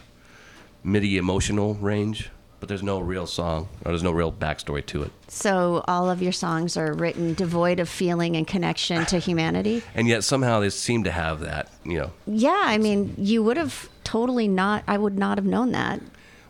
midi 0.85 1.17
emotional 1.17 1.75
range, 1.77 2.29
but 2.63 2.69
there's 2.69 2.81
no 2.85 3.01
real 3.01 3.27
song 3.27 3.69
or 3.85 3.91
there's 3.91 4.05
no 4.05 4.13
real 4.13 4.31
backstory 4.31 4.87
to 4.87 5.03
it. 5.03 5.11
So 5.27 5.83
all 5.89 6.09
of 6.09 6.23
your 6.23 6.31
songs 6.31 6.77
are 6.77 6.93
written 6.93 7.35
devoid 7.35 7.81
of 7.81 7.89
feeling 7.89 8.37
and 8.37 8.47
connection 8.47 9.05
to 9.07 9.19
humanity. 9.19 9.83
And 9.97 10.07
yet 10.07 10.23
somehow 10.23 10.61
they 10.61 10.71
seem 10.71 11.03
to 11.03 11.11
have 11.11 11.41
that. 11.41 11.73
You 11.85 11.99
know, 11.99 12.13
Yeah, 12.25 12.63
I 12.63 12.79
mean, 12.79 13.17
you 13.19 13.43
would 13.43 13.57
have 13.57 13.89
totally 14.05 14.47
not. 14.47 14.85
I 14.87 14.97
would 14.97 15.19
not 15.19 15.39
have 15.39 15.45
known 15.45 15.73
that. 15.73 16.01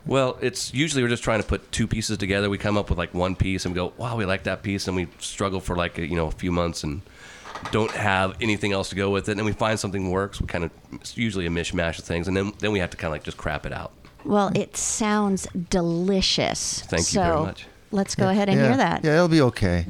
Well, 0.05 0.37
it's 0.39 0.71
usually 0.71 1.01
we're 1.01 1.09
just 1.09 1.23
trying 1.23 1.41
to 1.41 1.47
put 1.47 1.71
two 1.71 1.87
pieces 1.87 2.19
together. 2.19 2.47
We 2.47 2.59
come 2.59 2.77
up 2.77 2.89
with 2.91 2.99
like 2.99 3.15
one 3.15 3.35
piece 3.35 3.65
and 3.65 3.73
we 3.73 3.77
go, 3.77 3.91
"Wow, 3.97 4.15
we 4.15 4.25
like 4.25 4.43
that 4.43 4.61
piece," 4.61 4.87
and 4.87 4.95
we 4.95 5.07
struggle 5.17 5.61
for 5.61 5.75
like 5.75 5.97
a, 5.97 6.05
you 6.07 6.15
know 6.15 6.27
a 6.27 6.31
few 6.31 6.51
months 6.51 6.83
and 6.83 7.01
don't 7.71 7.91
have 7.91 8.35
anything 8.39 8.71
else 8.71 8.89
to 8.89 8.95
go 8.95 9.09
with 9.09 9.29
it. 9.29 9.31
And 9.31 9.39
then 9.39 9.45
we 9.47 9.53
find 9.53 9.79
something 9.79 10.11
works. 10.11 10.39
We 10.39 10.45
kind 10.45 10.63
of 10.63 10.71
it's 10.91 11.17
usually 11.17 11.47
a 11.47 11.49
mishmash 11.49 11.97
of 11.97 12.05
things, 12.05 12.27
and 12.27 12.37
then 12.37 12.53
then 12.59 12.71
we 12.71 12.79
have 12.79 12.91
to 12.91 12.97
kind 12.97 13.07
of 13.07 13.13
like 13.13 13.23
just 13.23 13.37
crap 13.37 13.65
it 13.65 13.73
out. 13.73 13.93
Well, 14.25 14.51
it 14.55 14.77
sounds 14.77 15.47
delicious. 15.69 16.81
Thank 16.81 17.01
you 17.01 17.03
so 17.05 17.21
very 17.21 17.41
much. 17.41 17.65
Let's 17.91 18.15
go 18.15 18.29
ahead 18.29 18.49
and 18.49 18.59
yeah. 18.59 18.67
hear 18.67 18.77
that. 18.77 19.03
Yeah, 19.03 19.15
it'll 19.15 19.27
be 19.27 19.41
okay. 19.41 19.85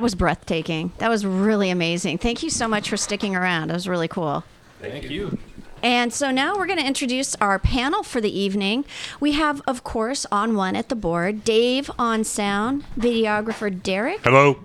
That 0.00 0.04
was 0.04 0.14
breathtaking. 0.14 0.92
That 0.96 1.10
was 1.10 1.26
really 1.26 1.68
amazing. 1.68 2.16
Thank 2.16 2.42
you 2.42 2.48
so 2.48 2.66
much 2.66 2.88
for 2.88 2.96
sticking 2.96 3.36
around. 3.36 3.68
That 3.68 3.74
was 3.74 3.86
really 3.86 4.08
cool. 4.08 4.44
Thank 4.80 5.10
you. 5.10 5.36
And 5.82 6.10
so 6.10 6.30
now 6.30 6.56
we're 6.56 6.64
going 6.64 6.78
to 6.78 6.86
introduce 6.86 7.34
our 7.34 7.58
panel 7.58 8.02
for 8.02 8.18
the 8.18 8.30
evening. 8.30 8.86
We 9.20 9.32
have, 9.32 9.60
of 9.66 9.84
course, 9.84 10.24
on 10.32 10.56
one 10.56 10.74
at 10.74 10.88
the 10.88 10.94
board, 10.94 11.44
Dave 11.44 11.90
on 11.98 12.24
sound, 12.24 12.86
videographer 12.98 13.70
Derek. 13.82 14.22
Hello. 14.24 14.60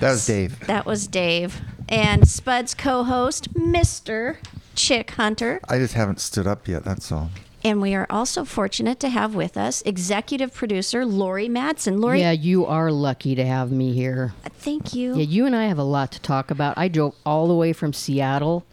That 0.00 0.10
was 0.10 0.26
Dave. 0.26 0.66
That 0.66 0.86
was 0.86 1.06
Dave. 1.06 1.60
And 1.88 2.26
Spud's 2.26 2.74
co 2.74 3.04
host, 3.04 3.54
Mr. 3.54 4.38
Chick 4.74 5.12
Hunter. 5.12 5.60
I 5.68 5.78
just 5.78 5.94
haven't 5.94 6.18
stood 6.18 6.48
up 6.48 6.66
yet. 6.66 6.82
That's 6.82 7.12
all. 7.12 7.30
And 7.66 7.80
we 7.80 7.94
are 7.94 8.06
also 8.10 8.44
fortunate 8.44 9.00
to 9.00 9.08
have 9.08 9.34
with 9.34 9.56
us 9.56 9.80
executive 9.86 10.52
producer 10.52 11.06
Lori 11.06 11.48
Madsen. 11.48 11.98
Lori, 11.98 12.20
Yeah, 12.20 12.32
you 12.32 12.66
are 12.66 12.90
lucky 12.92 13.34
to 13.34 13.44
have 13.46 13.72
me 13.72 13.94
here. 13.94 14.34
thank 14.58 14.92
you. 14.94 15.14
Yeah, 15.16 15.22
you 15.24 15.46
and 15.46 15.56
I 15.56 15.64
have 15.64 15.78
a 15.78 15.82
lot 15.84 16.12
to 16.12 16.20
talk 16.20 16.50
about. 16.50 16.76
I 16.76 16.88
drove 16.88 17.14
all 17.24 17.48
the 17.48 17.54
way 17.54 17.72
from 17.72 17.94
Seattle. 17.94 18.66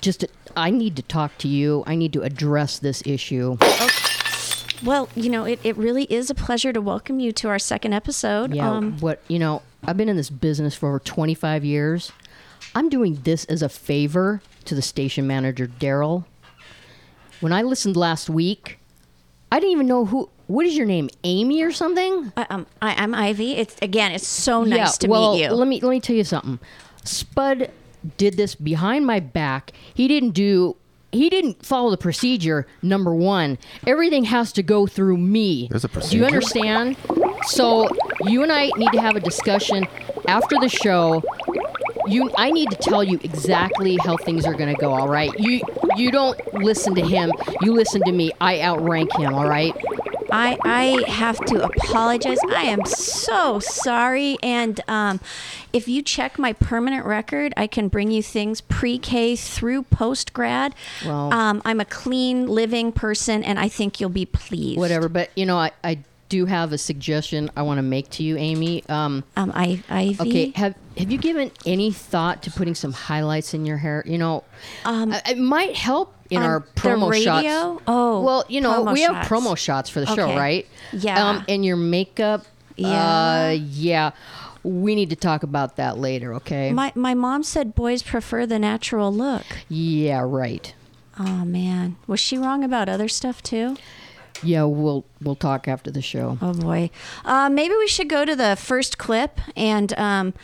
Just, 0.00 0.20
to, 0.20 0.28
I 0.56 0.70
need 0.70 0.96
to 0.96 1.02
talk 1.02 1.38
to 1.38 1.48
you. 1.48 1.84
I 1.86 1.94
need 1.94 2.12
to 2.14 2.22
address 2.22 2.80
this 2.80 3.00
issue. 3.06 3.58
Well, 4.84 5.08
you 5.14 5.30
know, 5.30 5.44
it, 5.44 5.60
it 5.62 5.76
really 5.76 6.04
is 6.12 6.30
a 6.30 6.34
pleasure 6.34 6.72
to 6.72 6.80
welcome 6.80 7.20
you 7.20 7.30
to 7.32 7.48
our 7.48 7.60
second 7.60 7.92
episode. 7.92 8.54
Yeah, 8.54 8.70
Um, 8.70 8.98
what 8.98 9.22
you 9.28 9.38
know, 9.38 9.62
I've 9.86 9.96
been 9.96 10.08
in 10.08 10.16
this 10.16 10.30
business 10.30 10.74
for 10.74 10.88
over 10.88 10.98
25 10.98 11.64
years. 11.64 12.10
I'm 12.74 12.88
doing 12.88 13.20
this 13.22 13.44
as 13.44 13.62
a 13.62 13.68
favor 13.68 14.42
to 14.64 14.74
the 14.74 14.82
station 14.82 15.28
manager, 15.28 15.68
Daryl. 15.68 16.24
When 17.44 17.52
I 17.52 17.60
listened 17.60 17.94
last 17.94 18.30
week, 18.30 18.78
I 19.52 19.60
didn't 19.60 19.72
even 19.72 19.86
know 19.86 20.06
who. 20.06 20.30
What 20.46 20.64
is 20.64 20.78
your 20.78 20.86
name, 20.86 21.10
Amy 21.24 21.60
or 21.60 21.72
something? 21.72 22.32
I, 22.38 22.46
um, 22.48 22.66
I, 22.80 22.94
I'm 22.94 23.14
Ivy. 23.14 23.52
It's 23.52 23.76
again, 23.82 24.12
it's 24.12 24.26
so 24.26 24.64
nice 24.64 24.78
yeah, 24.78 24.86
to 24.86 25.08
well, 25.08 25.34
meet 25.34 25.42
you. 25.42 25.50
Let 25.50 25.68
me 25.68 25.78
let 25.82 25.90
me 25.90 26.00
tell 26.00 26.16
you 26.16 26.24
something. 26.24 26.58
Spud 27.04 27.70
did 28.16 28.38
this 28.38 28.54
behind 28.54 29.06
my 29.06 29.20
back. 29.20 29.72
He 29.92 30.08
didn't 30.08 30.30
do. 30.30 30.76
He 31.12 31.28
didn't 31.28 31.66
follow 31.66 31.90
the 31.90 31.98
procedure. 31.98 32.66
Number 32.80 33.14
one, 33.14 33.58
everything 33.86 34.24
has 34.24 34.50
to 34.52 34.62
go 34.62 34.86
through 34.86 35.18
me. 35.18 35.68
There's 35.68 35.84
a 35.84 35.88
procedure. 35.90 36.12
Do 36.12 36.18
you 36.20 36.24
understand? 36.24 36.96
So 37.48 37.90
you 38.22 38.42
and 38.42 38.50
I 38.50 38.70
need 38.78 38.92
to 38.92 39.02
have 39.02 39.16
a 39.16 39.20
discussion 39.20 39.86
after 40.26 40.56
the 40.58 40.70
show. 40.70 41.22
You, 42.06 42.30
I 42.36 42.50
need 42.50 42.70
to 42.70 42.76
tell 42.76 43.02
you 43.02 43.18
exactly 43.22 43.96
how 44.04 44.16
things 44.16 44.44
are 44.46 44.54
going 44.54 44.74
to 44.74 44.80
go. 44.80 44.92
All 44.92 45.08
right. 45.08 45.30
You, 45.38 45.60
you 45.96 46.10
don't 46.10 46.38
listen 46.54 46.94
to 46.94 47.02
him. 47.02 47.32
You 47.62 47.72
listen 47.72 48.02
to 48.04 48.12
me. 48.12 48.32
I 48.40 48.60
outrank 48.60 49.14
him. 49.16 49.34
All 49.34 49.48
right. 49.48 49.74
I, 50.30 50.58
I 50.64 51.08
have 51.10 51.38
to 51.46 51.62
apologize. 51.64 52.38
I 52.48 52.62
am 52.62 52.84
so 52.86 53.60
sorry. 53.60 54.36
And 54.42 54.80
um, 54.88 55.20
if 55.72 55.86
you 55.86 56.02
check 56.02 56.38
my 56.38 56.52
permanent 56.52 57.06
record, 57.06 57.54
I 57.56 57.66
can 57.68 57.86
bring 57.88 58.10
you 58.10 58.22
things 58.22 58.60
pre 58.60 58.98
K 58.98 59.36
through 59.36 59.84
post 59.84 60.32
grad. 60.32 60.74
Well- 61.04 61.32
um, 61.32 61.62
I'm 61.64 61.78
a 61.80 61.84
clean 61.84 62.48
living 62.48 62.90
person, 62.90 63.44
and 63.44 63.58
I 63.60 63.68
think 63.68 64.00
you'll 64.00 64.10
be 64.10 64.26
pleased. 64.26 64.78
Whatever. 64.78 65.08
But 65.08 65.30
you 65.36 65.46
know, 65.46 65.56
I, 65.58 65.70
I 65.84 65.98
do 66.34 66.46
have 66.46 66.72
a 66.72 66.78
suggestion 66.78 67.48
I 67.56 67.62
want 67.62 67.78
to 67.78 67.82
make 67.82 68.10
to 68.10 68.24
you, 68.24 68.36
Amy. 68.36 68.82
Um, 68.88 69.22
um, 69.36 69.52
I, 69.54 69.80
Ivy. 69.88 70.20
Okay, 70.20 70.50
have 70.56 70.74
have 70.98 71.12
you 71.12 71.16
given 71.16 71.52
any 71.64 71.92
thought 71.92 72.42
to 72.42 72.50
putting 72.50 72.74
some 72.74 72.92
highlights 72.92 73.54
in 73.54 73.64
your 73.64 73.76
hair? 73.76 74.02
You 74.04 74.18
know, 74.18 74.42
um, 74.84 75.12
it 75.12 75.38
might 75.38 75.76
help 75.76 76.12
in 76.30 76.38
on 76.38 76.44
our 76.44 76.60
promo 76.60 77.14
shots. 77.14 77.46
Oh, 77.86 78.20
well, 78.22 78.44
you 78.48 78.60
know, 78.60 78.82
we 78.82 79.02
have 79.02 79.26
promo 79.28 79.56
shots 79.56 79.88
for 79.88 80.00
the 80.00 80.06
show, 80.06 80.34
right? 80.34 80.66
Yeah. 80.92 81.24
Um, 81.24 81.44
and 81.48 81.64
your 81.64 81.76
makeup. 81.76 82.44
Yeah. 82.76 82.88
Uh, 82.88 83.50
yeah. 83.60 84.10
We 84.64 84.96
need 84.96 85.10
to 85.10 85.16
talk 85.16 85.44
about 85.44 85.76
that 85.76 85.98
later, 85.98 86.34
okay? 86.34 86.72
My 86.72 86.90
my 86.96 87.14
mom 87.14 87.44
said 87.44 87.76
boys 87.76 88.02
prefer 88.02 88.44
the 88.44 88.58
natural 88.58 89.12
look. 89.12 89.44
yeah, 89.68 90.20
right. 90.24 90.74
Oh 91.16 91.44
man, 91.44 91.94
was 92.08 92.18
she 92.18 92.36
wrong 92.36 92.64
about 92.64 92.88
other 92.88 93.06
stuff 93.06 93.40
too? 93.40 93.76
Yeah, 94.42 94.64
we'll 94.64 95.04
we'll 95.22 95.36
talk 95.36 95.68
after 95.68 95.90
the 95.90 96.02
show. 96.02 96.38
Oh 96.42 96.52
boy, 96.54 96.90
uh, 97.24 97.48
maybe 97.48 97.74
we 97.76 97.86
should 97.86 98.08
go 98.08 98.24
to 98.24 98.34
the 98.34 98.56
first 98.56 98.98
clip 98.98 99.40
and 99.56 99.96
um, 99.98 100.34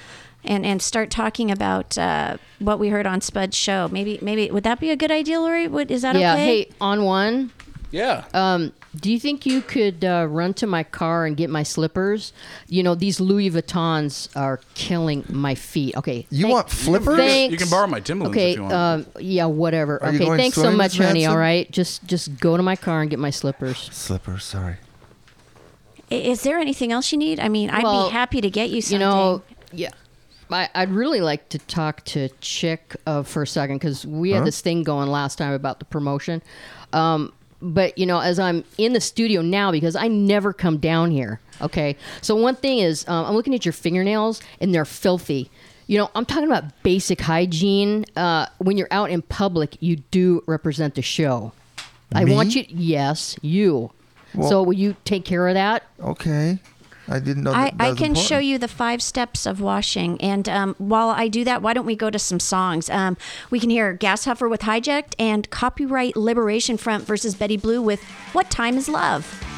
and 0.45 0.65
and 0.65 0.81
start 0.81 1.11
talking 1.11 1.51
about 1.51 1.99
uh, 1.99 2.37
what 2.59 2.79
we 2.79 2.89
heard 2.89 3.07
on 3.07 3.21
Spud's 3.21 3.57
show. 3.57 3.89
Maybe 3.91 4.19
maybe 4.23 4.51
would 4.51 4.65
that 4.65 4.81
be 4.81 4.91
a 4.91 4.97
good 4.97 5.11
idea, 5.11 5.41
Lori? 5.41 5.69
Would, 5.69 5.91
is 5.91 6.03
that 6.03 6.17
yeah. 6.17 6.35
okay? 6.35 6.45
Hey, 6.45 6.71
on 6.81 7.05
one. 7.05 7.53
Yeah. 7.91 8.25
Um, 8.33 8.73
do 8.99 9.13
you 9.13 9.21
think 9.21 9.47
you 9.47 9.61
could 9.63 10.05
uh, 10.05 10.27
run 10.29 10.53
to 10.55 10.67
my 10.67 10.83
car 10.83 11.25
and 11.25 11.37
get 11.37 11.49
my 11.49 11.63
slippers? 11.63 12.33
You 12.67 12.83
know, 12.83 12.95
these 12.97 13.21
Louis 13.21 13.49
Vuittons 13.51 14.29
are 14.37 14.61
killing 14.75 15.25
my 15.29 15.55
feet. 15.55 15.97
Okay. 15.97 16.27
You 16.31 16.43
thank- 16.43 16.55
want 16.55 16.71
flippers? 16.71 17.17
Thanks. 17.17 17.53
You 17.53 17.59
can 17.59 17.69
borrow 17.69 17.87
my 17.87 18.01
Timberlands 18.01 18.37
Okay. 18.37 18.51
if 18.51 18.57
you 18.57 18.63
want. 18.63 18.75
Um, 18.75 19.07
yeah, 19.21 19.45
whatever. 19.47 20.03
Are 20.03 20.11
you 20.11 20.17
okay. 20.17 20.25
going 20.27 20.39
Thanks 20.39 20.57
so 20.57 20.63
swimming, 20.63 20.79
much, 20.79 20.99
Miss 20.99 21.07
honey. 21.07 21.27
All 21.27 21.35
Manson? 21.35 21.41
right. 21.41 21.71
Just 21.71 22.05
just 22.07 22.41
go 22.41 22.57
to 22.57 22.63
my 22.63 22.75
car 22.77 23.01
and 23.01 23.09
get 23.11 23.19
my 23.21 23.31
slippers. 23.31 23.79
Slippers, 23.93 24.45
sorry. 24.45 24.77
I- 26.11 26.15
Is 26.15 26.43
there 26.43 26.59
anything 26.59 26.91
else 26.91 27.13
you 27.13 27.19
need? 27.19 27.39
I 27.39 27.49
mean, 27.49 27.71
I'd 27.71 27.85
Well, 27.85 28.09
be 28.09 28.13
happy 28.13 28.41
to 28.41 28.51
get 28.51 28.71
you 28.71 28.83
something. 28.83 29.01
You 29.01 29.07
know, 29.07 29.43
yeah. 29.73 29.91
I, 30.51 30.69
I'd 30.75 30.91
really 30.91 31.21
like 31.21 31.49
to 31.51 31.59
talk 31.61 32.05
to 32.07 32.29
Chick 32.41 32.97
uh, 33.07 33.23
for 33.23 33.43
a 33.43 33.47
second 33.47 33.77
because 33.77 34.05
we 34.05 34.33
had 34.33 34.45
this 34.45 34.61
thing 34.61 34.83
going 34.83 35.09
last 35.09 35.37
time 35.39 35.53
about 35.53 35.79
the 35.79 35.85
promotion. 35.85 36.43
Um, 36.93 37.33
but 37.63 37.97
you 37.99 38.07
know, 38.07 38.21
as 38.21 38.39
I'm 38.39 38.65
in 38.79 38.93
the 38.93 39.01
studio 39.01 39.43
now 39.43 39.71
because 39.73 39.97
I 39.97 40.09
never 40.09 40.53
come 40.53 40.79
down 40.79 41.11
here. 41.11 41.41
Okay, 41.61 41.97
so 42.23 42.35
one 42.37 42.57
thing 42.57 42.79
is 42.79 43.07
um, 43.09 43.27
I'm 43.27 43.35
looking 43.35 43.55
at 43.55 43.65
your 43.67 43.73
fingernails 43.73 44.41
and 44.61 44.75
they're 44.75 44.85
filthy. 44.85 45.51
You 45.87 45.99
know, 45.99 46.11
I'm 46.15 46.25
talking 46.25 46.45
about 46.47 46.83
basic 46.83 47.21
hygiene. 47.21 48.07
Uh, 48.17 48.47
when 48.59 48.77
you're 48.79 48.89
out 48.93 49.11
in 49.11 49.23
public, 49.23 49.77
you 49.81 49.97
do 49.97 50.43
represent 50.47 50.95
the 50.95 51.03
show. 51.03 51.53
I 52.15 52.25
want 52.25 52.55
you. 52.55 52.65
Yes, 52.69 53.37
you. 53.43 53.91
Well- 54.35 54.49
so 54.49 54.63
will 54.63 54.73
you 54.75 54.97
take 55.05 55.25
care 55.25 55.49
of 55.49 55.55
that? 55.55 55.83
Okay. 56.01 56.59
I 57.11 57.19
didn't 57.19 57.43
know 57.43 57.53
I, 57.53 57.65
that, 57.65 57.79
that 57.79 57.91
I 57.91 57.95
can 57.95 58.15
show 58.15 58.39
you 58.39 58.59
the 58.59 58.69
five 58.69 59.03
steps 59.03 59.47
of 59.47 59.61
washing. 59.61 60.21
And 60.21 60.49
um, 60.49 60.75
while 60.79 61.09
I 61.09 61.29
do 61.29 61.45
that, 61.45 61.61
why 61.61 61.75
don't 61.75 61.87
we 61.87 61.97
go 61.97 62.09
to 62.09 62.19
some 62.19 62.41
songs? 62.41 62.89
Um, 62.89 63.17
we 63.51 63.59
can 63.59 63.71
hear 63.71 63.93
Gas 63.93 64.25
Huffer 64.25 64.49
with 64.49 64.63
Hijacked 64.63 65.15
and 65.19 65.51
Copyright 65.51 66.17
Liberation 66.17 66.77
Front 66.77 67.05
versus 67.05 67.35
Betty 67.35 67.57
Blue 67.57 67.83
with 67.83 68.03
What 68.33 68.51
Time 68.51 68.77
is 68.77 68.89
Love? 68.89 69.50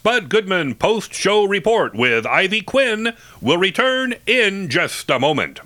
Spud 0.00 0.30
Goodman 0.30 0.76
post 0.76 1.12
show 1.12 1.44
report 1.44 1.94
with 1.94 2.24
Ivy 2.24 2.62
Quinn 2.62 3.12
will 3.42 3.58
return 3.58 4.14
in 4.26 4.70
just 4.70 5.10
a 5.10 5.18
moment. 5.18 5.60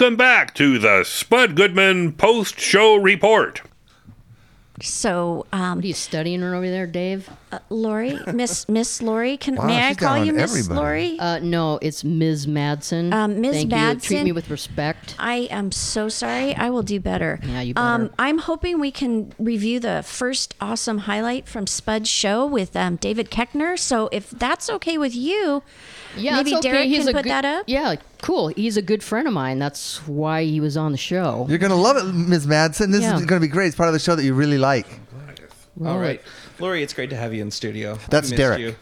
Welcome 0.00 0.16
back 0.16 0.54
to 0.54 0.78
the 0.78 1.04
Spud 1.04 1.54
Goodman 1.54 2.12
post 2.14 2.58
show 2.58 2.96
report. 2.96 3.60
So, 4.80 5.44
um, 5.52 5.76
what 5.76 5.84
are 5.84 5.88
you 5.88 5.92
studying 5.92 6.40
her 6.40 6.54
over 6.54 6.70
there, 6.70 6.86
Dave? 6.86 7.28
Uh, 7.70 7.74
Lori, 7.74 8.18
Miss 8.34 8.68
Miss 8.68 9.00
Lori, 9.00 9.36
can 9.36 9.54
Wow, 9.54 9.66
may 9.66 9.78
I 9.84 9.88
she's 9.90 9.96
call 9.98 10.16
down 10.16 10.26
you 10.26 10.32
Miss 10.32 10.50
everybody. 10.50 10.76
Lori? 10.80 11.18
Uh, 11.18 11.38
no, 11.38 11.78
it's 11.80 12.02
Ms. 12.04 12.46
Madsen. 12.46 13.12
Um, 13.12 13.40
Ms. 13.40 13.52
Thank 13.52 13.72
You. 13.72 13.78
Treat 14.00 14.18
Madsen? 14.20 14.24
me 14.24 14.32
with 14.32 14.50
respect. 14.50 15.14
I 15.18 15.48
am 15.50 15.70
so 15.72 16.08
sorry. 16.08 16.54
I 16.54 16.70
will 16.70 16.82
do 16.82 16.98
better. 17.00 17.38
Yeah, 17.44 17.60
you 17.60 17.74
Um, 17.76 18.02
better. 18.02 18.14
I'm 18.18 18.38
hoping 18.38 18.80
we 18.80 18.90
can 18.90 19.32
review 19.38 19.78
the 19.80 20.02
first 20.04 20.54
awesome 20.60 20.98
highlight 20.98 21.46
from 21.48 21.66
Spud's 21.66 22.08
show 22.08 22.44
with 22.46 22.74
um, 22.76 22.96
David 22.96 23.30
Koechner. 23.30 23.78
So 23.78 24.08
if 24.12 24.30
that's 24.30 24.68
okay 24.70 24.98
with 24.98 25.14
you, 25.14 25.62
Yeah, 26.16 26.36
maybe 26.36 26.50
it's 26.50 26.58
okay. 26.66 26.72
Derek 26.72 26.88
He's 26.88 26.98
can 27.04 27.08
a 27.08 27.12
put 27.12 27.22
good- 27.24 27.30
that 27.30 27.44
up. 27.44 27.64
Yeah, 27.68 27.94
cool. 28.22 28.48
He's 28.48 28.76
a 28.76 28.82
good 28.82 29.02
friend 29.02 29.28
of 29.28 29.34
mine. 29.34 29.58
That's 29.60 30.06
why 30.08 30.44
he 30.44 30.60
was 30.60 30.76
on 30.76 30.90
the 30.92 30.98
show. 30.98 31.46
You're 31.48 31.58
gonna 31.58 31.76
love 31.76 31.96
it, 31.96 32.04
Ms. 32.12 32.46
Madsen. 32.46 32.90
This 32.90 33.02
Yeah. 33.02 33.16
is 33.16 33.24
gonna 33.26 33.40
be 33.40 33.48
great. 33.48 33.68
It's 33.68 33.76
part 33.76 33.88
of 33.88 33.92
the 33.92 33.98
show 34.00 34.16
that 34.16 34.24
you 34.24 34.34
really 34.34 34.58
like. 34.58 34.86
All 35.86 35.98
right. 35.98 36.20
Lori, 36.60 36.82
it's 36.82 36.92
great 36.94 37.10
to 37.10 37.16
have 37.16 37.32
you 37.34 37.42
in 37.42 37.50
studio. 37.50 37.98
That's 38.08 38.30
We 38.30 38.36
Derek. 38.36 38.60
you. 38.60 38.76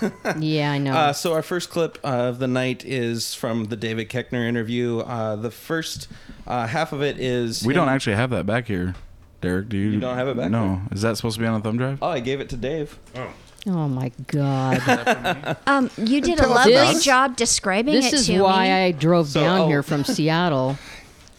yeah, 0.38 0.72
I 0.72 0.78
know. 0.78 0.92
Uh, 0.94 1.12
so 1.12 1.32
our 1.34 1.42
first 1.42 1.70
clip 1.70 1.98
of 2.04 2.38
the 2.38 2.48
night 2.48 2.84
is 2.84 3.34
from 3.34 3.66
the 3.66 3.76
David 3.76 4.08
Koechner 4.08 4.46
interview. 4.48 5.00
Uh, 5.00 5.36
the 5.36 5.50
first 5.50 6.08
uh, 6.46 6.66
half 6.66 6.92
of 6.92 7.02
it 7.02 7.18
is 7.18 7.64
We 7.64 7.74
don't 7.74 7.88
actually 7.88 8.16
have 8.16 8.30
that 8.30 8.46
back 8.46 8.66
here. 8.66 8.94
Derek, 9.40 9.68
do 9.68 9.76
you? 9.76 9.90
You 9.90 10.00
don't 10.00 10.16
have 10.16 10.26
it 10.28 10.36
back 10.36 10.50
No. 10.50 10.80
Is 10.90 11.02
that 11.02 11.16
supposed 11.16 11.36
to 11.36 11.40
be 11.40 11.46
on 11.46 11.60
a 11.60 11.62
thumb 11.62 11.76
drive? 11.78 11.98
Oh, 12.02 12.08
I 12.08 12.20
gave 12.20 12.40
it 12.40 12.48
to 12.50 12.56
Dave. 12.56 12.98
Oh. 13.14 13.28
Oh 13.66 13.88
my 13.88 14.10
God. 14.28 15.56
Um, 15.66 15.90
you 15.98 16.20
did 16.20 16.34
a 16.38 16.42
Tell 16.42 16.50
us 16.52 16.56
lovely 16.58 16.74
about 16.74 16.96
it. 16.96 17.02
job 17.02 17.36
describing 17.36 17.94
this 17.94 18.06
it 18.06 18.14
is 18.14 18.26
to 18.26 18.40
why 18.42 18.64
me. 18.64 18.72
I 18.72 18.92
drove 18.92 19.28
So, 19.28 19.40
down 19.40 19.60
oh. 19.60 19.68
here 19.68 19.82
from 19.82 20.04
Seattle. 20.04 20.78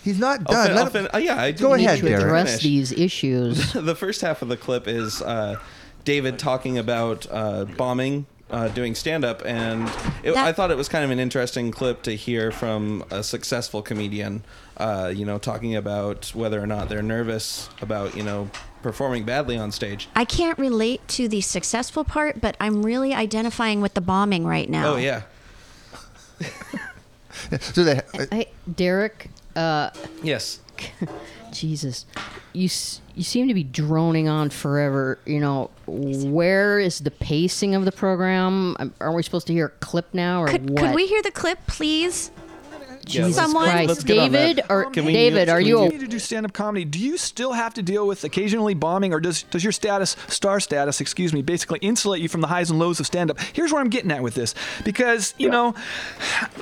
He's 0.03 0.19
not 0.19 0.43
done. 0.43 0.67
fin- 0.67 0.75
Let 0.75 0.79
I'll 0.79 0.85
him- 0.85 0.91
fin- 0.91 1.07
uh, 1.13 1.17
yeah, 1.17 1.41
I 1.41 1.51
Go 1.51 1.75
didn't 1.75 1.85
ahead, 1.87 1.95
need 1.95 2.01
to 2.03 2.07
Derek. 2.09 2.23
address 2.25 2.47
finish. 2.51 2.63
these 2.63 2.91
issues. 2.93 3.73
the 3.73 3.95
first 3.95 4.21
half 4.21 4.41
of 4.41 4.47
the 4.47 4.57
clip 4.57 4.87
is 4.87 5.21
uh, 5.21 5.55
David 6.09 6.39
talking 6.39 6.79
about 6.79 7.27
uh, 7.29 7.65
bombing, 7.65 8.25
uh, 8.49 8.67
doing 8.69 8.95
stand 8.95 9.23
up, 9.23 9.43
and 9.45 9.87
it, 10.23 10.33
That- 10.33 10.47
I 10.47 10.51
thought 10.53 10.71
it 10.71 10.75
was 10.77 10.89
kind 10.89 11.05
of 11.05 11.11
an 11.11 11.19
interesting 11.19 11.69
clip 11.69 12.01
to 12.01 12.15
hear 12.15 12.51
from 12.51 13.03
a 13.11 13.21
successful 13.21 13.83
comedian, 13.83 14.43
uh, 14.77 15.13
you 15.15 15.23
know, 15.23 15.37
talking 15.37 15.75
about 15.75 16.31
whether 16.33 16.59
or 16.59 16.65
not 16.65 16.89
they're 16.89 17.03
nervous 17.03 17.69
about, 17.79 18.17
you 18.17 18.23
know, 18.23 18.49
performing 18.81 19.23
badly 19.23 19.55
on 19.55 19.71
stage. 19.71 20.09
I 20.15 20.25
can't 20.25 20.57
relate 20.57 21.07
to 21.09 21.27
the 21.27 21.41
successful 21.41 22.03
part, 22.03 22.41
but 22.41 22.57
I'm 22.59 22.81
really 22.81 23.13
identifying 23.13 23.79
with 23.79 23.93
the 23.93 24.01
bombing 24.01 24.47
right 24.47 24.67
now. 24.67 24.93
Oh, 24.93 24.97
yeah. 24.97 25.21
so 27.59 27.83
they, 27.83 28.01
Hey, 28.31 28.47
Derek. 28.75 29.29
Uh, 29.55 29.91
yes. 30.23 30.57
Jesus, 31.51 32.07
you 32.53 32.65
s- 32.65 32.99
you 33.19 33.25
seem 33.25 33.49
to 33.49 33.53
be 33.53 33.65
droning 33.65 34.29
on 34.29 34.49
forever. 34.49 35.19
You 35.25 35.41
know, 35.41 35.69
where 35.85 36.79
is 36.79 36.99
the 36.99 37.11
pacing 37.11 37.75
of 37.75 37.83
the 37.83 37.91
program? 37.91 38.77
Um, 38.79 38.93
Are 39.01 39.11
we 39.11 39.23
supposed 39.23 39.45
to 39.47 39.53
hear 39.53 39.65
a 39.65 39.85
clip 39.85 40.13
now, 40.13 40.41
or 40.41 40.47
Could, 40.47 40.69
what? 40.69 40.79
could 40.79 40.95
we 40.95 41.05
hear 41.05 41.21
the 41.21 41.31
clip, 41.31 41.59
please? 41.67 42.31
Jesus 43.09 43.35
Someone? 43.35 43.69
Christ, 43.69 43.87
Let's 43.89 44.03
get 44.03 44.17
on 44.19 44.31
that. 44.31 44.39
David 44.55 44.65
or 44.69 44.85
Can 44.91 45.05
we- 45.05 45.13
David, 45.13 45.47
can 45.47 45.55
are 45.55 45.59
we 45.59 45.65
you? 45.65 45.77
continue 45.77 45.99
to 46.05 46.07
do 46.07 46.19
stand-up 46.19 46.53
comedy? 46.53 46.85
Do 46.85 46.99
you 46.99 47.17
still 47.17 47.53
have 47.53 47.73
to 47.75 47.81
deal 47.81 48.07
with 48.07 48.23
occasionally 48.23 48.73
bombing, 48.73 49.13
or 49.13 49.19
does 49.19 49.43
does 49.43 49.63
your 49.63 49.71
status, 49.73 50.15
star 50.27 50.59
status, 50.59 51.01
excuse 51.01 51.33
me, 51.33 51.41
basically 51.41 51.79
insulate 51.81 52.21
you 52.21 52.29
from 52.29 52.41
the 52.41 52.47
highs 52.47 52.69
and 52.69 52.79
lows 52.79 52.99
of 52.99 53.05
stand-up? 53.05 53.39
Here's 53.53 53.71
where 53.71 53.81
I'm 53.81 53.89
getting 53.89 54.11
at 54.11 54.21
with 54.23 54.35
this, 54.35 54.55
because 54.85 55.33
you 55.37 55.49
know, 55.49 55.73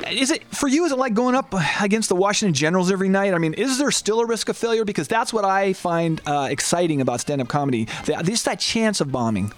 is 0.09 0.31
it 0.31 0.43
for 0.55 0.67
you? 0.67 0.85
Is 0.85 0.91
it 0.91 0.97
like 0.97 1.13
going 1.13 1.35
up 1.35 1.53
against 1.81 2.09
the 2.09 2.15
Washington 2.15 2.53
Generals 2.53 2.91
every 2.91 3.09
night? 3.09 3.33
I 3.33 3.37
mean, 3.37 3.53
is 3.53 3.77
there 3.77 3.91
still 3.91 4.19
a 4.21 4.25
risk 4.25 4.49
of 4.49 4.57
failure? 4.57 4.85
Because 4.85 5.07
that's 5.07 5.33
what 5.33 5.45
I 5.45 5.73
find 5.73 6.21
uh, 6.25 6.47
exciting 6.49 7.01
about 7.01 7.19
stand-up 7.19 7.47
comedy. 7.47 7.85
That, 8.05 8.25
just 8.25 8.45
that 8.45 8.59
chance 8.59 9.01
of 9.01 9.11
bombing. 9.11 9.51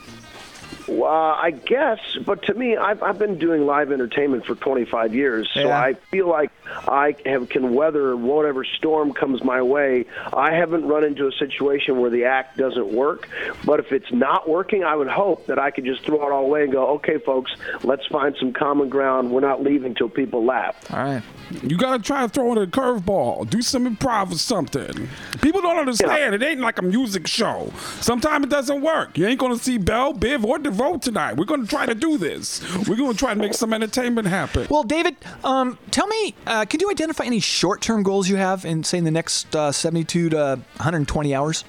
Uh, 0.90 1.06
I 1.06 1.52
guess, 1.52 1.99
but 2.26 2.44
to 2.44 2.53
me, 2.53 2.76
I've, 2.76 3.03
I've 3.03 3.20
been 3.20 3.38
doing 3.38 3.66
live 3.66 3.91
entertainment 3.91 4.45
for 4.45 4.56
25 4.56 5.14
years, 5.14 5.49
so 5.53 5.68
Yeah. 5.68 5.80
I 5.80 5.94
feel 5.94 6.28
like 6.28 6.52
I 6.88 7.16
have, 7.26 7.49
can 7.49 7.74
weather 7.76 8.16
whatever 8.16 8.64
storm 8.64 9.14
comes 9.14 9.44
my 9.44 9.61
way. 9.61 10.06
I 10.34 10.53
haven't 10.53 10.88
run 10.88 11.03
into 11.03 11.28
a 11.28 11.32
situation 11.32 11.99
where 11.99 12.10
the 12.10 12.26
act 12.26 12.57
doesn't 12.57 12.88
work, 12.88 13.30
but 13.66 13.80
if 13.80 13.91
it's 13.91 14.11
not 14.11 14.49
working, 14.49 14.84
I 14.84 14.95
would 14.95 15.07
hope 15.07 15.45
that 15.45 15.60
I 15.60 15.72
could 15.72 15.86
just 15.86 16.03
throw 16.03 16.26
it 16.28 16.32
all 16.32 16.45
away 16.45 16.64
and 16.64 16.72
go, 16.72 16.88
okay, 16.95 17.18
folks, 17.20 17.52
let's 17.84 18.06
find 18.07 18.36
some 18.40 18.52
common 18.53 18.90
ground. 18.90 19.32
We're 19.32 19.41
not 19.41 19.61
leaving 19.64 19.94
till 19.95 20.10
people 20.10 20.44
laugh. 20.44 20.76
All 20.91 21.03
right. 21.03 21.24
You 21.64 21.78
gotta 21.78 22.02
try 22.02 22.22
to 22.22 22.30
throw 22.30 22.52
in 22.52 22.57
a 22.60 22.68
curveball. 22.68 23.49
Do 23.49 23.61
some 23.61 23.88
improv 23.95 24.32
or 24.32 24.38
something. 24.38 25.10
People 25.41 25.61
don't 25.61 25.78
understand. 25.78 26.36
It 26.36 26.44
ain't 26.44 26.60
like 26.60 26.78
a 26.78 26.84
music 26.84 27.26
show. 27.28 27.74
Sometimes 28.02 28.45
it 28.45 28.49
doesn't 28.49 28.82
work. 28.82 29.18
You 29.18 29.26
ain't 29.26 29.40
gonna 29.40 29.57
see 29.57 29.78
Bell, 29.80 30.14
Biv, 30.14 30.44
or 30.44 30.60
DeVoe 30.80 30.97
tonight. 30.97 31.35
We're 31.35 31.45
gonna 31.45 31.68
try 31.68 31.85
to 31.85 31.93
do 31.93 32.18
this. 32.18 32.61
We're 32.88 32.95
gonna 32.95 33.14
try 33.14 33.34
to 33.34 33.39
make 33.39 33.53
some 33.53 33.73
entertainment 33.73 34.27
happen. 34.27 34.65
Well, 34.69 34.84
David, 34.84 35.18
um, 35.43 35.77
tell 35.91 36.07
me, 36.07 36.34
uh, 36.47 36.64
can 36.65 36.80
you 36.80 36.89
identify 36.89 37.26
any 37.26 37.41
short-term 37.41 38.03
goals 38.03 38.30
you 38.30 38.38
have 38.38 38.64
in, 38.64 38.85
say, 38.85 38.97
in 38.97 39.03
the 39.03 39.11
next 39.11 39.53
uh, 39.56 39.73
72 39.73 40.30
to 40.30 40.38
120 40.38 41.35
hours? 41.35 41.65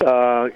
Uh, 0.00 0.50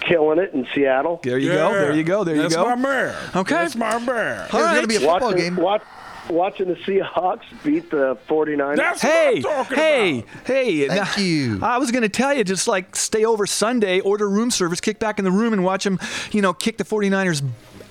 killing 0.00 0.40
it 0.40 0.52
in 0.54 0.66
Seattle. 0.74 1.20
There 1.22 1.38
you 1.38 1.52
go. 1.52 1.72
There 1.72 1.94
you 1.94 2.02
go. 2.02 2.24
There 2.24 2.36
That's 2.36 2.52
you 2.52 2.56
go. 2.56 2.66
That's 2.66 2.82
my 2.82 2.88
man. 2.88 3.14
Okay. 3.36 3.54
That's 3.54 3.76
my 3.76 3.98
man. 4.00 4.48
All 4.52 4.62
right. 4.62 5.02
watching, 5.02 5.54
Watch, 5.54 5.82
watching 6.30 6.68
the 6.68 6.74
Seahawks 6.76 7.42
beat 7.64 7.90
the 7.90 8.16
49ers. 8.28 8.98
hey, 9.00 9.42
hey, 9.74 10.24
hey! 10.44 10.88
Thank 10.88 11.18
you. 11.18 11.58
I 11.62 11.78
was 11.78 11.90
going 11.90 12.02
to 12.02 12.08
tell 12.08 12.32
you, 12.34 12.44
just 12.44 12.68
like 12.68 12.94
stay 12.96 13.24
over 13.24 13.46
Sunday, 13.46 14.00
order 14.00 14.28
room 14.28 14.50
service, 14.50 14.80
kick 14.80 14.98
back 14.98 15.18
in 15.18 15.24
the 15.24 15.30
room, 15.30 15.52
and 15.52 15.64
watch 15.64 15.84
them, 15.84 15.98
you 16.32 16.42
know, 16.42 16.52
kick 16.52 16.76
the 16.78 16.84
49ers 16.84 17.42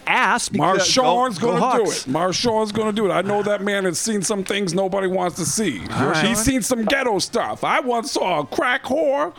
ass. 0.08 0.50
because- 0.50 0.80
Marshawn's 0.88 1.38
go- 1.38 1.54
go 1.54 1.60
gonna 1.60 1.84
do 1.86 1.92
it. 1.92 2.06
Marshawn's 2.08 2.72
gonna 2.72 2.92
do 2.94 3.06
it. 3.06 3.12
I 3.12 3.22
know 3.22 3.44
that 3.44 3.62
man 3.62 3.86
has 3.86 4.00
seen 4.00 4.22
some 4.22 4.44
things 4.44 4.74
nobody 4.74 5.08
wants 5.08 5.36
to 5.38 5.46
see. 5.46 5.80
right. 5.90 6.26
He's 6.26 6.40
seen 6.40 6.62
some 6.64 6.84
ghetto 6.86 7.20
stuff. 7.20 7.64
I 7.64 7.80
once 7.80 8.12
saw 8.12 8.40
a 8.40 8.46
crack 8.46 8.84
whore. 8.86 9.34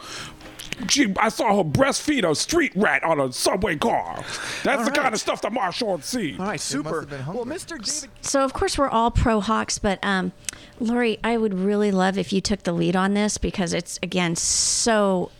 She, 0.89 1.15
I 1.19 1.29
saw 1.29 1.57
her 1.57 1.65
breastfeed 1.65 2.29
a 2.29 2.35
street 2.35 2.73
rat 2.75 3.03
on 3.03 3.21
a 3.21 3.33
subway 3.33 3.77
car. 3.77 4.25
That's 4.63 4.85
the 4.85 4.91
kind 4.91 5.15
of 5.15 5.21
stuff 5.21 5.43
that 5.43 5.53
Marshawn's 5.53 6.07
seen. 6.07 6.41
All 6.41 6.47
right, 6.47 6.61
super. 6.61 7.07
Well, 7.29 7.45
Mr. 7.45 7.79
David. 7.79 8.11
So 8.21 8.45
of 8.45 8.53
course 8.53 8.79
we're 8.79 8.89
all 8.89 9.11
pro 9.11 9.41
Hawks, 9.41 9.79
but 9.79 9.99
um, 10.03 10.33
Lori, 10.79 11.19
I 11.23 11.37
would 11.37 11.55
really 11.55 11.91
love 11.91 12.17
if 12.19 12.33
you 12.33 12.41
took 12.41 12.63
the 12.63 12.73
lead 12.73 12.97
on 12.97 13.15
this 13.15 13.39
because 13.39 13.73
it's 13.73 13.99
again 14.03 14.37
so 14.37 15.31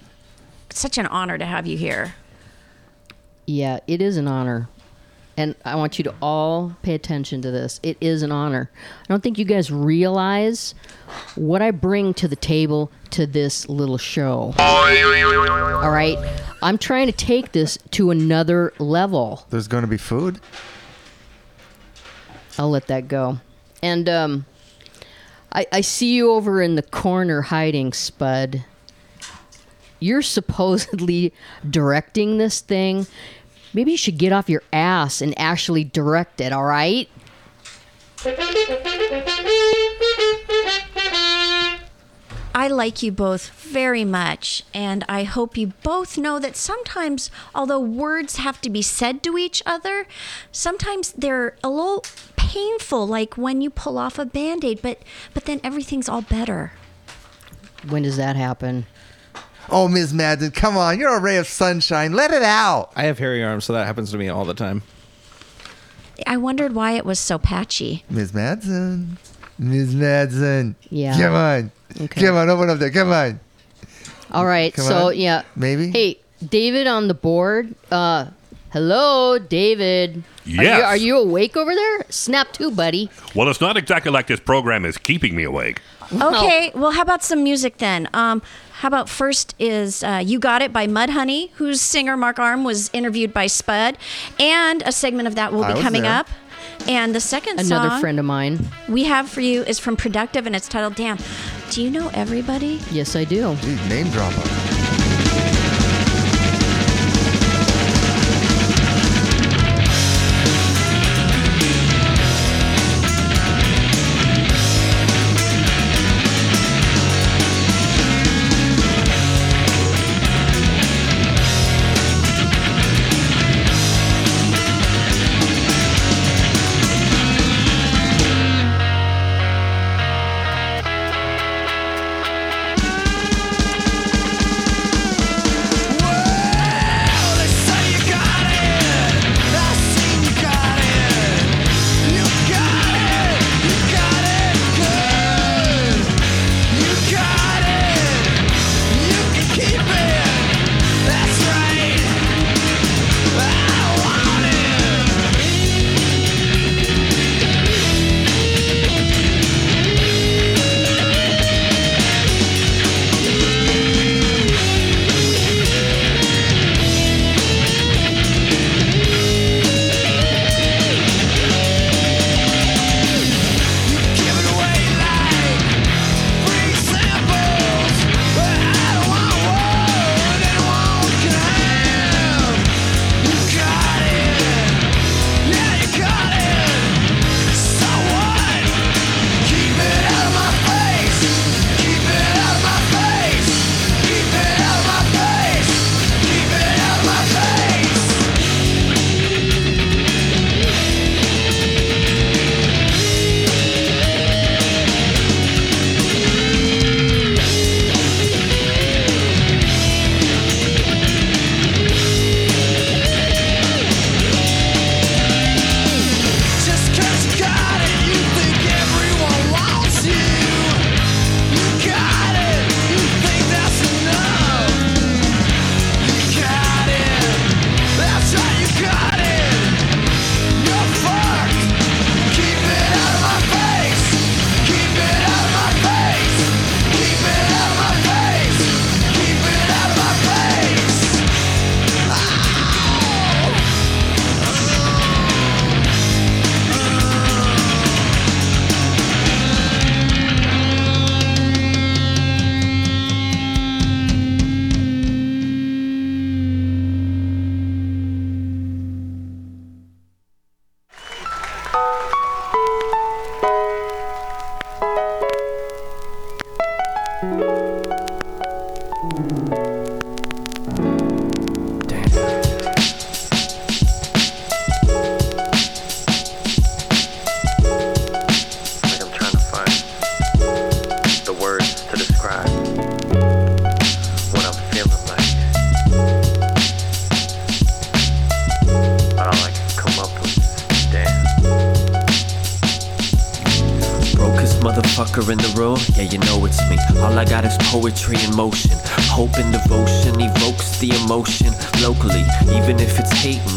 such 0.71 0.99
an 0.99 1.07
honor 1.07 1.39
to 1.39 1.45
have 1.45 1.67
you 1.67 1.77
here. 1.77 2.15
Yeah, 3.47 3.81
it 3.87 4.01
is 4.01 4.17
an 4.17 4.29
honor. 4.29 4.69
And 5.41 5.55
I 5.65 5.75
want 5.75 5.99
you 5.99 6.05
to 6.05 6.15
all 6.21 6.77
pay 6.83 6.95
attention 6.95 7.41
to 7.41 7.51
this. 7.51 7.81
It 7.83 7.97
is 7.99 8.23
an 8.23 8.31
honor. 8.31 8.71
I 8.77 9.07
don't 9.09 9.23
think 9.23 9.39
you 9.39 9.47
guys 9.47 9.71
realize 9.71 10.75
what 11.35 11.63
I 11.63 11.71
bring 11.71 12.13
to 12.15 12.29
the 12.29 12.37
table 12.37 12.93
to 13.13 13.27
this 13.27 13.67
little 13.67 13.97
show. 13.97 14.53
All 14.59 15.91
right? 15.91 16.19
I'm 16.61 16.77
trying 16.77 17.07
to 17.07 17.13
take 17.13 17.53
this 17.53 17.79
to 17.93 18.11
another 18.11 18.75
level. 18.79 19.47
There's 19.49 19.67
going 19.67 19.81
to 19.81 19.89
be 19.89 19.97
food. 19.97 20.41
I'll 22.59 22.69
let 22.69 22.89
that 22.89 23.09
go. 23.09 23.39
And 23.83 24.11
um, 24.11 24.45
I, 25.51 25.65
I 25.73 25.81
see 25.81 26.13
you 26.13 26.33
over 26.33 26.61
in 26.61 26.75
the 26.75 26.83
corner 26.83 27.41
hiding, 27.41 27.95
Spud. 27.95 28.63
You're 30.01 30.21
supposedly 30.21 31.33
directing 31.69 32.37
this 32.37 32.61
thing. 32.61 33.07
Maybe 33.73 33.93
you 33.93 33.97
should 33.97 34.19
get 34.19 34.33
off 34.33 34.49
your 34.49 34.63
ass 34.73 35.21
and 35.21 35.39
actually 35.39 35.85
direct 35.85 36.41
it, 36.41 36.53
all 36.53 36.65
right? 36.65 37.09
I 42.53 42.69
like 42.69 43.03
you 43.03 43.13
both 43.13 43.51
very 43.51 44.05
much, 44.05 44.65
and 44.75 45.05
I 45.09 45.23
hope 45.23 45.57
you 45.57 45.69
both 45.83 46.19
know 46.19 46.39
that 46.41 46.57
sometimes, 46.57 47.31
although 47.55 47.79
words 47.79 48.37
have 48.37 48.61
to 48.63 48.71
be 48.71 48.83
said 48.83 49.23
to 49.23 49.39
each 49.39 49.63
other, 49.65 50.07
sometimes 50.51 51.13
they're 51.13 51.57
a 51.63 51.71
little 51.71 52.05
painful, 52.37 53.07
like 53.07 53.39
when 53.39 53.61
you 53.61 53.71
pull 53.71 53.97
off 53.97 54.19
a 54.19 54.27
band 54.27 54.65
aid, 54.65 54.83
but, 54.83 54.99
but 55.33 55.45
then 55.45 55.61
everything's 55.63 56.09
all 56.09 56.23
better. 56.23 56.73
When 57.89 58.03
does 58.03 58.17
that 58.17 58.37
happen? 58.37 58.87
Oh, 59.69 59.87
Ms. 59.89 60.13
Madsen, 60.13 60.53
come 60.55 60.77
on. 60.77 60.99
You're 60.99 61.17
a 61.17 61.21
ray 61.21 61.37
of 61.37 61.47
sunshine. 61.47 62.13
Let 62.13 62.33
it 62.33 62.43
out. 62.43 62.91
I 62.97 63.05
have 63.05 63.19
hairy 63.19 63.45
arms, 63.45 63.65
so 63.65 63.73
that 63.73 63.87
happens 63.87 64.11
to 64.13 64.19
me 64.19 64.29
all 64.29 64.45
the 64.45 64.55
time. 64.55 64.83
I 66.27 66.37
wondered 66.37 66.75
why 66.75 66.93
it 66.93 67.05
was 67.07 67.19
so 67.19 67.39
patchy. 67.39 68.05
Ms. 68.11 68.33
Madsen. 68.33 69.17
Ms. 69.59 69.95
Madsen. 69.95 70.75
Yeah. 70.91 71.17
Come 71.17 71.35
on. 71.35 71.73
Okay. 72.01 72.21
Come 72.27 72.37
on, 72.37 72.49
open 72.51 72.69
up 72.71 72.79
there. 72.79 72.91
Come 72.91 73.11
on. 73.13 73.41
All 74.33 74.47
right. 74.47 74.73
Come 74.73 74.85
so 74.87 75.09
on. 75.09 75.17
yeah. 75.19 75.43
Maybe? 75.57 75.91
Hey, 75.91 76.19
David 76.47 76.87
on 76.87 77.09
the 77.09 77.15
board. 77.15 77.75
Uh, 77.91 78.27
hello, 78.73 79.39
David. 79.39 80.23
Are 80.47 80.51
you, 80.51 80.63
Yes. 80.63 80.83
are 80.85 80.97
you 80.97 81.17
awake 81.19 81.57
over 81.57 81.75
there? 81.75 82.05
Snap 82.11 82.53
two, 82.53 82.71
buddy. 82.71 83.09
Well, 83.35 83.49
it's 83.49 83.61
not 83.61 83.77
exactly 83.77 84.11
like 84.11 84.27
this 84.27 84.41
program 84.41 84.85
is 84.85 84.99
keeping 84.99 85.35
me 85.37 85.45
awake. 85.45 85.81
Okay, 86.13 86.73
well, 86.75 86.91
how 86.91 87.03
about 87.03 87.23
some 87.23 87.45
music 87.45 87.79
then? 87.79 88.09
Um, 88.13 88.43
how 88.81 88.89
about 88.89 89.11
first 89.11 89.55
is 89.59 90.03
uh, 90.03 90.23
You 90.25 90.39
Got 90.39 90.63
It 90.63 90.73
by 90.73 90.87
Mudhoney, 90.87 91.51
whose 91.57 91.83
singer 91.83 92.17
Mark 92.17 92.39
Arm 92.39 92.65
was 92.65 92.89
interviewed 92.95 93.31
by 93.35 93.47
Spud, 93.47 93.99
and 94.39 94.83
a 94.87 94.91
segment 94.91 95.29
of 95.29 95.35
that 95.35 95.53
will 95.53 95.65
I 95.65 95.75
be 95.75 95.83
coming 95.83 96.03
there. 96.03 96.13
up. 96.13 96.29
And 96.89 97.15
the 97.15 97.21
second 97.21 97.61
Another 97.61 97.91
song 97.91 98.01
friend 98.01 98.19
of 98.19 98.25
mine. 98.25 98.59
we 98.89 99.05
have 99.05 99.29
for 99.29 99.43
you 99.43 99.65
is 99.65 99.79
from 99.79 99.97
Productive, 99.97 100.47
and 100.47 100.57
it's 100.57 100.67
titled 100.67 100.95
"Damn." 100.95 101.19
Do 101.71 101.83
you 101.83 101.91
know 101.91 102.11
everybody? 102.15 102.81
Yes, 102.91 103.17
I 103.17 103.25
do. 103.25 103.55
Dude, 103.57 103.89
name 103.91 104.09
drop. 104.13 104.33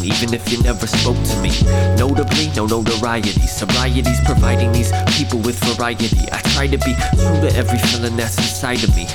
Even 0.04 0.34
if 0.34 0.52
you 0.52 0.62
never 0.62 0.86
spoke 0.86 1.16
to 1.16 1.36
me. 1.40 1.50
Notably, 1.96 2.50
no 2.54 2.66
notoriety. 2.66 3.46
Sobriety's 3.46 4.20
providing 4.24 4.72
these 4.72 4.92
people 5.16 5.40
with 5.40 5.58
variety. 5.64 6.08
I 6.30 6.40
try 6.54 6.66
to 6.66 6.78
be 6.78 6.94
true 7.16 7.40
to 7.40 7.50
every 7.56 7.78
feeling 7.78 8.16
that's 8.16 8.36
inside 8.38 8.84
of 8.84 8.94
me. 8.94 9.06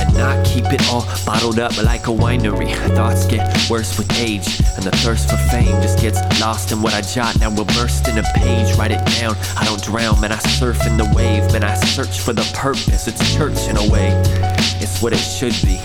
And 0.00 0.12
not 0.14 0.44
keep 0.44 0.64
it 0.72 0.82
all 0.88 1.06
bottled 1.24 1.58
up 1.58 1.76
like 1.82 2.06
a 2.08 2.10
winery. 2.10 2.74
Thoughts 2.96 3.26
get 3.26 3.44
worse 3.70 3.96
with 3.96 4.10
age, 4.18 4.46
and 4.74 4.82
the 4.82 4.90
thirst 5.02 5.30
for 5.30 5.36
fame 5.36 5.80
just 5.82 6.00
gets 6.00 6.18
lost 6.40 6.72
in 6.72 6.82
what 6.82 6.94
I 6.94 7.02
jot. 7.02 7.38
Now 7.38 7.50
immersed 7.50 8.08
in 8.08 8.18
a 8.18 8.24
page, 8.34 8.76
write 8.76 8.90
it 8.90 9.04
down. 9.20 9.36
I 9.56 9.64
don't 9.64 9.82
drown, 9.82 10.20
man. 10.20 10.32
I 10.32 10.38
surf 10.38 10.84
in 10.86 10.96
the 10.96 11.10
wave, 11.14 11.52
man. 11.52 11.64
I 11.64 11.74
search 11.74 12.18
for 12.18 12.32
the 12.32 12.48
purpose. 12.54 13.06
It's 13.06 13.34
church 13.34 13.68
in 13.68 13.76
a 13.76 13.92
way. 13.92 14.10
It's 14.80 15.00
what 15.02 15.12
it 15.12 15.18
should 15.18 15.54
be. 15.62 15.78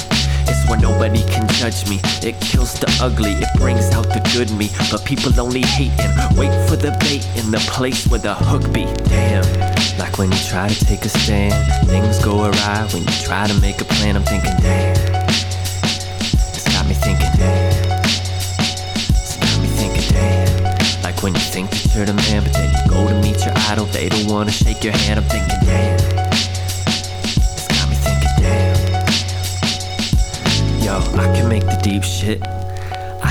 It's 0.49 0.67
where 0.67 0.79
nobody 0.79 1.21
can 1.23 1.47
judge 1.61 1.87
me. 1.87 1.99
It 2.25 2.39
kills 2.41 2.73
the 2.79 2.89
ugly, 3.01 3.33
it 3.33 3.48
brings 3.59 3.91
out 3.91 4.07
the 4.07 4.21
good 4.33 4.49
me. 4.51 4.69
But 4.89 5.05
people 5.05 5.37
only 5.39 5.61
hate 5.61 5.91
and 5.99 6.37
wait 6.37 6.51
for 6.67 6.75
the 6.75 6.91
bait 6.99 7.27
in 7.35 7.51
the 7.51 7.59
place 7.69 8.07
where 8.07 8.19
the 8.19 8.33
hook 8.33 8.71
be. 8.73 8.85
Damn. 9.05 9.45
Like 9.99 10.17
when 10.17 10.31
you 10.31 10.37
try 10.47 10.69
to 10.69 10.85
take 10.85 11.05
a 11.05 11.09
stand, 11.09 11.53
things 11.87 12.23
go 12.23 12.45
awry. 12.45 12.87
When 12.93 13.03
you 13.03 13.15
try 13.27 13.47
to 13.47 13.53
make 13.59 13.81
a 13.81 13.85
plan, 13.85 14.15
I'm 14.15 14.23
thinking, 14.23 14.55
damn. 14.61 14.95
It's 16.55 16.67
got 16.73 16.87
me 16.87 16.93
thinking, 16.95 17.29
damn. 17.37 18.01
It's 19.11 19.37
got 19.37 19.61
me 19.61 19.67
thinking, 19.67 20.07
damn. 20.13 21.03
Like 21.03 21.21
when 21.21 21.33
you 21.33 21.41
think 21.41 21.69
that 21.69 21.93
you're 21.93 22.05
the 22.05 22.13
man, 22.13 22.43
but 22.43 22.53
then 22.53 22.71
you 22.71 22.89
go 22.89 23.07
to 23.07 23.15
meet 23.21 23.45
your 23.45 23.53
idol, 23.69 23.85
they 23.85 24.09
don't 24.09 24.27
wanna 24.31 24.51
shake 24.51 24.83
your 24.83 24.93
hand. 24.93 25.19
I'm 25.19 25.25
thinking, 25.25 25.59
damn. 25.65 25.99
It's 27.27 27.67
got 27.67 27.89
me 27.89 27.95
thinking, 27.95 28.33
damn. 28.39 28.77
Yo, 30.81 30.95
I 31.19 31.25
can 31.35 31.49
make 31.49 31.65
the 31.65 31.77
deep 31.83 32.03
shit. 32.03 32.41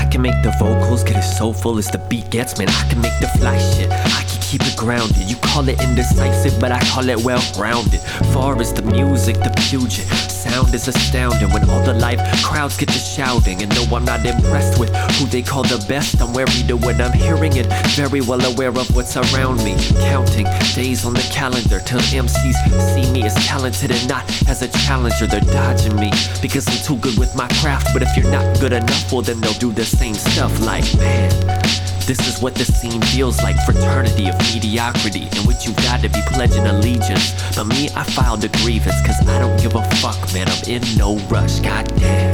I 0.09 0.11
can 0.11 0.23
make 0.23 0.41
the 0.41 0.49
vocals 0.57 1.03
get 1.03 1.17
as 1.17 1.37
soulful 1.37 1.77
as 1.77 1.85
the 1.85 1.99
beat 1.99 2.31
gets, 2.31 2.57
man. 2.57 2.67
I 2.67 2.89
can 2.89 2.99
make 2.99 3.13
the 3.21 3.27
fly 3.37 3.59
shit. 3.59 3.91
I 3.91 4.23
can 4.23 4.41
keep 4.41 4.63
it 4.63 4.75
grounded. 4.75 5.29
You 5.29 5.35
call 5.35 5.69
it 5.69 5.79
indecisive, 5.83 6.59
but 6.59 6.71
I 6.71 6.79
call 6.89 7.07
it 7.09 7.23
well 7.23 7.43
grounded. 7.53 7.99
Far 8.33 8.59
as 8.59 8.73
the 8.73 8.81
music, 8.81 9.35
the 9.35 9.53
Puget 9.55 10.07
sound 10.49 10.73
is 10.73 10.87
astounding 10.87 11.49
when 11.51 11.69
all 11.69 11.83
the 11.83 11.93
live 11.93 12.19
crowds 12.43 12.77
get 12.77 12.89
to 12.89 12.99
shouting. 12.99 13.61
And 13.61 13.71
though 13.71 13.95
I'm 13.95 14.05
not 14.05 14.25
impressed 14.25 14.79
with 14.79 14.89
who 15.17 15.25
they 15.25 15.41
call 15.41 15.63
the 15.63 15.83
best, 15.87 16.21
I'm 16.21 16.33
wary 16.33 16.63
to 16.67 16.77
what 16.77 16.99
I'm 17.01 17.13
hearing 17.13 17.55
it, 17.55 17.67
very 17.95 18.21
well 18.21 18.43
aware 18.45 18.69
of 18.69 18.95
what's 18.95 19.15
around 19.15 19.63
me. 19.63 19.75
Counting 20.09 20.47
days 20.75 21.05
on 21.05 21.13
the 21.13 21.27
calendar 21.31 21.79
till 21.79 21.99
MCs 21.99 22.57
see 22.93 23.11
me 23.11 23.23
as 23.23 23.35
talented 23.45 23.91
and 23.91 24.07
not 24.07 24.23
as 24.47 24.61
a 24.61 24.69
challenger. 24.85 25.27
They're 25.27 25.41
dodging 25.41 25.95
me 25.95 26.11
because 26.41 26.67
I'm 26.67 26.81
too 26.83 26.97
good 26.97 27.17
with 27.17 27.35
my 27.35 27.47
craft. 27.61 27.89
But 27.93 28.01
if 28.01 28.15
you're 28.17 28.31
not 28.31 28.59
good 28.59 28.73
enough, 28.73 29.11
well, 29.11 29.21
then 29.21 29.39
they'll 29.41 29.53
do 29.53 29.71
the 29.71 29.85
same 29.85 30.15
stuff 30.15 30.53
like, 30.61 30.85
man. 30.97 31.88
This 32.09 32.27
is 32.27 32.41
what 32.41 32.55
the 32.55 32.65
scene 32.65 33.03
feels 33.13 33.37
like 33.43 33.55
fraternity 33.67 34.29
of 34.29 34.37
mediocrity, 34.51 35.29
in 35.37 35.45
which 35.45 35.67
you 35.67 35.73
got 35.85 36.01
to 36.01 36.09
be 36.09 36.19
pledging 36.33 36.65
allegiance. 36.65 37.37
But 37.55 37.65
me, 37.65 37.87
I 37.95 38.01
filed 38.01 38.43
a 38.43 38.47
grievance, 38.47 38.99
cause 39.05 39.21
I 39.27 39.37
don't 39.37 39.55
give 39.61 39.75
a 39.75 39.83
fuck, 40.01 40.17
man. 40.33 40.49
I'm 40.49 40.63
in 40.67 40.81
no 40.97 41.17
rush, 41.29 41.59
goddamn. 41.59 42.33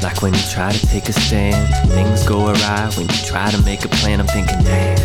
Like 0.00 0.22
when 0.22 0.32
you 0.32 0.40
try 0.48 0.72
to 0.72 0.86
take 0.86 1.10
a 1.10 1.12
stand, 1.12 1.68
things 1.92 2.26
go 2.26 2.48
awry. 2.48 2.90
When 2.96 3.10
you 3.10 3.20
try 3.28 3.50
to 3.50 3.60
make 3.60 3.84
a 3.84 3.88
plan, 3.88 4.20
I'm 4.20 4.26
thinking, 4.26 4.56
damn. 4.64 4.96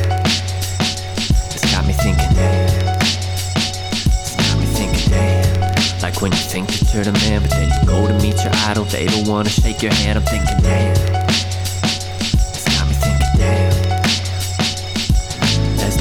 It's 1.51 1.69
got 1.75 1.85
me 1.85 1.91
thinking, 1.91 2.31
damn. 2.39 2.95
It's 3.03 4.35
got 4.37 4.57
me 4.57 4.65
thinking, 4.79 5.11
damn. 5.11 6.01
Like 6.01 6.21
when 6.21 6.31
you 6.31 6.37
think 6.39 6.67
that 6.69 6.93
you're 6.93 7.03
the 7.03 7.11
man, 7.27 7.41
but 7.41 7.51
then 7.51 7.67
you 7.67 7.85
go 7.85 8.07
to 8.07 8.13
meet 8.23 8.41
your 8.45 8.53
idol, 8.63 8.85
they 8.85 9.07
don't 9.07 9.27
wanna 9.27 9.49
shake 9.49 9.81
your 9.83 9.93
hand. 9.93 10.19
I'm 10.19 10.23
thinking, 10.23 10.63
damn. 10.63 11.24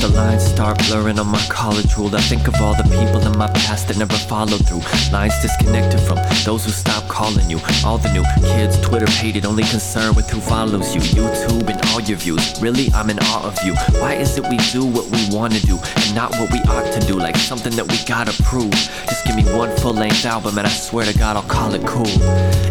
The 0.09 0.17
lines 0.17 0.45
start 0.45 0.77
blurring 0.87 1.19
on 1.19 1.27
my 1.27 1.41
college 1.49 1.97
rule, 1.97 2.15
I 2.15 2.21
think 2.21 2.47
of 2.47 2.55
all 2.61 2.75
the 2.75 2.83
people 2.85 3.25
in 3.27 3.39
my 3.39 3.49
past 3.53 3.89
that 3.89 3.97
never 3.97 4.17
followed 4.17 4.67
through. 4.67 4.83
Lines 5.11 5.33
disconnected 5.41 6.01
from 6.01 6.19
those 6.45 6.65
who 6.65 6.73
stopped 6.73 7.09
calling 7.09 7.49
you. 7.49 7.59
All 7.85 7.97
the 7.97 8.13
new 8.13 8.25
kids, 8.41 8.79
Twitter 8.81 9.11
hated, 9.11 9.47
only 9.47 9.63
concerned 9.63 10.17
with 10.17 10.29
who 10.29 10.41
follows 10.41 10.95
you. 10.95 11.01
YouTube 11.01 11.69
and 11.69 11.81
all 11.89 12.01
your 12.03 12.19
views. 12.19 12.61
Really, 12.61 12.91
I'm 12.93 13.09
in 13.09 13.19
awe 13.19 13.47
of 13.47 13.57
you. 13.65 13.75
Why 14.01 14.15
is 14.15 14.37
it 14.37 14.45
we 14.51 14.59
do 14.73 14.85
what 14.85 15.07
we 15.11 15.35
wanna 15.35 15.61
do 15.61 15.79
and 15.79 16.15
not 16.15 16.33
what 16.33 16.53
we 16.53 16.59
ought 16.69 16.91
to 16.93 17.01
do? 17.07 17.15
Like 17.15 17.37
something 17.37 17.75
that 17.77 17.89
we 17.89 17.97
gotta 18.05 18.35
prove. 18.43 18.73
Just 19.09 19.25
give 19.25 19.37
me 19.37 19.45
one 19.57 19.75
full 19.79 19.95
length 19.95 20.27
album 20.27 20.59
and 20.59 20.67
I 20.67 20.71
swear 20.71 21.07
to 21.07 21.17
God 21.17 21.37
I'll 21.37 21.49
call 21.49 21.73
it 21.75 21.87
cool. 21.87 22.15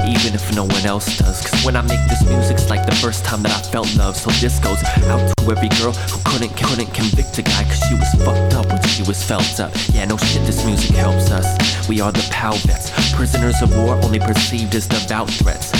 Even 0.06 0.36
if 0.38 0.54
no 0.54 0.66
one 0.66 0.86
else 0.86 1.18
does. 1.18 1.42
Cause 1.42 1.66
when 1.66 1.76
I 1.76 1.82
make 1.82 2.04
this 2.10 2.24
music, 2.30 2.58
it's 2.58 2.70
like 2.70 2.86
the 2.86 2.96
first 2.96 3.26
time 3.26 3.42
that 3.44 3.52
I 3.52 3.62
felt 3.72 3.90
love. 3.96 4.18
So 4.18 4.30
this 4.30 4.60
goes 4.60 4.84
out 4.84 5.33
every 5.52 5.70
girl 5.80 5.91
who 5.91 6.20
couldn't 6.24 6.56
couldn't 6.57 6.94
convict 6.94 7.38
a 7.38 7.41
guy 7.41 7.64
cause 7.64 7.82
she 7.88 7.95
was 7.95 8.10
fucked 8.24 8.53
up 8.53 8.68
when 8.68 8.82
she 8.84 9.03
was 9.03 9.24
felt 9.24 9.60
up. 9.60 9.72
Yeah, 9.91 10.06
no 10.06 10.18
shit, 10.18 10.45
this 10.45 10.65
music 10.65 10.95
helps 10.95 11.32
us. 11.32 11.48
We 11.88 12.02
are 12.02 12.11
the 12.11 12.26
POW 12.32 12.56
vets, 12.68 12.91
prisoners 13.14 13.61
of 13.61 13.76
war 13.76 13.95
only 14.03 14.20
perceived 14.20 14.76
as 14.76 14.88
devout 14.88 15.30
threats. 15.30 15.74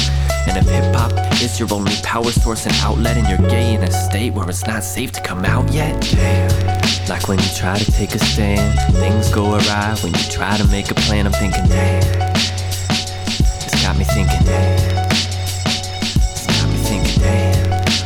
And 0.48 0.57
if 0.57 0.68
hip 0.68 0.94
hop 0.95 1.11
is 1.41 1.60
your 1.60 1.72
only 1.72 1.95
power 2.03 2.31
source 2.31 2.65
and 2.65 2.76
outlet, 2.81 3.18
and 3.18 3.27
you're 3.27 3.49
gay 3.49 3.73
in 3.73 3.84
a 3.84 3.91
state 3.91 4.34
where 4.34 4.49
it's 4.49 4.65
not 4.68 4.84
safe 4.84 5.11
to 5.14 5.22
come 5.22 5.45
out 5.45 5.72
yet, 5.72 5.99
damn. 6.11 6.81
Like 7.07 7.27
when 7.27 7.40
you 7.40 7.49
try 7.56 7.77
to 7.77 7.91
take 7.91 8.14
a 8.15 8.19
stand, 8.19 8.77
things 8.98 9.30
go 9.30 9.56
awry. 9.56 9.95
When 10.03 10.14
you 10.14 10.23
try 10.30 10.57
to 10.57 10.68
make 10.68 10.91
a 10.91 10.95
plan, 10.95 11.26
I'm 11.26 11.34
thinking, 11.34 11.65
damn. 11.68 12.34
It's 12.90 13.84
got 13.84 13.98
me 13.98 14.03
thinking, 14.03 14.44
damn. 14.45 14.93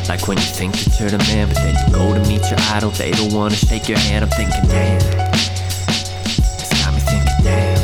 Like 0.08 0.26
when 0.26 0.38
you 0.38 0.44
think 0.44 0.74
that 0.74 0.98
you're 0.98 1.10
the 1.10 1.18
man, 1.18 1.48
but 1.48 1.56
then 1.56 1.74
you 1.74 1.92
go 1.92 2.14
to 2.14 2.20
meet 2.26 2.48
your 2.50 2.58
idol, 2.70 2.90
they 2.90 3.10
don't 3.10 3.30
wanna 3.32 3.54
shake 3.54 3.88
your 3.88 3.98
hand. 3.98 4.24
I'm 4.24 4.30
thinking, 4.30 4.62
damn. 4.66 5.00
Thinking, 7.00 7.26
damn. 7.44 7.78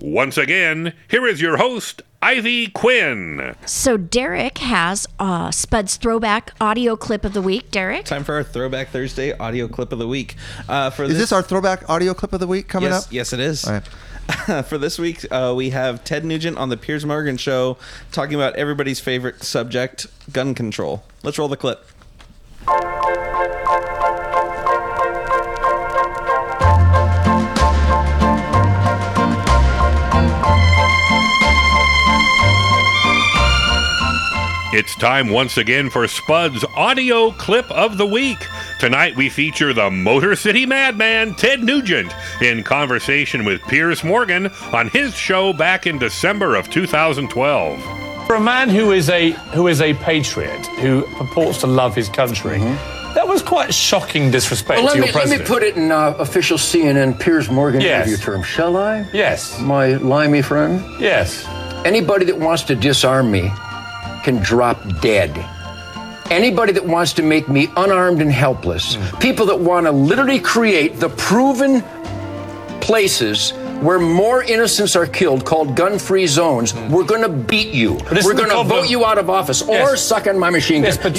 Once 0.00 0.38
again, 0.38 0.92
here 1.08 1.26
is 1.26 1.40
your 1.40 1.56
host, 1.56 2.02
Ivy 2.22 2.68
Quinn. 2.68 3.56
So 3.66 3.96
Derek 3.96 4.58
has 4.58 5.08
uh, 5.18 5.50
Spud's 5.50 5.96
throwback 5.96 6.52
audio 6.60 6.94
clip 6.94 7.24
of 7.24 7.32
the 7.32 7.42
week. 7.42 7.72
Derek, 7.72 8.04
Time 8.04 8.22
for 8.22 8.36
our 8.36 8.44
Throwback 8.44 8.90
Thursday 8.90 9.36
audio 9.36 9.66
clip 9.66 9.90
of 9.90 9.98
the 9.98 10.06
week. 10.06 10.36
Uh, 10.68 10.90
for 10.90 11.02
Is 11.02 11.18
this 11.18 11.32
our 11.32 11.42
throwback 11.42 11.90
audio 11.90 12.14
clip 12.14 12.32
of 12.32 12.38
the 12.38 12.46
week 12.46 12.68
coming 12.68 12.90
yes, 12.90 13.06
up? 13.06 13.12
Yes, 13.12 13.32
it 13.32 13.40
is. 13.40 13.64
All 13.64 13.72
right. 13.72 14.64
for 14.66 14.78
this 14.78 15.00
week, 15.00 15.26
uh, 15.32 15.52
we 15.56 15.70
have 15.70 16.04
Ted 16.04 16.24
Nugent 16.24 16.58
on 16.58 16.68
the 16.68 16.76
Piers 16.76 17.04
Morgan 17.04 17.36
Show 17.36 17.76
talking 18.12 18.36
about 18.36 18.54
everybody's 18.54 19.00
favorite 19.00 19.42
subject, 19.42 20.06
gun 20.32 20.54
control. 20.54 21.02
Let's 21.24 21.40
roll 21.40 21.48
the 21.48 21.56
clip. 21.56 21.84
It's 34.74 34.94
time 34.96 35.28
once 35.28 35.58
again 35.58 35.90
for 35.90 36.08
Spud's 36.08 36.64
audio 36.74 37.30
clip 37.32 37.70
of 37.70 37.98
the 37.98 38.06
week. 38.06 38.38
Tonight 38.80 39.14
we 39.14 39.28
feature 39.28 39.74
the 39.74 39.90
Motor 39.90 40.34
City 40.34 40.64
Madman, 40.64 41.34
Ted 41.34 41.62
Nugent, 41.62 42.10
in 42.40 42.62
conversation 42.62 43.44
with 43.44 43.62
Piers 43.64 44.02
Morgan 44.02 44.46
on 44.72 44.88
his 44.88 45.14
show 45.14 45.52
back 45.52 45.86
in 45.86 45.98
December 45.98 46.56
of 46.56 46.70
2012. 46.70 48.26
For 48.26 48.36
a 48.36 48.40
man 48.40 48.70
who 48.70 48.92
is 48.92 49.10
a 49.10 49.32
who 49.52 49.68
is 49.68 49.82
a 49.82 49.92
patriot, 49.92 50.66
who 50.78 51.02
purports 51.18 51.58
to 51.58 51.66
love 51.66 51.94
his 51.94 52.08
country, 52.08 52.58
that 53.14 53.28
was 53.28 53.42
quite 53.42 53.74
shocking 53.74 54.30
disrespect 54.30 54.78
Well, 54.78 54.86
let, 54.86 54.92
to 54.92 54.98
your 55.00 55.06
me, 55.08 55.12
let 55.12 55.38
me 55.38 55.44
put 55.44 55.62
it 55.62 55.76
in 55.76 55.92
uh, 55.92 56.14
official 56.18 56.56
CNN 56.56 57.20
Piers 57.20 57.50
Morgan 57.50 57.82
Yes. 57.82 58.06
interview 58.08 58.24
terms, 58.24 58.46
shall 58.46 58.78
I? 58.78 59.06
Yes. 59.12 59.60
My 59.60 59.96
limey 59.96 60.40
friend? 60.40 60.82
Yes. 60.98 61.44
Anybody 61.84 62.24
that 62.24 62.38
wants 62.38 62.62
to 62.64 62.74
disarm 62.74 63.30
me 63.30 63.50
can 64.22 64.36
drop 64.36 64.78
dead. 65.00 65.30
Anybody 66.30 66.72
that 66.72 66.86
wants 66.86 67.12
to 67.14 67.22
make 67.22 67.48
me 67.48 67.68
unarmed 67.76 68.22
and 68.22 68.32
helpless, 68.32 68.94
Hmm. 68.94 69.18
people 69.18 69.46
that 69.46 69.58
want 69.58 69.86
to 69.86 69.92
literally 69.92 70.38
create 70.38 70.98
the 71.00 71.08
proven 71.10 71.82
places 72.80 73.52
where 73.80 73.98
more 73.98 74.42
innocents 74.44 74.94
are 74.96 75.06
killed, 75.06 75.44
called 75.44 75.74
gun 75.76 75.98
free 75.98 76.26
zones, 76.26 76.72
we're 76.88 77.02
going 77.04 77.22
to 77.22 77.28
beat 77.28 77.68
you. 77.74 77.98
This 78.10 78.24
We're 78.24 78.34
going 78.34 78.50
to 78.50 78.62
vote 78.62 78.88
you 78.88 79.04
out 79.04 79.18
of 79.18 79.28
office 79.28 79.60
or 79.60 79.96
suck 79.96 80.26
on 80.26 80.38
my 80.38 80.50
machine 80.50 80.82
gun. 80.82 80.92
Yes, 80.92 80.98
but 81.02 81.16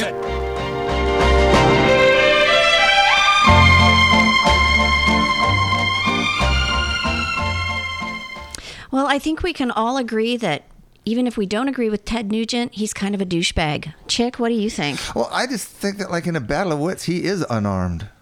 well, 8.92 9.08
I 9.08 9.18
think 9.20 9.42
we 9.44 9.54
can 9.54 9.72
all 9.72 9.98
agree 9.98 10.38
that 10.38 10.64
even 11.06 11.28
if 11.28 11.38
we 11.38 11.46
don't 11.46 11.68
agree 11.68 11.90
with 11.90 12.06
Ted 12.06 12.32
Nugent, 12.32 12.74
he's 12.74 12.94
kind 12.94 13.14
of 13.16 13.22
a 13.22 13.26
douchebag. 13.26 13.94
Chick, 14.08 14.40
what 14.40 14.50
do 14.50 14.56
you 14.56 14.70
think? 14.70 15.00
Well, 15.16 15.30
I 15.32 15.48
just 15.48 15.68
think 15.68 15.98
that, 15.98 16.10
like 16.12 16.28
in 16.28 16.36
a 16.36 16.40
battle 16.42 16.72
of 16.74 16.80
wits, 16.80 17.04
he 17.04 17.24
is 17.26 17.46
unarmed. 17.50 18.08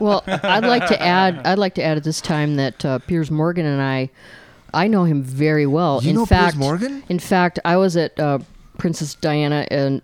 Well, 0.00 0.22
I'd 0.28 0.64
like 0.64 0.86
to 0.88 1.02
add. 1.02 1.44
I'd 1.44 1.58
like 1.58 1.74
to 1.74 1.82
add 1.82 1.96
at 1.96 2.04
this 2.04 2.20
time 2.20 2.54
that 2.56 2.84
uh, 2.84 2.98
Piers 3.00 3.32
Morgan 3.32 3.66
and 3.66 3.82
I, 3.82 4.10
I 4.72 4.86
know 4.86 5.02
him 5.04 5.24
very 5.24 5.66
well. 5.66 6.00
You 6.02 6.10
in 6.10 6.14
know 6.14 6.20
Piers 6.24 6.28
fact, 6.28 6.56
Morgan? 6.56 7.02
In 7.08 7.18
fact, 7.18 7.58
I 7.64 7.76
was 7.76 7.96
at 7.96 8.18
uh, 8.20 8.38
Princess 8.78 9.16
Diana 9.16 9.66
and 9.72 10.00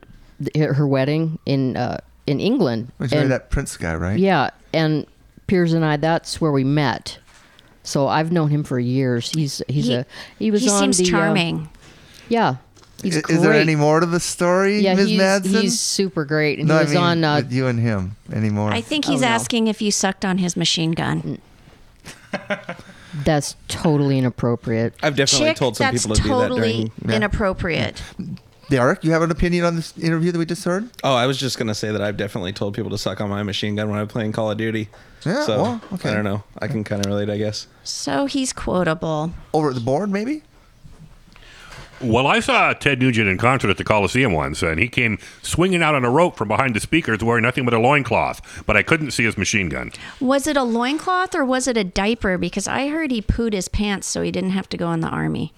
th- 0.53 0.67
her 0.75 0.87
wedding 0.89 1.39
in 1.47 1.77
uh, 1.77 1.99
in 2.27 2.41
England. 2.41 2.91
Which 2.97 3.13
is 3.13 3.21
And- 3.23 3.31
that 3.31 3.51
Prince 3.51 3.77
guy, 3.77 3.95
right? 3.95 4.19
Yeah, 4.19 4.51
and 4.73 5.07
Piers 5.47 5.73
and 5.75 5.85
I. 5.85 5.97
That's 5.97 6.41
where 6.41 6.51
we 6.53 6.65
met. 6.65 7.19
So 7.85 8.09
I've 8.09 8.33
known 8.33 8.49
him 8.51 8.65
for 8.65 8.79
years. 8.81 9.31
He's 9.33 9.63
he's 9.69 9.87
He- 9.87 9.95
a 9.95 10.07
he 10.39 10.51
was 10.51 10.63
he 10.63 10.71
on 10.71 10.81
seems 10.81 10.99
the, 10.99 11.05
uh, 11.05 11.11
charming. 11.11 11.69
yeah, 12.29 12.57
He's 13.03 13.19
I- 13.19 13.23
Is 13.29 13.43
there 13.43 13.53
any 13.53 13.77
more 13.77 14.01
to 14.01 14.07
the 14.07 14.19
story, 14.21 14.81
Yeah, 14.81 14.95
Ms. 14.95 15.09
he's, 15.11 15.21
Madsen? 15.21 15.61
he's 15.63 15.79
super 15.81 16.25
great. 16.25 16.59
And 16.59 16.67
no, 16.69 16.79
he 16.79 16.85
I 16.85 16.89
mean 16.89 16.97
on. 16.97 17.25
Uh, 17.25 17.37
with 17.37 17.53
you 17.53 17.67
and 17.67 17.79
him 17.79 18.17
anymore. 18.33 18.71
I 18.73 18.81
think 18.81 19.05
Oh, 19.07 19.13
he's 19.13 19.21
no. 19.21 19.27
asking 19.29 19.67
if 19.67 19.83
you 19.83 19.91
sucked 19.91 20.25
on 20.25 20.39
his 20.39 20.57
machine 20.57 20.93
gun. 20.93 21.39
that's 23.25 23.57
totally 23.69 24.19
inappropriate. 24.19 24.95
I've 25.03 25.17
definitely 25.17 25.49
Chick, 25.51 25.57
told 25.57 25.77
some 25.77 25.93
people 25.95 26.15
to 26.17 26.23
totally 26.23 26.73
do 26.73 26.85
that 26.85 27.07
during. 27.07 27.17
inappropriate. 27.17 28.03
Derek, 28.75 29.05
you 29.05 29.13
have 29.13 29.23
an 29.23 29.31
opinion 29.31 29.65
on 29.65 29.77
this 29.77 29.97
interview 29.97 30.33
that 30.33 30.39
we 30.39 30.47
just 30.47 30.65
heard? 30.65 30.91
Oh, 31.05 31.15
I 31.15 31.27
was 31.27 31.39
just 31.39 31.59
gonna 31.59 31.77
say 31.77 31.93
that 31.93 32.03
I've 32.03 32.17
definitely 32.17 32.53
told 32.53 32.75
people 32.75 32.91
to 32.91 32.99
suck 32.99 33.21
on 33.21 33.31
my 33.31 33.45
machine 33.45 33.77
gun 33.77 33.89
when 33.89 34.01
I'm 34.01 34.09
playing 34.09 34.33
Call 34.33 34.51
of 34.51 34.59
Duty. 34.59 34.89
Yeah, 35.25 35.45
so 35.45 35.63
well, 35.63 35.81
okay. 35.93 36.11
I 36.11 36.15
don't 36.15 36.25
know. 36.25 36.43
I 36.59 36.67
can 36.67 36.83
kind 36.83 37.05
of 37.05 37.07
relate, 37.07 37.31
I 37.31 37.39
guess. 37.39 37.69
So 37.85 38.27
he's 38.27 38.53
quotable. 38.53 39.33
Over 39.53 39.69
at 39.69 39.77
the 39.77 39.81
board, 39.81 40.11
maybe? 40.11 40.43
Well, 42.01 42.27
I 42.27 42.41
saw 42.41 42.73
Ted 42.73 42.99
Nugent 42.99 43.29
in 43.29 43.39
concert 43.39 43.71
at 43.71 43.77
the 43.77 43.85
Coliseum 43.85 44.33
once, 44.33 44.61
and 44.61 44.81
he 44.81 44.89
came 44.89 45.19
swinging 45.41 45.81
out 45.81 45.95
on 45.95 46.05
a 46.05 46.11
rope 46.11 46.37
from 46.37 46.49
behind 46.49 46.75
the 46.75 46.81
speakers 46.81 47.23
wearing 47.23 47.45
nothing 47.45 47.65
but 47.65 47.75
a 47.75 47.79
loincloth, 47.79 48.65
but 48.67 48.77
I 48.77 48.83
couldn't 48.83 49.13
see 49.13 49.25
his 49.25 49.39
machine 49.39 49.69
gun. 49.69 49.93
Was 50.21 50.49
it 50.49 50.57
a 50.57 50.65
loincloth 50.65 51.37
or 51.37 51.45
was 51.45 51.69
it 51.69 51.77
a 51.77 51.85
diaper? 51.85 52.37
Because 52.39 52.67
I 52.67 52.89
heard 52.89 53.13
he 53.13 53.23
pooed 53.23 53.53
his 53.53 53.69
pants 53.69 54.09
so 54.09 54.21
he 54.21 54.33
didn't 54.33 54.51
have 54.51 54.69
to 54.71 54.77
go 54.77 54.91
in 54.93 54.99
the 54.99 55.09
army. 55.09 55.53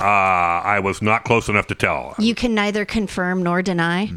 Uh, 0.00 0.04
I 0.04 0.80
was 0.80 1.02
not 1.02 1.24
close 1.24 1.48
enough 1.48 1.66
to 1.68 1.74
tell. 1.74 2.14
You 2.18 2.34
can 2.34 2.54
neither 2.54 2.84
confirm 2.84 3.42
nor 3.42 3.62
deny. 3.62 4.12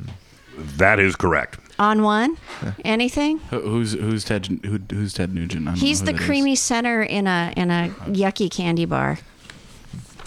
That 0.77 0.99
is 0.99 1.15
correct. 1.15 1.59
On 1.79 2.03
one, 2.03 2.37
anything? 2.85 3.39
Who- 3.49 3.61
Who's 3.61 3.93
who's 3.93 4.23
Ted 4.23 4.45
who, 4.63 4.79
who's 4.93 5.13
Ted 5.13 5.33
Nugent? 5.33 5.67
I 5.67 5.71
don't 5.71 5.79
He's 5.79 6.01
know 6.01 6.05
the 6.07 6.11
who 6.11 6.17
that 6.17 6.21
is. 6.23 6.27
creamy 6.27 6.55
center 6.55 7.01
in 7.01 7.25
a 7.25 7.53
in 7.57 7.71
a 7.71 7.89
yucky 8.05 8.51
candy 8.51 8.85
bar. 8.85 9.17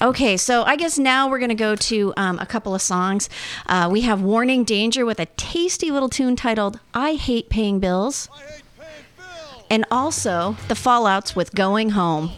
Okay, 0.03 0.37
so 0.37 0.65
I 0.65 0.75
guess 0.75 0.99
now 0.99 1.29
we're 1.29 1.39
going 1.39 1.51
to 1.51 1.55
go 1.55 1.77
to 1.77 2.13
um, 2.17 2.41
a 2.41 2.47
couple 2.47 2.75
of 2.75 2.83
songs. 2.83 3.31
Uh, 3.67 3.89
we 3.91 4.01
have 4.01 4.21
Warning 4.21 4.65
Danger 4.65 5.07
with 5.07 5.21
a 5.21 5.27
tasty 5.37 5.93
little 5.93 6.09
tune 6.09 6.35
titled 6.35 6.81
I 6.93 7.15
Hate 7.15 7.49
Paying 7.49 7.79
Bills. 7.79 8.29
And 9.71 9.85
also 9.93 10.57
the 10.69 10.75
Fallouts 10.75 11.37
with 11.37 11.55
Going 11.55 11.91
Home. 11.91 12.33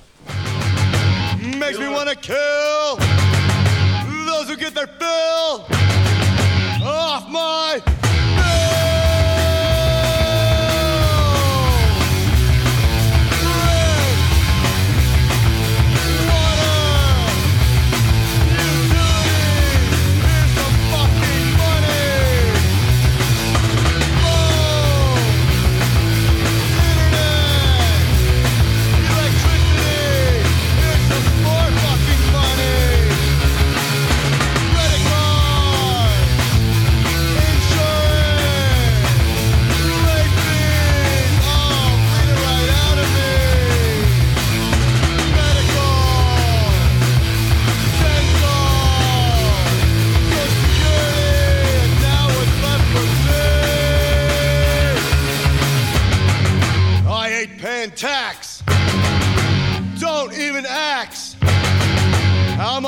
Makes 1.66 1.80
me 1.80 1.88
wanna 1.88 2.14
kill 2.14 2.94
those 4.24 4.48
who 4.48 4.56
get 4.56 4.72
their 4.72 4.86
fill 4.86 5.66
off 6.86 7.28
my 7.28 7.82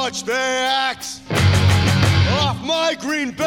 how 0.09 0.15
much 0.15 0.25
they 0.25 0.33
ax 0.33 1.21
off 2.31 2.65
my 2.65 2.97
greenback. 2.99 3.38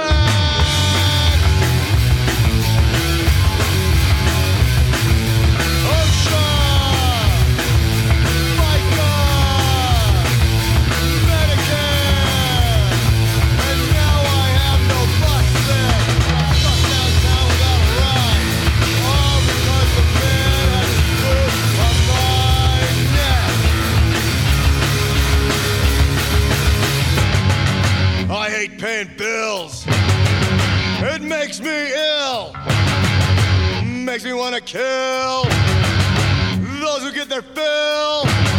Makes 31.51 31.59
me 31.59 31.93
ill. 31.93 32.53
Makes 33.83 34.23
me 34.23 34.31
want 34.31 34.55
to 34.55 34.61
kill 34.61 35.43
those 36.79 37.03
who 37.03 37.11
get 37.11 37.27
their 37.27 37.41
fill. 37.41 38.50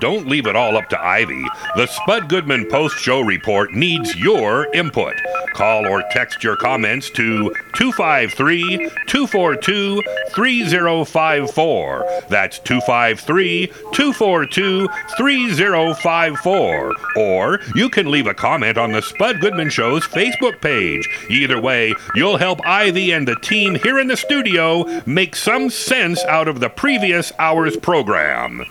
Don't 0.00 0.28
leave 0.28 0.46
it 0.46 0.56
all 0.56 0.76
up 0.76 0.88
to 0.90 1.00
Ivy. 1.00 1.44
The 1.76 1.86
Spud 1.86 2.28
Goodman 2.28 2.66
post 2.68 2.98
show 2.98 3.20
report 3.20 3.72
needs 3.72 4.14
your 4.16 4.72
input. 4.74 5.14
Call 5.54 5.86
or 5.86 6.02
text 6.10 6.44
your 6.44 6.56
comments 6.56 7.08
to 7.10 7.54
253 7.74 8.90
242 9.06 10.02
3054. 10.34 12.22
That's 12.28 12.58
253 12.58 13.66
242 13.66 14.88
3054. 15.16 16.92
Or 17.16 17.60
you 17.74 17.88
can 17.88 18.10
leave 18.10 18.26
a 18.26 18.34
comment 18.34 18.76
on 18.76 18.92
the 18.92 19.00
Spud 19.00 19.40
Goodman 19.40 19.70
Show's 19.70 20.04
Facebook 20.06 20.60
page. 20.60 21.08
Either 21.30 21.60
way, 21.60 21.94
you'll 22.14 22.36
help 22.36 22.60
Ivy 22.66 23.12
and 23.12 23.26
the 23.26 23.36
team 23.36 23.76
here 23.76 23.98
in 23.98 24.08
the 24.08 24.16
studio 24.16 25.02
make 25.06 25.34
some 25.34 25.70
sense 25.70 26.22
out 26.24 26.48
of 26.48 26.60
the 26.60 26.68
previous 26.68 27.32
hour's 27.38 27.76
program. 27.76 28.66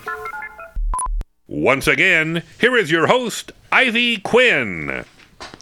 Once 1.48 1.86
again, 1.86 2.42
here 2.60 2.76
is 2.76 2.90
your 2.90 3.06
host, 3.06 3.52
Ivy 3.70 4.16
Quinn. 4.18 5.04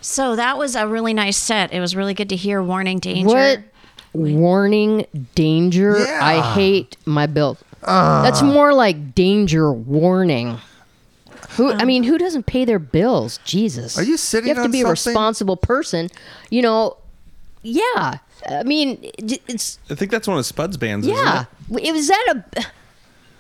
So 0.00 0.36
that 0.36 0.56
was 0.56 0.76
a 0.76 0.86
really 0.86 1.12
nice 1.12 1.36
set. 1.36 1.72
It 1.72 1.80
was 1.80 1.94
really 1.94 2.14
good 2.14 2.30
to 2.30 2.36
hear 2.36 2.62
Warning 2.62 2.98
Danger. 2.98 3.28
What? 3.28 3.60
Warning, 4.14 5.06
danger. 5.34 5.96
I 5.96 6.54
hate 6.54 6.96
my 7.04 7.26
bill. 7.26 7.58
Uh. 7.82 8.22
That's 8.22 8.42
more 8.42 8.72
like 8.72 9.14
danger 9.14 9.72
warning. 9.72 10.58
Who? 11.56 11.70
I 11.70 11.78
um, 11.78 11.86
mean, 11.86 12.04
who 12.04 12.16
doesn't 12.16 12.46
pay 12.46 12.64
their 12.64 12.78
bills? 12.78 13.38
Jesus. 13.44 13.98
Are 13.98 14.04
you 14.04 14.16
sitting 14.16 14.46
there? 14.46 14.54
You 14.54 14.60
have 14.60 14.64
to 14.64 14.68
on 14.68 14.72
be 14.72 14.82
a 14.82 14.90
responsible 14.90 15.56
person. 15.56 16.10
You 16.50 16.62
know. 16.62 16.96
Yeah. 17.62 18.18
I 18.48 18.62
mean, 18.62 18.98
it's 19.18 19.78
I 19.90 19.94
think 19.94 20.10
that's 20.10 20.28
one 20.28 20.38
of 20.38 20.46
Spud's 20.46 20.76
bands. 20.76 21.06
isn't 21.06 21.18
yeah. 21.18 21.44
it? 21.70 21.84
It 21.84 21.92
was 21.92 22.08
that 22.08 22.44
a. 22.56 22.64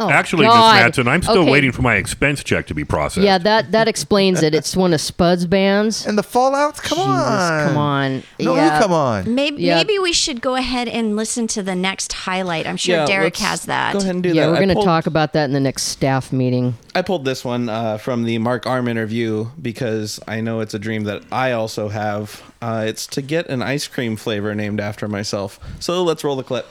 Oh, 0.00 0.10
Actually, 0.10 0.46
Miss 0.46 0.54
Madsen, 0.54 1.06
I'm 1.06 1.22
still 1.22 1.42
Okay. 1.42 1.50
waiting 1.52 1.70
for 1.70 1.82
my 1.82 1.94
expense 1.94 2.42
check 2.42 2.66
to 2.66 2.74
be 2.74 2.84
processed. 2.84 3.24
Yeah, 3.24 3.38
that 3.38 3.70
that 3.70 3.86
explains 3.86 4.42
it. 4.42 4.52
It's 4.52 4.76
one 4.76 4.92
of 4.92 5.00
Spud's 5.00 5.46
bands. 5.46 6.04
And 6.04 6.18
the 6.18 6.22
Fallouts. 6.22 6.82
Come 6.82 6.98
on. 6.98 7.68
Come 7.68 7.76
on. 7.76 8.22
No, 8.40 8.56
yeah. 8.56 8.80
come 8.80 8.92
on. 8.92 9.32
Maybe 9.34 9.62
Yeah. 9.62 9.76
maybe 9.76 9.98
we 10.00 10.12
should 10.12 10.40
go 10.40 10.56
ahead 10.56 10.88
and 10.88 11.14
listen 11.14 11.46
to 11.48 11.62
the 11.62 11.76
next 11.76 12.12
highlight. 12.12 12.66
I'm 12.66 12.76
sure 12.76 12.96
Yeah, 12.96 13.06
Derek 13.06 13.34
let's 13.38 13.40
has 13.42 13.64
that. 13.66 13.92
Go 13.92 14.00
ahead 14.00 14.14
and 14.14 14.22
do 14.22 14.30
yeah, 14.30 14.42
that. 14.46 14.48
we're 14.50 14.54
I 14.56 14.58
going 14.58 14.68
to 14.70 14.74
pulled- 14.74 14.84
talk 14.86 15.06
about 15.06 15.32
that 15.34 15.44
in 15.44 15.52
the 15.52 15.60
next 15.60 15.84
staff 15.84 16.32
meeting. 16.32 16.76
I 16.96 17.02
pulled 17.02 17.24
this 17.24 17.44
one 17.44 17.68
uh, 17.68 17.96
from 17.98 18.24
the 18.24 18.38
Mark 18.38 18.66
Arm 18.66 18.88
interview 18.88 19.46
because 19.62 20.18
I 20.26 20.40
know 20.40 20.58
it's 20.60 20.74
a 20.74 20.78
dream 20.80 21.04
that 21.04 21.22
I 21.30 21.52
also 21.52 21.88
have. 21.88 22.42
Uh, 22.60 22.84
it's 22.86 23.06
to 23.08 23.22
get 23.22 23.48
an 23.48 23.62
ice 23.62 23.86
cream 23.86 24.16
flavor 24.16 24.54
named 24.56 24.80
after 24.80 25.06
myself. 25.06 25.60
So 25.78 26.02
let's 26.02 26.24
roll 26.24 26.34
the 26.36 26.42
clip. 26.44 26.66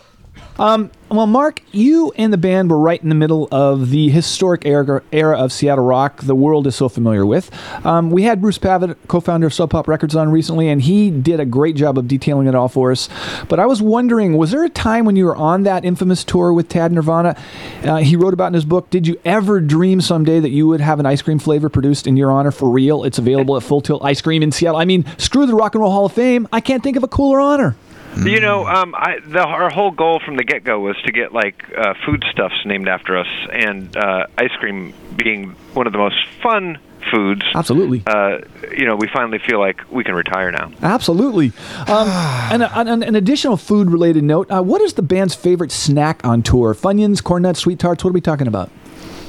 Um, 0.59 0.91
well, 1.09 1.27
Mark, 1.27 1.61
you 1.71 2.11
and 2.15 2.31
the 2.31 2.37
band 2.37 2.71
were 2.71 2.77
right 2.79 3.01
in 3.01 3.09
the 3.09 3.15
middle 3.15 3.47
of 3.51 3.89
the 3.89 4.09
historic 4.09 4.65
era, 4.65 5.01
era 5.11 5.37
of 5.37 5.51
Seattle 5.51 5.85
rock 5.85 6.21
the 6.21 6.35
world 6.35 6.67
is 6.67 6.75
so 6.75 6.89
familiar 6.89 7.25
with. 7.25 7.51
Um, 7.85 8.09
we 8.09 8.23
had 8.23 8.41
Bruce 8.41 8.57
Pavitt, 8.57 8.97
co-founder 9.07 9.47
of 9.47 9.53
Sub 9.53 9.69
Pop 9.69 9.87
Records, 9.87 10.15
on 10.15 10.31
recently, 10.31 10.69
and 10.69 10.81
he 10.81 11.11
did 11.11 11.39
a 11.39 11.45
great 11.45 11.75
job 11.75 11.97
of 11.97 12.07
detailing 12.07 12.47
it 12.47 12.55
all 12.55 12.67
for 12.67 12.91
us. 12.91 13.09
But 13.47 13.59
I 13.59 13.65
was 13.65 13.81
wondering, 13.81 14.37
was 14.37 14.51
there 14.51 14.63
a 14.63 14.69
time 14.69 15.05
when 15.05 15.15
you 15.15 15.25
were 15.25 15.35
on 15.35 15.63
that 15.63 15.85
infamous 15.85 16.23
tour 16.23 16.53
with 16.53 16.69
Tad 16.69 16.91
Nirvana? 16.91 17.35
Uh, 17.83 17.97
he 17.97 18.15
wrote 18.15 18.33
about 18.33 18.47
in 18.47 18.53
his 18.53 18.65
book. 18.65 18.89
Did 18.89 19.07
you 19.07 19.19
ever 19.25 19.59
dream 19.59 20.01
someday 20.01 20.39
that 20.39 20.49
you 20.49 20.67
would 20.67 20.81
have 20.81 20.99
an 20.99 21.05
ice 21.05 21.21
cream 21.21 21.39
flavor 21.39 21.69
produced 21.69 22.07
in 22.07 22.17
your 22.17 22.31
honor 22.31 22.51
for 22.51 22.69
real? 22.69 23.03
It's 23.03 23.17
available 23.17 23.57
at 23.57 23.63
Full 23.63 23.81
Tilt 23.81 24.03
Ice 24.03 24.21
Cream 24.21 24.41
in 24.41 24.51
Seattle. 24.51 24.79
I 24.79 24.85
mean, 24.85 25.05
screw 25.17 25.45
the 25.45 25.55
Rock 25.55 25.75
and 25.75 25.81
Roll 25.81 25.91
Hall 25.91 26.05
of 26.05 26.13
Fame. 26.13 26.47
I 26.51 26.59
can't 26.59 26.83
think 26.83 26.97
of 26.97 27.03
a 27.03 27.07
cooler 27.07 27.39
honor. 27.39 27.75
You 28.17 28.39
know, 28.39 28.65
um, 28.65 28.95
I, 28.95 29.19
the, 29.25 29.39
our 29.39 29.69
whole 29.69 29.91
goal 29.91 30.19
from 30.23 30.37
the 30.37 30.43
get-go 30.43 30.79
was 30.79 30.95
to 31.05 31.11
get 31.11 31.33
like 31.33 31.63
uh, 31.75 31.93
foodstuffs 32.05 32.65
named 32.65 32.87
after 32.87 33.17
us, 33.17 33.27
and 33.51 33.95
uh, 33.97 34.27
ice 34.37 34.51
cream 34.59 34.93
being 35.15 35.51
one 35.73 35.87
of 35.87 35.93
the 35.93 35.99
most 35.99 36.17
fun 36.41 36.77
foods. 37.11 37.43
Absolutely. 37.53 38.03
Uh, 38.07 38.39
you 38.71 38.85
know, 38.85 38.95
we 38.95 39.07
finally 39.07 39.39
feel 39.39 39.59
like 39.59 39.81
we 39.91 40.03
can 40.03 40.15
retire 40.15 40.51
now. 40.51 40.71
Absolutely. 40.81 41.51
Um, 41.87 42.07
and 42.51 42.63
on 42.63 42.87
an, 42.87 43.03
an 43.03 43.15
additional 43.15 43.57
food 43.57 43.89
related 43.89 44.23
note, 44.23 44.49
uh, 44.49 44.61
what 44.61 44.81
is 44.81 44.93
the 44.93 45.01
band's 45.01 45.35
favorite 45.35 45.71
snack 45.71 46.25
on 46.25 46.43
tour? 46.43 46.73
Funyuns, 46.73 47.23
corn 47.23 47.43
nuts, 47.43 47.59
sweet 47.59 47.79
tarts? 47.79 48.03
What 48.03 48.11
are 48.11 48.13
we 48.13 48.21
talking 48.21 48.47
about? 48.47 48.69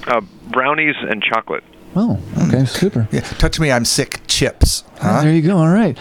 Uh, 0.07 0.21
brownies 0.51 0.97
and 1.01 1.23
chocolate. 1.23 1.65
Oh, 1.97 2.21
okay, 2.49 2.65
super. 2.65 3.09
Yeah, 3.13 3.21
touch 3.21 3.61
me, 3.61 3.71
I'm 3.71 3.85
sick. 3.85 4.21
Chips. 4.27 4.83
Huh? 5.01 5.23
There 5.23 5.33
you 5.33 5.43
go. 5.43 5.57
All 5.59 5.69
right. 5.69 5.97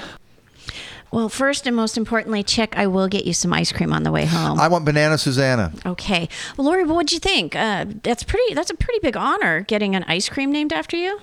Well, 1.13 1.29
first 1.29 1.67
and 1.67 1.75
most 1.75 1.95
importantly, 1.95 2.41
Chick, 2.41 2.73
I 2.75 2.87
will 2.87 3.07
get 3.07 3.25
you 3.25 3.33
some 3.33 3.53
ice 3.53 3.71
cream 3.71 3.93
on 3.93 4.01
the 4.01 4.11
way 4.11 4.25
home. 4.25 4.59
I 4.59 4.67
want 4.67 4.83
banana 4.83 5.17
Susanna. 5.19 5.71
okay. 5.85 6.27
Well, 6.57 6.65
Lori, 6.65 6.83
what'd 6.83 7.11
you 7.11 7.19
think? 7.19 7.55
Uh, 7.55 7.85
that's 8.01 8.23
pretty. 8.23 8.55
That's 8.55 8.71
a 8.71 8.75
pretty 8.75 8.99
big 9.01 9.15
honor 9.15 9.61
getting 9.61 9.95
an 9.95 10.03
ice 10.05 10.27
cream 10.27 10.51
named 10.51 10.73
after 10.73 10.97
you. 10.97 11.19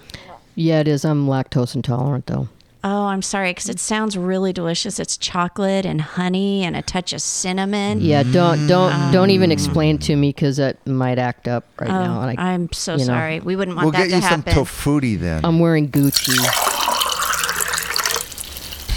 Yeah, 0.55 0.79
it 0.81 0.87
is. 0.89 1.05
I'm 1.05 1.27
lactose 1.27 1.75
intolerant, 1.75 2.27
though. 2.27 2.49
Oh, 2.83 3.07
I'm 3.07 3.21
sorry, 3.21 3.51
because 3.51 3.69
it 3.69 3.79
sounds 3.79 4.17
really 4.17 4.53
delicious. 4.55 4.99
It's 4.99 5.17
chocolate 5.19 5.85
and 5.85 6.01
honey 6.01 6.63
and 6.65 6.75
a 6.77 6.83
touch 6.83 7.13
of 7.13 7.21
cinnamon. 7.21 8.01
Yeah, 8.01 8.23
don't 8.23 8.67
don't 8.69 8.93
Um, 8.93 9.13
don't 9.13 9.31
even 9.31 9.51
explain 9.53 9.99
to 9.99 10.17
me 10.17 10.29
because 10.31 10.57
that 10.59 10.87
might 10.87 11.19
act 11.19 11.47
up 11.49 11.65
right 11.81 11.91
Oh, 11.91 11.93
now. 12.05 12.23
and 12.23 12.39
I, 12.41 12.53
I'm 12.53 12.73
so 12.73 12.93
you 12.93 12.99
know. 13.01 13.05
sorry. 13.05 13.41
We 13.41 13.55
wouldn't 13.57 13.77
want 13.77 13.93
that. 13.93 14.09
to 14.09 14.09
happen. 14.09 14.13
We'll 14.13 14.21
get 14.21 14.25
you 14.25 14.29
some 14.31 14.43
happen. 14.43 14.65
Tofutti 15.03 15.19
then. 15.19 15.45
I'm 15.45 15.59
wearing 15.59 15.89
Gucci. 15.91 16.39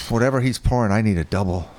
Whatever 0.09 0.41
he's 0.41 0.59
pouring, 0.59 0.91
I 0.91 1.01
need 1.01 1.17
a 1.17 1.23
double. 1.23 1.69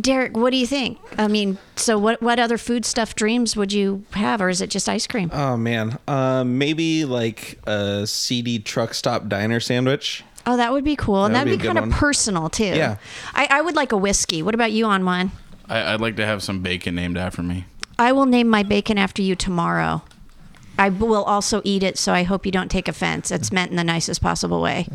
Derek, 0.00 0.36
what 0.36 0.50
do 0.50 0.56
you 0.56 0.66
think? 0.66 0.98
I 1.18 1.26
mean, 1.26 1.58
so 1.74 1.98
what 1.98 2.22
what 2.22 2.38
other 2.38 2.56
food 2.56 2.84
stuff 2.84 3.16
dreams 3.16 3.56
would 3.56 3.72
you 3.72 4.04
have, 4.12 4.40
or 4.40 4.48
is 4.48 4.60
it 4.60 4.70
just 4.70 4.88
ice 4.88 5.06
cream? 5.06 5.30
Oh 5.32 5.56
man, 5.56 5.98
uh, 6.06 6.44
maybe 6.44 7.04
like 7.04 7.58
a 7.66 8.06
seedy 8.06 8.60
truck 8.60 8.94
stop 8.94 9.28
diner 9.28 9.58
sandwich. 9.58 10.22
Oh, 10.46 10.56
that 10.56 10.72
would 10.72 10.84
be 10.84 10.96
cool, 10.96 11.24
and 11.24 11.34
That 11.34 11.40
that'd 11.40 11.52
be, 11.52 11.62
be 11.62 11.66
kind 11.66 11.78
good 11.78 11.88
of 11.88 11.92
personal 11.92 12.48
too. 12.48 12.64
Yeah. 12.64 12.96
I, 13.34 13.48
I 13.50 13.60
would 13.60 13.76
like 13.76 13.92
a 13.92 13.96
whiskey. 13.96 14.42
What 14.42 14.54
about 14.54 14.72
you 14.72 14.86
on 14.86 15.04
one? 15.04 15.32
I, 15.68 15.94
I'd 15.94 16.00
like 16.00 16.16
to 16.16 16.26
have 16.26 16.42
some 16.42 16.62
bacon 16.62 16.94
named 16.94 17.18
after 17.18 17.42
me. 17.42 17.66
I 17.98 18.12
will 18.12 18.26
name 18.26 18.48
my 18.48 18.62
bacon 18.62 18.96
after 18.96 19.22
you 19.22 19.34
tomorrow. 19.34 20.02
I 20.78 20.88
will 20.88 21.24
also 21.24 21.60
eat 21.64 21.82
it, 21.82 21.98
so 21.98 22.14
I 22.14 22.22
hope 22.22 22.46
you 22.46 22.52
don't 22.52 22.70
take 22.70 22.88
offense. 22.88 23.30
It's 23.30 23.52
meant 23.52 23.70
in 23.70 23.76
the 23.76 23.84
nicest 23.84 24.22
possible 24.22 24.62
way. 24.62 24.88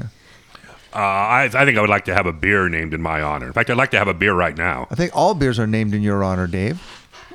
Uh, 0.93 0.97
I, 0.99 1.43
I 1.53 1.65
think 1.65 1.77
I 1.77 1.81
would 1.81 1.89
like 1.89 2.05
to 2.05 2.13
have 2.13 2.25
a 2.25 2.33
beer 2.33 2.69
named 2.69 2.93
in 2.93 3.01
my 3.01 3.21
honor. 3.21 3.47
In 3.47 3.53
fact, 3.53 3.69
I'd 3.69 3.77
like 3.77 3.91
to 3.91 3.97
have 3.97 4.07
a 4.07 4.13
beer 4.13 4.33
right 4.33 4.57
now. 4.57 4.87
I 4.89 4.95
think 4.95 5.11
all 5.15 5.33
beers 5.33 5.59
are 5.59 5.67
named 5.67 5.93
in 5.93 6.01
your 6.01 6.23
honor, 6.23 6.47
Dave. 6.47 6.81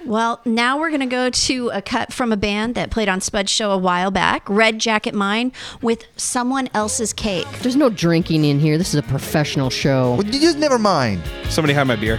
Well, 0.06 0.40
now 0.46 0.78
we're 0.78 0.88
going 0.88 1.00
to 1.00 1.06
go 1.06 1.28
to 1.28 1.70
a 1.74 1.82
cut 1.82 2.10
from 2.10 2.32
a 2.32 2.36
band 2.36 2.74
that 2.74 2.90
played 2.90 3.08
on 3.08 3.20
Spud's 3.20 3.50
show 3.50 3.70
a 3.70 3.76
while 3.78 4.10
back, 4.10 4.48
Red 4.48 4.78
Jacket 4.78 5.14
Mine, 5.14 5.52
with 5.82 6.06
Someone 6.16 6.70
Else's 6.72 7.12
Cake. 7.12 7.46
There's 7.60 7.76
no 7.76 7.90
drinking 7.90 8.46
in 8.46 8.58
here. 8.60 8.78
This 8.78 8.94
is 8.94 9.00
a 9.00 9.02
professional 9.02 9.68
show. 9.68 10.14
Well, 10.14 10.24
you 10.24 10.40
just 10.40 10.56
never 10.56 10.78
mind. 10.78 11.22
Somebody 11.50 11.74
have 11.74 11.86
my 11.86 11.96
beer. 11.96 12.18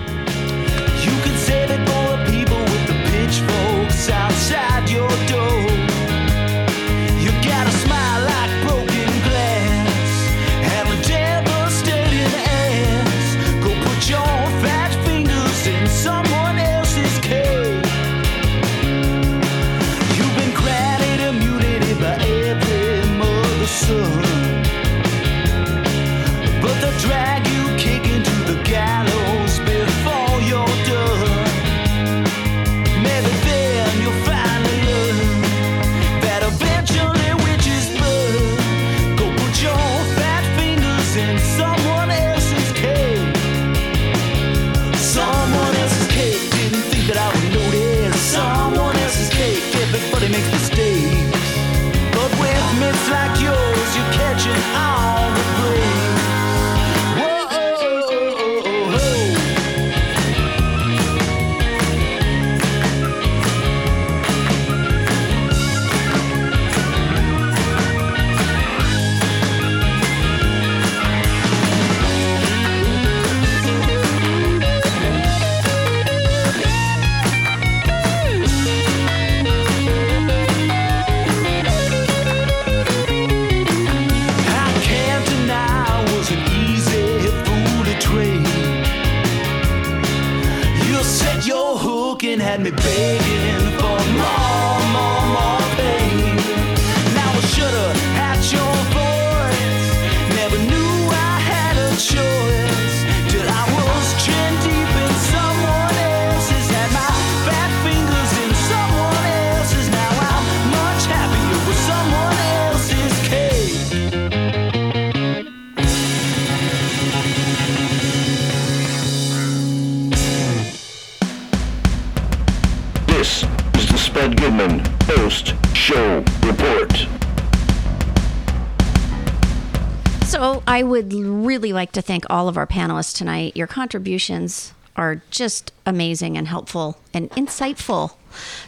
Like 131.91 132.03
to 132.03 132.07
thank 132.07 132.25
all 132.29 132.47
of 132.47 132.57
our 132.57 132.65
panelists 132.67 133.15
tonight. 133.15 133.55
Your 133.57 133.67
contributions 133.67 134.73
are 134.95 135.21
just 135.29 135.73
amazing 135.85 136.37
and 136.37 136.47
helpful 136.47 136.97
and 137.13 137.29
insightful. 137.31 138.15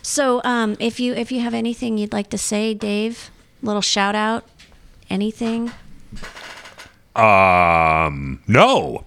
So 0.02 0.42
um, 0.44 0.76
if 0.80 1.00
you 1.00 1.14
if 1.14 1.32
you 1.32 1.40
have 1.40 1.54
anything 1.54 1.98
you'd 1.98 2.12
like 2.12 2.30
to 2.32 2.38
say, 2.38 2.74
Dave, 2.74 3.32
little 3.62 3.82
shout 3.82 4.14
out, 4.16 4.44
anything. 5.10 5.72
Um, 7.16 8.42
no. 8.48 9.06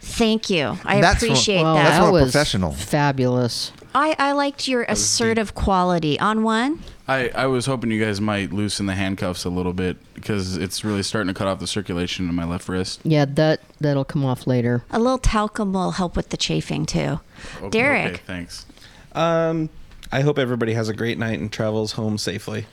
Thank 0.00 0.48
you. 0.50 0.78
I 0.84 1.00
That's 1.02 1.18
from- 1.20 1.28
appreciate 1.28 1.62
Well, 1.62 1.74
that. 1.74 1.84
that's 1.84 1.98
from 2.06 2.14
a 2.16 2.22
professional. 2.22 2.72
Fabulous. 2.72 3.72
I, 3.94 4.14
I 4.18 4.32
liked 4.32 4.68
your 4.68 4.84
assertive 4.84 5.54
quality. 5.54 6.18
On 6.20 6.42
one, 6.42 6.80
I, 7.08 7.30
I 7.34 7.46
was 7.46 7.66
hoping 7.66 7.90
you 7.90 8.02
guys 8.04 8.20
might 8.20 8.52
loosen 8.52 8.86
the 8.86 8.94
handcuffs 8.94 9.44
a 9.44 9.50
little 9.50 9.72
bit 9.72 9.96
because 10.14 10.56
it's 10.56 10.84
really 10.84 11.02
starting 11.02 11.32
to 11.32 11.36
cut 11.36 11.48
off 11.48 11.58
the 11.58 11.66
circulation 11.66 12.28
in 12.28 12.34
my 12.34 12.44
left 12.44 12.68
wrist. 12.68 13.00
Yeah, 13.02 13.24
that 13.24 13.60
that'll 13.80 14.04
come 14.04 14.24
off 14.24 14.46
later. 14.46 14.84
a 14.90 14.98
little 14.98 15.18
talcum 15.18 15.72
will 15.72 15.92
help 15.92 16.16
with 16.16 16.28
the 16.28 16.36
chafing 16.36 16.86
too. 16.86 17.20
Okay, 17.58 17.70
Derek, 17.70 18.14
okay, 18.14 18.22
thanks. 18.26 18.66
Um, 19.12 19.70
I 20.12 20.20
hope 20.20 20.38
everybody 20.38 20.74
has 20.74 20.88
a 20.88 20.94
great 20.94 21.18
night 21.18 21.40
and 21.40 21.50
travels 21.50 21.92
home 21.92 22.16
safely. 22.18 22.66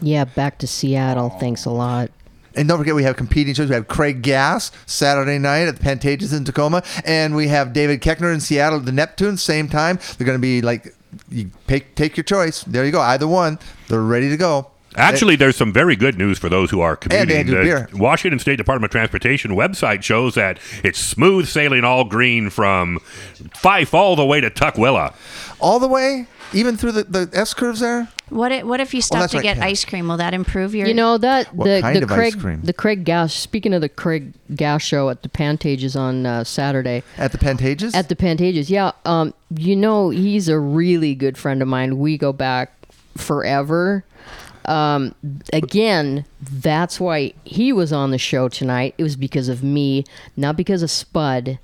Yeah, 0.00 0.24
back 0.24 0.58
to 0.58 0.66
Seattle. 0.66 1.30
Thanks 1.30 1.64
a 1.64 1.70
lot. 1.70 2.10
And 2.56 2.68
don't 2.68 2.78
forget, 2.78 2.94
we 2.94 3.02
have 3.04 3.16
competing 3.16 3.54
shows. 3.54 3.68
We 3.68 3.74
have 3.74 3.88
Craig 3.88 4.22
Gass 4.22 4.70
Saturday 4.86 5.38
night 5.38 5.66
at 5.68 5.76
the 5.76 5.82
Pantages 5.82 6.36
in 6.36 6.44
Tacoma, 6.44 6.82
and 7.04 7.34
we 7.34 7.48
have 7.48 7.72
David 7.72 8.00
Koechner 8.00 8.32
in 8.32 8.40
Seattle 8.40 8.78
at 8.78 8.84
the 8.84 8.92
Neptune. 8.92 9.36
Same 9.36 9.68
time, 9.68 9.98
they're 10.16 10.26
going 10.26 10.38
to 10.38 10.42
be 10.42 10.62
like, 10.62 10.94
you 11.28 11.50
take 11.66 11.94
take 11.94 12.16
your 12.16 12.24
choice. 12.24 12.64
There 12.64 12.84
you 12.84 12.92
go, 12.92 13.00
either 13.00 13.28
one. 13.28 13.58
They're 13.88 14.00
ready 14.02 14.28
to 14.30 14.36
go. 14.36 14.70
Actually, 14.96 15.34
there's 15.34 15.56
some 15.56 15.72
very 15.72 15.96
good 15.96 16.16
news 16.16 16.38
for 16.38 16.48
those 16.48 16.70
who 16.70 16.80
are 16.80 16.94
commuting. 16.94 17.46
The 17.46 17.52
beer. 17.52 17.88
Washington 17.94 18.38
State 18.38 18.56
Department 18.56 18.90
of 18.90 18.92
Transportation 18.92 19.50
website 19.52 20.02
shows 20.02 20.36
that 20.36 20.60
it's 20.84 21.00
smooth 21.00 21.48
sailing 21.48 21.82
all 21.82 22.04
green 22.04 22.48
from 22.48 23.00
Fife 23.54 23.92
all 23.92 24.14
the 24.14 24.24
way 24.24 24.40
to 24.40 24.50
Tukwila. 24.50 25.12
all 25.58 25.80
the 25.80 25.88
way, 25.88 26.26
even 26.52 26.76
through 26.76 26.92
the, 26.92 27.04
the 27.04 27.30
S 27.32 27.54
curves 27.54 27.80
there. 27.80 28.08
What 28.30 28.52
if, 28.52 28.64
what 28.64 28.80
if 28.80 28.94
you 28.94 29.02
stop 29.02 29.20
that's 29.20 29.32
to 29.32 29.38
right, 29.38 29.42
get 29.42 29.56
yeah. 29.58 29.66
ice 29.66 29.84
cream? 29.84 30.08
Will 30.08 30.16
that 30.16 30.34
improve 30.34 30.74
your? 30.74 30.86
You 30.88 30.94
know 30.94 31.18
that 31.18 31.54
What 31.54 31.64
the 31.64 31.80
kind 31.82 31.96
the 31.96 32.02
of 32.04 32.12
ice 32.12 32.16
Craig 32.16 32.40
cream? 32.40 32.60
the 32.62 32.72
Craig 32.72 33.04
Gass. 33.04 33.34
Speaking 33.34 33.74
of 33.74 33.80
the 33.80 33.88
Craig 33.88 34.32
Gass 34.54 34.82
show 34.82 35.10
at 35.10 35.22
the 35.22 35.28
Pantages 35.28 35.98
on 35.98 36.26
uh, 36.26 36.44
Saturday. 36.44 37.02
At 37.18 37.32
the 37.32 37.38
Pantages. 37.38 37.94
At 37.94 38.08
the 38.08 38.16
Pantages, 38.16 38.70
yeah. 38.70 38.92
Um, 39.04 39.34
you 39.56 39.76
know 39.76 40.10
he's 40.10 40.48
a 40.48 40.58
really 40.58 41.14
good 41.14 41.36
friend 41.36 41.60
of 41.62 41.68
mine. 41.68 41.98
We 41.98 42.16
go 42.18 42.32
back 42.32 42.72
forever. 43.16 44.04
Um, 44.66 45.14
again, 45.52 46.24
that's 46.40 46.98
why 46.98 47.34
he 47.44 47.72
was 47.72 47.92
on 47.92 48.10
the 48.10 48.18
show 48.18 48.48
tonight. 48.48 48.94
It 48.96 49.02
was 49.02 49.16
because 49.16 49.48
of 49.48 49.62
me, 49.62 50.04
not 50.36 50.56
because 50.56 50.82
of 50.82 50.90
Spud. 50.90 51.58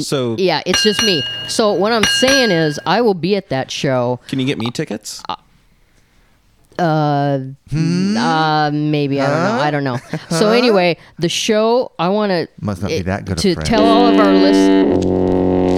So- 0.00 0.34
yeah, 0.38 0.62
it's 0.66 0.82
just 0.82 1.02
me. 1.02 1.22
So 1.46 1.72
what 1.72 1.92
I'm 1.92 2.04
saying 2.04 2.50
is, 2.50 2.80
I 2.86 3.00
will 3.02 3.14
be 3.14 3.36
at 3.36 3.50
that 3.50 3.70
show. 3.70 4.18
Can 4.28 4.40
you 4.40 4.46
get 4.46 4.58
me 4.58 4.70
tickets? 4.70 5.22
Uh, 5.28 5.36
uh, 6.78 7.40
maybe 8.72 9.20
I 9.20 9.26
don't 9.26 9.42
know. 9.42 9.62
I 9.62 9.70
don't 9.70 9.84
know. 9.84 9.98
So 10.30 10.50
anyway, 10.50 10.96
the 11.18 11.28
show 11.28 11.92
I 11.98 12.08
want 12.08 12.30
to 12.30 12.48
Must 12.60 12.82
not 12.82 12.88
be 12.88 13.02
that 13.02 13.24
good 13.24 13.38
to 13.38 13.54
tell 13.54 13.84
all 13.84 14.06
of 14.06 14.18
our 14.18 14.32
list 14.32 15.04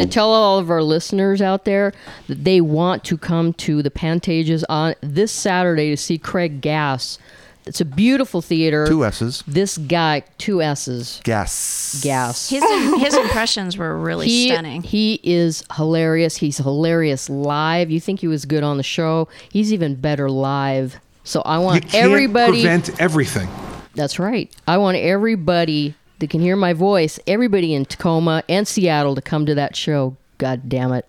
to 0.00 0.06
tell 0.06 0.32
all 0.32 0.58
of 0.58 0.70
our 0.70 0.82
listeners 0.82 1.40
out 1.40 1.64
there 1.64 1.92
that 2.28 2.44
they 2.44 2.60
want 2.60 3.04
to 3.04 3.16
come 3.16 3.52
to 3.54 3.82
the 3.82 3.90
Pantages 3.90 4.62
on 4.68 4.94
this 5.00 5.32
Saturday 5.32 5.90
to 5.90 5.96
see 5.96 6.18
Craig 6.18 6.60
Gass. 6.60 7.18
It's 7.66 7.80
a 7.80 7.84
beautiful 7.84 8.42
theater. 8.42 8.86
Two 8.86 9.04
S's. 9.04 9.42
This 9.46 9.76
guy, 9.76 10.22
two 10.38 10.62
S's. 10.62 11.20
Gas. 11.24 12.00
Gas. 12.02 12.48
his 12.48 12.62
his 13.02 13.14
impressions 13.16 13.76
were 13.76 13.98
really 13.98 14.26
he, 14.28 14.48
stunning. 14.48 14.82
He 14.82 15.20
is 15.24 15.64
hilarious. 15.74 16.36
He's 16.36 16.58
hilarious 16.58 17.28
live. 17.28 17.90
You 17.90 18.00
think 18.00 18.20
he 18.20 18.28
was 18.28 18.44
good 18.44 18.62
on 18.62 18.76
the 18.76 18.84
show? 18.84 19.28
He's 19.50 19.72
even 19.72 19.96
better 19.96 20.30
live. 20.30 21.00
So 21.24 21.40
I 21.42 21.58
You 21.58 21.64
want 21.64 21.82
can't 21.88 22.04
everybody. 22.04 22.62
prevent 22.62 23.00
everything. 23.00 23.48
That's 23.96 24.20
right. 24.20 24.48
I 24.68 24.78
want 24.78 24.96
everybody 24.98 25.96
that 26.20 26.30
can 26.30 26.40
hear 26.40 26.54
my 26.54 26.72
voice, 26.72 27.18
everybody 27.26 27.74
in 27.74 27.84
Tacoma 27.84 28.44
and 28.48 28.68
Seattle 28.68 29.16
to 29.16 29.22
come 29.22 29.44
to 29.46 29.54
that 29.56 29.74
show. 29.74 30.16
God 30.38 30.68
damn 30.68 30.92
it. 30.92 31.04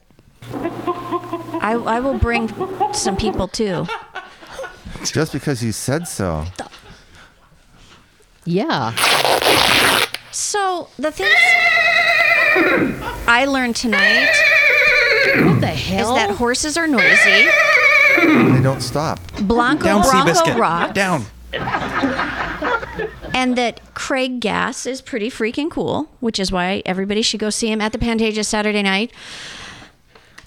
I 0.53 1.73
I 1.73 1.99
will 1.99 2.17
bring 2.17 2.49
some 2.93 3.15
people 3.15 3.47
too. 3.47 3.85
Just 5.05 5.33
because 5.33 5.63
you 5.63 5.71
said 5.71 6.07
so. 6.07 6.45
Yeah. 8.45 8.95
So 10.31 10.89
the 10.97 11.11
thing 11.11 11.27
I 13.27 13.45
learned 13.45 13.75
tonight 13.75 14.29
what 15.35 15.61
the 15.61 15.67
hell? 15.67 16.15
is 16.15 16.21
that 16.21 16.35
horses 16.35 16.77
are 16.77 16.87
noisy. 16.87 17.47
They 18.17 18.61
don't 18.63 18.81
stop. 18.81 19.19
Blanco 19.41 19.83
Down, 19.85 20.01
Bronco 20.01 20.31
Seabiscuit. 20.31 20.57
rock. 20.57 20.93
Down. 20.93 21.25
And 23.33 23.55
that 23.55 23.93
Craig 23.93 24.39
Gass 24.39 24.85
is 24.85 25.01
pretty 25.01 25.29
freaking 25.29 25.69
cool, 25.69 26.09
which 26.19 26.39
is 26.39 26.51
why 26.51 26.81
everybody 26.85 27.21
should 27.21 27.39
go 27.39 27.49
see 27.51 27.71
him 27.71 27.81
at 27.81 27.91
the 27.91 27.99
Pantages 27.99 28.45
Saturday 28.45 28.81
night. 28.81 29.11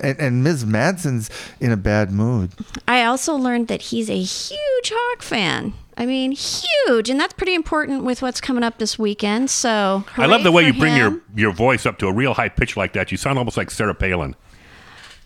And, 0.01 0.19
and 0.19 0.45
Ms. 0.45 0.65
Madsen's 0.65 1.31
in 1.61 1.73
a 1.73 1.77
bad 1.77 2.11
mood. 2.11 2.53
I 2.89 3.05
also 3.05 3.35
learned 3.35 3.69
that 3.69 3.83
he's 3.83 4.09
a 4.09 4.21
huge 4.21 4.93
Hawk 4.93 5.23
fan. 5.23 5.75
I 5.97 6.07
mean, 6.07 6.33
huge, 6.33 7.11
and 7.11 7.21
that's 7.21 7.35
pretty 7.35 7.55
important 7.55 8.05
with 8.05 8.23
what's 8.23 8.41
coming 8.41 8.65
up 8.65 8.79
this 8.79 8.99
weekend. 8.99 9.51
So 9.51 10.05
I 10.17 10.25
love 10.25 10.43
the 10.43 10.51
way 10.51 10.63
hooray 10.63 10.73
you 10.73 10.81
bring 10.81 10.93
for 10.95 10.99
your, 10.99 11.21
your 11.37 11.53
voice 11.53 11.85
up 11.85 11.99
to 11.99 12.07
a 12.07 12.13
real 12.13 12.33
high 12.33 12.49
pitch 12.49 12.75
like 12.77 12.95
that. 12.95 13.13
You 13.13 13.19
sound 13.19 13.39
almost 13.39 13.59
like 13.59 13.71
Sarah 13.71 13.95
Palin. 13.95 14.35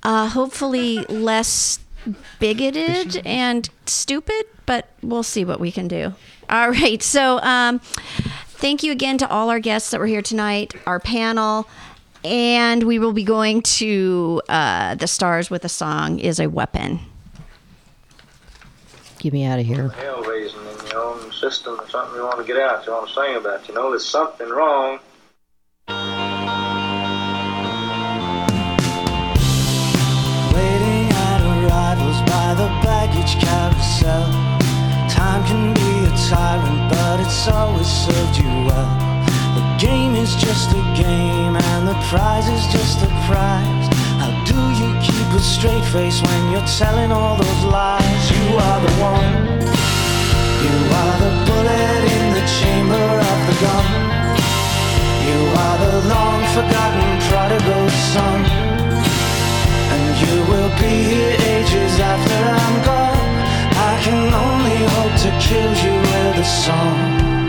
Uh, 0.02 0.28
hopefully 0.28 0.98
less 1.08 1.78
bigoted 2.40 3.22
and 3.24 3.70
stupid, 3.86 4.46
but 4.66 4.88
we'll 5.00 5.22
see 5.22 5.44
what 5.44 5.60
we 5.60 5.70
can 5.70 5.86
do. 5.86 6.14
All 6.50 6.70
right. 6.70 7.02
So, 7.02 7.38
um, 7.42 7.78
thank 8.48 8.82
you 8.82 8.92
again 8.92 9.16
to 9.18 9.28
all 9.28 9.50
our 9.50 9.60
guests 9.60 9.90
that 9.90 10.00
were 10.00 10.06
here 10.06 10.22
tonight, 10.22 10.74
our 10.86 10.98
panel, 11.00 11.68
and 12.24 12.82
we 12.84 12.98
will 12.98 13.12
be 13.12 13.22
going 13.22 13.62
to 13.62 14.40
uh, 14.48 14.94
the 14.94 15.06
stars 15.06 15.50
with 15.50 15.64
a 15.64 15.68
song 15.68 16.18
is 16.18 16.40
a 16.40 16.48
weapon. 16.48 16.98
Get 19.18 19.32
me 19.32 19.44
out 19.44 19.58
of 19.58 19.66
here. 19.66 19.88
hell 19.88 20.22
raising 20.22 20.60
in 20.60 20.86
your 20.88 21.02
own 21.02 21.32
system 21.32 21.78
or 21.80 21.88
something 21.88 22.16
you 22.16 22.24
want 22.24 22.38
to 22.38 22.44
get 22.44 22.58
out, 22.58 22.84
you 22.86 22.92
want 22.92 23.08
to 23.08 23.14
sing 23.14 23.36
about. 23.36 23.68
You 23.68 23.74
know, 23.74 23.90
there's 23.90 24.06
something 24.06 24.48
wrong. 24.48 24.98
Waiting 25.88 25.94
at 31.12 31.40
arrivals 31.40 32.20
by 32.30 32.54
the 32.54 32.68
baggage 32.82 33.36
carousel. 33.40 34.26
Time 35.08 35.44
can 35.46 35.74
be 35.74 36.04
a 36.04 36.16
tyrant, 36.28 36.90
but 36.90 37.20
it's 37.20 37.48
always 37.48 37.86
served 37.86 38.36
you 38.38 38.44
well. 38.66 39.13
The 39.84 39.90
game 39.90 40.14
is 40.14 40.34
just 40.36 40.70
a 40.70 40.82
game, 40.96 41.56
and 41.56 41.86
the 41.86 41.98
prize 42.08 42.48
is 42.48 42.64
just 42.72 43.04
a 43.04 43.10
prize. 43.28 43.86
How 44.16 44.32
do 44.48 44.56
you 44.80 44.88
keep 45.04 45.28
a 45.36 45.40
straight 45.40 45.84
face 45.92 46.22
when 46.22 46.52
you're 46.52 46.70
telling 46.80 47.12
all 47.12 47.36
those 47.36 47.64
lies? 47.64 48.24
You 48.32 48.56
are 48.64 48.80
the 48.80 48.94
one. 49.12 49.34
You 50.64 50.76
are 51.00 51.16
the 51.20 51.32
bullet 51.44 52.02
in 52.16 52.26
the 52.32 52.44
chamber 52.56 53.08
of 53.28 53.38
the 53.48 53.56
gun. 53.60 53.88
You 55.28 55.40
are 55.52 55.76
the 55.84 55.94
long 56.08 56.40
forgotten 56.56 57.10
prodigal 57.28 57.84
son. 58.14 58.40
And 59.92 60.10
you 60.24 60.34
will 60.48 60.72
be 60.80 60.94
here 61.12 61.36
ages 61.52 62.00
after 62.00 62.40
I'm 62.56 62.76
gone. 62.88 63.32
I 63.90 64.00
can 64.00 64.32
only 64.32 64.80
hope 64.96 65.14
to 65.24 65.30
kill 65.44 65.72
you 65.84 65.94
with 66.08 66.40
a 66.40 66.48
song. 66.64 67.43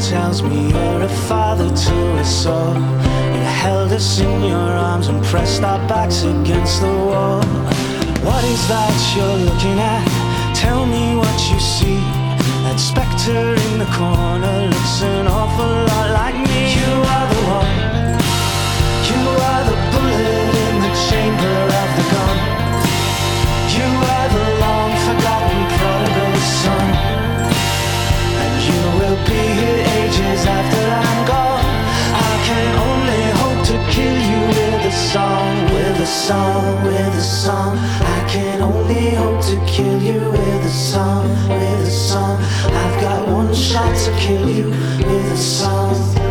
Tells 0.00 0.42
me 0.42 0.70
you're 0.70 1.02
a 1.02 1.08
father 1.28 1.68
to 1.68 1.96
us 2.18 2.46
all. 2.46 2.74
You 2.74 3.44
held 3.64 3.92
us 3.92 4.18
in 4.18 4.44
your 4.44 4.56
arms 4.56 5.08
and 5.08 5.22
pressed 5.22 5.62
our 5.62 5.78
backs 5.88 6.22
against 6.22 6.80
the 6.80 6.88
wall. 6.88 7.42
What 8.24 8.42
is 8.44 8.62
that 8.68 8.96
you're 9.14 9.40
looking 9.48 9.78
at? 9.78 10.04
Tell 10.56 10.86
me 10.86 11.16
what 11.16 11.38
you 11.52 11.60
see. 11.60 12.00
That 12.64 12.80
specter 12.80 13.54
in 13.66 13.78
the 13.78 13.90
corner 13.92 14.68
looks 14.72 15.02
an 15.02 15.26
awful 15.26 15.72
lot 15.90 16.08
like 16.16 16.36
me. 16.48 16.60
You 16.80 16.92
are 17.14 17.26
the 17.34 17.42
one. 17.60 17.72
You 19.10 19.20
are 19.48 19.62
the 19.68 19.78
bullet 19.92 20.54
in 20.64 20.76
the 20.80 20.92
chamber 21.08 21.69
song, 36.30 36.84
with 36.84 37.14
a 37.16 37.20
song. 37.20 37.76
I 38.16 38.24
can 38.28 38.62
only 38.62 39.10
hope 39.16 39.42
to 39.50 39.56
kill 39.66 40.00
you 40.00 40.20
with 40.30 40.64
a 40.64 40.68
song, 40.68 41.28
with 41.48 41.88
a 41.88 41.90
song. 41.90 42.38
I've 42.82 43.00
got 43.00 43.28
one 43.28 43.52
shot 43.52 43.92
to 44.04 44.12
kill 44.16 44.48
you 44.48 44.66
with 45.08 45.32
a 45.32 45.36
song. 45.36 46.29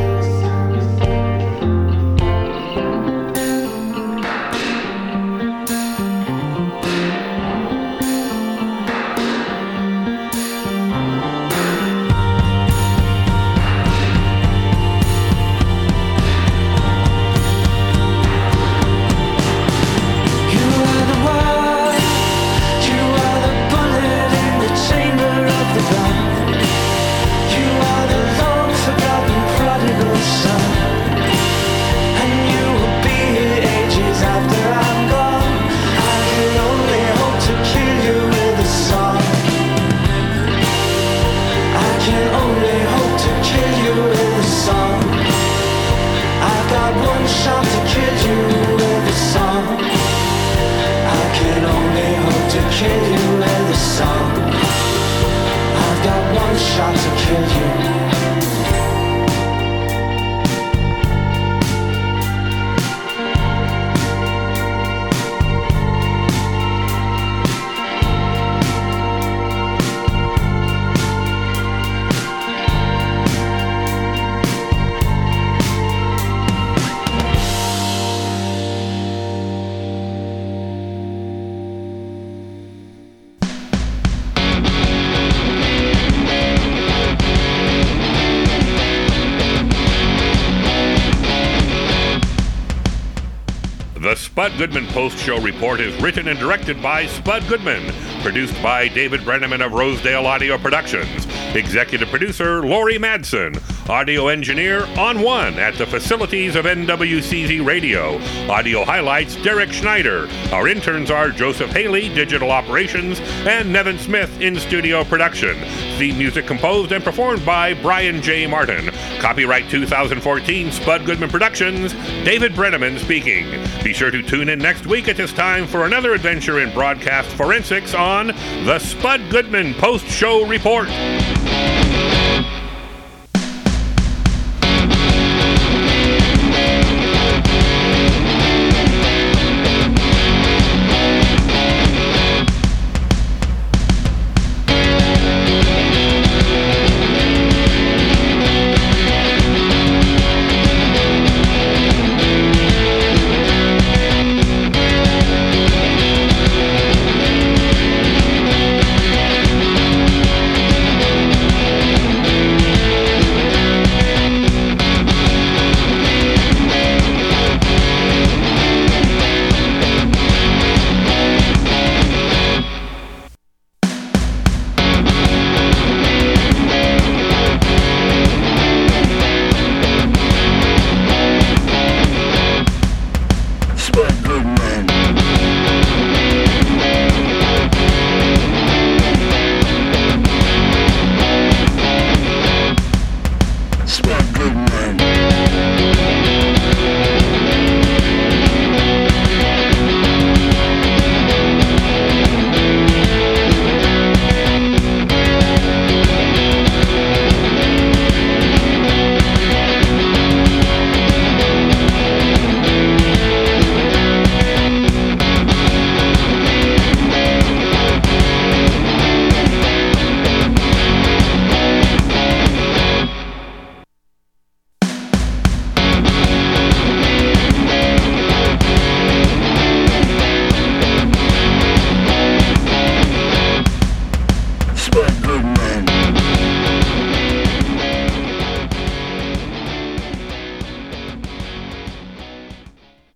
Goodman 94.59 94.87
Post 94.87 95.17
Show 95.19 95.39
Report 95.39 95.79
is 95.79 95.95
written 96.01 96.27
and 96.27 96.37
directed 96.37 96.83
by 96.83 97.05
Spud 97.05 97.47
Goodman. 97.47 97.93
Produced 98.21 98.61
by 98.61 98.89
David 98.89 99.21
Brenneman 99.21 99.65
of 99.65 99.71
Rosedale 99.71 100.25
Audio 100.25 100.57
Productions. 100.57 101.25
Executive 101.55 102.09
producer 102.09 102.61
Lori 102.61 102.97
Madsen. 102.97 103.57
Audio 103.89 104.27
engineer 104.27 104.85
on 104.97 105.21
one 105.21 105.53
at 105.57 105.75
the 105.75 105.85
facilities 105.85 106.57
of 106.57 106.65
NWCZ 106.65 107.65
Radio. 107.65 108.19
Audio 108.51 108.83
highlights 108.83 109.37
Derek 109.37 109.71
Schneider. 109.71 110.27
Our 110.51 110.67
interns 110.67 111.09
are 111.09 111.29
Joseph 111.29 111.71
Haley, 111.71 112.09
Digital 112.09 112.51
Operations, 112.51 113.21
and 113.47 113.71
Nevin 113.71 113.97
Smith 113.97 114.41
in 114.41 114.59
studio 114.59 115.05
production. 115.05 115.55
Theme 115.97 116.17
music 116.17 116.45
composed 116.45 116.91
and 116.91 117.01
performed 117.01 117.45
by 117.45 117.75
Brian 117.75 118.21
J. 118.21 118.45
Martin. 118.45 118.88
Copyright 119.19 119.69
2014 119.69 120.71
Spud 120.71 121.05
Goodman 121.05 121.29
Productions. 121.29 121.93
David 122.23 122.53
Brenneman 122.53 122.97
speaking. 122.99 123.45
Be 123.83 123.93
sure 123.93 124.11
to 124.11 124.23
tune 124.23 124.49
in 124.49 124.59
next 124.59 124.85
week 124.85 125.07
at 125.07 125.17
this 125.17 125.33
time 125.33 125.67
for 125.67 125.85
another 125.85 126.13
adventure 126.13 126.59
in 126.61 126.73
broadcast 126.73 127.29
forensics 127.35 127.93
on 127.93 128.27
the 128.65 128.79
Spud 128.79 129.29
Goodman 129.29 129.73
Post 129.75 130.07
Show 130.07 130.45
Report. 130.45 130.87